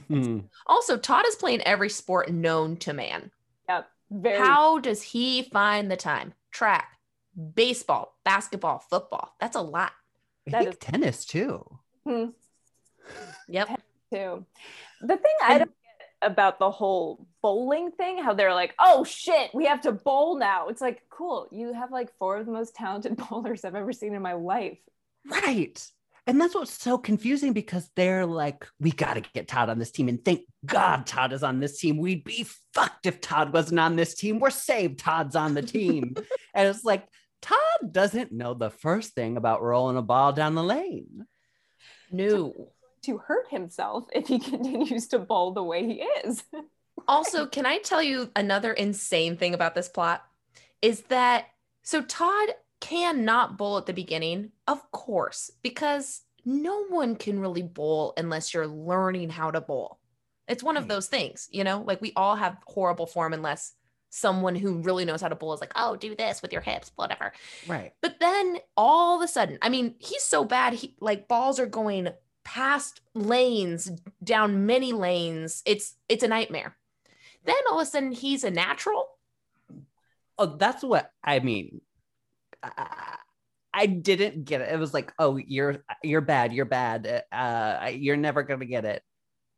Hmm. 0.07 0.39
Also, 0.67 0.97
Todd 0.97 1.25
is 1.27 1.35
playing 1.35 1.61
every 1.61 1.89
sport 1.89 2.31
known 2.31 2.77
to 2.77 2.93
man. 2.93 3.31
Yep. 3.67 3.87
Very 4.11 4.37
How 4.37 4.79
does 4.79 5.01
he 5.01 5.43
find 5.43 5.89
the 5.89 5.97
time? 5.97 6.33
Track, 6.51 6.97
baseball, 7.55 8.17
basketball, 8.25 8.79
football. 8.79 9.35
That's 9.39 9.55
a 9.55 9.61
lot. 9.61 9.91
I 10.53 10.59
think 10.59 10.73
is- 10.73 10.79
tennis 10.79 11.25
too. 11.25 11.65
Hmm. 12.05 12.25
Yep. 13.47 13.81
too. 14.13 14.45
The 15.01 15.17
thing 15.17 15.35
I 15.43 15.57
don't 15.59 15.69
get 15.69 16.07
about 16.21 16.59
the 16.59 16.69
whole 16.69 17.27
bowling 17.41 17.91
thing, 17.91 18.21
how 18.21 18.33
they're 18.33 18.53
like, 18.53 18.75
oh 18.79 19.03
shit, 19.03 19.51
we 19.53 19.65
have 19.65 19.81
to 19.81 19.91
bowl 19.91 20.37
now. 20.37 20.67
It's 20.67 20.81
like, 20.81 21.03
cool. 21.09 21.47
You 21.51 21.73
have 21.73 21.91
like 21.91 22.15
four 22.17 22.37
of 22.37 22.45
the 22.45 22.51
most 22.51 22.75
talented 22.75 23.17
bowlers 23.29 23.65
I've 23.65 23.75
ever 23.75 23.93
seen 23.93 24.13
in 24.13 24.21
my 24.21 24.33
life. 24.33 24.77
Right. 25.29 25.83
And 26.27 26.39
that's 26.39 26.53
what's 26.53 26.79
so 26.79 26.97
confusing 26.99 27.53
because 27.53 27.89
they're 27.95 28.25
like, 28.25 28.67
we 28.79 28.91
got 28.91 29.15
to 29.15 29.21
get 29.33 29.47
Todd 29.47 29.69
on 29.69 29.79
this 29.79 29.89
team. 29.89 30.09
And 30.09 30.23
thank 30.23 30.41
God 30.63 31.07
Todd 31.07 31.33
is 31.33 31.41
on 31.41 31.59
this 31.59 31.79
team. 31.79 31.97
We'd 31.97 32.23
be 32.23 32.45
fucked 32.73 33.07
if 33.07 33.19
Todd 33.19 33.51
wasn't 33.51 33.79
on 33.79 33.95
this 33.95 34.13
team. 34.13 34.39
We're 34.39 34.51
saved. 34.51 34.99
Todd's 34.99 35.35
on 35.35 35.55
the 35.55 35.63
team. 35.63 36.15
and 36.53 36.67
it's 36.67 36.83
like, 36.83 37.07
Todd 37.41 37.91
doesn't 37.91 38.31
know 38.31 38.53
the 38.53 38.69
first 38.69 39.13
thing 39.13 39.37
about 39.37 39.61
rolling 39.61 39.97
a 39.97 40.01
ball 40.01 40.33
down 40.33 40.55
the 40.55 40.63
lane. 40.63 41.25
No. 42.11 42.71
To 43.03 43.17
hurt 43.17 43.49
himself 43.49 44.05
if 44.11 44.27
he 44.27 44.39
continues 44.39 45.07
to 45.09 45.19
bowl 45.19 45.53
the 45.53 45.63
way 45.63 45.85
he 45.85 46.01
is. 46.25 46.43
Also, 47.07 47.47
can 47.47 47.65
I 47.65 47.77
tell 47.77 48.03
you 48.03 48.29
another 48.35 48.73
insane 48.73 49.37
thing 49.37 49.53
about 49.53 49.73
this 49.73 49.87
plot? 49.87 50.21
Is 50.81 51.01
that 51.03 51.47
so 51.81 52.01
Todd 52.01 52.49
cannot 52.81 53.57
bowl 53.57 53.77
at 53.77 53.85
the 53.85 53.93
beginning, 53.93 54.51
of 54.67 54.91
course, 54.91 55.49
because 55.63 56.21
no 56.45 56.85
one 56.85 57.15
can 57.15 57.39
really 57.39 57.61
bowl 57.61 58.13
unless 58.17 58.53
you're 58.53 58.67
learning 58.67 59.29
how 59.29 59.51
to 59.51 59.61
bowl. 59.61 59.99
It's 60.47 60.63
one 60.63 60.77
of 60.77 60.83
hmm. 60.83 60.89
those 60.89 61.07
things, 61.07 61.47
you 61.51 61.63
know, 61.63 61.81
like 61.81 62.01
we 62.01 62.13
all 62.15 62.35
have 62.35 62.57
horrible 62.65 63.07
form 63.07 63.33
unless 63.33 63.73
someone 64.09 64.55
who 64.55 64.81
really 64.81 65.05
knows 65.05 65.21
how 65.21 65.27
to 65.27 65.35
bowl 65.35 65.53
is 65.53 65.61
like, 65.61 65.73
oh, 65.75 65.95
do 65.95 66.15
this 66.15 66.41
with 66.41 66.51
your 66.51 66.61
hips, 66.61 66.91
whatever. 66.95 67.31
Right. 67.67 67.93
But 68.01 68.19
then 68.19 68.57
all 68.75 69.17
of 69.17 69.23
a 69.23 69.27
sudden, 69.27 69.57
I 69.61 69.69
mean, 69.69 69.95
he's 69.99 70.23
so 70.23 70.43
bad. 70.43 70.73
He 70.73 70.95
like 70.99 71.27
balls 71.27 71.59
are 71.59 71.65
going 71.65 72.09
past 72.43 73.01
lanes, 73.13 73.91
down 74.23 74.65
many 74.65 74.93
lanes. 74.93 75.61
It's 75.65 75.95
it's 76.07 76.23
a 76.23 76.27
nightmare. 76.27 76.75
Then 77.45 77.55
all 77.69 77.79
of 77.79 77.87
a 77.87 77.89
sudden, 77.89 78.11
he's 78.11 78.43
a 78.43 78.51
natural. 78.51 79.07
Oh, 80.37 80.57
that's 80.57 80.83
what 80.83 81.11
I 81.23 81.39
mean. 81.39 81.81
I, 82.63 83.17
I 83.73 83.85
didn't 83.85 84.45
get 84.45 84.61
it. 84.61 84.73
It 84.73 84.79
was 84.79 84.93
like, 84.93 85.13
oh, 85.19 85.37
you're 85.37 85.83
you're 86.03 86.21
bad. 86.21 86.53
You're 86.53 86.65
bad. 86.65 87.23
Uh, 87.31 87.91
you're 87.93 88.17
never 88.17 88.43
gonna 88.43 88.65
get 88.65 88.85
it. 88.85 89.03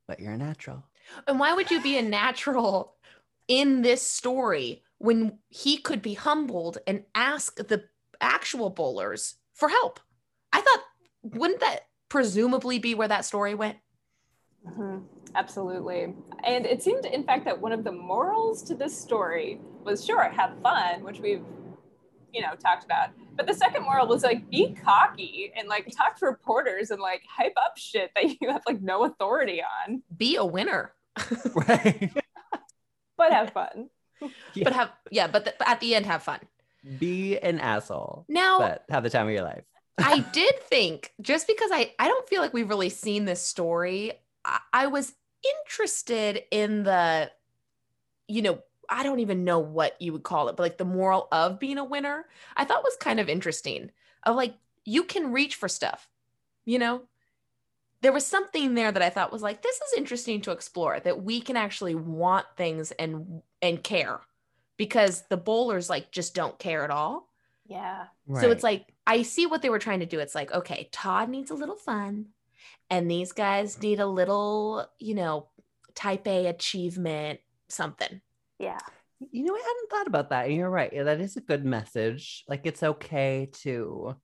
But 0.08 0.20
you're 0.20 0.34
a 0.34 0.38
natural. 0.38 0.84
And 1.28 1.40
why 1.40 1.54
would 1.54 1.72
you 1.72 1.82
be 1.82 1.98
a 1.98 2.02
natural 2.02 2.96
in 3.48 3.82
this 3.82 4.02
story 4.02 4.84
when 4.98 5.40
he 5.50 5.78
could 5.78 6.02
be 6.02 6.14
humbled 6.14 6.78
and 6.86 7.04
ask 7.16 7.56
the 7.58 7.84
actual 8.20 8.70
bowlers 8.70 9.36
for 9.54 9.70
help? 9.70 10.00
I 10.54 10.62
thought, 10.62 10.80
wouldn't 11.24 11.60
that 11.62 11.82
presumably 12.10 12.80
be 12.80 12.94
where 12.96 13.08
that 13.08 13.26
story 13.26 13.54
went? 13.56 13.78
Mhm. 14.66 15.04
Absolutely. 15.34 16.14
And 16.44 16.66
it 16.66 16.84
seemed, 16.84 17.06
in 17.06 17.24
fact, 17.24 17.46
that 17.46 17.60
one 17.60 17.72
of 17.72 17.84
the 17.84 17.92
morals 17.92 18.62
to 18.64 18.76
this 18.76 18.96
story 18.98 19.62
was 19.84 20.06
sure, 20.06 20.24
have 20.30 20.60
fun, 20.62 21.04
which 21.04 21.20
we've, 21.20 21.44
you 22.34 22.42
know, 22.42 22.54
talked 22.56 22.84
about. 22.84 23.10
But 23.38 23.48
the 23.48 23.54
second 23.54 23.84
moral 23.84 24.08
was 24.08 24.24
like, 24.24 24.50
be 24.50 24.74
cocky 24.74 25.52
and 25.56 25.68
like 25.70 25.88
talk 25.96 26.18
to 26.18 26.26
reporters 26.26 26.92
and 26.92 27.02
like 27.02 27.24
hype 27.30 27.54
up 27.58 27.78
shit 27.78 28.12
that 28.16 28.26
you 28.42 28.50
have 28.52 28.62
like 28.68 28.82
no 28.82 29.06
authority 29.06 29.62
on, 29.88 30.04
Be 30.16 30.36
a 30.36 30.46
winner, 30.46 30.94
Right. 31.56 32.12
But 33.22 33.34
have 33.34 33.54
fun. 33.54 33.90
but 34.64 34.74
have 34.74 34.92
yeah, 35.12 35.28
but, 35.28 35.46
the, 35.46 35.54
but 35.58 35.68
at 35.68 35.80
the 35.80 35.96
end, 35.96 36.06
have 36.08 36.24
fun. 36.24 36.40
Be 36.98 37.38
an 37.38 37.60
asshole, 37.60 38.26
Now, 38.28 38.58
but 38.60 38.86
have 38.90 39.04
the 39.04 39.10
time 39.10 39.28
of 39.28 39.34
your 39.34 39.44
life. 39.44 39.64
I 40.00 40.20
did 40.32 40.60
think 40.64 41.14
just 41.22 41.46
because 41.46 41.70
I 41.72 41.94
I 42.00 42.08
don't 42.08 42.28
feel 42.28 42.42
like 42.42 42.54
we've 42.54 42.70
really 42.70 42.90
seen 42.90 43.26
this 43.26 43.42
story. 43.42 44.14
I, 44.44 44.60
I 44.74 44.88
was 44.88 45.14
interested 45.64 46.44
in 46.50 46.84
the, 46.84 47.32
you 48.28 48.42
know, 48.42 48.60
I 48.90 49.04
don't 49.04 49.20
even 49.20 49.44
know 49.44 49.60
what 49.60 50.02
you 50.02 50.14
would 50.14 50.24
call 50.24 50.50
it, 50.50 50.56
but 50.56 50.64
like 50.64 50.78
the 50.78 50.86
moral 50.86 51.28
of 51.32 51.60
being 51.60 51.78
a 51.78 51.84
winner. 51.84 52.26
I 52.58 52.66
thought 52.66 52.84
was 52.84 52.98
kind 53.00 53.20
of 53.20 53.30
interesting. 53.30 53.92
Of 54.24 54.36
like 54.36 54.56
you 54.86 55.04
can 55.04 55.32
reach 55.32 55.56
for 55.56 55.68
stuff, 55.68 56.10
you 56.66 56.80
know. 56.80 57.04
There 58.02 58.12
was 58.12 58.26
something 58.26 58.74
there 58.74 58.92
that 58.92 59.02
I 59.02 59.10
thought 59.10 59.32
was 59.32 59.44
like 59.44 59.62
this 59.62 59.76
is 59.76 59.94
interesting 59.98 60.42
to 60.42 60.52
explore 60.52 61.00
that 61.00 61.24
we 61.24 61.40
can 61.42 61.56
actually 61.56 61.96
want 61.96 62.46
things 62.58 62.92
and 62.92 63.42
and 63.62 63.84
care 63.84 64.22
because 64.78 65.24
the 65.30 65.38
bowlers 65.38 65.90
like 65.90 66.12
just 66.12 66.34
don't 66.34 66.58
care 66.58 66.84
at 66.84 66.90
all. 66.90 67.28
Yeah. 67.68 68.06
So 68.40 68.50
it's 68.52 68.64
like 68.64 68.88
I 69.06 69.22
see 69.22 69.46
what 69.46 69.62
they 69.62 69.70
were 69.70 69.80
trying 69.80 70.00
to 70.02 70.06
do. 70.06 70.20
It's 70.20 70.36
like, 70.36 70.52
okay, 70.52 70.90
Todd 70.92 71.30
needs 71.30 71.52
a 71.52 71.56
little 71.56 71.76
fun, 71.76 72.28
and 72.90 73.10
these 73.10 73.32
guys 73.32 73.82
need 73.82 74.00
a 74.00 74.08
little, 74.08 74.88
you 75.00 75.16
know, 75.16 75.48
type 75.96 76.28
A 76.28 76.48
achievement, 76.48 77.40
something. 77.70 78.22
Yeah. 78.60 78.80
you 79.32 79.44
know, 79.44 79.54
I 79.56 79.60
hadn't 79.60 79.90
thought 79.90 80.08
about 80.08 80.30
that. 80.30 80.48
And 80.48 80.56
you're 80.56 80.70
right. 80.70 80.92
Yeah, 80.92 81.04
that 81.04 81.22
is 81.22 81.38
a 81.38 81.42
good 81.42 81.64
message. 81.64 82.44
Like 82.48 82.62
it's 82.66 82.84
okay 82.84 83.50
to 83.62 84.16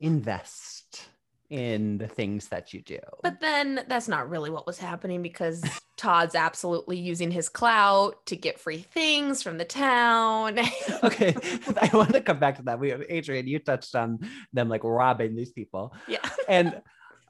invest 0.00 1.08
in 1.54 1.98
the 1.98 2.08
things 2.08 2.48
that 2.48 2.74
you 2.74 2.82
do. 2.82 2.98
But 3.22 3.38
then 3.38 3.84
that's 3.86 4.08
not 4.08 4.28
really 4.28 4.50
what 4.50 4.66
was 4.66 4.76
happening 4.76 5.22
because 5.22 5.62
Todd's 5.96 6.34
absolutely 6.34 6.98
using 6.98 7.30
his 7.30 7.48
clout 7.48 8.26
to 8.26 8.34
get 8.34 8.58
free 8.58 8.78
things 8.78 9.40
from 9.40 9.56
the 9.56 9.64
town. 9.64 10.58
okay, 11.04 11.32
I 11.80 11.90
want 11.92 12.12
to 12.12 12.20
come 12.20 12.40
back 12.40 12.56
to 12.56 12.64
that. 12.64 12.80
We, 12.80 12.90
have 12.90 13.04
Adrian, 13.08 13.46
you 13.46 13.60
touched 13.60 13.94
on 13.94 14.18
them 14.52 14.68
like 14.68 14.82
robbing 14.82 15.36
these 15.36 15.52
people. 15.52 15.94
yeah. 16.08 16.28
and 16.48 16.82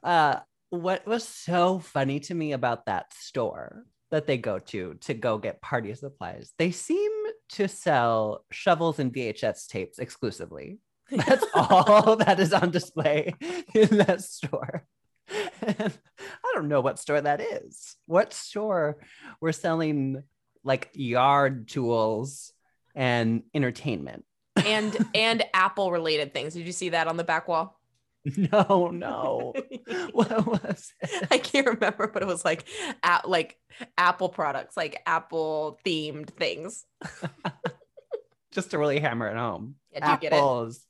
uh 0.03 0.39
what 0.71 1.05
was 1.05 1.23
so 1.23 1.79
funny 1.79 2.19
to 2.19 2.33
me 2.33 2.51
about 2.51 2.85
that 2.85 3.13
store 3.13 3.85
that 4.11 4.27
they 4.27 4.37
go 4.37 4.59
to 4.59 4.95
to 4.95 5.13
go 5.13 5.37
get 5.37 5.61
party 5.61 5.93
supplies 5.95 6.51
they 6.57 6.69
seem 6.69 7.11
to 7.49 7.67
sell 7.67 8.43
shovels 8.51 8.99
and 8.99 9.13
vhs 9.13 9.67
tapes 9.67 9.97
exclusively 9.99 10.79
that's 11.11 11.45
all 11.53 12.15
that 12.15 12.39
is 12.39 12.53
on 12.53 12.71
display 12.71 13.33
in 13.73 13.97
that 13.97 14.21
store 14.21 14.85
and 15.61 15.93
i 16.43 16.51
don't 16.53 16.67
know 16.67 16.81
what 16.81 16.99
store 16.99 17.19
that 17.19 17.41
is 17.41 17.95
what 18.05 18.31
store 18.33 18.97
we're 19.41 19.51
selling 19.51 20.21
like 20.63 20.89
yard 20.93 21.67
tools 21.67 22.53
and 22.95 23.43
entertainment 23.53 24.23
and 24.55 24.97
and 25.13 25.43
Apple 25.53 25.91
related 25.91 26.33
things. 26.33 26.53
Did 26.53 26.65
you 26.65 26.71
see 26.71 26.89
that 26.89 27.07
on 27.07 27.17
the 27.17 27.23
back 27.23 27.47
wall? 27.47 27.79
no 28.35 28.89
no 28.91 29.53
what 30.11 30.47
was 30.47 30.93
it? 31.01 31.27
I 31.29 31.37
can't 31.37 31.67
remember, 31.67 32.07
but 32.07 32.23
it 32.23 32.27
was 32.27 32.43
like 32.43 32.65
at 33.03 33.29
like 33.29 33.57
Apple 33.97 34.29
products, 34.29 34.75
like 34.75 35.01
Apple 35.05 35.79
themed 35.85 36.31
things. 36.31 36.85
just 38.51 38.71
to 38.71 38.79
really 38.79 38.99
hammer 38.99 39.27
it 39.27 39.37
home. 39.37 39.75
Yeah, 39.91 40.05
do 40.05 40.11
you 40.11 40.17
get 40.17 40.33
it? 40.33 40.37
Apples. 40.37 40.81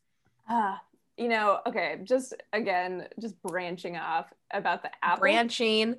Ah, 0.48 0.82
you 1.18 1.28
know, 1.28 1.60
okay, 1.68 2.00
just 2.04 2.34
again, 2.54 3.08
just 3.20 3.42
branching 3.42 3.98
off 3.98 4.28
about 4.52 4.84
the 4.84 4.92
apple, 5.04 5.22
Branching. 5.22 5.96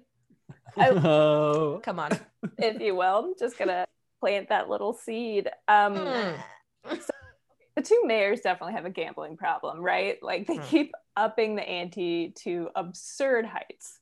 I- 0.76 0.90
Oh, 1.04 1.80
Come 1.82 1.98
on. 1.98 2.12
if 2.58 2.80
you 2.80 2.94
will. 2.94 3.24
I'm 3.26 3.34
just 3.38 3.58
gonna 3.58 3.86
plant 4.20 4.48
that 4.50 4.68
little 4.68 4.92
seed. 4.92 5.50
Um, 5.68 5.96
Hmm. 5.96 6.90
the 7.76 7.82
two 7.82 8.02
mayors 8.04 8.40
definitely 8.40 8.74
have 8.74 8.84
a 8.86 8.90
gambling 8.90 9.36
problem, 9.36 9.80
right? 9.80 10.16
Like 10.22 10.46
they 10.46 10.56
Hmm. 10.56 10.62
keep 10.62 10.92
upping 11.16 11.56
the 11.56 11.68
ante 11.68 12.30
to 12.42 12.68
absurd 12.76 13.46
heights. 13.46 13.98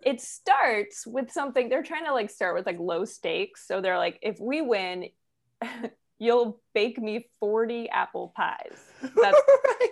It 0.00 0.20
starts 0.20 1.06
with 1.06 1.30
something 1.32 1.68
they're 1.68 1.82
trying 1.82 2.04
to 2.04 2.12
like 2.12 2.28
start 2.30 2.54
with 2.54 2.66
like 2.66 2.78
low 2.78 3.04
stakes. 3.04 3.66
So 3.66 3.80
they're 3.80 3.96
like, 3.98 4.18
if 4.20 4.38
we 4.40 4.60
win, 4.60 5.08
you'll 6.18 6.60
bake 6.74 6.98
me 6.98 7.26
40 7.40 7.88
apple 7.90 8.32
pies. 8.36 8.78
That's 9.02 9.14
right. 9.24 9.88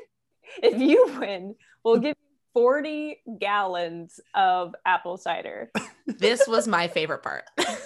if 0.62 0.80
you 0.80 1.16
win, 1.18 1.54
we'll 1.84 1.98
give 1.98 2.16
you 2.18 2.36
40 2.54 3.22
gallons 3.38 4.20
of 4.34 4.74
apple 4.84 5.16
cider. 5.16 5.70
This 6.04 6.48
was 6.48 6.66
my 6.66 6.88
favorite 6.88 7.22
part. 7.22 7.44
Not 7.56 7.78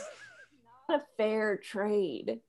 a 0.88 1.00
fair 1.18 1.58
trade. 1.58 2.40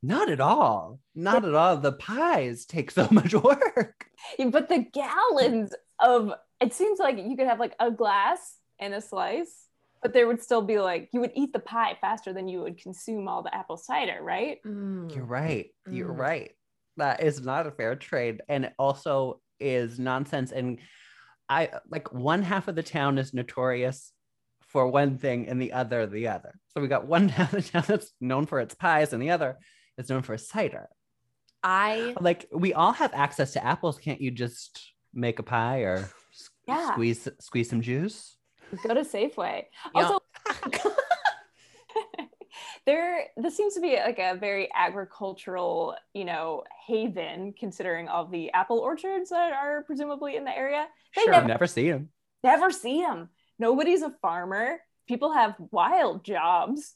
Not 0.00 0.30
at 0.30 0.40
all. 0.40 1.00
Not 1.12 1.44
at 1.44 1.54
all. 1.54 1.76
The 1.78 1.92
pies 1.92 2.64
take 2.66 2.92
so 2.92 3.08
much 3.10 3.34
work. 3.34 4.06
But 4.38 4.68
the 4.68 4.86
gallons 4.92 5.74
of 5.98 6.32
it 6.60 6.72
seems 6.72 6.98
like 6.98 7.18
you 7.18 7.36
could 7.36 7.48
have 7.48 7.58
like 7.60 7.74
a 7.80 7.90
glass 7.90 8.58
and 8.78 8.94
a 8.94 9.00
slice, 9.00 9.65
but 10.06 10.12
there 10.12 10.28
would 10.28 10.40
still 10.40 10.62
be 10.62 10.78
like 10.78 11.08
you 11.12 11.18
would 11.18 11.32
eat 11.34 11.52
the 11.52 11.58
pie 11.58 11.98
faster 12.00 12.32
than 12.32 12.46
you 12.46 12.60
would 12.60 12.80
consume 12.80 13.26
all 13.26 13.42
the 13.42 13.52
apple 13.52 13.76
cider, 13.76 14.20
right? 14.22 14.58
Mm. 14.64 15.12
You're 15.12 15.24
right. 15.24 15.66
You're 15.90 16.14
Mm. 16.14 16.18
right. 16.18 16.50
That 16.96 17.24
is 17.24 17.40
not 17.40 17.66
a 17.66 17.72
fair 17.72 17.96
trade. 17.96 18.40
And 18.48 18.66
it 18.66 18.72
also 18.78 19.40
is 19.58 19.98
nonsense. 19.98 20.52
And 20.52 20.78
I 21.48 21.70
like 21.90 22.12
one 22.12 22.42
half 22.42 22.68
of 22.68 22.76
the 22.76 22.84
town 22.84 23.18
is 23.18 23.34
notorious 23.34 24.12
for 24.62 24.86
one 24.86 25.18
thing 25.18 25.48
and 25.48 25.60
the 25.60 25.72
other 25.72 26.06
the 26.06 26.28
other. 26.28 26.54
So 26.68 26.80
we 26.80 26.86
got 26.86 27.08
one 27.08 27.28
half 27.36 27.52
of 27.52 27.64
the 27.64 27.68
town 27.68 27.82
that's 27.88 28.12
known 28.20 28.46
for 28.46 28.60
its 28.60 28.76
pies 28.76 29.12
and 29.12 29.20
the 29.20 29.30
other 29.30 29.58
is 29.98 30.08
known 30.08 30.22
for 30.22 30.38
cider. 30.38 30.88
I 31.64 32.14
Like 32.20 32.46
we 32.52 32.74
all 32.74 32.92
have 32.92 33.12
access 33.12 33.54
to 33.54 33.64
apples. 33.64 33.98
Can't 33.98 34.20
you 34.20 34.30
just 34.30 34.92
make 35.12 35.40
a 35.40 35.42
pie 35.42 35.80
or 35.80 36.08
Yeah. 36.68 36.92
squeeze 36.92 37.26
squeeze 37.40 37.68
some 37.70 37.80
juice? 37.80 38.35
Go 38.86 38.94
to 38.94 39.00
Safeway. 39.02 39.64
Yeah. 39.94 40.02
Also, 40.02 40.20
there 42.86 43.24
this 43.36 43.56
seems 43.56 43.74
to 43.74 43.80
be 43.80 43.96
like 43.96 44.18
a 44.18 44.36
very 44.38 44.68
agricultural, 44.74 45.96
you 46.14 46.24
know, 46.24 46.62
haven 46.86 47.52
considering 47.58 48.08
all 48.08 48.26
the 48.26 48.50
apple 48.52 48.78
orchards 48.78 49.30
that 49.30 49.52
are 49.52 49.82
presumably 49.84 50.36
in 50.36 50.44
the 50.44 50.56
area. 50.56 50.86
They 51.14 51.22
Sure. 51.22 51.32
never, 51.32 51.48
Never 51.48 51.66
see 51.66 51.90
them. 51.90 52.10
never 52.42 52.70
see 52.70 53.00
them. 53.02 53.30
Nobody's 53.58 54.02
a 54.02 54.10
farmer. 54.22 54.78
People 55.08 55.32
have 55.32 55.54
wild 55.70 56.24
jobs. 56.24 56.94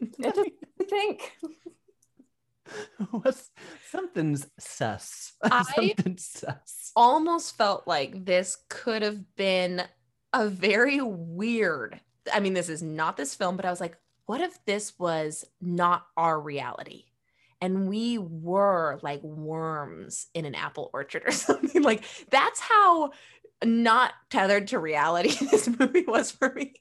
It 0.00 0.16
just 0.34 0.50
I 0.80 0.84
think 0.84 1.32
What's 3.10 3.50
something's 3.90 4.46
sus. 4.58 5.32
I- 5.42 5.62
Something's 5.62 6.24
sus. 6.26 6.92
almost 6.96 7.56
felt 7.56 7.86
like 7.88 8.24
this 8.24 8.56
could 8.68 9.02
have 9.02 9.34
been 9.36 9.82
a 10.32 10.48
very 10.48 11.00
weird. 11.00 12.00
I 12.32 12.40
mean, 12.40 12.54
this 12.54 12.68
is 12.68 12.82
not 12.82 13.16
this 13.16 13.34
film, 13.34 13.56
but 13.56 13.64
I 13.64 13.70
was 13.70 13.80
like, 13.80 13.96
what 14.26 14.40
if 14.40 14.64
this 14.64 14.98
was 14.98 15.44
not 15.60 16.06
our 16.16 16.40
reality? 16.40 17.04
And 17.60 17.88
we 17.88 18.16
were 18.18 18.98
like 19.02 19.22
worms 19.22 20.28
in 20.34 20.44
an 20.44 20.54
apple 20.54 20.90
orchard 20.94 21.24
or 21.26 21.32
something. 21.32 21.82
Like 21.82 22.04
that's 22.30 22.60
how 22.60 23.10
not 23.64 24.12
tethered 24.30 24.68
to 24.68 24.78
reality 24.78 25.34
this 25.50 25.68
movie 25.68 26.04
was 26.06 26.30
for 26.30 26.52
me. 26.54 26.74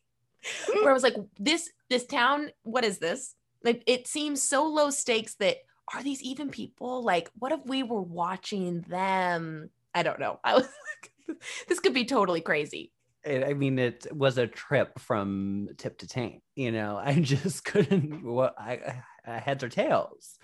Mm. 0.68 0.84
Where 0.84 0.92
I 0.92 0.94
was 0.94 1.04
like, 1.04 1.16
this 1.38 1.70
this 1.90 2.06
town, 2.06 2.52
what 2.64 2.86
is 2.86 3.00
this? 3.00 3.36
Like 3.64 3.84
it 3.88 4.08
seems 4.08 4.42
so 4.42 4.68
low 4.68 4.90
stakes 4.90 5.36
that 5.36 5.58
are 5.94 6.04
these 6.04 6.22
even 6.22 6.50
people? 6.50 7.04
Like, 7.04 7.30
what 7.38 7.52
if 7.52 7.66
we 7.66 7.84
were 7.84 8.02
watching 8.02 8.82
them? 8.82 9.70
I 9.94 10.04
don't 10.04 10.20
know. 10.20 10.40
I 10.44 10.56
was 10.56 10.64
like, 11.28 11.42
this 11.68 11.80
could 11.80 11.94
be 11.94 12.06
totally 12.06 12.42
crazy. 12.42 12.92
It, 13.24 13.44
I 13.44 13.54
mean, 13.54 13.80
it 13.80 14.08
was 14.12 14.38
a 14.38 14.48
trip 14.48 15.00
from 15.00 15.70
tip 15.78 16.00
to 16.00 16.08
taint. 16.08 16.42
You 16.56 16.72
know, 16.72 16.98
I 17.04 17.20
just 17.20 17.64
couldn't. 17.64 18.24
What 18.24 18.56
I, 18.58 19.02
I 19.26 19.40
heads 19.40 19.64
or 19.64 19.70
tails. 19.70 20.38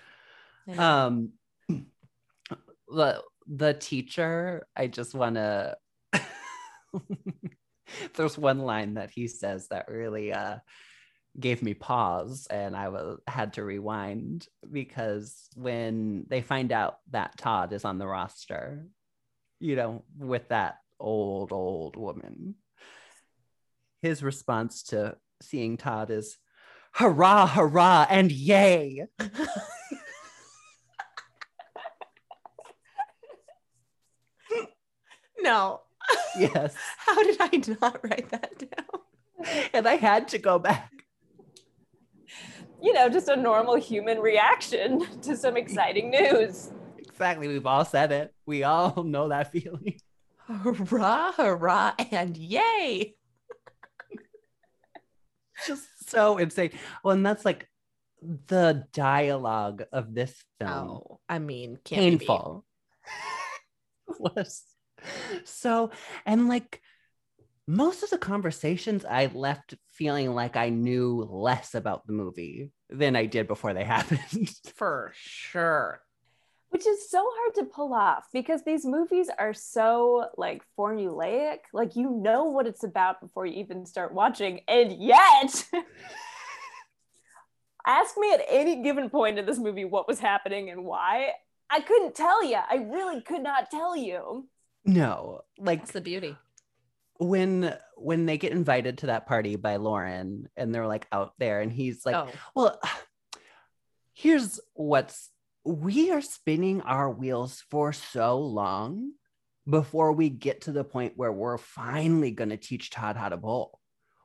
Um, 0.76 1.32
the 1.68 3.22
the 3.46 3.74
teacher. 3.74 4.66
I 4.76 4.86
just 4.86 5.14
want 5.14 5.36
to. 5.36 5.76
There's 8.14 8.36
one 8.36 8.58
line 8.58 8.94
that 8.94 9.10
he 9.10 9.28
says 9.28 9.68
that 9.68 9.88
really 9.88 10.32
uh, 10.32 10.56
gave 11.38 11.62
me 11.62 11.74
pause, 11.74 12.48
and 12.50 12.74
I 12.76 12.88
was 12.88 13.20
had 13.28 13.54
to 13.54 13.64
rewind 13.64 14.48
because 14.70 15.48
when 15.54 16.24
they 16.28 16.40
find 16.40 16.72
out 16.72 16.98
that 17.10 17.38
Todd 17.38 17.72
is 17.72 17.84
on 17.84 17.98
the 17.98 18.06
roster, 18.06 18.86
you 19.60 19.76
know, 19.76 20.04
with 20.18 20.48
that 20.48 20.78
old 20.98 21.52
old 21.52 21.96
woman, 21.96 22.56
his 24.06 24.22
response 24.22 24.84
to 24.84 25.16
seeing 25.42 25.76
Todd 25.76 26.10
is 26.10 26.38
hurrah, 26.92 27.46
hurrah, 27.48 28.06
and 28.08 28.30
yay. 28.30 29.06
no. 35.42 35.80
Yes. 36.38 36.74
How 36.98 37.20
did 37.22 37.36
I 37.40 37.50
not 37.80 37.98
write 38.04 38.28
that 38.30 38.58
down? 38.58 39.00
And 39.74 39.88
I 39.88 39.96
had 39.96 40.28
to 40.28 40.38
go 40.38 40.58
back. 40.60 40.92
you 42.80 42.92
know, 42.92 43.08
just 43.08 43.28
a 43.28 43.34
normal 43.34 43.74
human 43.74 44.20
reaction 44.20 45.04
to 45.22 45.36
some 45.36 45.56
exciting 45.56 46.10
news. 46.10 46.70
Exactly. 46.98 47.48
We've 47.48 47.66
all 47.66 47.84
said 47.84 48.12
it. 48.12 48.32
We 48.46 48.62
all 48.62 49.02
know 49.02 49.30
that 49.30 49.50
feeling. 49.50 49.98
Hurrah, 50.46 51.32
hurrah, 51.32 51.94
and 52.12 52.36
yay. 52.36 53.15
Just 55.66 56.08
so 56.08 56.38
insane. 56.38 56.72
Well, 57.02 57.14
and 57.14 57.24
that's 57.24 57.44
like 57.44 57.68
the 58.22 58.86
dialogue 58.92 59.84
of 59.92 60.14
this 60.14 60.34
film. 60.58 60.70
Oh, 60.70 61.20
I 61.28 61.38
mean, 61.38 61.78
can't 61.84 62.18
be 62.18 62.26
painful 62.26 62.64
was 64.18 64.62
so 65.44 65.90
and 66.24 66.48
like 66.48 66.80
most 67.66 68.02
of 68.02 68.10
the 68.10 68.18
conversations 68.18 69.04
i 69.04 69.26
left 69.26 69.74
feeling 69.92 70.34
like 70.34 70.56
i 70.56 70.68
knew 70.68 71.26
less 71.30 71.74
about 71.74 72.06
the 72.06 72.12
movie 72.12 72.70
than 72.90 73.16
i 73.16 73.26
did 73.26 73.46
before 73.46 73.74
they 73.74 73.84
happened 73.84 74.50
For 74.74 75.12
sure. 75.14 76.00
Which 76.70 76.86
is 76.86 77.08
so 77.08 77.26
hard 77.36 77.54
to 77.54 77.64
pull 77.64 77.94
off 77.94 78.26
because 78.32 78.62
these 78.64 78.84
movies 78.84 79.30
are 79.38 79.54
so 79.54 80.26
like 80.36 80.62
formulaic. 80.78 81.58
Like 81.72 81.96
you 81.96 82.10
know 82.10 82.44
what 82.44 82.66
it's 82.66 82.84
about 82.84 83.20
before 83.20 83.46
you 83.46 83.60
even 83.60 83.86
start 83.86 84.12
watching. 84.12 84.60
And 84.68 84.92
yet 84.92 85.64
ask 87.86 88.16
me 88.18 88.32
at 88.32 88.42
any 88.48 88.82
given 88.82 89.10
point 89.10 89.38
in 89.38 89.46
this 89.46 89.58
movie 89.58 89.84
what 89.84 90.08
was 90.08 90.18
happening 90.18 90.70
and 90.70 90.84
why. 90.84 91.30
I 91.70 91.80
couldn't 91.80 92.14
tell 92.14 92.44
you. 92.44 92.58
I 92.68 92.76
really 92.76 93.20
could 93.22 93.42
not 93.42 93.70
tell 93.70 93.96
you. 93.96 94.48
no 94.84 95.42
like 95.58 95.80
That's 95.80 95.92
the 95.92 96.00
beauty. 96.00 96.36
when 97.18 97.74
when 97.96 98.26
they 98.26 98.38
get 98.38 98.52
invited 98.52 98.98
to 98.98 99.06
that 99.06 99.26
party 99.26 99.56
by 99.56 99.76
lauren 99.76 100.48
and 100.56 100.74
they're 100.74 100.86
like 100.86 101.06
out 101.10 101.32
there 101.38 101.60
and 101.60 101.72
he's 101.72 102.04
like 102.04 102.14
oh, 102.14 102.28
Well, 102.54 102.80
here's 104.12 104.60
what's 104.74 105.30
we 105.66 106.12
are 106.12 106.20
spinning 106.20 106.80
our 106.82 107.10
wheels 107.10 107.64
for 107.70 107.92
so 107.92 108.38
long 108.38 109.12
before 109.68 110.12
we 110.12 110.28
get 110.28 110.62
to 110.62 110.72
the 110.72 110.84
point 110.84 111.14
where 111.16 111.32
we're 111.32 111.58
finally 111.58 112.30
going 112.30 112.50
to 112.50 112.56
teach 112.56 112.90
Todd 112.90 113.16
how 113.16 113.28
to 113.28 113.36
bowl. 113.36 113.80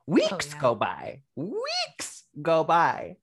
Weeks 0.06 0.30
oh, 0.32 0.54
yeah. 0.54 0.60
go 0.60 0.74
by, 0.74 1.22
weeks 1.36 2.24
go 2.40 2.64
by. 2.64 3.16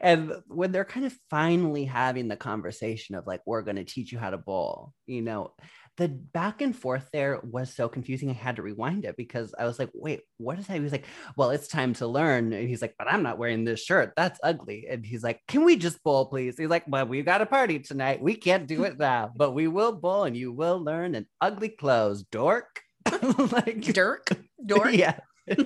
And 0.00 0.32
when 0.46 0.72
they're 0.72 0.84
kind 0.84 1.06
of 1.06 1.16
finally 1.30 1.84
having 1.84 2.28
the 2.28 2.36
conversation 2.36 3.16
of 3.16 3.26
like, 3.26 3.40
we're 3.44 3.62
going 3.62 3.76
to 3.76 3.84
teach 3.84 4.12
you 4.12 4.18
how 4.18 4.30
to 4.30 4.38
bowl, 4.38 4.92
you 5.06 5.22
know, 5.22 5.52
the 5.96 6.08
back 6.08 6.60
and 6.60 6.76
forth 6.76 7.08
there 7.12 7.40
was 7.42 7.72
so 7.72 7.88
confusing. 7.88 8.30
I 8.30 8.32
had 8.32 8.56
to 8.56 8.62
rewind 8.62 9.04
it 9.04 9.16
because 9.16 9.54
I 9.58 9.64
was 9.64 9.78
like, 9.78 9.90
wait, 9.94 10.22
what 10.38 10.58
is 10.58 10.66
that? 10.66 10.74
He 10.74 10.80
was 10.80 10.92
like, 10.92 11.06
well, 11.36 11.50
it's 11.50 11.68
time 11.68 11.94
to 11.94 12.06
learn. 12.06 12.52
And 12.52 12.68
he's 12.68 12.82
like, 12.82 12.94
but 12.98 13.08
I'm 13.08 13.22
not 13.22 13.38
wearing 13.38 13.64
this 13.64 13.82
shirt. 13.82 14.12
That's 14.16 14.40
ugly. 14.42 14.86
And 14.90 15.06
he's 15.06 15.22
like, 15.22 15.40
can 15.46 15.64
we 15.64 15.76
just 15.76 16.02
bowl, 16.02 16.26
please? 16.26 16.56
He's 16.58 16.68
like, 16.68 16.84
well, 16.88 17.06
we've 17.06 17.24
got 17.24 17.42
a 17.42 17.46
party 17.46 17.78
tonight. 17.78 18.20
We 18.20 18.34
can't 18.34 18.66
do 18.66 18.84
it 18.84 18.98
now, 18.98 19.32
but 19.36 19.52
we 19.52 19.68
will 19.68 19.92
bowl 19.92 20.24
and 20.24 20.36
you 20.36 20.52
will 20.52 20.82
learn 20.82 21.14
an 21.14 21.26
ugly 21.40 21.68
clothes, 21.68 22.24
dork. 22.24 22.80
like, 23.52 23.82
Dirk, 23.82 24.28
Dork. 24.66 24.94
yeah. 24.94 25.18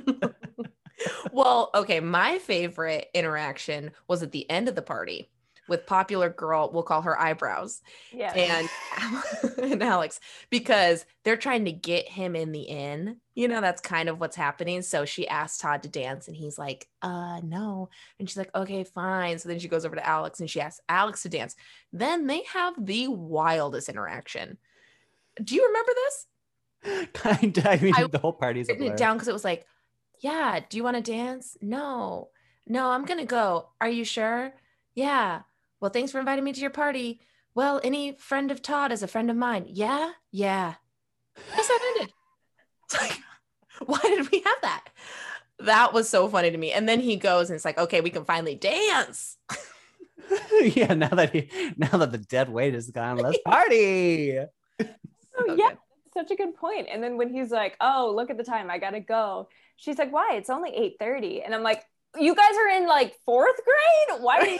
well, 1.33 1.70
okay. 1.74 2.01
My 2.01 2.39
favorite 2.39 3.09
interaction 3.14 3.93
was 4.09 4.22
at 4.22 4.33
the 4.33 4.49
end 4.51 4.68
of 4.68 4.74
the 4.74 4.83
party 4.83 5.31
with 5.68 5.86
popular 5.86 6.30
girl. 6.30 6.70
We'll 6.72 6.82
call 6.82 7.02
her 7.02 7.18
eyebrows 7.20 7.80
Yeah. 8.12 8.32
and 8.32 8.68
and 9.62 9.82
Alex 9.82 10.18
because 10.50 11.04
they're 11.24 11.36
trying 11.36 11.66
to 11.66 11.72
get 11.72 12.08
him 12.08 12.34
in 12.34 12.52
the 12.52 12.62
inn. 12.62 13.18
You 13.34 13.48
know, 13.48 13.60
that's 13.60 13.80
kind 13.80 14.08
of 14.08 14.18
what's 14.18 14.36
happening. 14.36 14.82
So 14.82 15.04
she 15.04 15.28
asked 15.28 15.60
Todd 15.60 15.82
to 15.84 15.88
dance, 15.88 16.26
and 16.26 16.36
he's 16.36 16.58
like, 16.58 16.88
"Uh, 17.02 17.40
no." 17.44 17.88
And 18.18 18.28
she's 18.28 18.36
like, 18.36 18.54
"Okay, 18.54 18.82
fine." 18.84 19.38
So 19.38 19.48
then 19.48 19.58
she 19.58 19.68
goes 19.68 19.84
over 19.84 19.94
to 19.94 20.06
Alex 20.06 20.40
and 20.40 20.50
she 20.50 20.60
asks 20.60 20.80
Alex 20.88 21.22
to 21.22 21.28
dance. 21.28 21.54
Then 21.92 22.26
they 22.26 22.42
have 22.52 22.74
the 22.84 23.08
wildest 23.08 23.88
interaction. 23.88 24.58
Do 25.42 25.54
you 25.54 25.66
remember 25.66 25.92
this? 25.94 26.26
kind 27.12 27.56
of. 27.58 27.66
I 27.66 27.76
mean, 27.76 27.94
I 27.96 28.06
the 28.06 28.18
whole 28.18 28.32
party's 28.32 28.68
written 28.68 28.86
it 28.86 28.96
down 28.96 29.16
because 29.16 29.28
it 29.28 29.32
was 29.32 29.44
like, 29.44 29.66
yeah, 30.20 30.60
do 30.68 30.76
you 30.76 30.84
want 30.84 30.96
to 30.96 31.12
dance? 31.12 31.56
No, 31.60 32.30
no, 32.66 32.90
I'm 32.90 33.04
gonna 33.04 33.24
go. 33.26 33.68
Are 33.80 33.88
you 33.88 34.04
sure? 34.04 34.52
Yeah. 34.94 35.42
Well, 35.81 35.91
thanks 35.91 36.12
for 36.12 36.18
inviting 36.18 36.45
me 36.45 36.53
to 36.53 36.61
your 36.61 36.70
party. 36.70 37.20
Well, 37.55 37.81
any 37.83 38.16
friend 38.18 38.51
of 38.51 38.62
Todd 38.62 38.93
is 38.93 39.03
a 39.03 39.09
friend 39.09 39.31
of 39.31 39.37
mine. 39.37 39.66
Yeah, 39.68 40.12
yeah. 40.31 40.74
That's 41.55 41.68
how 41.68 41.74
it 41.74 41.83
ended. 42.01 42.14
Why 43.87 44.01
did 44.03 44.31
we 44.31 44.41
have 44.41 44.57
that? 44.62 44.85
That 45.61 45.93
was 45.93 46.09
so 46.09 46.29
funny 46.29 46.51
to 46.51 46.59
me. 46.59 46.72
And 46.72 46.89
then 46.89 47.01
he 47.01 47.16
goes 47.16 47.51
and 47.51 47.57
it's 47.57 47.64
like, 47.64 47.79
okay, 47.79 48.01
we 48.01 48.11
can 48.11 48.24
finally 48.24 48.55
dance. 48.55 49.37
yeah, 50.62 50.95
now 50.95 51.09
that 51.09 51.31
he 51.31 51.51
now 51.76 51.99
that 51.99 52.12
the 52.12 52.18
dead 52.18 52.49
weight 52.49 52.74
is 52.74 52.91
gone, 52.91 53.18
let's 53.18 53.39
party. 53.45 54.39
Oh, 55.41 55.55
yeah, 55.55 55.70
such 56.14 56.33
a 56.33 56.35
good 56.35 56.57
point. 56.57 56.89
And 56.91 57.01
then 57.01 57.16
when 57.16 57.33
he's 57.33 57.53
like, 57.53 57.76
"Oh, 57.81 58.12
look 58.12 58.29
at 58.29 58.37
the 58.37 58.43
time, 58.43 58.72
I 58.72 58.79
gotta 58.79 58.99
go," 58.99 59.49
she's 59.76 59.97
like, 59.97 60.12
"Why? 60.12 60.35
It's 60.35 60.51
only 60.51 60.72
8:30." 61.01 61.45
And 61.45 61.55
I'm 61.55 61.62
like, 61.62 61.85
"You 62.18 62.35
guys 62.35 62.57
are 62.57 62.76
in 62.76 62.89
like 62.89 63.14
fourth 63.24 63.55
grade? 63.64 64.20
Why 64.20 64.39
are 64.39 64.47
you 64.49 64.59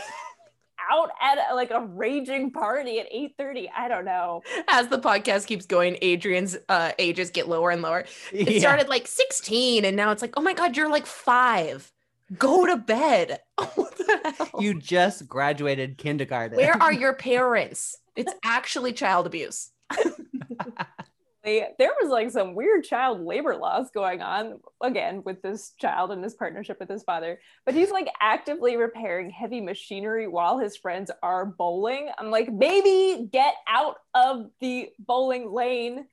out 0.91 1.09
at 1.21 1.53
like 1.55 1.71
a 1.71 1.81
raging 1.81 2.51
party 2.51 2.99
at 2.99 3.11
8:30?" 3.11 3.69
I 3.75 3.87
don't 3.87 4.05
know. 4.05 4.41
As 4.67 4.87
the 4.87 4.99
podcast 4.99 5.47
keeps 5.47 5.65
going, 5.65 5.97
Adrian's 6.01 6.57
uh, 6.69 6.91
ages 6.99 7.29
get 7.29 7.47
lower 7.47 7.71
and 7.71 7.81
lower. 7.81 8.05
It 8.31 8.49
Yeah. 8.49 8.59
started 8.59 8.87
like 8.89 9.07
16, 9.07 9.85
and 9.85 9.95
now 9.95 10.11
it's 10.11 10.21
like, 10.21 10.33
oh 10.37 10.41
my 10.41 10.53
God, 10.53 10.75
you're 10.77 10.89
like 10.89 11.05
five. 11.05 11.91
Go 12.37 12.65
to 12.67 12.75
bed. 12.77 13.39
what 13.75 13.97
the 13.97 14.33
hell? 14.37 14.61
You 14.61 14.79
just 14.79 15.27
graduated 15.27 15.97
kindergarten. 15.97 16.57
Where 16.57 16.79
are 16.81 16.93
your 17.05 17.13
parents? 17.13 17.97
It's 18.15 18.33
actually 18.43 18.93
child 18.93 19.25
abuse. 19.25 19.71
They- 21.49 21.67
There 21.79 21.91
was 21.99 22.11
like 22.11 22.29
some 22.29 22.53
weird 22.53 22.83
child 22.83 23.21
labor 23.21 23.55
laws 23.55 23.89
going 23.91 24.21
on 24.21 24.59
again 24.83 25.23
with 25.25 25.41
this 25.41 25.71
child 25.79 26.11
and 26.11 26.23
his 26.23 26.35
partnership 26.35 26.79
with 26.79 26.89
his 26.89 27.01
father. 27.01 27.39
But 27.65 27.73
he's 27.73 27.89
like 27.89 28.07
actively 28.21 28.77
repairing 28.77 29.31
heavy 29.31 29.59
machinery 29.59 30.27
while 30.27 30.59
his 30.59 30.77
friends 30.77 31.09
are 31.23 31.47
bowling. 31.47 32.09
I'm 32.19 32.29
like, 32.29 32.55
baby, 32.57 33.27
get 33.31 33.55
out 33.67 33.95
of 34.13 34.51
the 34.59 34.89
bowling 34.99 35.51
lane. 35.51 36.05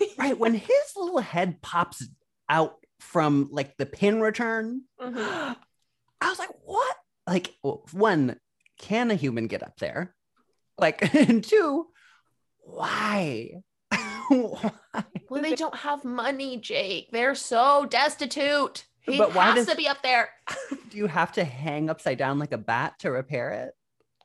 right 0.18 0.36
when 0.36 0.54
his 0.54 0.96
little 0.96 1.20
head 1.20 1.62
pops 1.62 2.04
out 2.48 2.74
from 2.98 3.50
like 3.52 3.76
the 3.76 3.86
pin 3.86 4.20
return? 4.20 4.82
Mhm. 5.00 5.56
I 6.20 6.28
was 6.28 6.40
like, 6.40 6.50
what? 6.64 6.96
Like, 7.28 7.54
one, 7.92 8.36
can 8.80 9.12
a 9.12 9.14
human 9.14 9.46
get 9.46 9.62
up 9.62 9.76
there? 9.78 10.12
Like, 10.76 11.14
and 11.28 11.44
two, 11.44 11.86
why? 12.64 13.50
Why? 14.32 14.72
Well, 15.28 15.42
they 15.42 15.54
don't 15.54 15.74
have 15.76 16.04
money, 16.04 16.56
Jake. 16.58 17.10
They're 17.12 17.34
so 17.34 17.86
destitute. 17.86 18.86
He 19.00 19.18
But 19.18 19.34
why 19.34 19.46
has 19.46 19.66
does- 19.66 19.66
to 19.68 19.76
be 19.76 19.88
up 19.88 20.02
there. 20.02 20.30
Do 20.90 20.96
you 20.98 21.06
have 21.06 21.32
to 21.32 21.44
hang 21.44 21.90
upside 21.90 22.18
down 22.18 22.38
like 22.38 22.52
a 22.52 22.58
bat 22.58 22.98
to 23.00 23.10
repair 23.10 23.50
it? 23.50 23.76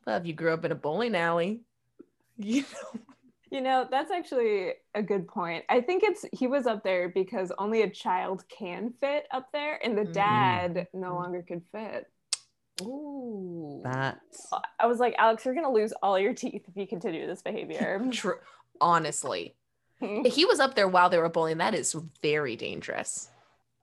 well, 0.06 0.18
if 0.18 0.26
you 0.26 0.34
grew 0.34 0.54
up 0.54 0.64
in 0.64 0.72
a 0.72 0.76
bowling 0.76 1.16
alley, 1.16 1.62
you 2.38 2.62
know. 2.62 3.02
You 3.50 3.62
know, 3.62 3.88
that's 3.90 4.12
actually 4.12 4.74
a 4.94 5.02
good 5.02 5.26
point. 5.26 5.64
I 5.70 5.80
think 5.80 6.04
it's 6.04 6.26
he 6.34 6.48
was 6.48 6.68
up 6.68 6.84
there 6.84 7.08
because 7.08 7.50
only 7.58 7.82
a 7.84 7.90
child 7.90 8.44
can 8.50 8.94
fit 9.00 9.26
up 9.32 9.48
there, 9.54 9.80
and 9.86 9.98
the 9.98 10.02
Mhm. 10.04 10.12
dad 10.14 10.88
no 10.94 11.16
longer 11.16 11.42
could 11.48 11.62
fit. 11.72 12.08
Ooh. 12.82 13.82
That's 13.86 14.52
I 14.80 14.86
was 14.88 15.00
like, 15.00 15.16
Alex, 15.18 15.46
you're 15.46 15.56
gonna 15.56 15.72
lose 15.72 15.94
all 16.04 16.20
your 16.20 16.34
teeth 16.34 16.64
if 16.68 16.76
you 16.76 16.86
continue 16.88 17.26
this 17.26 17.42
behavior. 17.42 18.02
True. 18.12 18.36
Honestly, 18.82 19.46
if 19.48 19.54
he 20.00 20.46
was 20.46 20.60
up 20.60 20.76
there 20.76 20.88
while 20.88 21.10
they 21.10 21.18
were 21.18 21.30
bowling, 21.30 21.58
that 21.58 21.74
is 21.74 21.96
very 22.22 22.56
dangerous. 22.56 23.30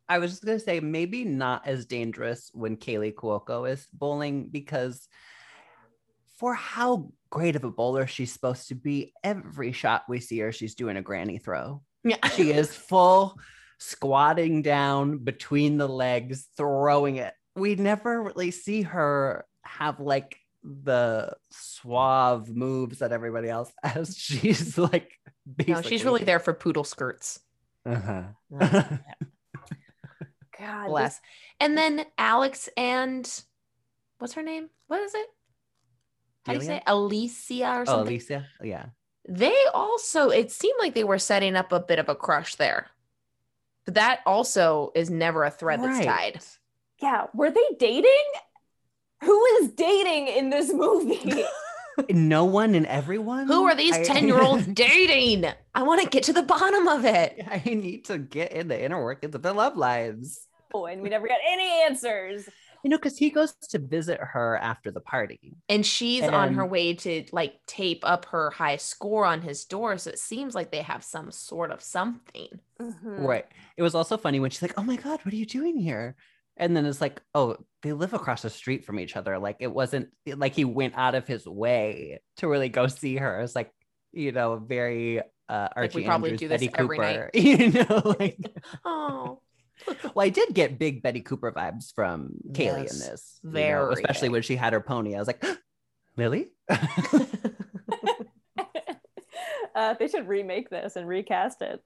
I 0.09 0.19
was 0.19 0.33
just 0.33 0.45
gonna 0.45 0.59
say 0.59 0.81
maybe 0.81 1.25
not 1.25 1.67
as 1.67 1.87
dangerous 1.87 2.51
when 2.53 2.77
Kaley 2.77 3.15
Cuoco 3.15 3.71
is 3.71 3.87
bowling 3.93 4.49
because 4.49 5.09
for 6.37 6.55
how 6.55 7.11
great 7.31 7.57
of 7.57 7.65
a 7.65 7.71
bowler 7.71 8.07
she's 8.07 8.33
supposed 8.33 8.69
to 8.69 8.75
be, 8.75 9.13
every 9.23 9.73
shot 9.73 10.05
we 10.09 10.21
see 10.21 10.39
her, 10.41 10.53
she's 10.53 10.75
doing 10.75 10.97
a 10.97 11.03
granny 11.03 11.39
throw. 11.39 11.83
Yeah. 12.03 12.27
She 12.29 12.51
is 12.51 12.75
full 12.75 13.39
squatting 13.79 14.63
down 14.63 15.19
between 15.19 15.79
the 15.79 15.89
legs, 15.89 16.47
throwing 16.57 17.17
it. 17.17 17.33
We 17.57 17.77
never 17.77 18.23
really 18.23 18.51
see 18.51 18.83
her 18.83 19.47
have 19.63 20.01
like 20.01 20.39
the 20.65 21.37
suave 21.51 22.49
moves 22.57 22.99
that 23.01 23.13
everybody 23.13 23.49
else 23.49 23.71
has. 23.83 24.17
She's 24.17 24.79
like 24.79 25.13
No, 25.69 25.83
she's 25.83 26.05
really 26.05 26.25
there 26.25 26.41
for 26.41 26.55
poodle 26.55 26.85
skirts. 26.85 27.41
Uh-huh. 27.87 28.23
God, 30.59 30.89
Bless. 30.89 31.21
And 31.61 31.77
then 31.77 32.05
Alex 32.17 32.69
and 32.77 33.29
what's 34.19 34.35
her 34.35 34.43
name? 34.43 34.71
What 34.87 35.01
is 35.03 35.15
it? 35.15 35.27
How 36.47 36.53
do 36.53 36.59
you 36.61 36.65
say 36.65 36.77
it? 36.77 36.83
Alicia 36.87 37.65
or 37.79 37.81
Oh, 37.83 37.85
something? 37.85 38.07
Alicia. 38.07 38.47
Yeah. 38.63 38.87
They 39.29 39.57
also, 39.73 40.29
it 40.29 40.51
seemed 40.53 40.79
like 40.79 40.95
they 40.95 41.05
were 41.05 41.19
setting 41.19 41.57
up 41.57 41.73
a 41.73 41.81
bit 41.81 41.99
of 41.99 42.09
a 42.09 42.15
crush 42.15 42.55
there. 42.57 42.91
But 43.85 43.95
that 43.95 44.21
also 44.27 44.93
is 44.95 45.11
never 45.11 45.45
a 45.45 45.51
thread 45.51 45.83
that's 45.83 46.05
tied. 46.05 46.41
yeah, 47.03 47.27
were 47.35 47.51
they 47.51 47.67
dating? 47.79 48.11
Who 49.25 49.45
is 49.61 49.71
dating 49.73 50.29
in 50.29 50.51
this 50.51 50.73
movie? 50.73 51.45
No 52.11 52.45
one 52.45 52.75
and 52.75 52.87
everyone. 52.87 53.47
Who 53.47 53.67
are 53.67 53.75
these 53.77 53.97
10 54.05 54.27
year 54.27 54.43
olds 54.43 54.67
dating? 54.73 55.45
I 55.77 55.85
want 55.85 56.03
to 56.03 56.09
get 56.09 56.25
to 56.25 56.33
the 56.33 56.43
bottom 56.43 56.89
of 56.89 57.05
it. 57.05 57.41
I 57.49 57.63
need 57.73 58.07
to 58.07 58.19
get 58.19 58.51
in 58.53 58.67
the 58.67 58.85
inner 58.85 59.01
workings 59.01 59.33
of 59.37 59.43
their 59.43 59.53
love 59.53 59.77
lives. 59.77 60.49
oh, 60.75 60.87
and 60.87 61.03
we 61.03 61.09
never 61.09 61.29
got 61.29 61.39
any 61.49 61.71
answers. 61.87 62.49
You 62.83 62.91
know, 62.91 62.97
because 62.97 63.17
he 63.17 63.31
goes 63.31 63.55
to 63.71 63.79
visit 63.79 64.19
her 64.21 64.57
after 64.57 64.91
the 64.91 65.01
party. 65.01 65.57
And 65.69 65.87
she's 65.87 66.25
on 66.25 66.55
her 66.55 66.67
way 66.67 66.95
to 66.95 67.27
like 67.31 67.61
tape 67.69 68.01
up 68.03 68.25
her 68.27 68.51
high 68.51 68.77
score 68.79 69.25
on 69.25 69.41
his 69.43 69.65
door. 69.65 69.97
So 69.97 70.11
it 70.11 70.19
seems 70.19 70.57
like 70.57 70.73
they 70.73 70.83
have 70.83 71.05
some 71.05 71.31
sort 71.31 71.71
of 71.71 71.81
something. 71.81 72.49
Mhm. 72.81 73.21
Right. 73.25 73.47
It 73.77 73.83
was 73.83 73.95
also 73.95 74.17
funny 74.17 74.41
when 74.41 74.51
she's 74.51 74.63
like, 74.63 74.75
"Oh 74.77 74.83
my 74.83 74.97
god, 74.97 75.21
what 75.25 75.33
are 75.33 75.37
you 75.37 75.47
doing 75.47 75.79
here?" 75.79 76.17
And 76.57 76.77
then 76.77 76.87
it's 76.87 77.01
like, 77.01 77.23
"Oh, 77.37 77.57
they 77.85 77.93
live 77.93 78.13
across 78.15 78.43
the 78.43 78.51
street 78.51 78.85
from 78.85 78.99
each 78.99 79.15
other." 79.17 79.39
Like 79.39 79.59
it 79.61 79.73
wasn't 79.73 80.09
like 80.27 80.55
he 80.55 80.65
went 80.65 80.95
out 80.97 81.15
of 81.15 81.29
his 81.29 81.47
way 81.47 82.21
to 82.39 82.49
really 82.49 82.69
go 82.69 82.89
see 82.89 83.17
her. 83.17 83.41
It's 83.41 83.55
like, 83.55 83.71
you 84.13 84.33
know, 84.33 84.57
very 84.57 85.21
uh 85.49 85.69
Archie 85.77 85.99
we 86.01 86.05
probably 86.05 86.31
Andrews, 86.31 86.41
do 86.41 86.49
this 86.49 86.61
Betty 86.63 86.75
every 86.77 86.99
night. 86.99 87.17
Cooper. 87.17 87.31
You 87.39 87.71
know, 87.71 88.17
like 88.19 88.39
Oh, 88.85 89.41
well, 90.15 90.25
I 90.25 90.31
did 90.31 90.55
get 90.55 90.79
big 90.79 91.03
Betty 91.03 91.21
Cooper 91.21 91.53
vibes 91.53 91.93
from 91.95 92.31
Kaley 92.53 92.79
in 92.79 92.83
Yes, 92.85 93.09
this. 93.09 93.41
you 93.43 93.51
know, 93.51 93.55
very 93.55 93.93
especially 93.95 94.29
when 94.31 94.43
she 94.43 94.57
had 94.57 94.73
her 94.73 94.81
pony. 94.81 95.15
I 95.15 95.19
was 95.19 95.27
like, 95.27 95.45
Lily? 96.17 96.53
uh, 99.75 99.95
they 99.99 100.09
should 100.09 100.29
remake 100.29 100.71
this 100.71 100.97
and 100.97 101.07
recast 101.09 101.61
it. 101.63 101.83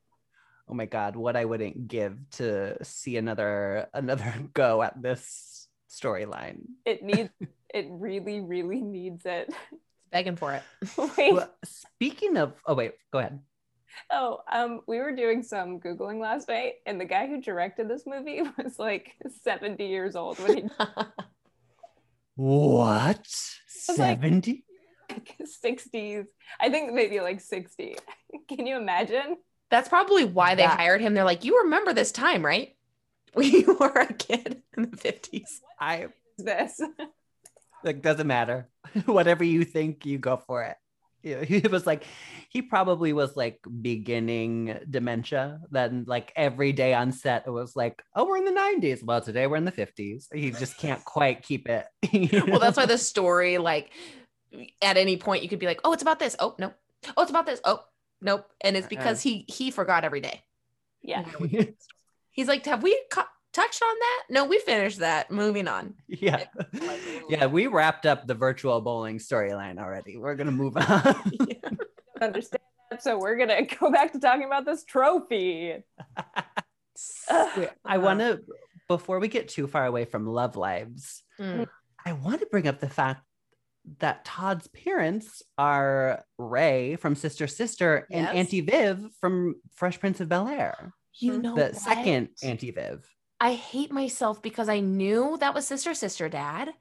oh 0.68 0.74
my 0.74 0.84
god, 0.86 1.16
what 1.16 1.34
I 1.36 1.44
wouldn't 1.46 1.88
give 1.88 2.18
to 2.32 2.76
see 2.84 3.16
another 3.16 3.88
another 3.94 4.34
go 4.52 4.82
at 4.82 5.00
this 5.00 5.57
storyline. 5.88 6.62
It 6.84 7.02
needs. 7.10 7.30
it 7.74 7.86
really, 7.90 8.40
really 8.40 8.80
needs 8.80 9.24
it. 9.26 9.48
It's 9.48 10.10
begging 10.10 10.36
for 10.36 10.54
it. 10.54 10.62
Wait. 11.18 11.34
Well, 11.34 11.52
speaking 11.64 12.36
of, 12.36 12.54
oh 12.66 12.74
wait, 12.74 12.92
go 13.12 13.18
ahead. 13.18 13.40
Oh, 14.12 14.40
um, 14.52 14.80
we 14.86 14.98
were 14.98 15.14
doing 15.16 15.42
some 15.42 15.80
googling 15.80 16.20
last 16.20 16.48
night, 16.48 16.74
and 16.86 17.00
the 17.00 17.04
guy 17.04 17.26
who 17.26 17.40
directed 17.40 17.88
this 17.88 18.04
movie 18.06 18.42
was 18.58 18.78
like 18.78 19.12
70 19.42 19.84
years 19.84 20.14
old 20.14 20.38
when 20.38 20.56
he 20.56 20.64
What? 22.34 23.26
70? 23.66 24.64
like 25.10 25.36
60s. 25.42 26.26
I 26.60 26.70
think 26.70 26.92
maybe 26.92 27.20
like 27.20 27.40
60. 27.40 27.96
Can 28.48 28.66
you 28.66 28.76
imagine? 28.76 29.36
That's 29.70 29.88
probably 29.88 30.24
why 30.24 30.54
they 30.54 30.62
That- 30.62 30.78
hired 30.78 31.00
him. 31.00 31.14
They're 31.14 31.24
like, 31.24 31.44
you 31.44 31.62
remember 31.64 31.92
this 31.92 32.12
time, 32.12 32.44
right? 32.44 32.76
When 33.38 33.52
you 33.52 33.76
were 33.78 33.92
a 33.92 34.12
kid 34.12 34.62
in 34.76 34.90
the 34.90 34.96
50s. 34.96 35.60
I 35.78 36.08
This. 36.38 36.80
like 37.84 38.02
doesn't 38.02 38.26
matter. 38.26 38.68
Whatever 39.06 39.44
you 39.44 39.64
think, 39.64 40.04
you 40.04 40.18
go 40.18 40.38
for 40.38 40.64
it. 40.64 40.76
Yeah, 41.22 41.44
he 41.44 41.60
was 41.60 41.86
like, 41.86 42.02
he 42.48 42.62
probably 42.62 43.12
was 43.12 43.36
like 43.36 43.60
beginning 43.80 44.76
dementia. 44.90 45.60
Then 45.70 46.04
like 46.08 46.32
every 46.34 46.72
day 46.72 46.94
on 46.94 47.12
set, 47.12 47.44
it 47.46 47.50
was 47.50 47.76
like, 47.76 48.02
oh, 48.16 48.24
we're 48.24 48.38
in 48.38 48.44
the 48.44 48.50
90s. 48.50 49.04
Well, 49.04 49.20
today 49.20 49.46
we're 49.46 49.56
in 49.56 49.64
the 49.64 49.70
50s. 49.70 50.26
He 50.34 50.50
just 50.50 50.76
can't 50.76 51.04
quite 51.04 51.44
keep 51.44 51.68
it. 51.68 51.86
Well, 52.48 52.58
that's 52.58 52.76
why 52.76 52.86
the 52.86 52.98
story, 52.98 53.58
like, 53.58 53.90
at 54.82 54.96
any 54.96 55.16
point, 55.16 55.44
you 55.44 55.48
could 55.48 55.60
be 55.60 55.66
like, 55.66 55.80
oh, 55.84 55.92
it's 55.92 56.02
about 56.02 56.18
this. 56.18 56.34
Oh, 56.40 56.56
no. 56.58 56.72
Oh, 57.16 57.22
it's 57.22 57.30
about 57.30 57.46
this. 57.46 57.60
Oh, 57.64 57.84
nope. 58.20 58.50
And 58.60 58.76
it's 58.76 58.86
uh-uh. 58.86 58.88
because 58.88 59.22
he 59.22 59.44
he 59.46 59.70
forgot 59.70 60.04
every 60.04 60.20
day. 60.20 60.42
Yeah. 61.02 61.24
He's 62.38 62.46
like, 62.46 62.64
have 62.66 62.84
we 62.84 62.96
cu- 63.10 63.22
touched 63.52 63.82
on 63.82 63.94
that? 63.98 64.22
No, 64.30 64.44
we 64.44 64.60
finished 64.60 65.00
that. 65.00 65.28
Moving 65.28 65.66
on. 65.66 65.94
yeah. 66.06 66.44
Yeah, 67.28 67.46
we 67.46 67.66
wrapped 67.66 68.06
up 68.06 68.28
the 68.28 68.34
virtual 68.34 68.80
bowling 68.80 69.18
storyline 69.18 69.78
already. 69.80 70.16
We're 70.16 70.36
gonna 70.36 70.52
move 70.52 70.76
on. 70.76 71.14
Understand 72.22 72.62
that. 72.92 73.02
So 73.02 73.18
we're 73.18 73.36
gonna 73.36 73.62
go 73.80 73.90
back 73.90 74.12
to 74.12 74.20
talking 74.20 74.44
about 74.44 74.64
this 74.64 74.84
trophy. 74.84 75.82
I 77.84 77.98
want 77.98 78.20
to, 78.20 78.40
before 78.88 79.18
we 79.18 79.28
get 79.28 79.48
too 79.48 79.66
far 79.66 79.84
away 79.84 80.04
from 80.04 80.26
love 80.26 80.56
lives, 80.56 81.22
Mm. 81.40 81.66
I 82.06 82.12
want 82.14 82.40
to 82.40 82.46
bring 82.46 82.66
up 82.66 82.80
the 82.80 82.88
fact 82.88 83.22
that 84.00 84.24
Todd's 84.24 84.66
parents 84.68 85.42
are 85.56 86.24
Ray 86.38 86.96
from 86.96 87.14
Sister 87.14 87.46
Sister 87.46 88.06
and 88.10 88.26
Auntie 88.28 88.60
Viv 88.60 89.04
from 89.20 89.54
Fresh 89.74 90.00
Prince 90.00 90.20
of 90.20 90.28
Bel 90.28 90.48
Air. 90.48 90.92
You 91.18 91.32
Mhm. 91.32 91.42
know 91.42 91.54
the 91.54 91.62
what? 91.64 91.76
second 91.76 92.28
Auntie 92.42 92.70
Viv. 92.70 93.08
I 93.40 93.54
hate 93.54 93.92
myself 93.92 94.42
because 94.42 94.68
I 94.68 94.80
knew 94.80 95.36
that 95.38 95.54
was 95.54 95.66
sister 95.66 95.94
sister 95.94 96.28
dad, 96.28 96.74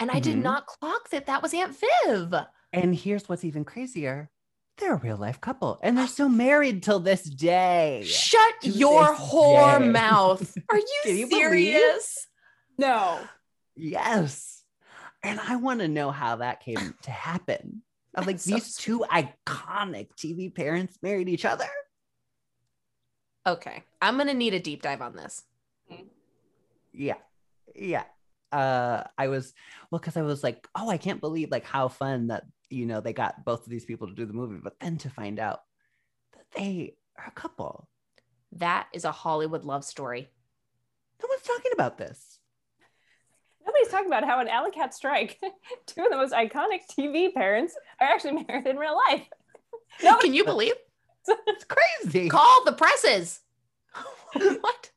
and 0.00 0.10
I 0.10 0.18
did 0.20 0.36
Mhm. 0.36 0.42
not 0.42 0.66
clock 0.66 1.10
that 1.10 1.26
that 1.26 1.42
was 1.42 1.54
Aunt 1.54 1.76
Viv. 2.04 2.34
And 2.72 2.94
here's 2.94 3.28
what's 3.28 3.44
even 3.44 3.64
crazier. 3.64 4.30
They're 4.78 4.94
a 4.94 4.98
real 4.98 5.18
life 5.18 5.40
couple 5.40 5.78
and 5.82 5.96
they're 5.98 6.06
still 6.08 6.30
married 6.30 6.82
till 6.82 6.98
this 6.98 7.22
day. 7.24 8.02
Shut 8.04 8.62
To 8.62 8.68
your 8.70 9.14
whore 9.14 9.78
day. 9.78 9.88
mouth. 9.90 10.56
Are 10.70 10.76
you, 10.78 11.00
Can 11.04 11.16
you 11.18 11.26
believe? 11.28 11.42
serious? 11.42 12.26
No. 12.78 13.20
Yes. 13.76 14.64
And 15.22 15.38
I 15.38 15.56
want 15.56 15.80
to 15.80 15.88
know 15.88 16.10
how 16.10 16.36
that 16.36 16.60
came 16.60 16.94
to 17.02 17.10
happen. 17.10 17.82
Of 18.14 18.26
like 18.26 18.40
so 18.40 18.50
these 18.54 18.76
two 18.76 19.04
iconic 19.10 20.08
TV 20.16 20.52
parents 20.54 20.98
married 21.02 21.28
each 21.28 21.44
other. 21.44 21.68
Okay, 23.46 23.82
I'm 24.00 24.16
gonna 24.16 24.34
need 24.34 24.54
a 24.54 24.60
deep 24.60 24.82
dive 24.82 25.02
on 25.02 25.16
this. 25.16 25.42
Yeah. 26.92 27.16
Yeah. 27.74 28.04
Uh 28.52 29.04
I 29.16 29.28
was 29.28 29.54
well, 29.90 29.98
because 29.98 30.16
I 30.16 30.22
was 30.22 30.42
like, 30.44 30.68
oh, 30.74 30.88
I 30.88 30.98
can't 30.98 31.20
believe 31.20 31.50
like 31.50 31.64
how 31.64 31.88
fun 31.88 32.28
that 32.28 32.44
you 32.70 32.86
know 32.86 33.00
they 33.00 33.12
got 33.12 33.44
both 33.44 33.64
of 33.64 33.70
these 33.70 33.84
people 33.84 34.06
to 34.08 34.14
do 34.14 34.26
the 34.26 34.32
movie, 34.32 34.60
but 34.62 34.78
then 34.80 34.98
to 34.98 35.10
find 35.10 35.38
out 35.38 35.60
that 36.34 36.44
they 36.54 36.94
are 37.18 37.26
a 37.26 37.32
couple. 37.32 37.88
That 38.52 38.88
is 38.92 39.04
a 39.04 39.12
Hollywood 39.12 39.64
love 39.64 39.84
story. 39.84 40.28
No 41.22 41.26
one's 41.28 41.42
talking 41.42 41.72
about 41.72 41.98
this. 41.98 42.38
Nobody's 43.64 43.88
talking 43.88 44.08
about 44.08 44.24
how 44.24 44.40
in 44.40 44.48
Alley 44.48 44.72
Cat 44.72 44.92
Strike, 44.92 45.38
two 45.86 46.02
of 46.04 46.10
the 46.10 46.16
most 46.16 46.32
iconic 46.32 46.80
TV 46.90 47.32
parents 47.32 47.74
are 48.00 48.08
actually 48.08 48.44
married 48.48 48.66
in 48.66 48.76
real 48.76 48.98
life. 49.08 49.26
No, 50.02 50.18
Can 50.18 50.34
you 50.34 50.44
believe? 50.44 50.74
It's 51.28 51.64
crazy. 51.64 52.28
Call 52.30 52.64
the 52.64 52.72
presses. 52.72 53.40
what? 54.32 54.90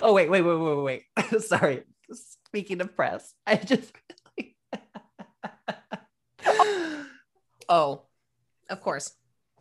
Oh 0.00 0.12
wait, 0.12 0.30
wait, 0.30 0.42
wait, 0.42 0.56
wait, 0.56 1.04
wait. 1.16 1.42
Sorry. 1.42 1.82
Speaking 2.12 2.80
of 2.80 2.94
press, 2.94 3.32
I 3.46 3.56
just 3.56 3.92
Oh, 7.68 8.02
of 8.68 8.80
course. 8.80 9.12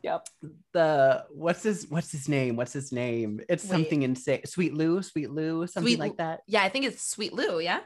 Yep. 0.03 0.27
the 0.73 1.25
what's 1.31 1.63
his 1.63 1.85
what's 1.87 2.11
his 2.11 2.27
name? 2.27 2.55
What's 2.55 2.73
his 2.73 2.91
name? 2.91 3.39
It's 3.47 3.63
Wait. 3.63 3.69
something 3.69 4.01
insane. 4.01 4.41
Sweet 4.45 4.73
Lou, 4.73 5.01
Sweet 5.03 5.29
Lou, 5.29 5.67
something 5.67 5.91
Sweet 5.91 5.99
like 5.99 6.17
that. 6.17 6.41
Yeah, 6.47 6.63
I 6.63 6.69
think 6.69 6.85
it's 6.85 7.03
Sweet 7.03 7.33
Lou. 7.33 7.59
Yeah. 7.59 7.81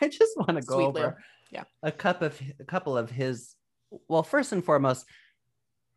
I 0.00 0.08
just 0.08 0.36
want 0.36 0.60
to 0.60 0.62
go 0.62 0.76
Sweet 0.76 0.84
over 0.84 1.00
Lou. 1.00 1.12
Yeah. 1.50 1.64
a 1.82 1.92
cup 1.92 2.22
of 2.22 2.40
a 2.60 2.64
couple 2.64 2.96
of 2.96 3.10
his. 3.10 3.54
Well, 4.08 4.22
first 4.22 4.52
and 4.52 4.64
foremost, 4.64 5.04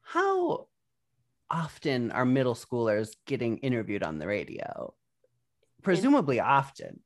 how 0.06 0.68
often 1.50 2.12
are 2.12 2.26
middle 2.26 2.54
schoolers 2.54 3.10
getting 3.26 3.58
interviewed 3.58 4.04
on 4.04 4.20
the 4.20 4.28
radio? 4.28 4.94
Presumably 5.82 6.40
often. 6.40 7.00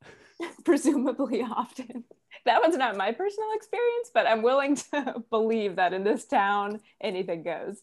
Presumably 0.64 1.42
often. 1.42 2.04
That 2.46 2.62
one's 2.62 2.76
not 2.76 2.96
my 2.96 3.10
personal 3.10 3.48
experience, 3.54 4.10
but 4.14 4.26
I'm 4.26 4.42
willing 4.42 4.76
to 4.76 5.16
believe 5.30 5.76
that 5.76 5.92
in 5.92 6.04
this 6.04 6.26
town, 6.26 6.80
anything 7.00 7.42
goes. 7.42 7.80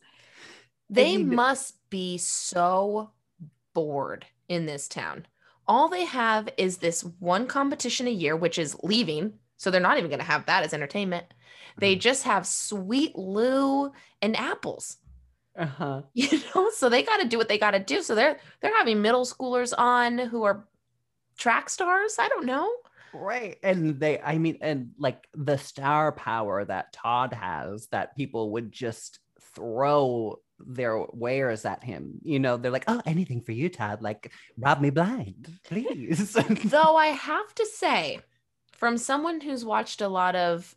They 0.89 1.17
mean- 1.17 1.35
must 1.35 1.77
be 1.89 2.17
so 2.17 3.11
bored 3.73 4.25
in 4.47 4.65
this 4.65 4.87
town. 4.87 5.27
All 5.67 5.89
they 5.89 6.05
have 6.05 6.47
is 6.57 6.77
this 6.77 7.03
one 7.19 7.47
competition 7.47 8.07
a 8.07 8.11
year, 8.11 8.37
which 8.37 8.57
is 8.57 8.77
leaving. 8.83 9.33
So 9.57 9.69
they're 9.69 9.81
not 9.81 9.97
even 9.97 10.09
going 10.09 10.19
to 10.19 10.25
have 10.25 10.45
that 10.45 10.63
as 10.63 10.73
entertainment. 10.73 11.25
They 11.77 11.95
Mhm. 11.95 11.99
just 12.01 12.23
have 12.23 12.45
Sweet 12.47 13.15
Lou 13.17 13.91
and 14.21 14.35
apples. 14.35 14.97
Uh-huh. 15.57 16.01
You 16.13 16.27
know, 16.53 16.69
so 16.71 16.89
they 16.89 17.03
got 17.03 17.17
to 17.21 17.27
do 17.27 17.37
what 17.37 17.47
they 17.47 17.57
got 17.57 17.71
to 17.71 17.79
do. 17.79 18.01
So 18.01 18.15
they're 18.15 18.39
they're 18.61 18.75
having 18.75 19.01
middle 19.01 19.25
schoolers 19.25 19.73
on 19.77 20.17
who 20.17 20.43
are 20.43 20.67
track 21.37 21.69
stars. 21.69 22.17
I 22.19 22.27
don't 22.29 22.45
know. 22.45 22.69
Right. 23.13 23.57
And 23.63 23.97
they, 23.99 24.19
I 24.19 24.37
mean, 24.37 24.57
and 24.61 24.91
like 24.97 25.27
the 25.33 25.57
star 25.57 26.11
power 26.11 26.65
that 26.65 26.91
Todd 26.91 27.33
has 27.33 27.87
that 27.87 28.15
people 28.17 28.51
would 28.51 28.71
just 28.71 29.19
throw 29.55 30.39
their 30.59 30.99
wares 31.13 31.63
at 31.65 31.83
him. 31.83 32.19
You 32.23 32.39
know, 32.39 32.57
they're 32.57 32.71
like, 32.71 32.85
oh, 32.87 33.01
anything 33.05 33.41
for 33.41 33.53
you, 33.53 33.69
Todd. 33.69 34.01
Like, 34.01 34.31
rob 34.57 34.81
me 34.81 34.89
blind, 34.89 35.47
please. 35.63 36.33
Though 36.65 36.95
I 36.97 37.07
have 37.07 37.53
to 37.55 37.65
say, 37.65 38.19
from 38.73 38.97
someone 38.97 39.39
who's 39.39 39.63
watched 39.63 40.01
a 40.01 40.09
lot 40.09 40.35
of 40.35 40.75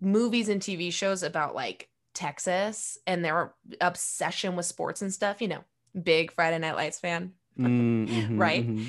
movies 0.00 0.48
and 0.48 0.60
TV 0.60 0.92
shows 0.92 1.22
about 1.22 1.54
like 1.54 1.88
Texas 2.14 2.98
and 3.06 3.24
their 3.24 3.54
obsession 3.80 4.56
with 4.56 4.66
sports 4.66 5.02
and 5.02 5.12
stuff, 5.12 5.42
you 5.42 5.48
know, 5.48 5.64
big 6.00 6.32
Friday 6.32 6.58
Night 6.58 6.76
Lights 6.76 7.00
fan. 7.00 7.32
Mm, 7.58 8.08
mhm, 8.08 8.38
Right? 8.40 8.66
mhm. 8.66 8.88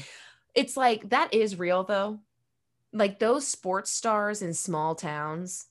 It's 0.56 0.76
like 0.76 1.10
that 1.10 1.34
is 1.36 1.60
real 1.60 1.84
though. 1.84 2.20
Like 2.94 3.20
those 3.20 3.48
sports 3.48 3.92
stars 3.92 4.42
in 4.42 4.56
small 4.56 4.96
towns, 4.96 5.68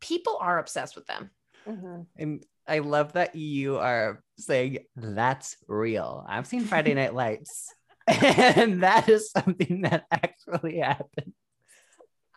people 0.00 0.36
are 0.40 0.58
obsessed 0.58 0.94
with 0.94 1.06
them. 1.06 1.30
Mhm. 1.66 2.06
And 2.16 2.44
I 2.68 2.80
love 2.80 3.14
that 3.14 3.34
you 3.34 3.78
are 3.78 4.22
saying 4.38 4.78
that's 4.94 5.56
real. 5.68 6.26
I've 6.28 6.46
seen 6.46 6.64
Friday 6.64 6.92
Night 6.92 7.14
Lights, 7.14 7.72
and 8.08 8.82
that 8.82 9.08
is 9.08 9.30
something 9.30 9.82
that 9.82 10.04
actually 10.10 10.78
happened. 10.80 11.32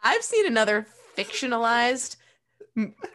I've 0.04 0.24
seen 0.24 0.46
another 0.48 0.88
fictionalized 1.18 2.16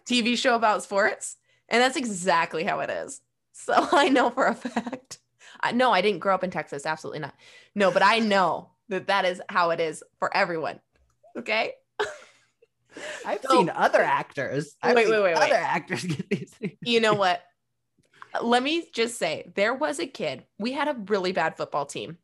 TV 0.07 0.37
show 0.37 0.55
about 0.55 0.83
sports, 0.83 1.37
and 1.68 1.80
that's 1.83 1.97
exactly 1.97 2.64
how 2.64 2.80
it 2.80 2.91
is. 2.91 3.20
So 3.53 3.74
I 3.93 4.09
know 4.09 4.30
for 4.30 4.47
a 4.47 4.55
fact. 4.55 5.18
I 5.61 5.72
no, 5.72 5.93
I 5.93 6.01
didn't 6.01 6.20
grow 6.20 6.35
up 6.35 6.45
in 6.45 6.51
Texas. 6.51 6.87
Absolutely 6.87 7.20
not. 7.20 7.35
No, 7.74 7.91
but 7.91 8.03
I 8.03 8.18
know 8.18 8.70
that 8.89 9.07
that 9.07 9.24
is 9.24 9.41
how 9.49 9.70
it 9.70 9.80
is 9.80 10.03
for 10.18 10.35
everyone. 10.37 10.80
Okay. 11.39 11.72
I've 13.26 13.41
So- 13.43 13.57
seen 13.57 13.70
other 13.70 14.03
actors. 14.03 14.76
I've 14.83 14.97
Wait, 14.97 15.09
wait, 15.09 15.22
wait, 15.22 15.35
wait. 15.35 15.43
Other 15.43 15.55
actors 15.55 16.05
get 16.05 16.28
these. 16.28 16.51
things. 16.51 16.76
You 16.83 17.01
know 17.01 17.14
what? 17.14 17.41
Let 18.43 18.62
me 18.62 18.89
just 18.95 19.18
say 19.18 19.53
there 19.55 19.74
was 19.74 19.99
a 20.01 20.07
kid. 20.07 20.45
We 20.59 20.72
had 20.72 20.89
a 20.89 20.95
really 21.07 21.33
bad 21.33 21.57
football 21.57 21.87
team, 21.87 22.18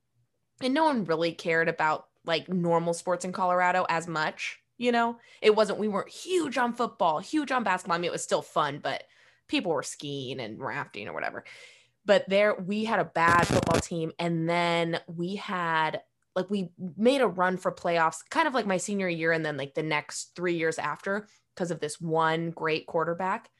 and 0.63 0.73
no 0.75 0.85
one 0.85 1.05
really 1.05 1.33
cared 1.33 1.69
about 1.69 2.08
like 2.29 2.49
normal 2.49 2.95
sports 2.95 3.25
in 3.25 3.33
Colorado 3.33 3.85
as 3.89 4.07
much. 4.07 4.61
You 4.77 4.93
know, 4.93 5.17
it 5.43 5.57
wasn't, 5.57 5.81
we 5.81 5.89
weren't 5.89 6.09
huge 6.09 6.57
on 6.57 6.73
football, 6.73 7.19
huge 7.19 7.51
on 7.51 7.65
basketball. 7.65 7.97
I 7.97 7.99
mean, 7.99 8.11
it 8.11 8.13
was 8.13 8.23
still 8.23 8.43
fun, 8.43 8.79
but 8.81 9.03
people 9.49 9.73
were 9.73 9.83
skiing 9.83 10.39
and 10.39 10.61
rafting 10.61 11.09
or 11.09 11.13
whatever. 11.13 11.43
But 12.05 12.29
there, 12.29 12.55
we 12.55 12.85
had 12.85 13.01
a 13.01 13.05
bad 13.05 13.49
football 13.49 13.81
team. 13.81 14.13
And 14.21 14.49
then 14.49 15.01
we 15.09 15.35
had, 15.35 16.01
like, 16.37 16.49
we 16.49 16.71
made 16.97 17.23
a 17.23 17.27
run 17.27 17.57
for 17.57 17.73
playoffs 17.73 18.19
kind 18.31 18.47
of 18.47 18.55
like 18.55 18.67
my 18.67 18.77
senior 18.77 19.09
year 19.09 19.33
and 19.33 19.45
then 19.45 19.57
like 19.57 19.75
the 19.75 19.83
next 19.83 20.37
three 20.37 20.55
years 20.55 20.79
after 20.79 21.27
because 21.57 21.73
of 21.73 21.81
this 21.81 22.01
one 22.01 22.51
great 22.51 22.87
quarterback. 22.87 23.51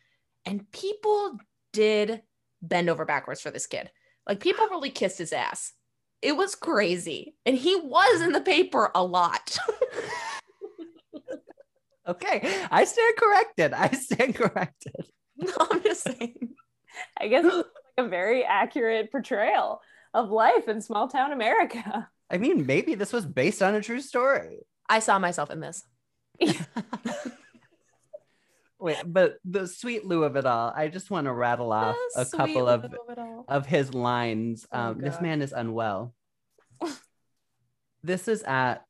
And 0.45 0.71
people 0.71 1.37
did 1.73 2.23
bend 2.63 2.89
over 2.89 3.05
backwards 3.05 3.41
for 3.41 3.51
this 3.51 3.67
kid. 3.67 3.91
Like, 4.25 4.39
people 4.39 4.69
really 4.69 4.91
kissed 4.91 5.19
his 5.19 5.33
ass. 5.33 5.73
It 6.21 6.37
was 6.37 6.55
crazy. 6.55 7.35
And 7.47 7.57
he 7.57 7.77
was 7.77 8.21
in 8.21 8.33
the 8.33 8.41
paper 8.41 8.91
a 8.95 9.05
lot. 9.05 9.57
Okay, 12.09 12.41
I 12.71 12.85
stand 12.85 13.17
corrected. 13.19 13.75
I 13.75 13.91
stand 13.91 14.35
corrected. 14.35 14.95
no, 15.37 15.53
I'm 15.71 15.83
just 15.83 16.03
saying. 16.05 16.55
I 17.21 17.29
guess 17.29 17.45
it's 17.45 17.55
like 17.55 17.67
a 17.99 18.09
very 18.09 18.45
accurate 18.45 19.13
portrayal 19.13 19.83
of 20.15 20.31
life 20.31 20.69
in 20.69 20.81
small 20.81 21.09
town 21.09 21.33
America. 21.33 22.09
I 22.31 22.39
mean, 22.39 22.65
maybe 22.65 22.95
this 22.95 23.13
was 23.13 23.27
based 23.27 23.63
on 23.63 23.75
a 23.75 23.83
true 23.83 24.01
story. 24.01 24.61
I 24.89 25.01
saw 25.01 25.19
myself 25.19 25.51
in 25.51 25.61
this. 25.61 25.85
Wait, 28.81 28.97
but 29.05 29.39
the 29.45 29.67
sweet 29.67 30.05
Lou 30.05 30.23
of 30.23 30.37
it 30.37 30.47
all, 30.47 30.73
I 30.75 30.89
just 30.89 31.11
want 31.11 31.27
to 31.27 31.33
rattle 31.33 31.73
off 31.73 31.97
The 32.15 32.21
a 32.23 32.25
couple 32.27 32.69
of 32.69 32.83
little 32.85 33.05
bit 33.09 33.19
all. 33.19 33.45
of 33.49 33.67
his 33.67 33.93
lines. 33.93 34.67
Oh, 34.71 34.79
Um, 34.79 35.01
this 35.01 35.21
man 35.21 35.43
is 35.43 35.53
unwell. 35.53 36.15
this 38.03 38.29
is 38.29 38.43
at 38.45 38.85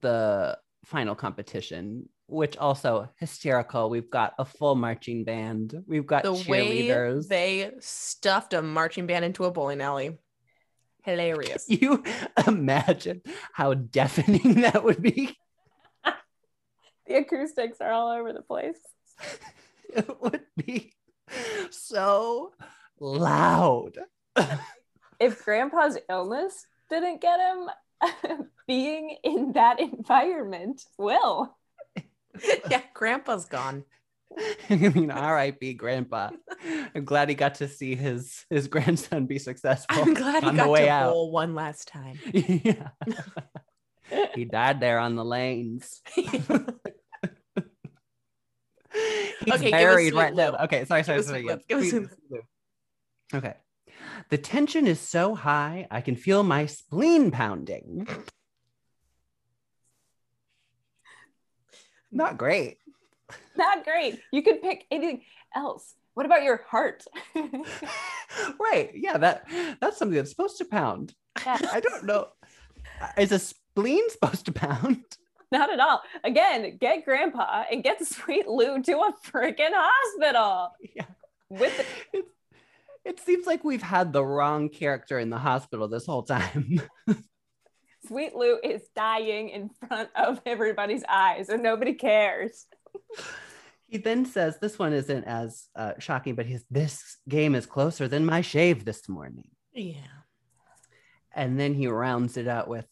the 0.00 0.58
final 0.84 1.14
competition, 1.14 2.08
which 2.26 2.56
also 2.56 3.10
hysterical. 3.18 3.90
We've 3.90 4.10
got 4.10 4.32
a 4.38 4.44
full 4.44 4.74
marching 4.74 5.24
band. 5.24 5.74
We've 5.86 6.06
got 6.06 6.22
the 6.22 6.32
way 6.32 6.86
cheerleaders. 6.88 7.28
they 7.28 7.72
stuffed 7.80 8.54
a 8.54 8.62
marching 8.62 9.06
band 9.06 9.24
into 9.24 9.44
a 9.44 9.50
bowling 9.50 9.80
alley. 9.80 10.18
Hilarious. 11.02 11.66
you 11.68 12.02
imagine 12.46 13.22
how 13.52 13.74
deafening 13.74 14.54
that 14.62 14.82
would 14.82 15.02
be? 15.02 15.36
The 17.06 17.16
acoustics 17.18 17.80
are 17.80 17.92
all 17.92 18.10
over 18.10 18.32
the 18.32 18.42
place. 18.42 18.78
It 19.88 20.20
would 20.20 20.42
be 20.56 20.92
so 21.70 22.52
loud. 22.98 23.98
If 25.20 25.44
grandpa's 25.44 25.96
illness 26.10 26.66
didn't 26.90 27.20
get 27.20 27.38
him, 27.38 28.48
being 28.66 29.16
in 29.22 29.52
that 29.52 29.80
environment 29.80 30.84
will. 30.98 31.56
yeah, 32.70 32.82
grandpa's 32.94 33.46
gone. 33.46 33.84
I 34.68 34.74
mean, 34.76 35.10
R.I.P. 35.10 35.74
Grandpa. 35.74 36.30
I'm 36.94 37.04
glad 37.04 37.28
he 37.28 37.34
got 37.34 37.54
to 37.56 37.68
see 37.68 37.94
his 37.94 38.44
his 38.50 38.66
grandson 38.68 39.26
be 39.26 39.38
successful. 39.38 40.02
I'm 40.02 40.14
glad 40.14 40.42
he 40.42 40.48
on 40.50 40.56
got 40.56 40.64
the 40.64 40.70
way 40.70 40.86
to 40.86 40.90
out. 40.90 41.12
bowl 41.12 41.30
one 41.30 41.54
last 41.54 41.88
time. 41.88 42.18
yeah. 42.32 42.88
He 44.34 44.44
died 44.44 44.80
there 44.80 44.98
on 44.98 45.16
the 45.16 45.24
lanes. 45.24 46.02
He's 46.14 46.48
Okay, 49.54 49.70
buried 49.70 50.14
right 50.14 50.34
there. 50.34 50.52
Okay, 50.62 50.84
sorry, 50.86 51.04
sorry, 51.04 51.22
sorry. 51.22 51.46
Yeah. 51.46 51.56
Lou. 51.70 52.08
Okay. 53.34 53.54
The 54.30 54.38
tension 54.38 54.86
is 54.86 55.00
so 55.00 55.34
high, 55.34 55.86
I 55.90 56.00
can 56.00 56.16
feel 56.16 56.42
my 56.42 56.66
spleen 56.66 57.30
pounding. 57.30 58.08
Not 62.10 62.38
great. 62.38 62.78
Not 63.56 63.84
great. 63.84 64.20
You 64.32 64.42
could 64.42 64.62
pick 64.62 64.86
anything 64.90 65.22
else. 65.54 65.94
What 66.14 66.26
about 66.26 66.44
your 66.44 66.62
heart? 66.68 67.04
right. 67.34 68.90
Yeah, 68.94 69.18
that 69.18 69.46
that's 69.80 69.98
something 69.98 70.16
that's 70.16 70.30
supposed 70.30 70.58
to 70.58 70.64
pound. 70.64 71.14
Yeah. 71.44 71.58
I 71.72 71.80
don't 71.80 72.04
know. 72.04 72.28
Is 73.18 73.32
a 73.32 73.40
spleen 73.76 74.08
supposed 74.10 74.46
to 74.46 74.52
pound? 74.52 75.04
Not 75.52 75.70
at 75.72 75.78
all. 75.78 76.02
Again, 76.24 76.76
get 76.78 77.04
grandpa 77.04 77.64
and 77.70 77.84
get 77.84 78.04
Sweet 78.06 78.48
Lou 78.48 78.82
to 78.82 78.92
a 78.92 79.12
freaking 79.24 79.70
hospital. 79.72 80.72
Yeah. 80.94 81.04
With 81.50 81.76
the, 81.76 82.18
It, 82.18 82.24
it 83.04 83.20
seems 83.20 83.46
like 83.46 83.62
we've 83.62 83.82
had 83.82 84.12
the 84.12 84.24
wrong 84.24 84.68
character 84.68 85.18
in 85.20 85.30
the 85.30 85.38
hospital 85.38 85.86
this 85.86 86.06
whole 86.06 86.24
time. 86.24 86.80
Sweet 88.08 88.34
Lou 88.34 88.58
is 88.62 88.82
dying 88.96 89.50
in 89.50 89.68
front 89.68 90.08
of 90.16 90.40
everybody's 90.46 91.04
eyes 91.08 91.48
and 91.48 91.62
nobody 91.62 91.92
cares. 91.92 92.66
he 93.86 93.98
then 93.98 94.24
says, 94.26 94.58
This 94.58 94.78
one 94.78 94.92
isn't 94.92 95.24
as 95.24 95.66
uh, 95.76 95.92
shocking, 95.98 96.34
but 96.34 96.46
he's, 96.46 96.64
this 96.70 97.18
game 97.28 97.54
is 97.54 97.66
closer 97.66 98.08
than 98.08 98.24
my 98.24 98.40
shave 98.40 98.84
this 98.84 99.08
morning. 99.08 99.50
Yeah. 99.72 99.94
And 101.32 101.60
then 101.60 101.74
he 101.74 101.86
rounds 101.86 102.36
it 102.36 102.48
out 102.48 102.66
with, 102.66 102.86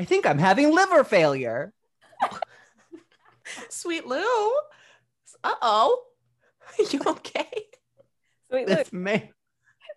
I 0.00 0.04
think 0.04 0.24
I'm 0.24 0.38
having 0.38 0.74
liver 0.74 1.04
failure. 1.04 1.74
Sweet 3.68 4.06
Lou. 4.06 4.50
Uh 5.44 5.54
oh. 5.60 6.02
You 6.90 7.00
okay? 7.04 7.50
Sweet 8.48 8.66
Lou, 8.66 8.74
This 8.76 8.92
man, 8.94 9.28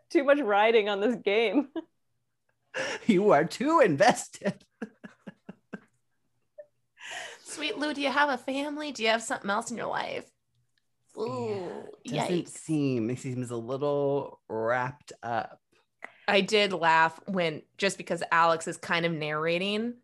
too 0.10 0.26
much 0.26 0.40
riding 0.40 0.90
on 0.90 1.00
this 1.00 1.16
game. 1.16 1.70
you 3.08 3.32
are 3.32 3.46
too 3.46 3.80
invested. 3.80 4.66
Sweet 7.46 7.78
Lou, 7.78 7.94
do 7.94 8.02
you 8.02 8.10
have 8.10 8.28
a 8.28 8.38
family? 8.38 8.92
Do 8.92 9.04
you 9.04 9.10
have 9.10 9.22
something 9.24 9.50
else 9.50 9.72
in 9.72 9.78
your 9.78 9.88
life? 9.88 10.26
Ooh, 11.18 11.88
Doesn't 12.06 12.30
yikes. 12.30 12.50
seem, 12.50 13.08
he 13.08 13.16
seems 13.16 13.52
a 13.52 13.56
little 13.56 14.42
wrapped 14.50 15.14
up. 15.22 15.60
I 16.28 16.42
did 16.42 16.74
laugh 16.74 17.20
when 17.28 17.62
just 17.78 17.98
because 17.98 18.24
Alex 18.32 18.68
is 18.68 18.78
kind 18.78 19.06
of 19.06 19.12
narrating 19.12 19.96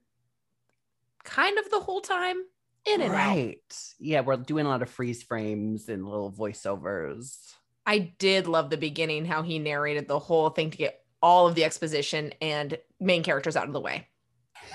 kind 1.24 1.57
of 1.57 1.70
the 1.70 1.80
whole 1.80 2.01
time 2.01 2.38
in 2.86 3.01
and 3.01 3.11
out. 3.11 3.17
right. 3.17 3.93
Yeah, 3.99 4.22
we're 4.22 4.38
doing 4.38 4.65
a 4.65 4.70
lot 4.70 4.82
of 4.82 4.89
freeze 4.89 5.24
frames 5.24 5.89
and 5.89 6.05
little 6.05 6.32
voiceovers. 6.32 7.53
I 7.86 7.99
did 8.20 8.47
love 8.47 8.70
the 8.70 8.78
beginning, 8.78 9.26
how 9.26 9.41
he 9.41 9.59
narrated 9.59 10.07
the 10.07 10.20
whole 10.20 10.49
thing 10.49 10.72
to 10.72 10.78
get 10.78 11.03
all 11.22 11.47
of 11.47 11.55
the 11.55 11.63
exposition 11.63 12.34
and 12.41 12.78
main 12.99 13.24
characters 13.24 13.55
out 13.55 13.67
of 13.67 13.74
the 13.74 13.80
way. 13.80 14.07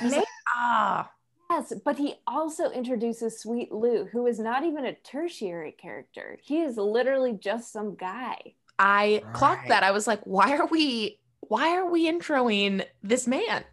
May- 0.03 0.17
like, 0.17 0.25
ah, 0.55 1.11
Yes, 1.51 1.73
but 1.85 1.99
he 1.99 2.17
also 2.27 2.71
introduces 2.71 3.39
Sweet 3.39 3.71
Lou, 3.71 4.07
who 4.07 4.27
is 4.27 4.39
not 4.39 4.65
even 4.65 4.85
a 4.87 4.95
tertiary 4.95 5.73
character. 5.73 6.39
He 6.43 6.63
is 6.63 6.77
literally 6.77 7.33
just 7.33 7.73
some 7.73 7.95
guy. 7.95 8.55
I 8.79 9.23
clocked 9.35 9.69
that. 9.69 9.85
I 9.85 9.93
was 9.93 10.07
like, 10.07 10.21
why 10.25 10.57
are 10.57 10.67
we 10.67 11.21
why 11.49 11.77
are 11.77 11.89
we 11.91 12.11
introing 12.11 12.85
this 13.03 13.27
man? 13.27 13.65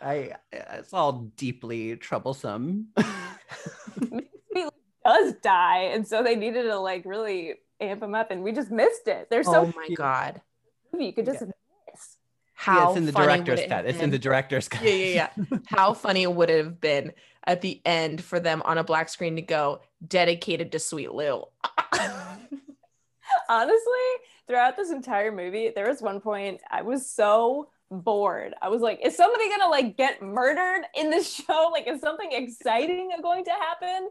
I 0.00 0.32
it's 0.52 0.92
all 0.92 1.12
deeply 1.36 1.96
troublesome. 1.96 2.88
Lou 4.00 4.70
does 5.04 5.34
die, 5.42 5.90
and 5.92 6.06
so 6.06 6.22
they 6.22 6.36
needed 6.36 6.64
to 6.64 6.78
like 6.78 7.04
really 7.04 7.54
amp 7.80 8.02
him 8.02 8.14
up, 8.14 8.30
and 8.30 8.42
we 8.42 8.52
just 8.52 8.70
missed 8.70 9.08
it. 9.08 9.28
There's 9.30 9.46
so 9.46 9.62
oh 9.62 9.72
my 9.76 9.88
god. 9.94 10.40
movie 10.92 11.06
you 11.06 11.12
could 11.12 11.26
just 11.26 11.40
Yeah. 11.40 11.46
miss. 11.92 12.16
How 12.54 12.74
yeah, 12.76 12.88
it's 12.88 12.96
in 12.98 13.06
the 13.06 13.12
director's 13.12 13.60
it 13.60 13.68
cut. 13.68 13.84
have 13.84 13.86
It's 13.86 14.02
in 14.02 14.10
the 14.10 14.18
director's 14.18 14.68
cut. 14.68 14.82
yeah, 14.82 14.90
yeah, 14.92 15.28
yeah. 15.50 15.58
How 15.66 15.94
funny 15.94 16.26
would 16.26 16.50
it 16.50 16.64
have 16.64 16.80
been 16.80 17.12
at 17.44 17.60
the 17.60 17.80
end 17.84 18.22
for 18.22 18.40
them 18.40 18.62
on 18.64 18.78
a 18.78 18.84
black 18.84 19.08
screen 19.08 19.36
to 19.36 19.42
go 19.42 19.80
dedicated 20.06 20.72
to 20.72 20.78
Sweet 20.80 21.12
Lou? 21.12 21.44
Honestly, 23.48 24.08
throughout 24.48 24.76
this 24.76 24.90
entire 24.90 25.30
movie, 25.30 25.70
there 25.74 25.88
was 25.88 26.02
one 26.02 26.20
point 26.20 26.60
I 26.70 26.82
was 26.82 27.08
so 27.08 27.68
bored. 27.90 28.54
I 28.60 28.68
was 28.68 28.82
like, 28.82 29.00
is 29.04 29.16
somebody 29.16 29.48
gonna 29.48 29.70
like 29.70 29.96
get 29.96 30.22
murdered 30.22 30.84
in 30.96 31.10
this 31.10 31.32
show? 31.46 31.70
Like, 31.72 31.86
is 31.86 32.00
something 32.00 32.30
exciting 32.32 33.10
going 33.22 33.44
to 33.44 33.52
happen? 33.52 34.08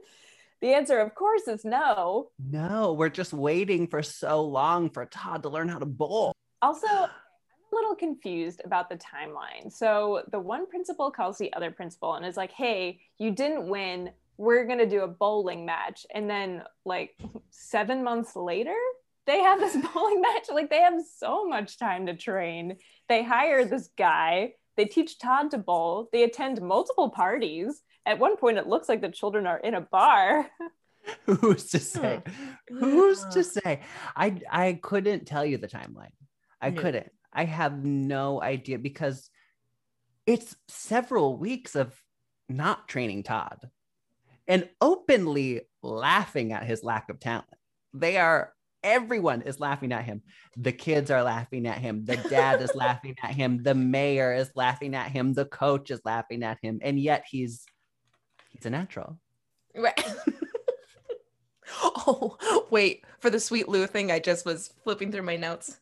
The 0.61 0.73
answer, 0.73 0.99
of 0.99 1.13
course, 1.13 1.47
is 1.47 1.63
no. 1.63 2.29
No, 2.49 2.93
we're 2.93 3.09
just 3.09 3.33
waiting 3.33 3.87
for 3.87 4.01
so 4.01 4.41
long 4.41 4.89
for 4.89 5.05
Todd 5.05 5.43
to 5.43 5.49
learn 5.49 5.69
how 5.69 5.77
to 5.77 5.85
bowl. 5.85 6.33
Also, 6.63 6.87
I'm 6.87 7.09
a 7.71 7.75
little 7.75 7.95
confused 7.95 8.61
about 8.65 8.89
the 8.89 8.97
timeline. 8.97 9.71
So 9.71 10.23
the 10.31 10.39
one 10.39 10.65
principal 10.65 11.11
calls 11.11 11.37
the 11.37 11.53
other 11.53 11.69
principal 11.69 12.15
and 12.15 12.25
is 12.25 12.37
like, 12.37 12.51
hey, 12.51 12.99
you 13.19 13.29
didn't 13.29 13.67
win. 13.67 14.09
We're 14.37 14.65
going 14.65 14.79
to 14.79 14.89
do 14.89 15.01
a 15.01 15.07
bowling 15.07 15.63
match. 15.63 16.07
And 16.15 16.27
then, 16.27 16.63
like, 16.85 17.15
seven 17.51 18.03
months 18.03 18.35
later, 18.35 18.75
they 19.27 19.39
have 19.39 19.59
this 19.59 19.77
bowling 19.93 20.21
match. 20.21 20.47
Like, 20.51 20.69
they 20.69 20.81
have 20.81 20.99
so 21.17 21.45
much 21.45 21.77
time 21.77 22.07
to 22.07 22.15
train. 22.15 22.77
They 23.07 23.23
hire 23.23 23.65
this 23.65 23.89
guy, 23.97 24.53
they 24.77 24.85
teach 24.85 25.19
Todd 25.19 25.51
to 25.51 25.57
bowl, 25.57 26.09
they 26.11 26.23
attend 26.23 26.61
multiple 26.61 27.09
parties. 27.09 27.81
At 28.05 28.19
one 28.19 28.37
point, 28.37 28.57
it 28.57 28.67
looks 28.67 28.87
like 28.87 29.01
the 29.01 29.09
children 29.09 29.45
are 29.45 29.57
in 29.57 29.73
a 29.73 29.81
bar. 29.81 30.49
Who's 31.25 31.65
to 31.69 31.77
hmm. 31.77 31.83
say? 31.83 32.21
Who's 32.69 33.25
to 33.31 33.43
say? 33.43 33.81
I 34.15 34.41
I 34.49 34.79
couldn't 34.81 35.25
tell 35.25 35.45
you 35.45 35.57
the 35.57 35.67
timeline. 35.67 36.11
I 36.61 36.67
Yeah. 36.69 36.81
couldn't. 36.81 37.11
I 37.33 37.45
have 37.45 37.83
no 37.83 38.41
idea 38.41 38.79
because 38.79 39.29
it's 40.25 40.55
several 40.67 41.37
weeks 41.37 41.75
of 41.75 41.93
not 42.49 42.87
training 42.87 43.23
Todd 43.23 43.69
and 44.47 44.69
openly 44.81 45.61
laughing 45.81 46.51
at 46.53 46.63
his 46.63 46.83
lack 46.83 47.09
of 47.09 47.19
talent. 47.19 47.47
They 47.93 48.17
are 48.17 48.53
everyone 48.87 49.41
is 49.41 49.59
laughing 49.59 49.91
at 49.91 50.05
him. 50.05 50.21
The 50.55 50.71
kids 50.71 51.11
are 51.11 51.23
laughing 51.23 51.67
at 51.67 51.77
him. 51.77 52.05
The 52.05 52.17
dad 52.17 52.61
is 52.61 52.73
laughing 52.75 53.15
at 53.21 53.31
him. 53.31 53.61
The 53.61 53.75
mayor 53.75 54.33
is 54.33 54.49
laughing 54.55 54.95
at 54.95 55.11
him. 55.11 55.33
The 55.33 55.45
coach 55.45 55.91
is 55.91 56.01
laughing 56.05 56.43
at 56.43 56.57
him. 56.61 56.79
And 56.81 56.99
yet 56.99 57.25
he's 57.29 57.65
he's 58.49 58.65
a 58.65 58.69
natural. 58.69 59.19
Right. 59.75 60.03
oh, 61.83 62.65
wait. 62.69 63.03
For 63.19 63.29
the 63.29 63.39
Sweet 63.39 63.67
Lou 63.67 63.85
thing, 63.87 64.11
I 64.11 64.19
just 64.19 64.45
was 64.45 64.73
flipping 64.83 65.11
through 65.11 65.23
my 65.23 65.35
notes. 65.35 65.79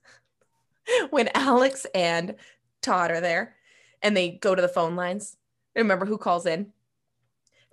When 1.09 1.29
Alex 1.33 1.85
and 1.95 2.35
Todd 2.81 3.11
are 3.11 3.21
there 3.21 3.55
and 4.01 4.15
they 4.15 4.31
go 4.31 4.53
to 4.53 4.61
the 4.61 4.67
phone 4.67 4.95
lines, 4.95 5.37
remember 5.75 6.05
who 6.05 6.17
calls 6.17 6.45
in? 6.45 6.73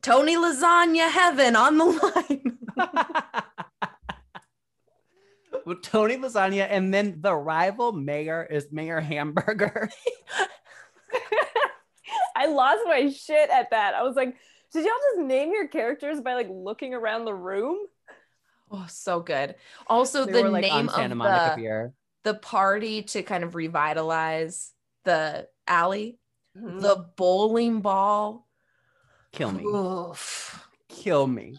Tony 0.03 0.37
Lasagna 0.37 1.11
Heaven 1.11 1.57
on 1.57 1.79
the 1.79 1.85
line. 1.85 2.59
well, 5.67 5.77
Tony 5.83 6.17
Lasagna, 6.17 6.67
and 6.71 6.93
then 6.93 7.19
the 7.21 7.35
rival 7.35 7.93
mayor 7.93 8.47
is 8.51 8.71
Mayor 8.73 9.01
Hamburger. 9.01 9.91
I 12.37 12.47
lost 12.47 12.81
my 12.87 13.11
shit 13.11 13.51
at 13.51 13.71
that. 13.71 13.95
I 13.95 14.03
was 14.03 14.17
like, 14.17 14.35
did 14.73 14.85
y'all 14.85 14.93
just 15.17 15.27
name 15.27 15.53
your 15.53 15.69
characters 15.69 16.21
by 16.21 16.35
like 16.35 16.49
looking 16.51 16.95
around 16.95 17.25
the 17.25 17.35
room? 17.35 17.79
oh, 18.71 18.87
so 18.89 19.21
good. 19.21 19.55
Also, 19.87 20.25
They 20.25 20.33
the 20.33 20.43
were, 20.45 20.49
like, 20.49 20.63
name 20.63 20.73
on 20.73 20.89
Santa 20.89 21.13
of 21.13 21.19
Monica 21.19 21.53
the, 21.57 21.63
Pier. 21.63 21.93
the 22.25 22.35
party 22.35 23.03
to 23.03 23.23
kind 23.23 23.45
of 23.45 23.55
revitalize 23.55 24.73
the 25.05 25.49
alley, 25.67 26.19
Mm-hmm. 26.57 26.81
the 26.81 27.07
bowling 27.17 27.81
ball. 27.81 28.47
Kill 29.33 29.53
me, 29.53 29.65
Oof. 29.65 30.67
kill 30.91 31.27
me. 31.27 31.57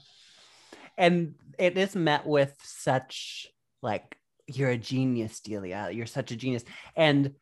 And 0.99 1.33
it 1.57 1.79
is 1.79 1.95
met 1.95 2.27
with 2.27 2.55
such 2.63 3.47
like, 3.83 4.17
you're 4.47 4.71
a 4.71 4.77
genius, 4.77 5.39
Delia. 5.41 5.89
You're 5.91 6.05
such 6.07 6.31
a 6.31 6.35
genius. 6.35 6.63
And 6.95 7.35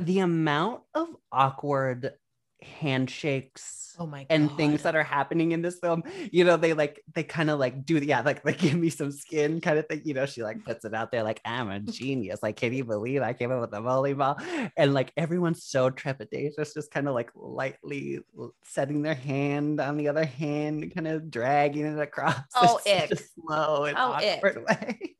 the 0.00 0.18
amount 0.18 0.82
of 0.94 1.08
awkward 1.30 2.14
handshakes 2.62 3.94
Oh 3.98 4.06
my 4.06 4.20
god. 4.20 4.26
and 4.30 4.50
things 4.56 4.82
that 4.82 4.96
are 4.96 5.02
happening 5.04 5.52
in 5.52 5.62
this 5.62 5.78
film. 5.78 6.02
You 6.32 6.44
know, 6.44 6.56
they 6.56 6.72
like 6.72 7.00
they 7.14 7.22
kind 7.22 7.48
of 7.50 7.58
like 7.60 7.84
do 7.86 8.00
the, 8.00 8.06
yeah, 8.06 8.22
like 8.22 8.44
like 8.44 8.58
give 8.66 8.74
me 8.74 8.90
some 8.90 9.12
skin 9.12 9.60
kind 9.60 9.78
of 9.78 9.86
thing. 9.86 10.02
You 10.04 10.14
know, 10.14 10.26
she 10.26 10.42
like 10.42 10.64
puts 10.64 10.84
it 10.84 10.94
out 10.94 11.12
there 11.12 11.22
like 11.22 11.40
I'm 11.44 11.70
a 11.70 11.78
genius. 11.80 12.42
Like, 12.42 12.56
can 12.56 12.72
you 12.72 12.84
believe 12.84 13.22
I 13.22 13.34
came 13.34 13.52
up 13.52 13.60
with 13.60 13.70
the 13.70 13.80
volleyball? 13.80 14.40
And 14.76 14.94
like 14.94 15.12
everyone's 15.16 15.62
so 15.64 15.90
trepidatious, 15.90 16.74
just 16.74 16.90
kind 16.90 17.06
of 17.06 17.14
like 17.14 17.30
lightly 17.34 18.20
setting 18.64 19.02
their 19.02 19.14
hand 19.14 19.80
on 19.80 19.96
the 19.96 20.08
other 20.08 20.24
hand, 20.24 20.92
kind 20.94 21.06
of 21.06 21.30
dragging 21.30 21.86
it 21.86 21.98
across. 22.00 22.40
Oh, 22.56 22.80
it's 22.84 23.12
ick. 23.12 23.28
slow 23.46 23.84
and 23.84 23.96
Oh, 23.98 24.12
ick. 24.14 24.38
awkward 24.38 24.64
way. 24.68 25.13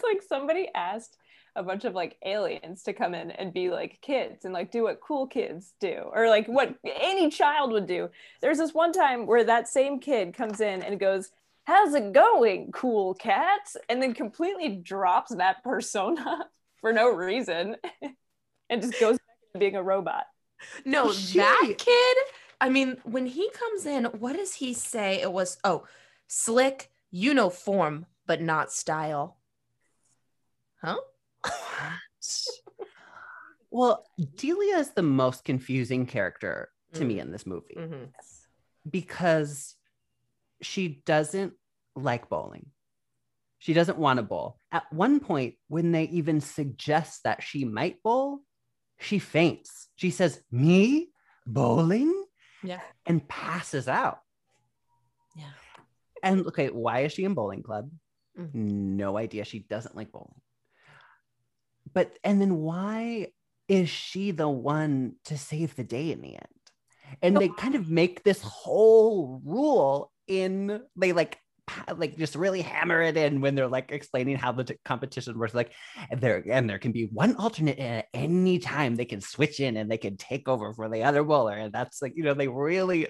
It's 0.00 0.04
like 0.14 0.22
somebody 0.22 0.68
asked 0.74 1.16
a 1.56 1.62
bunch 1.62 1.84
of 1.84 1.94
like 1.94 2.16
aliens 2.24 2.82
to 2.84 2.92
come 2.92 3.14
in 3.14 3.30
and 3.32 3.52
be 3.52 3.70
like 3.70 4.00
kids 4.00 4.44
and 4.44 4.54
like 4.54 4.70
do 4.70 4.84
what 4.84 5.00
cool 5.00 5.26
kids 5.26 5.72
do 5.80 6.04
or 6.12 6.28
like 6.28 6.46
what 6.46 6.74
any 6.84 7.28
child 7.28 7.72
would 7.72 7.86
do. 7.86 8.08
There's 8.40 8.58
this 8.58 8.72
one 8.72 8.92
time 8.92 9.26
where 9.26 9.44
that 9.44 9.68
same 9.68 9.98
kid 9.98 10.34
comes 10.34 10.60
in 10.60 10.82
and 10.82 11.00
goes, 11.00 11.30
How's 11.64 11.94
it 11.94 12.12
going, 12.12 12.72
cool 12.72 13.14
cats? 13.14 13.76
And 13.88 14.02
then 14.02 14.14
completely 14.14 14.76
drops 14.76 15.34
that 15.34 15.62
persona 15.62 16.46
for 16.80 16.92
no 16.92 17.08
reason 17.08 17.76
and 18.70 18.82
just 18.82 18.98
goes 18.98 19.18
back 19.18 19.52
to 19.52 19.58
being 19.58 19.76
a 19.76 19.82
robot. 19.82 20.24
No, 20.84 21.12
She- 21.12 21.38
that 21.38 21.74
kid. 21.78 22.16
I 22.60 22.68
mean, 22.68 22.98
when 23.04 23.26
he 23.26 23.50
comes 23.50 23.86
in, 23.86 24.04
what 24.04 24.36
does 24.36 24.54
he 24.54 24.74
say? 24.74 25.20
It 25.20 25.32
was 25.32 25.58
oh, 25.64 25.86
slick, 26.26 26.90
you 27.10 27.32
know 27.32 27.48
form, 27.50 28.06
but 28.26 28.42
not 28.42 28.72
style. 28.72 29.36
Huh? 30.82 30.98
well, 33.70 34.06
Delia 34.36 34.78
is 34.78 34.90
the 34.90 35.02
most 35.02 35.44
confusing 35.44 36.06
character 36.06 36.70
to 36.94 37.04
me 37.04 37.20
in 37.20 37.30
this 37.30 37.46
movie. 37.46 37.76
Mm-hmm. 37.76 38.04
because 38.90 39.76
she 40.60 41.02
doesn't 41.06 41.52
like 41.94 42.28
bowling. 42.28 42.66
She 43.58 43.72
doesn't 43.74 43.98
want 43.98 44.16
to 44.16 44.22
bowl. 44.22 44.56
At 44.72 44.90
one 44.92 45.20
point, 45.20 45.54
when 45.68 45.92
they 45.92 46.04
even 46.04 46.40
suggest 46.40 47.22
that 47.24 47.42
she 47.42 47.64
might 47.64 48.02
bowl, 48.02 48.40
she 48.98 49.18
faints. 49.18 49.88
She 49.96 50.10
says, 50.10 50.40
Me? 50.50 51.10
Bowling? 51.46 52.24
Yeah. 52.62 52.80
And 53.06 53.26
passes 53.28 53.86
out. 53.86 54.20
Yeah. 55.36 55.44
And 56.22 56.46
okay, 56.46 56.68
why 56.68 57.00
is 57.00 57.12
she 57.12 57.24
in 57.24 57.34
bowling 57.34 57.62
club? 57.62 57.90
Mm. 58.38 58.54
No 58.54 59.16
idea. 59.16 59.44
She 59.44 59.60
doesn't 59.60 59.96
like 59.96 60.10
bowling. 60.10 60.40
But, 61.92 62.18
and 62.24 62.40
then 62.40 62.56
why 62.56 63.28
is 63.68 63.88
she 63.88 64.30
the 64.30 64.48
one 64.48 65.16
to 65.26 65.38
save 65.38 65.76
the 65.76 65.84
day 65.84 66.12
in 66.12 66.20
the 66.20 66.34
end? 66.34 66.46
and 67.22 67.36
they 67.36 67.48
kind 67.48 67.74
of 67.74 67.90
make 67.90 68.22
this 68.22 68.40
whole 68.42 69.40
rule 69.44 70.12
in 70.26 70.80
they 70.96 71.12
like 71.12 71.38
like 71.96 72.16
just 72.16 72.34
really 72.34 72.62
hammer 72.62 73.00
it 73.00 73.16
in 73.16 73.40
when 73.40 73.54
they're 73.54 73.68
like 73.68 73.92
explaining 73.92 74.36
how 74.36 74.50
the 74.50 74.64
t- 74.64 74.74
competition 74.84 75.38
works. 75.38 75.54
Like 75.54 75.72
there 76.18 76.42
and 76.50 76.68
there 76.68 76.80
can 76.80 76.90
be 76.90 77.08
one 77.12 77.36
alternate 77.36 77.78
at 77.78 78.06
any 78.12 78.58
time 78.58 78.96
they 78.96 79.04
can 79.04 79.20
switch 79.20 79.60
in 79.60 79.76
and 79.76 79.88
they 79.88 79.98
can 79.98 80.16
take 80.16 80.48
over 80.48 80.74
for 80.74 80.88
the 80.88 81.04
other 81.04 81.22
bowler. 81.22 81.52
And 81.52 81.72
that's 81.72 82.02
like 82.02 82.14
you 82.16 82.24
know 82.24 82.34
they 82.34 82.48
really 82.48 83.06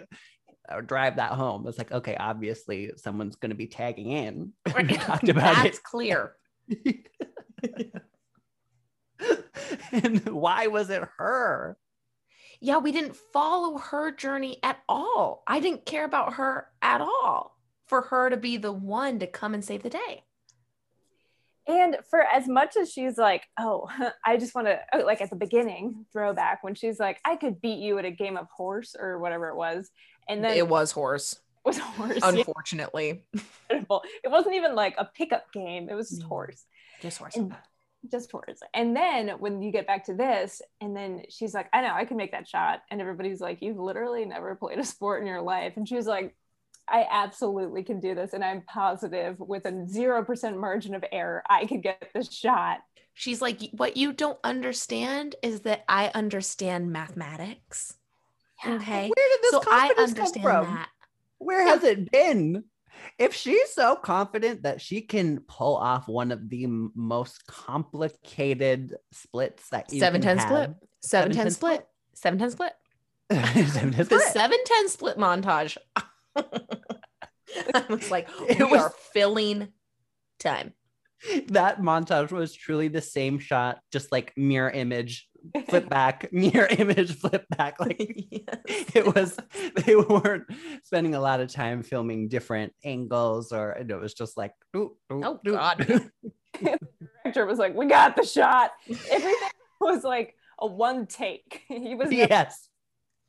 uh, 0.68 0.82
drive 0.82 1.16
that 1.16 1.32
home. 1.32 1.66
It's 1.66 1.78
like 1.78 1.90
okay 1.90 2.16
obviously 2.16 2.92
someone's 2.96 3.36
going 3.36 3.50
to 3.50 3.56
be 3.56 3.66
tagging 3.66 4.10
in. 4.10 4.52
We 4.76 4.94
talked 4.94 5.28
about 5.28 5.62
That's 5.62 5.78
clear. 5.78 6.36
it 9.20 9.44
and 10.04 10.28
why 10.28 10.66
was 10.66 10.90
it 10.90 11.02
her 11.18 11.76
Yeah, 12.60 12.78
we 12.78 12.92
didn't 12.92 13.16
follow 13.32 13.78
her 13.78 14.12
journey 14.12 14.58
at 14.62 14.78
all. 14.88 15.42
I 15.46 15.60
didn't 15.60 15.86
care 15.86 16.04
about 16.04 16.34
her 16.34 16.68
at 16.82 17.00
all 17.00 17.56
for 17.86 18.02
her 18.02 18.30
to 18.30 18.36
be 18.36 18.56
the 18.56 18.72
one 18.72 19.18
to 19.18 19.26
come 19.26 19.54
and 19.54 19.64
save 19.64 19.82
the 19.82 19.90
day. 19.90 20.24
And 21.66 21.98
for 22.08 22.22
as 22.22 22.48
much 22.48 22.76
as 22.76 22.90
she's 22.90 23.16
like, 23.16 23.44
oh, 23.58 23.88
I 24.24 24.36
just 24.36 24.54
want 24.54 24.66
to, 24.66 24.80
oh, 24.92 24.98
like 24.98 25.20
at 25.20 25.30
the 25.30 25.36
beginning, 25.36 26.06
throwback, 26.12 26.64
when 26.64 26.74
she's 26.74 26.98
like, 26.98 27.20
I 27.24 27.36
could 27.36 27.60
beat 27.60 27.78
you 27.78 27.98
at 27.98 28.04
a 28.04 28.10
game 28.10 28.36
of 28.36 28.48
horse 28.48 28.96
or 28.98 29.18
whatever 29.18 29.48
it 29.48 29.56
was. 29.56 29.90
And 30.28 30.44
then 30.44 30.56
it 30.56 30.68
was 30.68 30.92
horse, 30.92 31.40
was 31.64 31.78
horse. 31.78 32.20
unfortunately. 32.22 33.24
incredible. 33.32 34.02
It 34.24 34.30
wasn't 34.30 34.54
even 34.54 34.74
like 34.74 34.94
a 34.98 35.04
pickup 35.04 35.52
game, 35.52 35.88
it 35.88 35.94
was 35.94 36.10
just 36.10 36.22
horse. 36.22 36.64
Just 37.00 37.18
horse. 37.18 37.36
And 37.36 37.54
just 38.10 38.30
horse. 38.30 38.60
And 38.74 38.96
then 38.96 39.28
when 39.38 39.62
you 39.62 39.72
get 39.72 39.86
back 39.86 40.04
to 40.06 40.14
this, 40.14 40.62
and 40.80 40.96
then 40.96 41.22
she's 41.28 41.54
like, 41.54 41.68
I 41.72 41.80
know 41.82 41.94
I 41.94 42.04
can 42.04 42.16
make 42.16 42.32
that 42.32 42.48
shot. 42.48 42.82
And 42.90 43.00
everybody's 43.00 43.40
like, 43.40 43.60
You've 43.60 43.78
literally 43.78 44.24
never 44.24 44.54
played 44.54 44.78
a 44.78 44.84
sport 44.84 45.20
in 45.20 45.26
your 45.26 45.42
life. 45.42 45.74
And 45.76 45.88
she 45.88 45.96
was 45.96 46.06
like, 46.06 46.34
I 46.88 47.06
absolutely 47.10 47.84
can 47.84 48.00
do 48.00 48.14
this. 48.14 48.32
And 48.32 48.44
I'm 48.44 48.62
positive 48.62 49.38
with 49.38 49.64
a 49.64 49.72
0% 49.72 50.58
margin 50.58 50.94
of 50.94 51.04
error, 51.12 51.42
I 51.48 51.66
could 51.66 51.82
get 51.82 52.10
this 52.14 52.32
shot. 52.32 52.78
She's 53.14 53.42
like, 53.42 53.60
what 53.72 53.96
you 53.96 54.12
don't 54.12 54.38
understand 54.42 55.36
is 55.42 55.60
that 55.60 55.84
I 55.88 56.10
understand 56.14 56.90
mathematics. 56.90 57.94
Okay. 58.66 59.08
where 59.08 59.28
did 59.28 59.42
this 59.42 59.50
So 59.50 59.62
I 59.70 59.88
confidence 59.88 60.10
understand 60.10 60.44
come 60.44 60.64
from 60.64 60.74
that. 60.74 60.88
Where 61.38 61.66
has 61.66 61.84
it 61.84 62.10
been? 62.10 62.64
If 63.18 63.34
she's 63.34 63.72
so 63.74 63.96
confident 63.96 64.62
that 64.62 64.80
she 64.80 65.00
can 65.02 65.40
pull 65.40 65.76
off 65.76 66.08
one 66.08 66.32
of 66.32 66.48
the 66.48 66.66
most 66.68 67.46
complicated 67.46 68.96
splits 69.12 69.68
that 69.70 69.92
you 69.92 70.00
Seven 70.00 70.20
ten 70.20 70.38
split. 70.38 70.70
Seven 71.02 71.32
ten 71.32 71.46
7-10 71.48 71.52
split. 71.52 71.86
Seven 72.14 72.38
ten 72.38 72.50
split. 72.50 72.72
Seven 73.30 73.72
ten 73.72 73.90
The 73.92 74.04
split. 74.04 74.22
seven 74.22 74.58
ten 74.64 74.88
split 74.88 75.16
montage. 75.18 75.76
I 77.74 77.84
was 77.88 78.10
like, 78.10 78.28
It 78.48 78.58
we 78.58 78.64
was- 78.64 78.80
are 78.82 78.92
filling 79.12 79.68
time. 80.38 80.72
that 81.48 81.80
montage 81.80 82.32
was 82.32 82.54
truly 82.54 82.88
the 82.88 83.00
same 83.02 83.38
shot, 83.38 83.80
just 83.92 84.10
like 84.12 84.32
mirror 84.36 84.70
image, 84.70 85.28
flip 85.68 85.88
back, 85.88 86.28
mirror 86.32 86.68
image, 86.70 87.14
flip 87.16 87.46
back. 87.56 87.76
Like 87.80 87.98
Yes. 88.30 88.56
it 88.94 89.14
was, 89.14 89.36
they 89.84 89.96
weren't 89.96 90.44
spending 90.84 91.14
a 91.14 91.20
lot 91.20 91.40
of 91.40 91.52
time 91.52 91.82
filming 91.82 92.28
different 92.28 92.72
angles, 92.84 93.52
or 93.52 93.72
it 93.72 93.92
was 94.00 94.14
just 94.14 94.36
like, 94.36 94.52
ooh, 94.76 94.96
ooh, 95.12 95.22
Oh, 95.24 95.40
ooh. 95.46 95.52
God. 95.52 95.86
director 97.24 97.46
was 97.46 97.58
like, 97.58 97.74
"We 97.74 97.86
got 97.86 98.16
the 98.16 98.24
shot." 98.24 98.72
Everything 98.88 99.48
was 99.80 100.04
like 100.04 100.34
a 100.58 100.66
one 100.66 101.06
take. 101.06 101.62
He 101.68 101.94
was 101.94 102.10
never- 102.10 102.26
yes. 102.28 102.68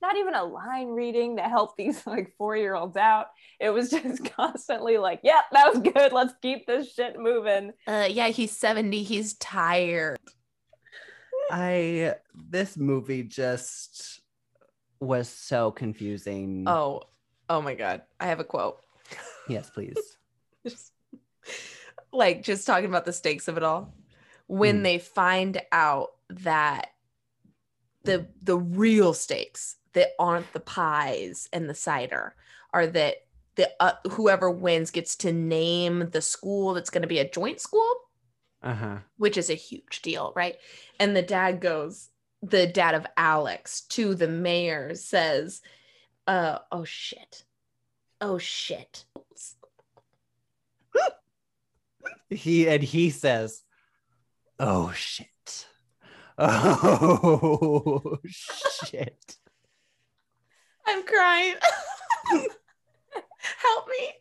not 0.02 0.18
even 0.18 0.34
a 0.34 0.44
line 0.44 0.88
reading 0.90 1.38
to 1.38 1.44
help 1.44 1.78
these 1.78 2.06
like 2.08 2.34
four 2.38 2.58
year 2.58 2.74
olds 2.76 2.98
out. 2.98 3.28
It 3.60 3.70
was 3.70 3.90
just 3.90 4.26
constantly 4.36 4.98
like, 4.98 5.20
"Yep, 5.24 5.44
that 5.52 5.74
was 5.74 5.80
good. 5.94 6.12
Let's 6.14 6.34
keep 6.42 6.66
this 6.68 6.94
shit 6.94 7.18
moving." 7.20 7.72
Uh, 7.88 8.08
yeah, 8.10 8.28
he's 8.30 8.52
70. 8.58 9.04
He's 9.04 9.36
tired. 9.36 10.18
I 11.52 12.16
this 12.34 12.78
movie 12.78 13.24
just 13.24 14.22
was 15.00 15.28
so 15.30 15.72
confusing. 15.72 16.64
Oh, 16.68 17.04
oh 17.50 17.62
my 17.62 17.76
God. 17.76 18.04
I 18.20 18.28
have 18.28 18.40
a 18.40 18.44
quote. 18.44 18.80
yes, 19.50 19.70
please. 19.70 19.98
Just- 20.66 20.94
like 22.14 22.44
just 22.44 22.68
talking 22.68 22.86
about 22.86 23.06
the 23.06 23.14
stakes 23.14 23.48
of 23.48 23.58
it 23.58 23.64
all. 23.64 23.94
When 24.48 24.80
Mm. 24.80 24.84
they 24.84 25.00
find 25.00 25.62
out 25.72 26.10
that 26.30 26.92
the 28.04 28.28
the 28.42 28.58
real 28.58 29.14
stakes 29.14 29.78
that 29.94 30.10
aren't 30.20 30.52
the 30.54 30.60
pies 30.60 31.48
and 31.54 31.70
the 31.70 31.74
cider 31.74 32.36
are 32.74 32.88
that 32.88 33.16
the 33.56 33.70
uh, 33.80 33.94
whoever 34.12 34.50
wins 34.52 34.92
gets 34.92 35.16
to 35.18 35.32
name 35.32 36.10
the 36.12 36.22
school 36.22 36.74
that's 36.74 36.90
going 36.90 37.02
to 37.02 37.08
be 37.08 37.20
a 37.20 37.30
joint 37.30 37.60
school 37.60 37.94
Uh 38.64 38.74
huh. 38.76 38.98
which 39.18 39.38
is 39.38 39.50
a 39.50 39.56
huge 39.56 40.02
deal, 40.04 40.34
right? 40.36 40.56
And 41.00 41.16
the 41.16 41.22
dad 41.24 41.62
goes, 41.62 42.10
the 42.44 42.68
dad 42.68 42.94
of 42.96 43.08
Alex 43.18 43.82
to 43.90 44.14
the 44.14 44.28
mayor 44.28 44.94
says, 44.96 45.62
uh, 46.28 46.60
oh 46.72 46.84
shit. 46.84 47.44
Oh 48.20 48.38
shit. 48.38 49.06
He 52.30 52.68
and 52.70 52.82
he 52.82 53.10
says, 53.10 53.62
"Oh 54.58 54.92
shit! 54.94 55.68
Oh 56.38 58.18
shit!" 58.26 59.38
I'm 60.88 61.04
crying. 61.04 61.56
Help 62.32 63.88
me. 63.88 64.14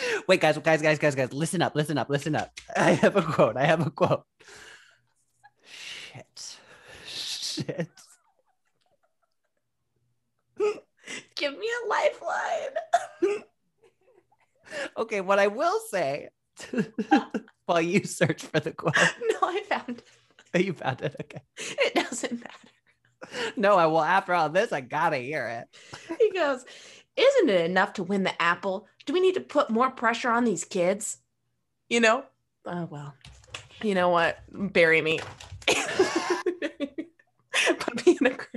Wait, 0.28 0.40
guys, 0.40 0.58
guys, 0.58 0.82
guys, 0.82 0.98
guys, 0.98 1.14
guys, 1.14 1.32
listen 1.32 1.62
up, 1.62 1.74
listen 1.74 1.98
up, 1.98 2.08
listen 2.08 2.34
up. 2.34 2.50
I 2.76 2.92
have 2.92 3.16
a 3.16 3.22
quote. 3.22 3.56
I 3.56 3.64
have 3.66 3.86
a 3.86 3.90
quote. 3.90 4.24
Shit. 5.64 6.58
Shit. 7.06 7.88
Give 11.36 11.58
me 11.58 11.68
a 11.68 11.88
lifeline. 11.88 13.42
Okay, 14.96 15.20
what 15.20 15.38
I 15.38 15.48
will 15.48 15.78
say 15.90 16.30
while 17.66 17.82
you 17.82 18.04
search 18.04 18.42
for 18.42 18.60
the 18.60 18.72
quote 18.72 18.96
no, 18.96 19.38
I 19.42 19.62
found 19.68 19.98
it. 19.98 20.04
Oh, 20.54 20.58
you 20.58 20.72
found 20.72 21.00
it. 21.02 21.16
Okay. 21.20 21.42
It 21.58 21.94
doesn't 21.94 22.40
matter. 22.40 23.52
No, 23.56 23.76
I 23.76 23.86
will. 23.86 24.02
After 24.02 24.34
all 24.34 24.50
this, 24.50 24.72
I 24.72 24.80
gotta 24.80 25.16
hear 25.16 25.46
it. 25.46 26.16
He 26.18 26.30
goes, 26.32 26.64
Isn't 27.16 27.48
it 27.48 27.70
enough 27.70 27.94
to 27.94 28.02
win 28.02 28.22
the 28.22 28.42
apple? 28.42 28.86
Do 29.04 29.12
we 29.12 29.20
need 29.20 29.34
to 29.34 29.40
put 29.40 29.70
more 29.70 29.90
pressure 29.90 30.30
on 30.30 30.44
these 30.44 30.64
kids? 30.64 31.18
You 31.88 32.00
know? 32.00 32.24
Oh, 32.64 32.86
well. 32.90 33.14
You 33.82 33.94
know 33.94 34.10
what? 34.10 34.38
Bury 34.50 35.02
me. 35.02 35.18
put 37.78 38.06
me 38.06 38.16
in 38.20 38.26
a 38.26 38.30
grave. 38.30 38.48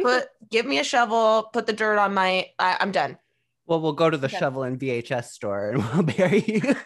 Put, 0.00 0.28
give 0.50 0.66
me 0.66 0.78
a 0.78 0.84
shovel, 0.84 1.50
put 1.52 1.66
the 1.66 1.72
dirt 1.72 1.98
on 1.98 2.14
my, 2.14 2.48
I, 2.58 2.76
I'm 2.80 2.90
done. 2.90 3.18
Well, 3.66 3.80
we'll 3.80 3.92
go 3.92 4.10
to 4.10 4.16
the 4.16 4.26
Okay. 4.26 4.38
shovel 4.38 4.64
and 4.64 4.78
VHS 4.80 5.26
store 5.26 5.70
and 5.70 5.84
we'll 5.94 6.02
bury 6.02 6.42
you. 6.46 6.60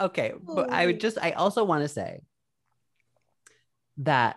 okay, 0.00 0.32
but 0.40 0.70
I 0.70 0.86
would 0.86 1.00
just 1.00 1.18
I 1.20 1.32
also 1.32 1.64
want 1.64 1.82
to 1.82 1.88
say 1.88 2.20
that 3.98 4.36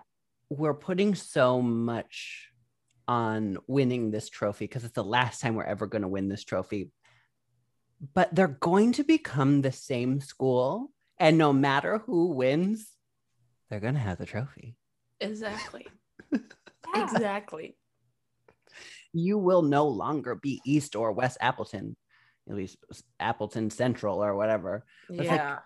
we're 0.50 0.74
putting 0.74 1.14
so 1.16 1.62
much 1.62 2.49
on 3.10 3.58
winning 3.66 4.12
this 4.12 4.30
trophy 4.30 4.66
because 4.66 4.84
it's 4.84 4.94
the 4.94 5.04
last 5.04 5.42
time 5.42 5.56
we're 5.56 5.64
ever 5.64 5.88
going 5.88 6.04
to 6.04 6.08
win 6.08 6.30
this 6.30 6.44
trophy. 6.44 6.92
But 8.14 8.34
they're 8.36 8.48
going 8.48 8.94
to 8.94 9.04
become 9.04 9.62
the 9.64 9.72
same 9.72 10.22
school 10.22 10.92
and 11.18 11.36
no 11.38 11.52
matter 11.52 11.98
who 12.06 12.28
wins, 12.28 12.88
they're 13.70 13.80
going 13.80 13.96
to 13.96 14.00
have 14.00 14.20
the 14.20 14.26
trophy. 14.28 14.76
Exactly. 15.20 15.88
Yeah. 16.96 17.04
Exactly. 17.04 17.78
you 19.14 19.38
will 19.38 19.62
no 19.62 19.88
longer 19.88 20.34
be 20.34 20.60
East 20.66 20.96
or 20.96 21.12
West 21.12 21.38
Appleton, 21.40 21.96
at 22.50 22.56
least 22.56 22.78
Appleton 23.20 23.70
Central 23.70 24.24
or 24.24 24.36
whatever. 24.36 24.86
Like- 25.10 25.26
Yeah. 25.28 25.60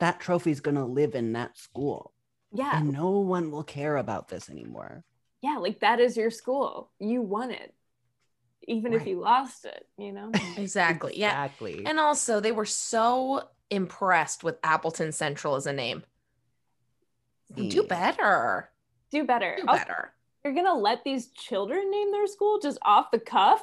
That 0.00 0.20
trophy's 0.20 0.60
gonna 0.60 0.86
live 0.86 1.14
in 1.16 1.32
that 1.32 1.56
school, 1.58 2.12
Yeah. 2.52 2.70
and 2.78 2.92
no 2.92 3.18
one 3.18 3.50
will 3.50 3.64
care 3.64 3.96
about 3.96 4.28
this 4.28 4.48
anymore. 4.50 5.02
Yeah. 5.44 5.58
Like 5.58 5.80
that 5.80 6.00
is 6.00 6.16
your 6.16 6.30
school. 6.30 6.90
You 6.98 7.20
won 7.22 7.50
it. 7.50 7.74
Even 8.66 8.94
if 8.94 9.06
you 9.06 9.20
lost 9.20 9.66
it, 9.66 9.86
you 9.98 10.10
know? 10.10 10.30
exactly. 10.56 11.12
Yeah. 11.18 11.44
exactly. 11.44 11.84
And 11.84 12.00
also, 12.00 12.40
they 12.40 12.52
were 12.52 12.64
so 12.64 13.46
impressed 13.70 14.42
with 14.42 14.56
Appleton 14.64 15.12
Central 15.12 15.54
as 15.56 15.66
a 15.66 15.72
name. 15.72 16.02
Do 17.54 17.82
better. 17.82 18.70
Do 19.10 19.24
better. 19.24 19.56
Do 19.60 19.66
Also, 19.68 19.84
better. 19.84 20.12
you're 20.42 20.54
gonna 20.54 20.78
let 20.78 21.04
these 21.04 21.28
children 21.28 21.90
name 21.90 22.10
their 22.10 22.26
school 22.26 22.58
just 22.58 22.78
off 22.82 23.10
the 23.10 23.18
cuff? 23.18 23.60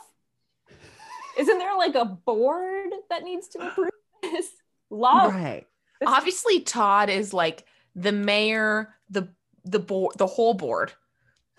Isn't 1.39 1.57
there 1.57 1.75
like 1.77 1.95
a 1.95 2.05
board 2.05 2.91
that 3.09 3.23
needs 3.23 3.47
to 3.49 3.59
approve 3.67 3.89
this? 4.21 4.49
Law. 4.91 5.25
Right. 5.27 5.65
Obviously, 6.05 6.59
Todd 6.61 7.09
is 7.09 7.33
like 7.33 7.65
the 7.95 8.11
mayor, 8.11 8.93
the 9.09 9.29
the 9.65 9.79
board, 9.79 10.15
the 10.17 10.27
whole 10.27 10.53
board, 10.53 10.93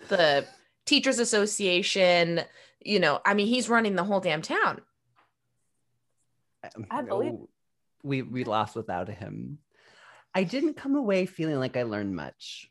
the 0.07 0.45
teachers 0.85 1.19
association. 1.19 2.41
You 2.83 2.99
know, 2.99 3.19
I 3.25 3.33
mean, 3.33 3.47
he's 3.47 3.69
running 3.69 3.95
the 3.95 4.03
whole 4.03 4.19
damn 4.19 4.41
town. 4.41 4.81
I 6.89 7.01
believe- 7.01 7.47
we 8.03 8.21
we 8.21 8.43
lost 8.43 8.75
without 8.75 9.07
him. 9.07 9.59
I 10.35 10.43
didn't 10.43 10.73
come 10.75 10.95
away 10.95 11.25
feeling 11.25 11.59
like 11.59 11.77
I 11.77 11.83
learned 11.83 12.15
much. 12.15 12.69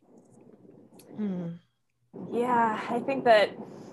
Hmm. 1.17 1.53
Yeah, 2.31 2.79
I 2.91 3.01
think 3.01 3.25
that 3.25 3.51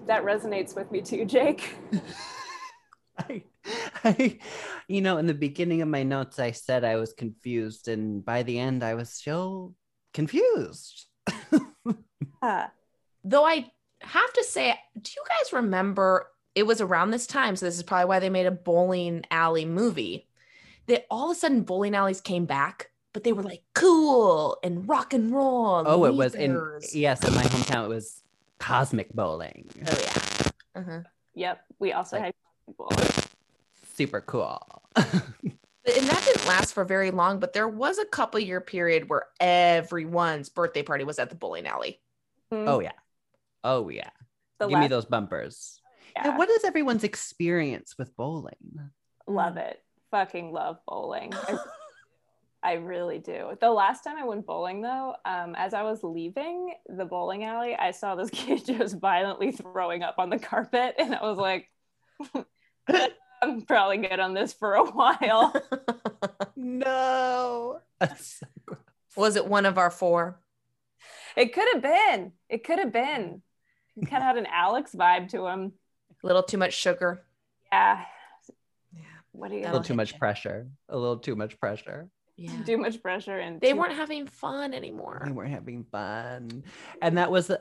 that 0.07 0.23
resonates 0.23 0.75
with 0.75 0.91
me 0.91 1.01
too, 1.01 1.23
Jake. 1.25 1.75
I, 3.17 3.43
I, 4.03 4.39
you 4.87 5.01
know, 5.01 5.17
in 5.17 5.27
the 5.27 5.33
beginning 5.33 5.81
of 5.81 5.87
my 5.87 6.03
notes, 6.03 6.39
I 6.39 6.51
said 6.51 6.83
I 6.83 6.95
was 6.95 7.13
confused, 7.13 7.87
and 7.87 8.23
by 8.23 8.43
the 8.43 8.59
end, 8.59 8.83
I 8.83 8.95
was 8.95 9.09
still 9.09 9.75
confused. 10.13 11.05
Yeah. 12.41 12.67
Though 13.29 13.45
I 13.45 13.71
have 14.01 14.33
to 14.33 14.43
say, 14.43 14.75
do 14.99 15.11
you 15.15 15.23
guys 15.27 15.53
remember? 15.53 16.27
It 16.55 16.63
was 16.63 16.81
around 16.81 17.11
this 17.11 17.27
time, 17.27 17.55
so 17.55 17.65
this 17.65 17.77
is 17.77 17.83
probably 17.83 18.05
why 18.05 18.19
they 18.19 18.29
made 18.29 18.47
a 18.47 18.51
bowling 18.51 19.23
alley 19.29 19.65
movie. 19.65 20.27
That 20.87 21.05
all 21.11 21.29
of 21.29 21.37
a 21.37 21.39
sudden 21.39 21.61
bowling 21.61 21.93
alleys 21.95 22.21
came 22.21 22.45
back, 22.45 22.89
but 23.13 23.23
they 23.23 23.31
were 23.31 23.43
like 23.43 23.61
cool 23.75 24.57
and 24.63 24.89
rock 24.89 25.13
and 25.13 25.31
roll. 25.31 25.83
oh, 25.85 26.05
it 26.05 26.15
was 26.15 26.33
in 26.33 26.59
yes, 26.91 27.23
in 27.27 27.35
my 27.35 27.43
hometown, 27.43 27.85
it 27.85 27.89
was 27.89 28.23
cosmic 28.57 29.13
bowling. 29.13 29.69
Oh 29.87 29.99
yeah. 30.01 30.49
Uh-huh. 30.81 30.99
Yep. 31.35 31.61
We 31.77 31.93
also 31.93 32.15
Like- 32.17 32.25
had 32.25 32.33
people. 32.65 32.91
Super 33.95 34.21
cool. 34.21 34.81
And 34.95 36.05
that 36.07 36.23
didn't 36.25 36.47
last 36.47 36.73
for 36.73 36.83
very 36.85 37.11
long, 37.11 37.39
but 37.39 37.53
there 37.53 37.67
was 37.67 37.97
a 37.99 38.05
couple 38.05 38.39
year 38.39 38.61
period 38.61 39.09
where 39.09 39.23
everyone's 39.39 40.47
birthday 40.49 40.83
party 40.83 41.03
was 41.03 41.19
at 41.19 41.29
the 41.29 41.35
bowling 41.35 41.65
alley. 41.67 41.99
oh 42.51 42.79
yeah, 42.79 42.91
oh 43.63 43.89
yeah. 43.89 44.09
The 44.59 44.67
Give 44.67 44.79
me 44.79 44.87
those 44.87 45.05
bumpers. 45.05 45.79
yeah. 46.15 46.29
And 46.29 46.37
what 46.37 46.49
is 46.49 46.65
everyone's 46.65 47.03
experience 47.03 47.95
with 47.97 48.15
bowling? 48.15 48.79
Love 49.27 49.57
it. 49.57 49.81
Fucking 50.11 50.51
love 50.51 50.77
bowling. 50.87 51.33
I, 51.33 51.57
I 52.63 52.73
really 52.73 53.19
do. 53.19 53.57
The 53.61 53.69
last 53.71 54.03
time 54.03 54.17
I 54.17 54.25
went 54.25 54.45
bowling, 54.45 54.81
though, 54.81 55.15
um, 55.23 55.55
as 55.55 55.73
I 55.73 55.83
was 55.83 56.03
leaving 56.03 56.73
the 56.89 57.05
bowling 57.05 57.45
alley, 57.45 57.73
I 57.75 57.91
saw 57.91 58.15
this 58.15 58.29
kid 58.33 58.65
just 58.65 58.99
violently 58.99 59.51
throwing 59.51 60.03
up 60.03 60.15
on 60.17 60.29
the 60.29 60.39
carpet, 60.39 60.95
and 60.99 61.15
I 61.15 61.21
was 61.23 61.37
like, 61.37 61.69
"I'm 63.41 63.61
probably 63.61 63.97
good 63.97 64.19
on 64.19 64.33
this 64.33 64.51
for 64.51 64.73
a 64.75 64.83
while." 64.83 65.53
No. 66.57 67.79
was 69.15 69.35
it 69.37 69.47
one 69.47 69.65
of 69.65 69.77
our 69.77 69.89
four? 69.89 70.41
It 71.37 71.53
could 71.53 71.67
have 71.73 71.81
been. 71.81 72.33
It 72.49 72.65
could 72.65 72.79
have 72.79 72.91
been. 72.91 73.41
He 73.99 74.05
kind 74.05 74.21
of 74.21 74.27
had 74.27 74.37
an 74.37 74.47
Alex 74.51 74.93
vibe 74.95 75.29
to 75.29 75.47
him. 75.47 75.73
A 76.23 76.27
little 76.27 76.43
too 76.43 76.57
much 76.57 76.73
sugar. 76.73 77.23
Yeah. 77.71 78.03
Yeah. 78.93 79.01
What 79.31 79.49
do 79.49 79.57
you 79.57 79.63
a 79.63 79.65
little 79.65 79.83
too 79.83 79.93
much 79.93 80.13
ya. 80.13 80.17
pressure. 80.17 80.67
A 80.89 80.97
little 80.97 81.17
too 81.17 81.35
much 81.35 81.59
pressure. 81.59 82.09
Yeah. 82.37 82.63
too 82.63 82.77
much 82.77 83.01
pressure 83.01 83.37
and 83.37 83.59
They 83.59 83.73
weren't 83.73 83.95
having 83.95 84.25
fun 84.25 84.73
anymore. 84.73 85.23
They 85.25 85.31
weren't 85.31 85.51
having 85.51 85.83
fun. 85.91 86.63
And 87.01 87.17
that 87.17 87.29
was, 87.29 87.49
uh, 87.49 87.57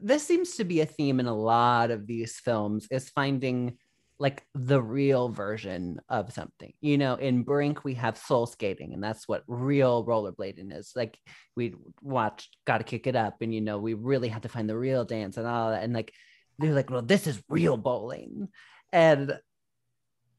this 0.00 0.26
seems 0.26 0.56
to 0.56 0.64
be 0.64 0.80
a 0.80 0.86
theme 0.86 1.20
in 1.20 1.26
a 1.26 1.34
lot 1.34 1.90
of 1.90 2.06
these 2.06 2.40
films 2.40 2.88
is 2.90 3.10
finding 3.10 3.76
like 4.22 4.44
the 4.54 4.80
real 4.80 5.28
version 5.28 6.00
of 6.08 6.32
something. 6.32 6.72
You 6.80 6.96
know, 6.96 7.16
in 7.16 7.42
Brink, 7.42 7.84
we 7.84 7.94
have 7.94 8.16
soul 8.16 8.46
skating, 8.46 8.94
and 8.94 9.02
that's 9.02 9.26
what 9.26 9.42
real 9.48 10.04
rollerblading 10.06 10.76
is. 10.76 10.92
Like 10.94 11.18
we 11.56 11.74
watched 12.00 12.56
Gotta 12.64 12.84
Kick 12.84 13.06
It 13.06 13.16
Up, 13.16 13.42
and 13.42 13.52
you 13.52 13.60
know, 13.60 13.78
we 13.78 13.94
really 13.94 14.28
had 14.28 14.44
to 14.44 14.48
find 14.48 14.68
the 14.68 14.78
real 14.78 15.04
dance 15.04 15.36
and 15.36 15.46
all 15.46 15.70
that. 15.70 15.82
And 15.82 15.92
like, 15.92 16.12
they're 16.58 16.72
like, 16.72 16.90
well, 16.90 17.02
this 17.02 17.26
is 17.26 17.42
real 17.48 17.76
bowling. 17.76 18.48
And 18.92 19.36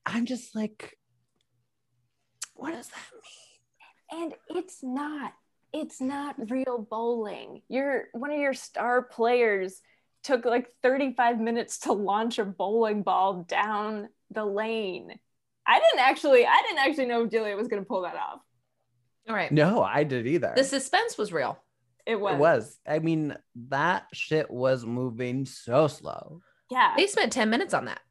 I'm 0.05 0.25
just 0.25 0.55
like, 0.55 0.97
what 2.55 2.71
does 2.71 2.87
that 2.87 2.95
mean? 3.13 3.43
and 4.13 4.33
it's 4.49 4.79
not 4.83 5.33
it's 5.71 5.99
not 5.99 6.35
real 6.49 6.87
bowling 6.89 7.61
your 7.67 8.05
one 8.13 8.31
of 8.31 8.37
your 8.37 8.53
star 8.53 9.01
players 9.01 9.81
took 10.23 10.45
like 10.45 10.67
35 10.81 11.39
minutes 11.39 11.79
to 11.79 11.93
launch 11.93 12.39
a 12.39 12.45
bowling 12.45 13.03
ball 13.03 13.43
down 13.43 14.07
the 14.31 14.45
lane 14.45 15.19
i 15.67 15.79
didn't 15.79 15.99
actually 15.99 16.45
i 16.45 16.61
didn't 16.67 16.79
actually 16.79 17.05
know 17.05 17.27
julia 17.27 17.55
was 17.55 17.67
going 17.67 17.81
to 17.81 17.87
pull 17.87 18.01
that 18.03 18.15
off 18.15 18.39
All 19.29 19.35
right. 19.35 19.51
No, 19.51 19.81
I 19.81 20.03
did 20.03 20.27
either. 20.27 20.53
The 20.55 20.63
suspense 20.63 21.17
was 21.17 21.31
real. 21.31 21.57
it 22.05 22.19
was, 22.19 22.33
It 22.35 22.39
was. 22.39 22.79
I 22.85 22.99
mean, 22.99 23.35
that 23.69 24.07
shit 24.13 24.49
was 24.51 24.85
moving 24.85 25.45
so 25.45 25.87
slow. 25.87 26.41
yeah 26.69 26.93
They 26.97 27.07
spent 27.07 27.31
10 27.31 27.49
minutes 27.49 27.73
on 27.73 27.85
that. 27.85 28.01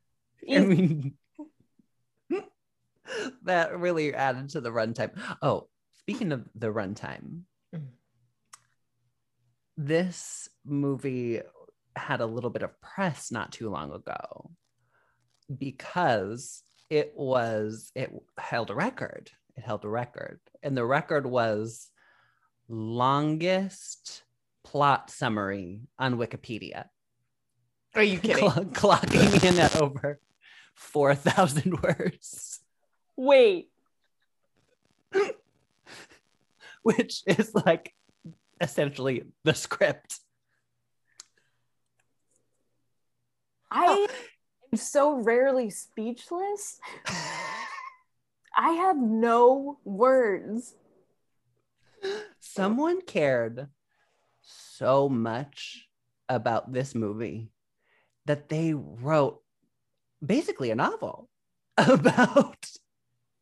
I 0.51 0.61
mean, 0.61 1.15
that 3.45 3.79
really 3.79 4.15
added 4.15 4.51
to 4.51 4.61
the 4.61 4.71
runtime. 4.71 5.11
Oh, 5.43 5.69
speaking 5.99 6.33
of 6.33 6.49
the 6.55 6.69
runtime, 6.69 7.43
Mm. 7.75 7.89
this 9.77 10.49
movie 10.65 11.41
had 11.97 12.21
a 12.21 12.27
little 12.27 12.51
bit 12.51 12.63
of 12.63 12.81
press 12.81 13.31
not 13.31 13.53
too 13.53 13.71
long 13.71 13.93
ago 13.93 14.51
because 15.57 16.63
it 16.91 17.13
was 17.17 17.91
it 17.95 18.13
held 18.39 18.71
a 18.71 18.75
record. 18.75 19.31
It 19.57 19.65
held 19.65 19.85
a 19.85 19.89
record, 19.89 20.41
and 20.63 20.77
the 20.77 20.85
record 20.85 21.27
was 21.27 21.89
longest 22.69 24.23
plot 24.65 25.11
summary 25.11 25.81
on 25.99 26.17
Wikipedia. 26.17 26.87
Are 27.95 28.03
you 28.03 28.19
kidding? 28.19 28.51
Cl- 28.51 28.65
clocking 28.67 29.45
in 29.45 29.59
at 29.59 29.77
over 29.77 30.19
4,000 30.75 31.83
words, 31.83 32.61
wait 33.17 33.69
which 36.83 37.23
is 37.27 37.55
like 37.55 37.95
essentially 38.61 39.25
the 39.45 39.55
script. 39.55 40.19
I 43.73 43.87
oh. 43.89 44.09
am 44.73 44.79
so 44.79 45.15
rarely 45.15 45.71
speechless 45.71 46.79
I 48.55 48.73
have 48.73 48.97
no 48.99 49.79
words. 49.85 50.75
Someone 52.41 53.01
cared 53.01 53.69
so 54.43 55.09
much 55.09 55.89
about 56.29 56.73
this 56.73 56.95
movie 56.95 57.51
that 58.27 58.49
they 58.49 58.75
wrote 58.75 59.43
basically 60.25 60.71
a 60.71 60.75
novel 60.75 61.29
about 61.79 62.71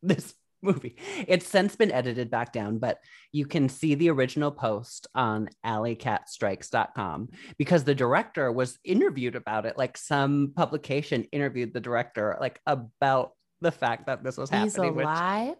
this 0.01 0.35
movie. 0.63 0.95
It's 1.27 1.47
since 1.47 1.75
been 1.75 1.91
edited 1.91 2.29
back 2.29 2.53
down, 2.53 2.77
but 2.77 2.99
you 3.31 3.45
can 3.45 3.69
see 3.69 3.95
the 3.95 4.09
original 4.09 4.51
post 4.51 5.07
on 5.15 5.49
alleycatstrikes.com 5.65 7.29
because 7.57 7.83
the 7.83 7.95
director 7.95 8.51
was 8.51 8.77
interviewed 8.83 9.35
about 9.35 9.65
it. 9.65 9.77
Like 9.77 9.97
some 9.97 10.53
publication 10.55 11.23
interviewed 11.31 11.73
the 11.73 11.79
director 11.79 12.37
like 12.39 12.59
about 12.65 13.31
the 13.61 13.71
fact 13.71 14.07
that 14.07 14.23
this 14.23 14.37
was 14.37 14.49
He's 14.49 14.75
happening. 14.75 14.95
which- 14.95 15.05
alive. 15.05 15.55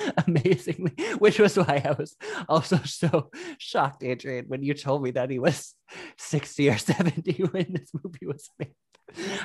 amazingly, 0.26 0.92
which 1.18 1.38
was 1.38 1.56
why 1.56 1.82
I 1.84 1.92
was 1.92 2.16
also 2.48 2.78
so 2.84 3.30
shocked, 3.58 4.02
Adrian, 4.02 4.46
when 4.48 4.62
you 4.62 4.74
told 4.74 5.02
me 5.02 5.10
that 5.12 5.30
he 5.30 5.38
was 5.38 5.74
60 6.18 6.70
or 6.70 6.78
70 6.78 7.32
when 7.50 7.66
this 7.74 7.90
movie 7.92 8.26
was 8.26 8.48
made. 8.58 8.74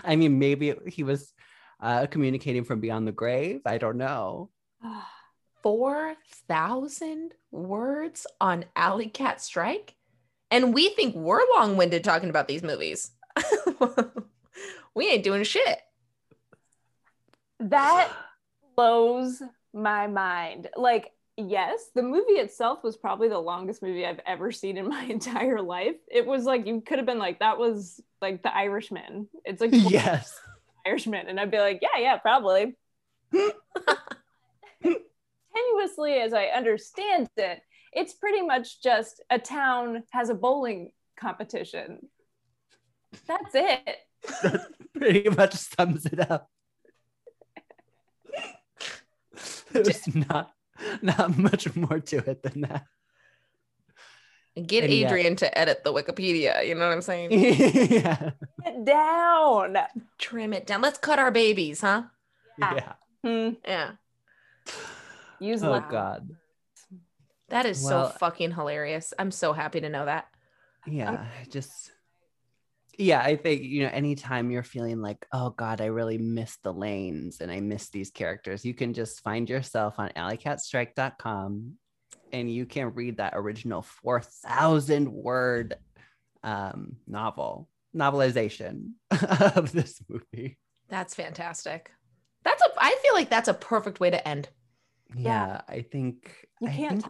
I 0.03 0.15
mean, 0.15 0.39
maybe 0.39 0.73
he 0.87 1.03
was 1.03 1.33
uh, 1.79 2.07
communicating 2.07 2.63
from 2.63 2.79
beyond 2.79 3.07
the 3.07 3.11
grave. 3.11 3.61
I 3.65 3.77
don't 3.77 3.97
know. 3.97 4.49
Four 5.63 6.15
thousand 6.47 7.33
words 7.51 8.27
on 8.39 8.65
Alley 8.75 9.09
Cat 9.09 9.41
Strike, 9.41 9.95
and 10.51 10.73
we 10.73 10.89
think 10.89 11.15
we're 11.15 11.41
long-winded 11.57 12.03
talking 12.03 12.29
about 12.29 12.47
these 12.47 12.63
movies. 12.63 13.11
we 14.95 15.09
ain't 15.09 15.23
doing 15.23 15.43
shit. 15.43 15.79
That 17.59 18.11
blows 18.75 19.41
my 19.73 20.07
mind. 20.07 20.69
Like, 20.75 21.11
yes, 21.37 21.89
the 21.93 22.03
movie 22.03 22.33
itself 22.33 22.83
was 22.83 22.97
probably 22.97 23.29
the 23.29 23.39
longest 23.39 23.81
movie 23.81 24.05
I've 24.05 24.21
ever 24.25 24.51
seen 24.51 24.77
in 24.77 24.87
my 24.89 25.03
entire 25.03 25.61
life. 25.61 25.95
It 26.09 26.25
was 26.25 26.43
like 26.43 26.67
you 26.67 26.81
could 26.81 26.97
have 26.97 27.05
been 27.05 27.19
like, 27.19 27.39
that 27.39 27.57
was 27.57 28.01
like 28.21 28.43
The 28.43 28.55
Irishman. 28.55 29.27
It's 29.45 29.61
like 29.61 29.71
yes. 29.73 30.39
And 31.27 31.39
I'd 31.39 31.51
be 31.51 31.59
like, 31.59 31.79
yeah, 31.81 31.99
yeah, 31.99 32.17
probably. 32.17 32.75
Tenuously, 33.33 33.53
as 36.23 36.33
I 36.33 36.45
understand 36.55 37.29
it, 37.37 37.61
it's 37.93 38.13
pretty 38.13 38.41
much 38.41 38.81
just 38.81 39.21
a 39.29 39.39
town 39.39 40.03
has 40.11 40.29
a 40.29 40.35
bowling 40.35 40.91
competition. 41.19 41.99
That's 43.27 43.53
it. 43.53 43.97
that 44.43 44.67
Pretty 44.93 45.29
much 45.29 45.53
sums 45.53 46.05
it 46.05 46.19
up. 46.19 46.49
There's 49.71 50.15
not 50.15 50.51
not 51.01 51.37
much 51.37 51.75
more 51.75 51.99
to 51.99 52.17
it 52.29 52.43
than 52.43 52.61
that. 52.61 52.85
Get 54.65 54.83
And 54.83 54.93
yet- 54.93 55.07
Adrian 55.11 55.35
to 55.37 55.57
edit 55.57 55.83
the 55.83 55.93
Wikipedia. 55.93 56.65
You 56.67 56.75
know 56.75 56.87
what 56.87 56.93
I'm 56.93 57.01
saying? 57.01 57.31
yeah. 57.31 58.31
Get 58.63 58.85
down. 58.85 59.77
Trim 60.17 60.53
it 60.53 60.65
down. 60.65 60.81
Let's 60.81 60.97
cut 60.97 61.19
our 61.19 61.31
babies, 61.31 61.81
huh? 61.81 62.03
Yeah. 62.57 62.93
Hmm. 63.23 63.49
Yeah. 63.65 63.91
Use 65.39 65.63
Oh 65.63 65.71
loud. 65.71 65.89
God. 65.89 66.29
That 67.49 67.65
is 67.65 67.83
Well- 67.83 68.11
so 68.11 68.17
fucking 68.17 68.51
hilarious. 68.51 69.13
I'm 69.19 69.31
so 69.31 69.53
happy 69.53 69.81
to 69.81 69.89
know 69.89 70.05
that. 70.05 70.27
Yeah. 70.85 71.25
Just 71.49 71.91
yeah, 72.97 73.21
I 73.21 73.35
think 73.35 73.61
you 73.61 73.83
know, 73.83 73.89
anytime 73.93 74.49
you're 74.49 74.63
feeling 74.63 75.01
like, 75.01 75.27
oh 75.31 75.51
God, 75.51 75.81
I 75.81 75.85
really 75.85 76.17
miss 76.17 76.57
the 76.63 76.73
lanes 76.73 77.41
and 77.41 77.51
I 77.51 77.59
miss 77.59 77.89
these 77.89 78.09
characters, 78.09 78.65
you 78.65 78.73
can 78.73 78.93
just 78.93 79.21
find 79.21 79.47
yourself 79.47 79.95
on 79.99 80.09
alleycatstrike.com 80.09 81.73
and 82.31 82.51
you 82.51 82.65
can 82.65 82.93
read 82.93 83.17
that 83.17 83.33
original 83.35 83.81
4,000 83.81 85.11
word 85.11 85.75
um, 86.43 86.97
novel, 87.07 87.69
novelization 87.95 88.91
of 89.55 89.71
this 89.71 90.01
movie. 90.07 90.57
That's 90.89 91.15
fantastic. 91.15 91.91
That's 92.43 92.61
a 92.61 92.67
I 92.79 92.97
feel 93.01 93.13
like 93.13 93.29
that's 93.29 93.49
a 93.49 93.53
perfect 93.53 93.99
way 93.99 94.09
to 94.09 94.27
end. 94.27 94.47
Yeah, 95.15 95.61
I 95.67 95.81
think 95.81 96.47
You 96.61 96.67
I 96.69 96.71
can't 96.71 97.03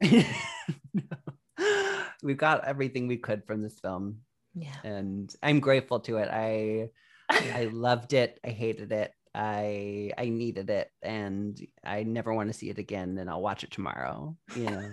think 0.00 0.26
we've 2.22 2.36
got 2.36 2.64
everything 2.64 3.06
we 3.06 3.16
could 3.16 3.44
from 3.46 3.62
this 3.62 3.78
film, 3.80 4.18
Yeah. 4.54 4.74
and 4.84 5.34
I'm 5.42 5.60
grateful 5.60 6.00
to 6.00 6.18
it. 6.18 6.28
I 6.30 6.90
I 7.30 7.70
loved 7.72 8.12
it. 8.12 8.38
I 8.44 8.50
hated 8.50 8.92
it. 8.92 9.12
I 9.36 10.12
I 10.16 10.30
needed 10.30 10.70
it, 10.70 10.90
and 11.02 11.60
I 11.84 12.04
never 12.04 12.32
want 12.32 12.48
to 12.48 12.54
see 12.54 12.70
it 12.70 12.78
again. 12.78 13.18
And 13.18 13.28
I'll 13.28 13.42
watch 13.42 13.64
it 13.64 13.70
tomorrow. 13.70 14.34
You 14.56 14.64
know. 14.70 14.92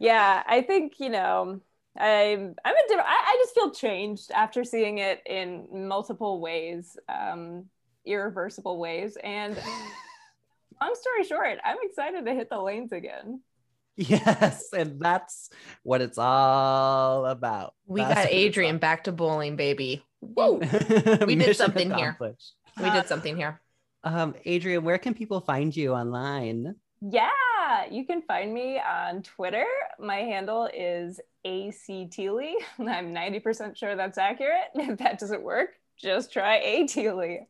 yeah 0.00 0.42
i 0.46 0.62
think 0.62 0.94
you 0.98 1.10
know 1.10 1.60
i'm 1.98 2.54
i'm 2.64 2.74
a 2.74 2.88
different 2.88 3.06
I, 3.06 3.18
I 3.26 3.36
just 3.42 3.54
feel 3.54 3.70
changed 3.70 4.30
after 4.30 4.64
seeing 4.64 4.96
it 4.96 5.20
in 5.26 5.66
multiple 5.70 6.40
ways 6.40 6.96
um 7.08 7.66
irreversible 8.06 8.78
ways 8.78 9.18
and 9.22 9.54
long 10.80 10.94
story 10.94 11.24
short 11.24 11.58
i'm 11.64 11.76
excited 11.82 12.24
to 12.24 12.34
hit 12.34 12.48
the 12.48 12.58
lanes 12.58 12.92
again 12.92 13.40
yes, 13.96 14.68
and 14.72 14.98
that's 14.98 15.50
what 15.82 16.00
it's 16.00 16.16
all 16.16 17.26
about. 17.26 17.74
We 17.86 18.00
That's 18.00 18.14
got 18.14 18.32
Adrian 18.32 18.78
back 18.78 19.04
to 19.04 19.12
bowling, 19.12 19.56
baby. 19.56 20.02
Woo. 20.20 20.60
about. 20.60 21.26
We 21.26 21.34
did 21.36 21.56
something 21.56 21.90
here. 21.92 22.16
We 22.80 22.90
did 22.90 23.06
something 23.06 23.36
here. 23.36 23.60
Um, 24.04 24.34
Adrian, 24.44 24.84
where 24.84 24.98
can 24.98 25.14
people 25.14 25.40
find 25.40 25.74
you 25.76 25.92
online? 25.92 26.76
yeah 27.02 27.86
you 27.90 28.04
can 28.04 28.20
find 28.22 28.52
me 28.52 28.78
on 28.78 29.22
twitter 29.22 29.64
my 29.98 30.16
handle 30.16 30.68
is 30.74 31.18
acteely 31.46 32.54
i'm 32.78 33.14
90% 33.14 33.76
sure 33.76 33.96
that's 33.96 34.18
accurate 34.18 34.68
if 34.74 34.98
that 34.98 35.18
doesn't 35.18 35.42
work 35.42 35.70
just 35.98 36.32
try 36.32 36.56
a 36.56 36.86
Teely. 36.86 37.46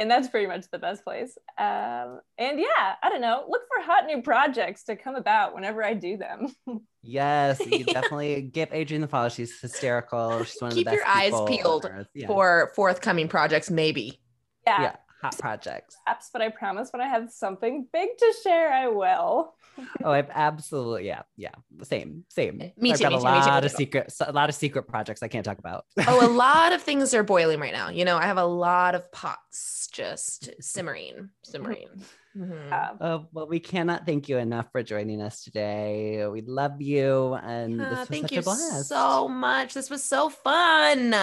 And 0.00 0.10
that's 0.10 0.28
pretty 0.28 0.46
much 0.46 0.64
the 0.72 0.78
best 0.78 1.04
place. 1.04 1.36
Um, 1.58 2.20
and 2.38 2.58
yeah, 2.58 2.94
I 3.02 3.10
don't 3.10 3.20
know. 3.20 3.44
Look 3.46 3.62
for 3.68 3.84
hot 3.84 4.06
new 4.06 4.22
projects 4.22 4.84
to 4.84 4.96
come 4.96 5.14
about 5.14 5.54
whenever 5.54 5.84
I 5.84 5.92
do 5.92 6.16
them. 6.16 6.48
yes, 7.02 7.60
you 7.64 7.84
definitely 7.84 8.40
give 8.42 8.70
Adrian 8.72 9.02
the 9.02 9.08
follow. 9.08 9.28
She's 9.28 9.60
hysterical. 9.60 10.42
She's 10.44 10.60
one 10.60 10.70
of 10.70 10.76
Keep 10.76 10.86
the 10.86 10.92
best 10.92 11.04
Keep 11.04 11.06
your 11.06 11.38
eyes 11.38 11.48
peeled. 11.48 11.90
Yeah. 12.14 12.26
For 12.26 12.72
forthcoming 12.74 13.28
projects, 13.28 13.70
maybe. 13.70 14.20
yeah, 14.66 14.82
yeah, 14.82 14.96
hot 15.20 15.38
projects. 15.38 15.96
perhaps, 16.04 16.30
but 16.32 16.42
I 16.42 16.48
promise 16.48 16.90
when 16.92 17.00
I 17.02 17.08
have 17.08 17.30
something 17.30 17.86
big 17.92 18.08
to 18.18 18.34
share, 18.42 18.72
I 18.72 18.88
will. 18.88 19.54
Oh, 20.04 20.10
I've 20.10 20.28
absolutely 20.30 21.06
yeah, 21.06 21.22
yeah, 21.36 21.52
same, 21.82 22.24
same. 22.28 22.58
Me 22.76 22.92
I've 22.92 22.98
too, 22.98 23.04
got 23.04 23.12
me 23.12 23.16
a 23.16 23.18
too, 23.18 23.24
me 23.24 23.30
too, 23.30 23.34
lot 23.40 23.64
of 23.64 23.70
too. 23.70 23.76
secret, 23.78 24.12
a 24.20 24.32
lot 24.32 24.48
of 24.50 24.54
secret 24.54 24.82
projects 24.88 25.22
I 25.22 25.28
can't 25.28 25.44
talk 25.44 25.58
about. 25.58 25.84
Oh, 26.06 26.26
a 26.26 26.28
lot 26.28 26.72
of 26.72 26.82
things 26.82 27.14
are 27.14 27.22
boiling 27.22 27.60
right 27.60 27.72
now. 27.72 27.88
You 27.88 28.04
know, 28.04 28.16
I 28.18 28.24
have 28.26 28.36
a 28.36 28.44
lot 28.44 28.94
of 28.94 29.10
pots 29.10 29.88
just 29.92 30.50
simmering, 30.60 31.30
simmering. 31.42 31.88
Mhm. 32.36 32.72
Uh, 32.72 32.88
Oh, 33.00 33.26
well, 33.32 33.48
we 33.48 33.58
cannot 33.58 34.04
thank 34.06 34.28
you 34.28 34.36
enough 34.38 34.66
for 34.70 34.82
joining 34.82 35.20
us 35.22 35.42
today. 35.44 36.26
We 36.26 36.42
love 36.42 36.80
you, 36.82 37.34
and 37.34 37.80
Ah, 37.80 37.90
this 37.90 37.98
was 38.00 38.08
thank 38.08 38.22
such 38.24 38.32
you 38.32 38.38
a 38.40 38.42
blast. 38.42 38.88
so 38.88 39.28
much. 39.28 39.74
This 39.74 39.88
was 39.90 40.04
so 40.04 40.28
fun. 40.28 41.14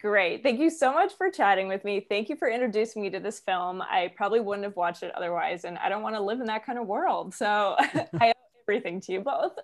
Great. 0.00 0.44
Thank 0.44 0.60
you 0.60 0.70
so 0.70 0.92
much 0.92 1.14
for 1.14 1.28
chatting 1.30 1.66
with 1.66 1.84
me. 1.84 2.00
Thank 2.00 2.28
you 2.28 2.36
for 2.36 2.48
introducing 2.48 3.02
me 3.02 3.10
to 3.10 3.18
this 3.18 3.40
film. 3.40 3.82
I 3.82 4.12
probably 4.16 4.38
wouldn't 4.40 4.64
have 4.64 4.76
watched 4.76 5.02
it 5.02 5.12
otherwise, 5.14 5.64
and 5.64 5.76
I 5.78 5.88
don't 5.88 6.02
want 6.02 6.14
to 6.14 6.20
live 6.20 6.40
in 6.40 6.46
that 6.46 6.64
kind 6.64 6.78
of 6.78 6.86
world. 6.86 7.34
So 7.34 7.74
I 8.20 8.28
owe 8.28 8.32
everything 8.68 9.00
to 9.02 9.12
you 9.12 9.20
both. 9.20 9.58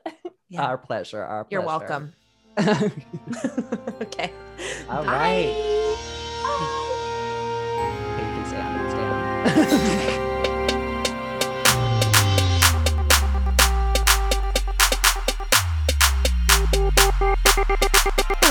Yeah. 0.48 0.64
Our 0.64 0.78
pleasure. 0.78 1.22
Our 1.22 1.44
pleasure. 1.44 1.52
You're 1.52 1.66
welcome. 1.66 2.12
okay. 2.58 4.32
All 4.88 5.04
Bye. 5.04 5.12
right. 5.12 5.54
Bye. 6.42 6.80
Hey, 8.16 8.34
you 8.34 8.44
can. 8.44 8.84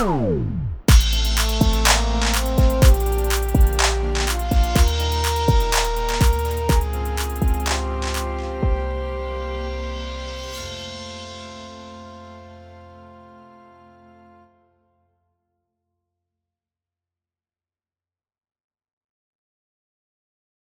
Oh. 0.06 0.46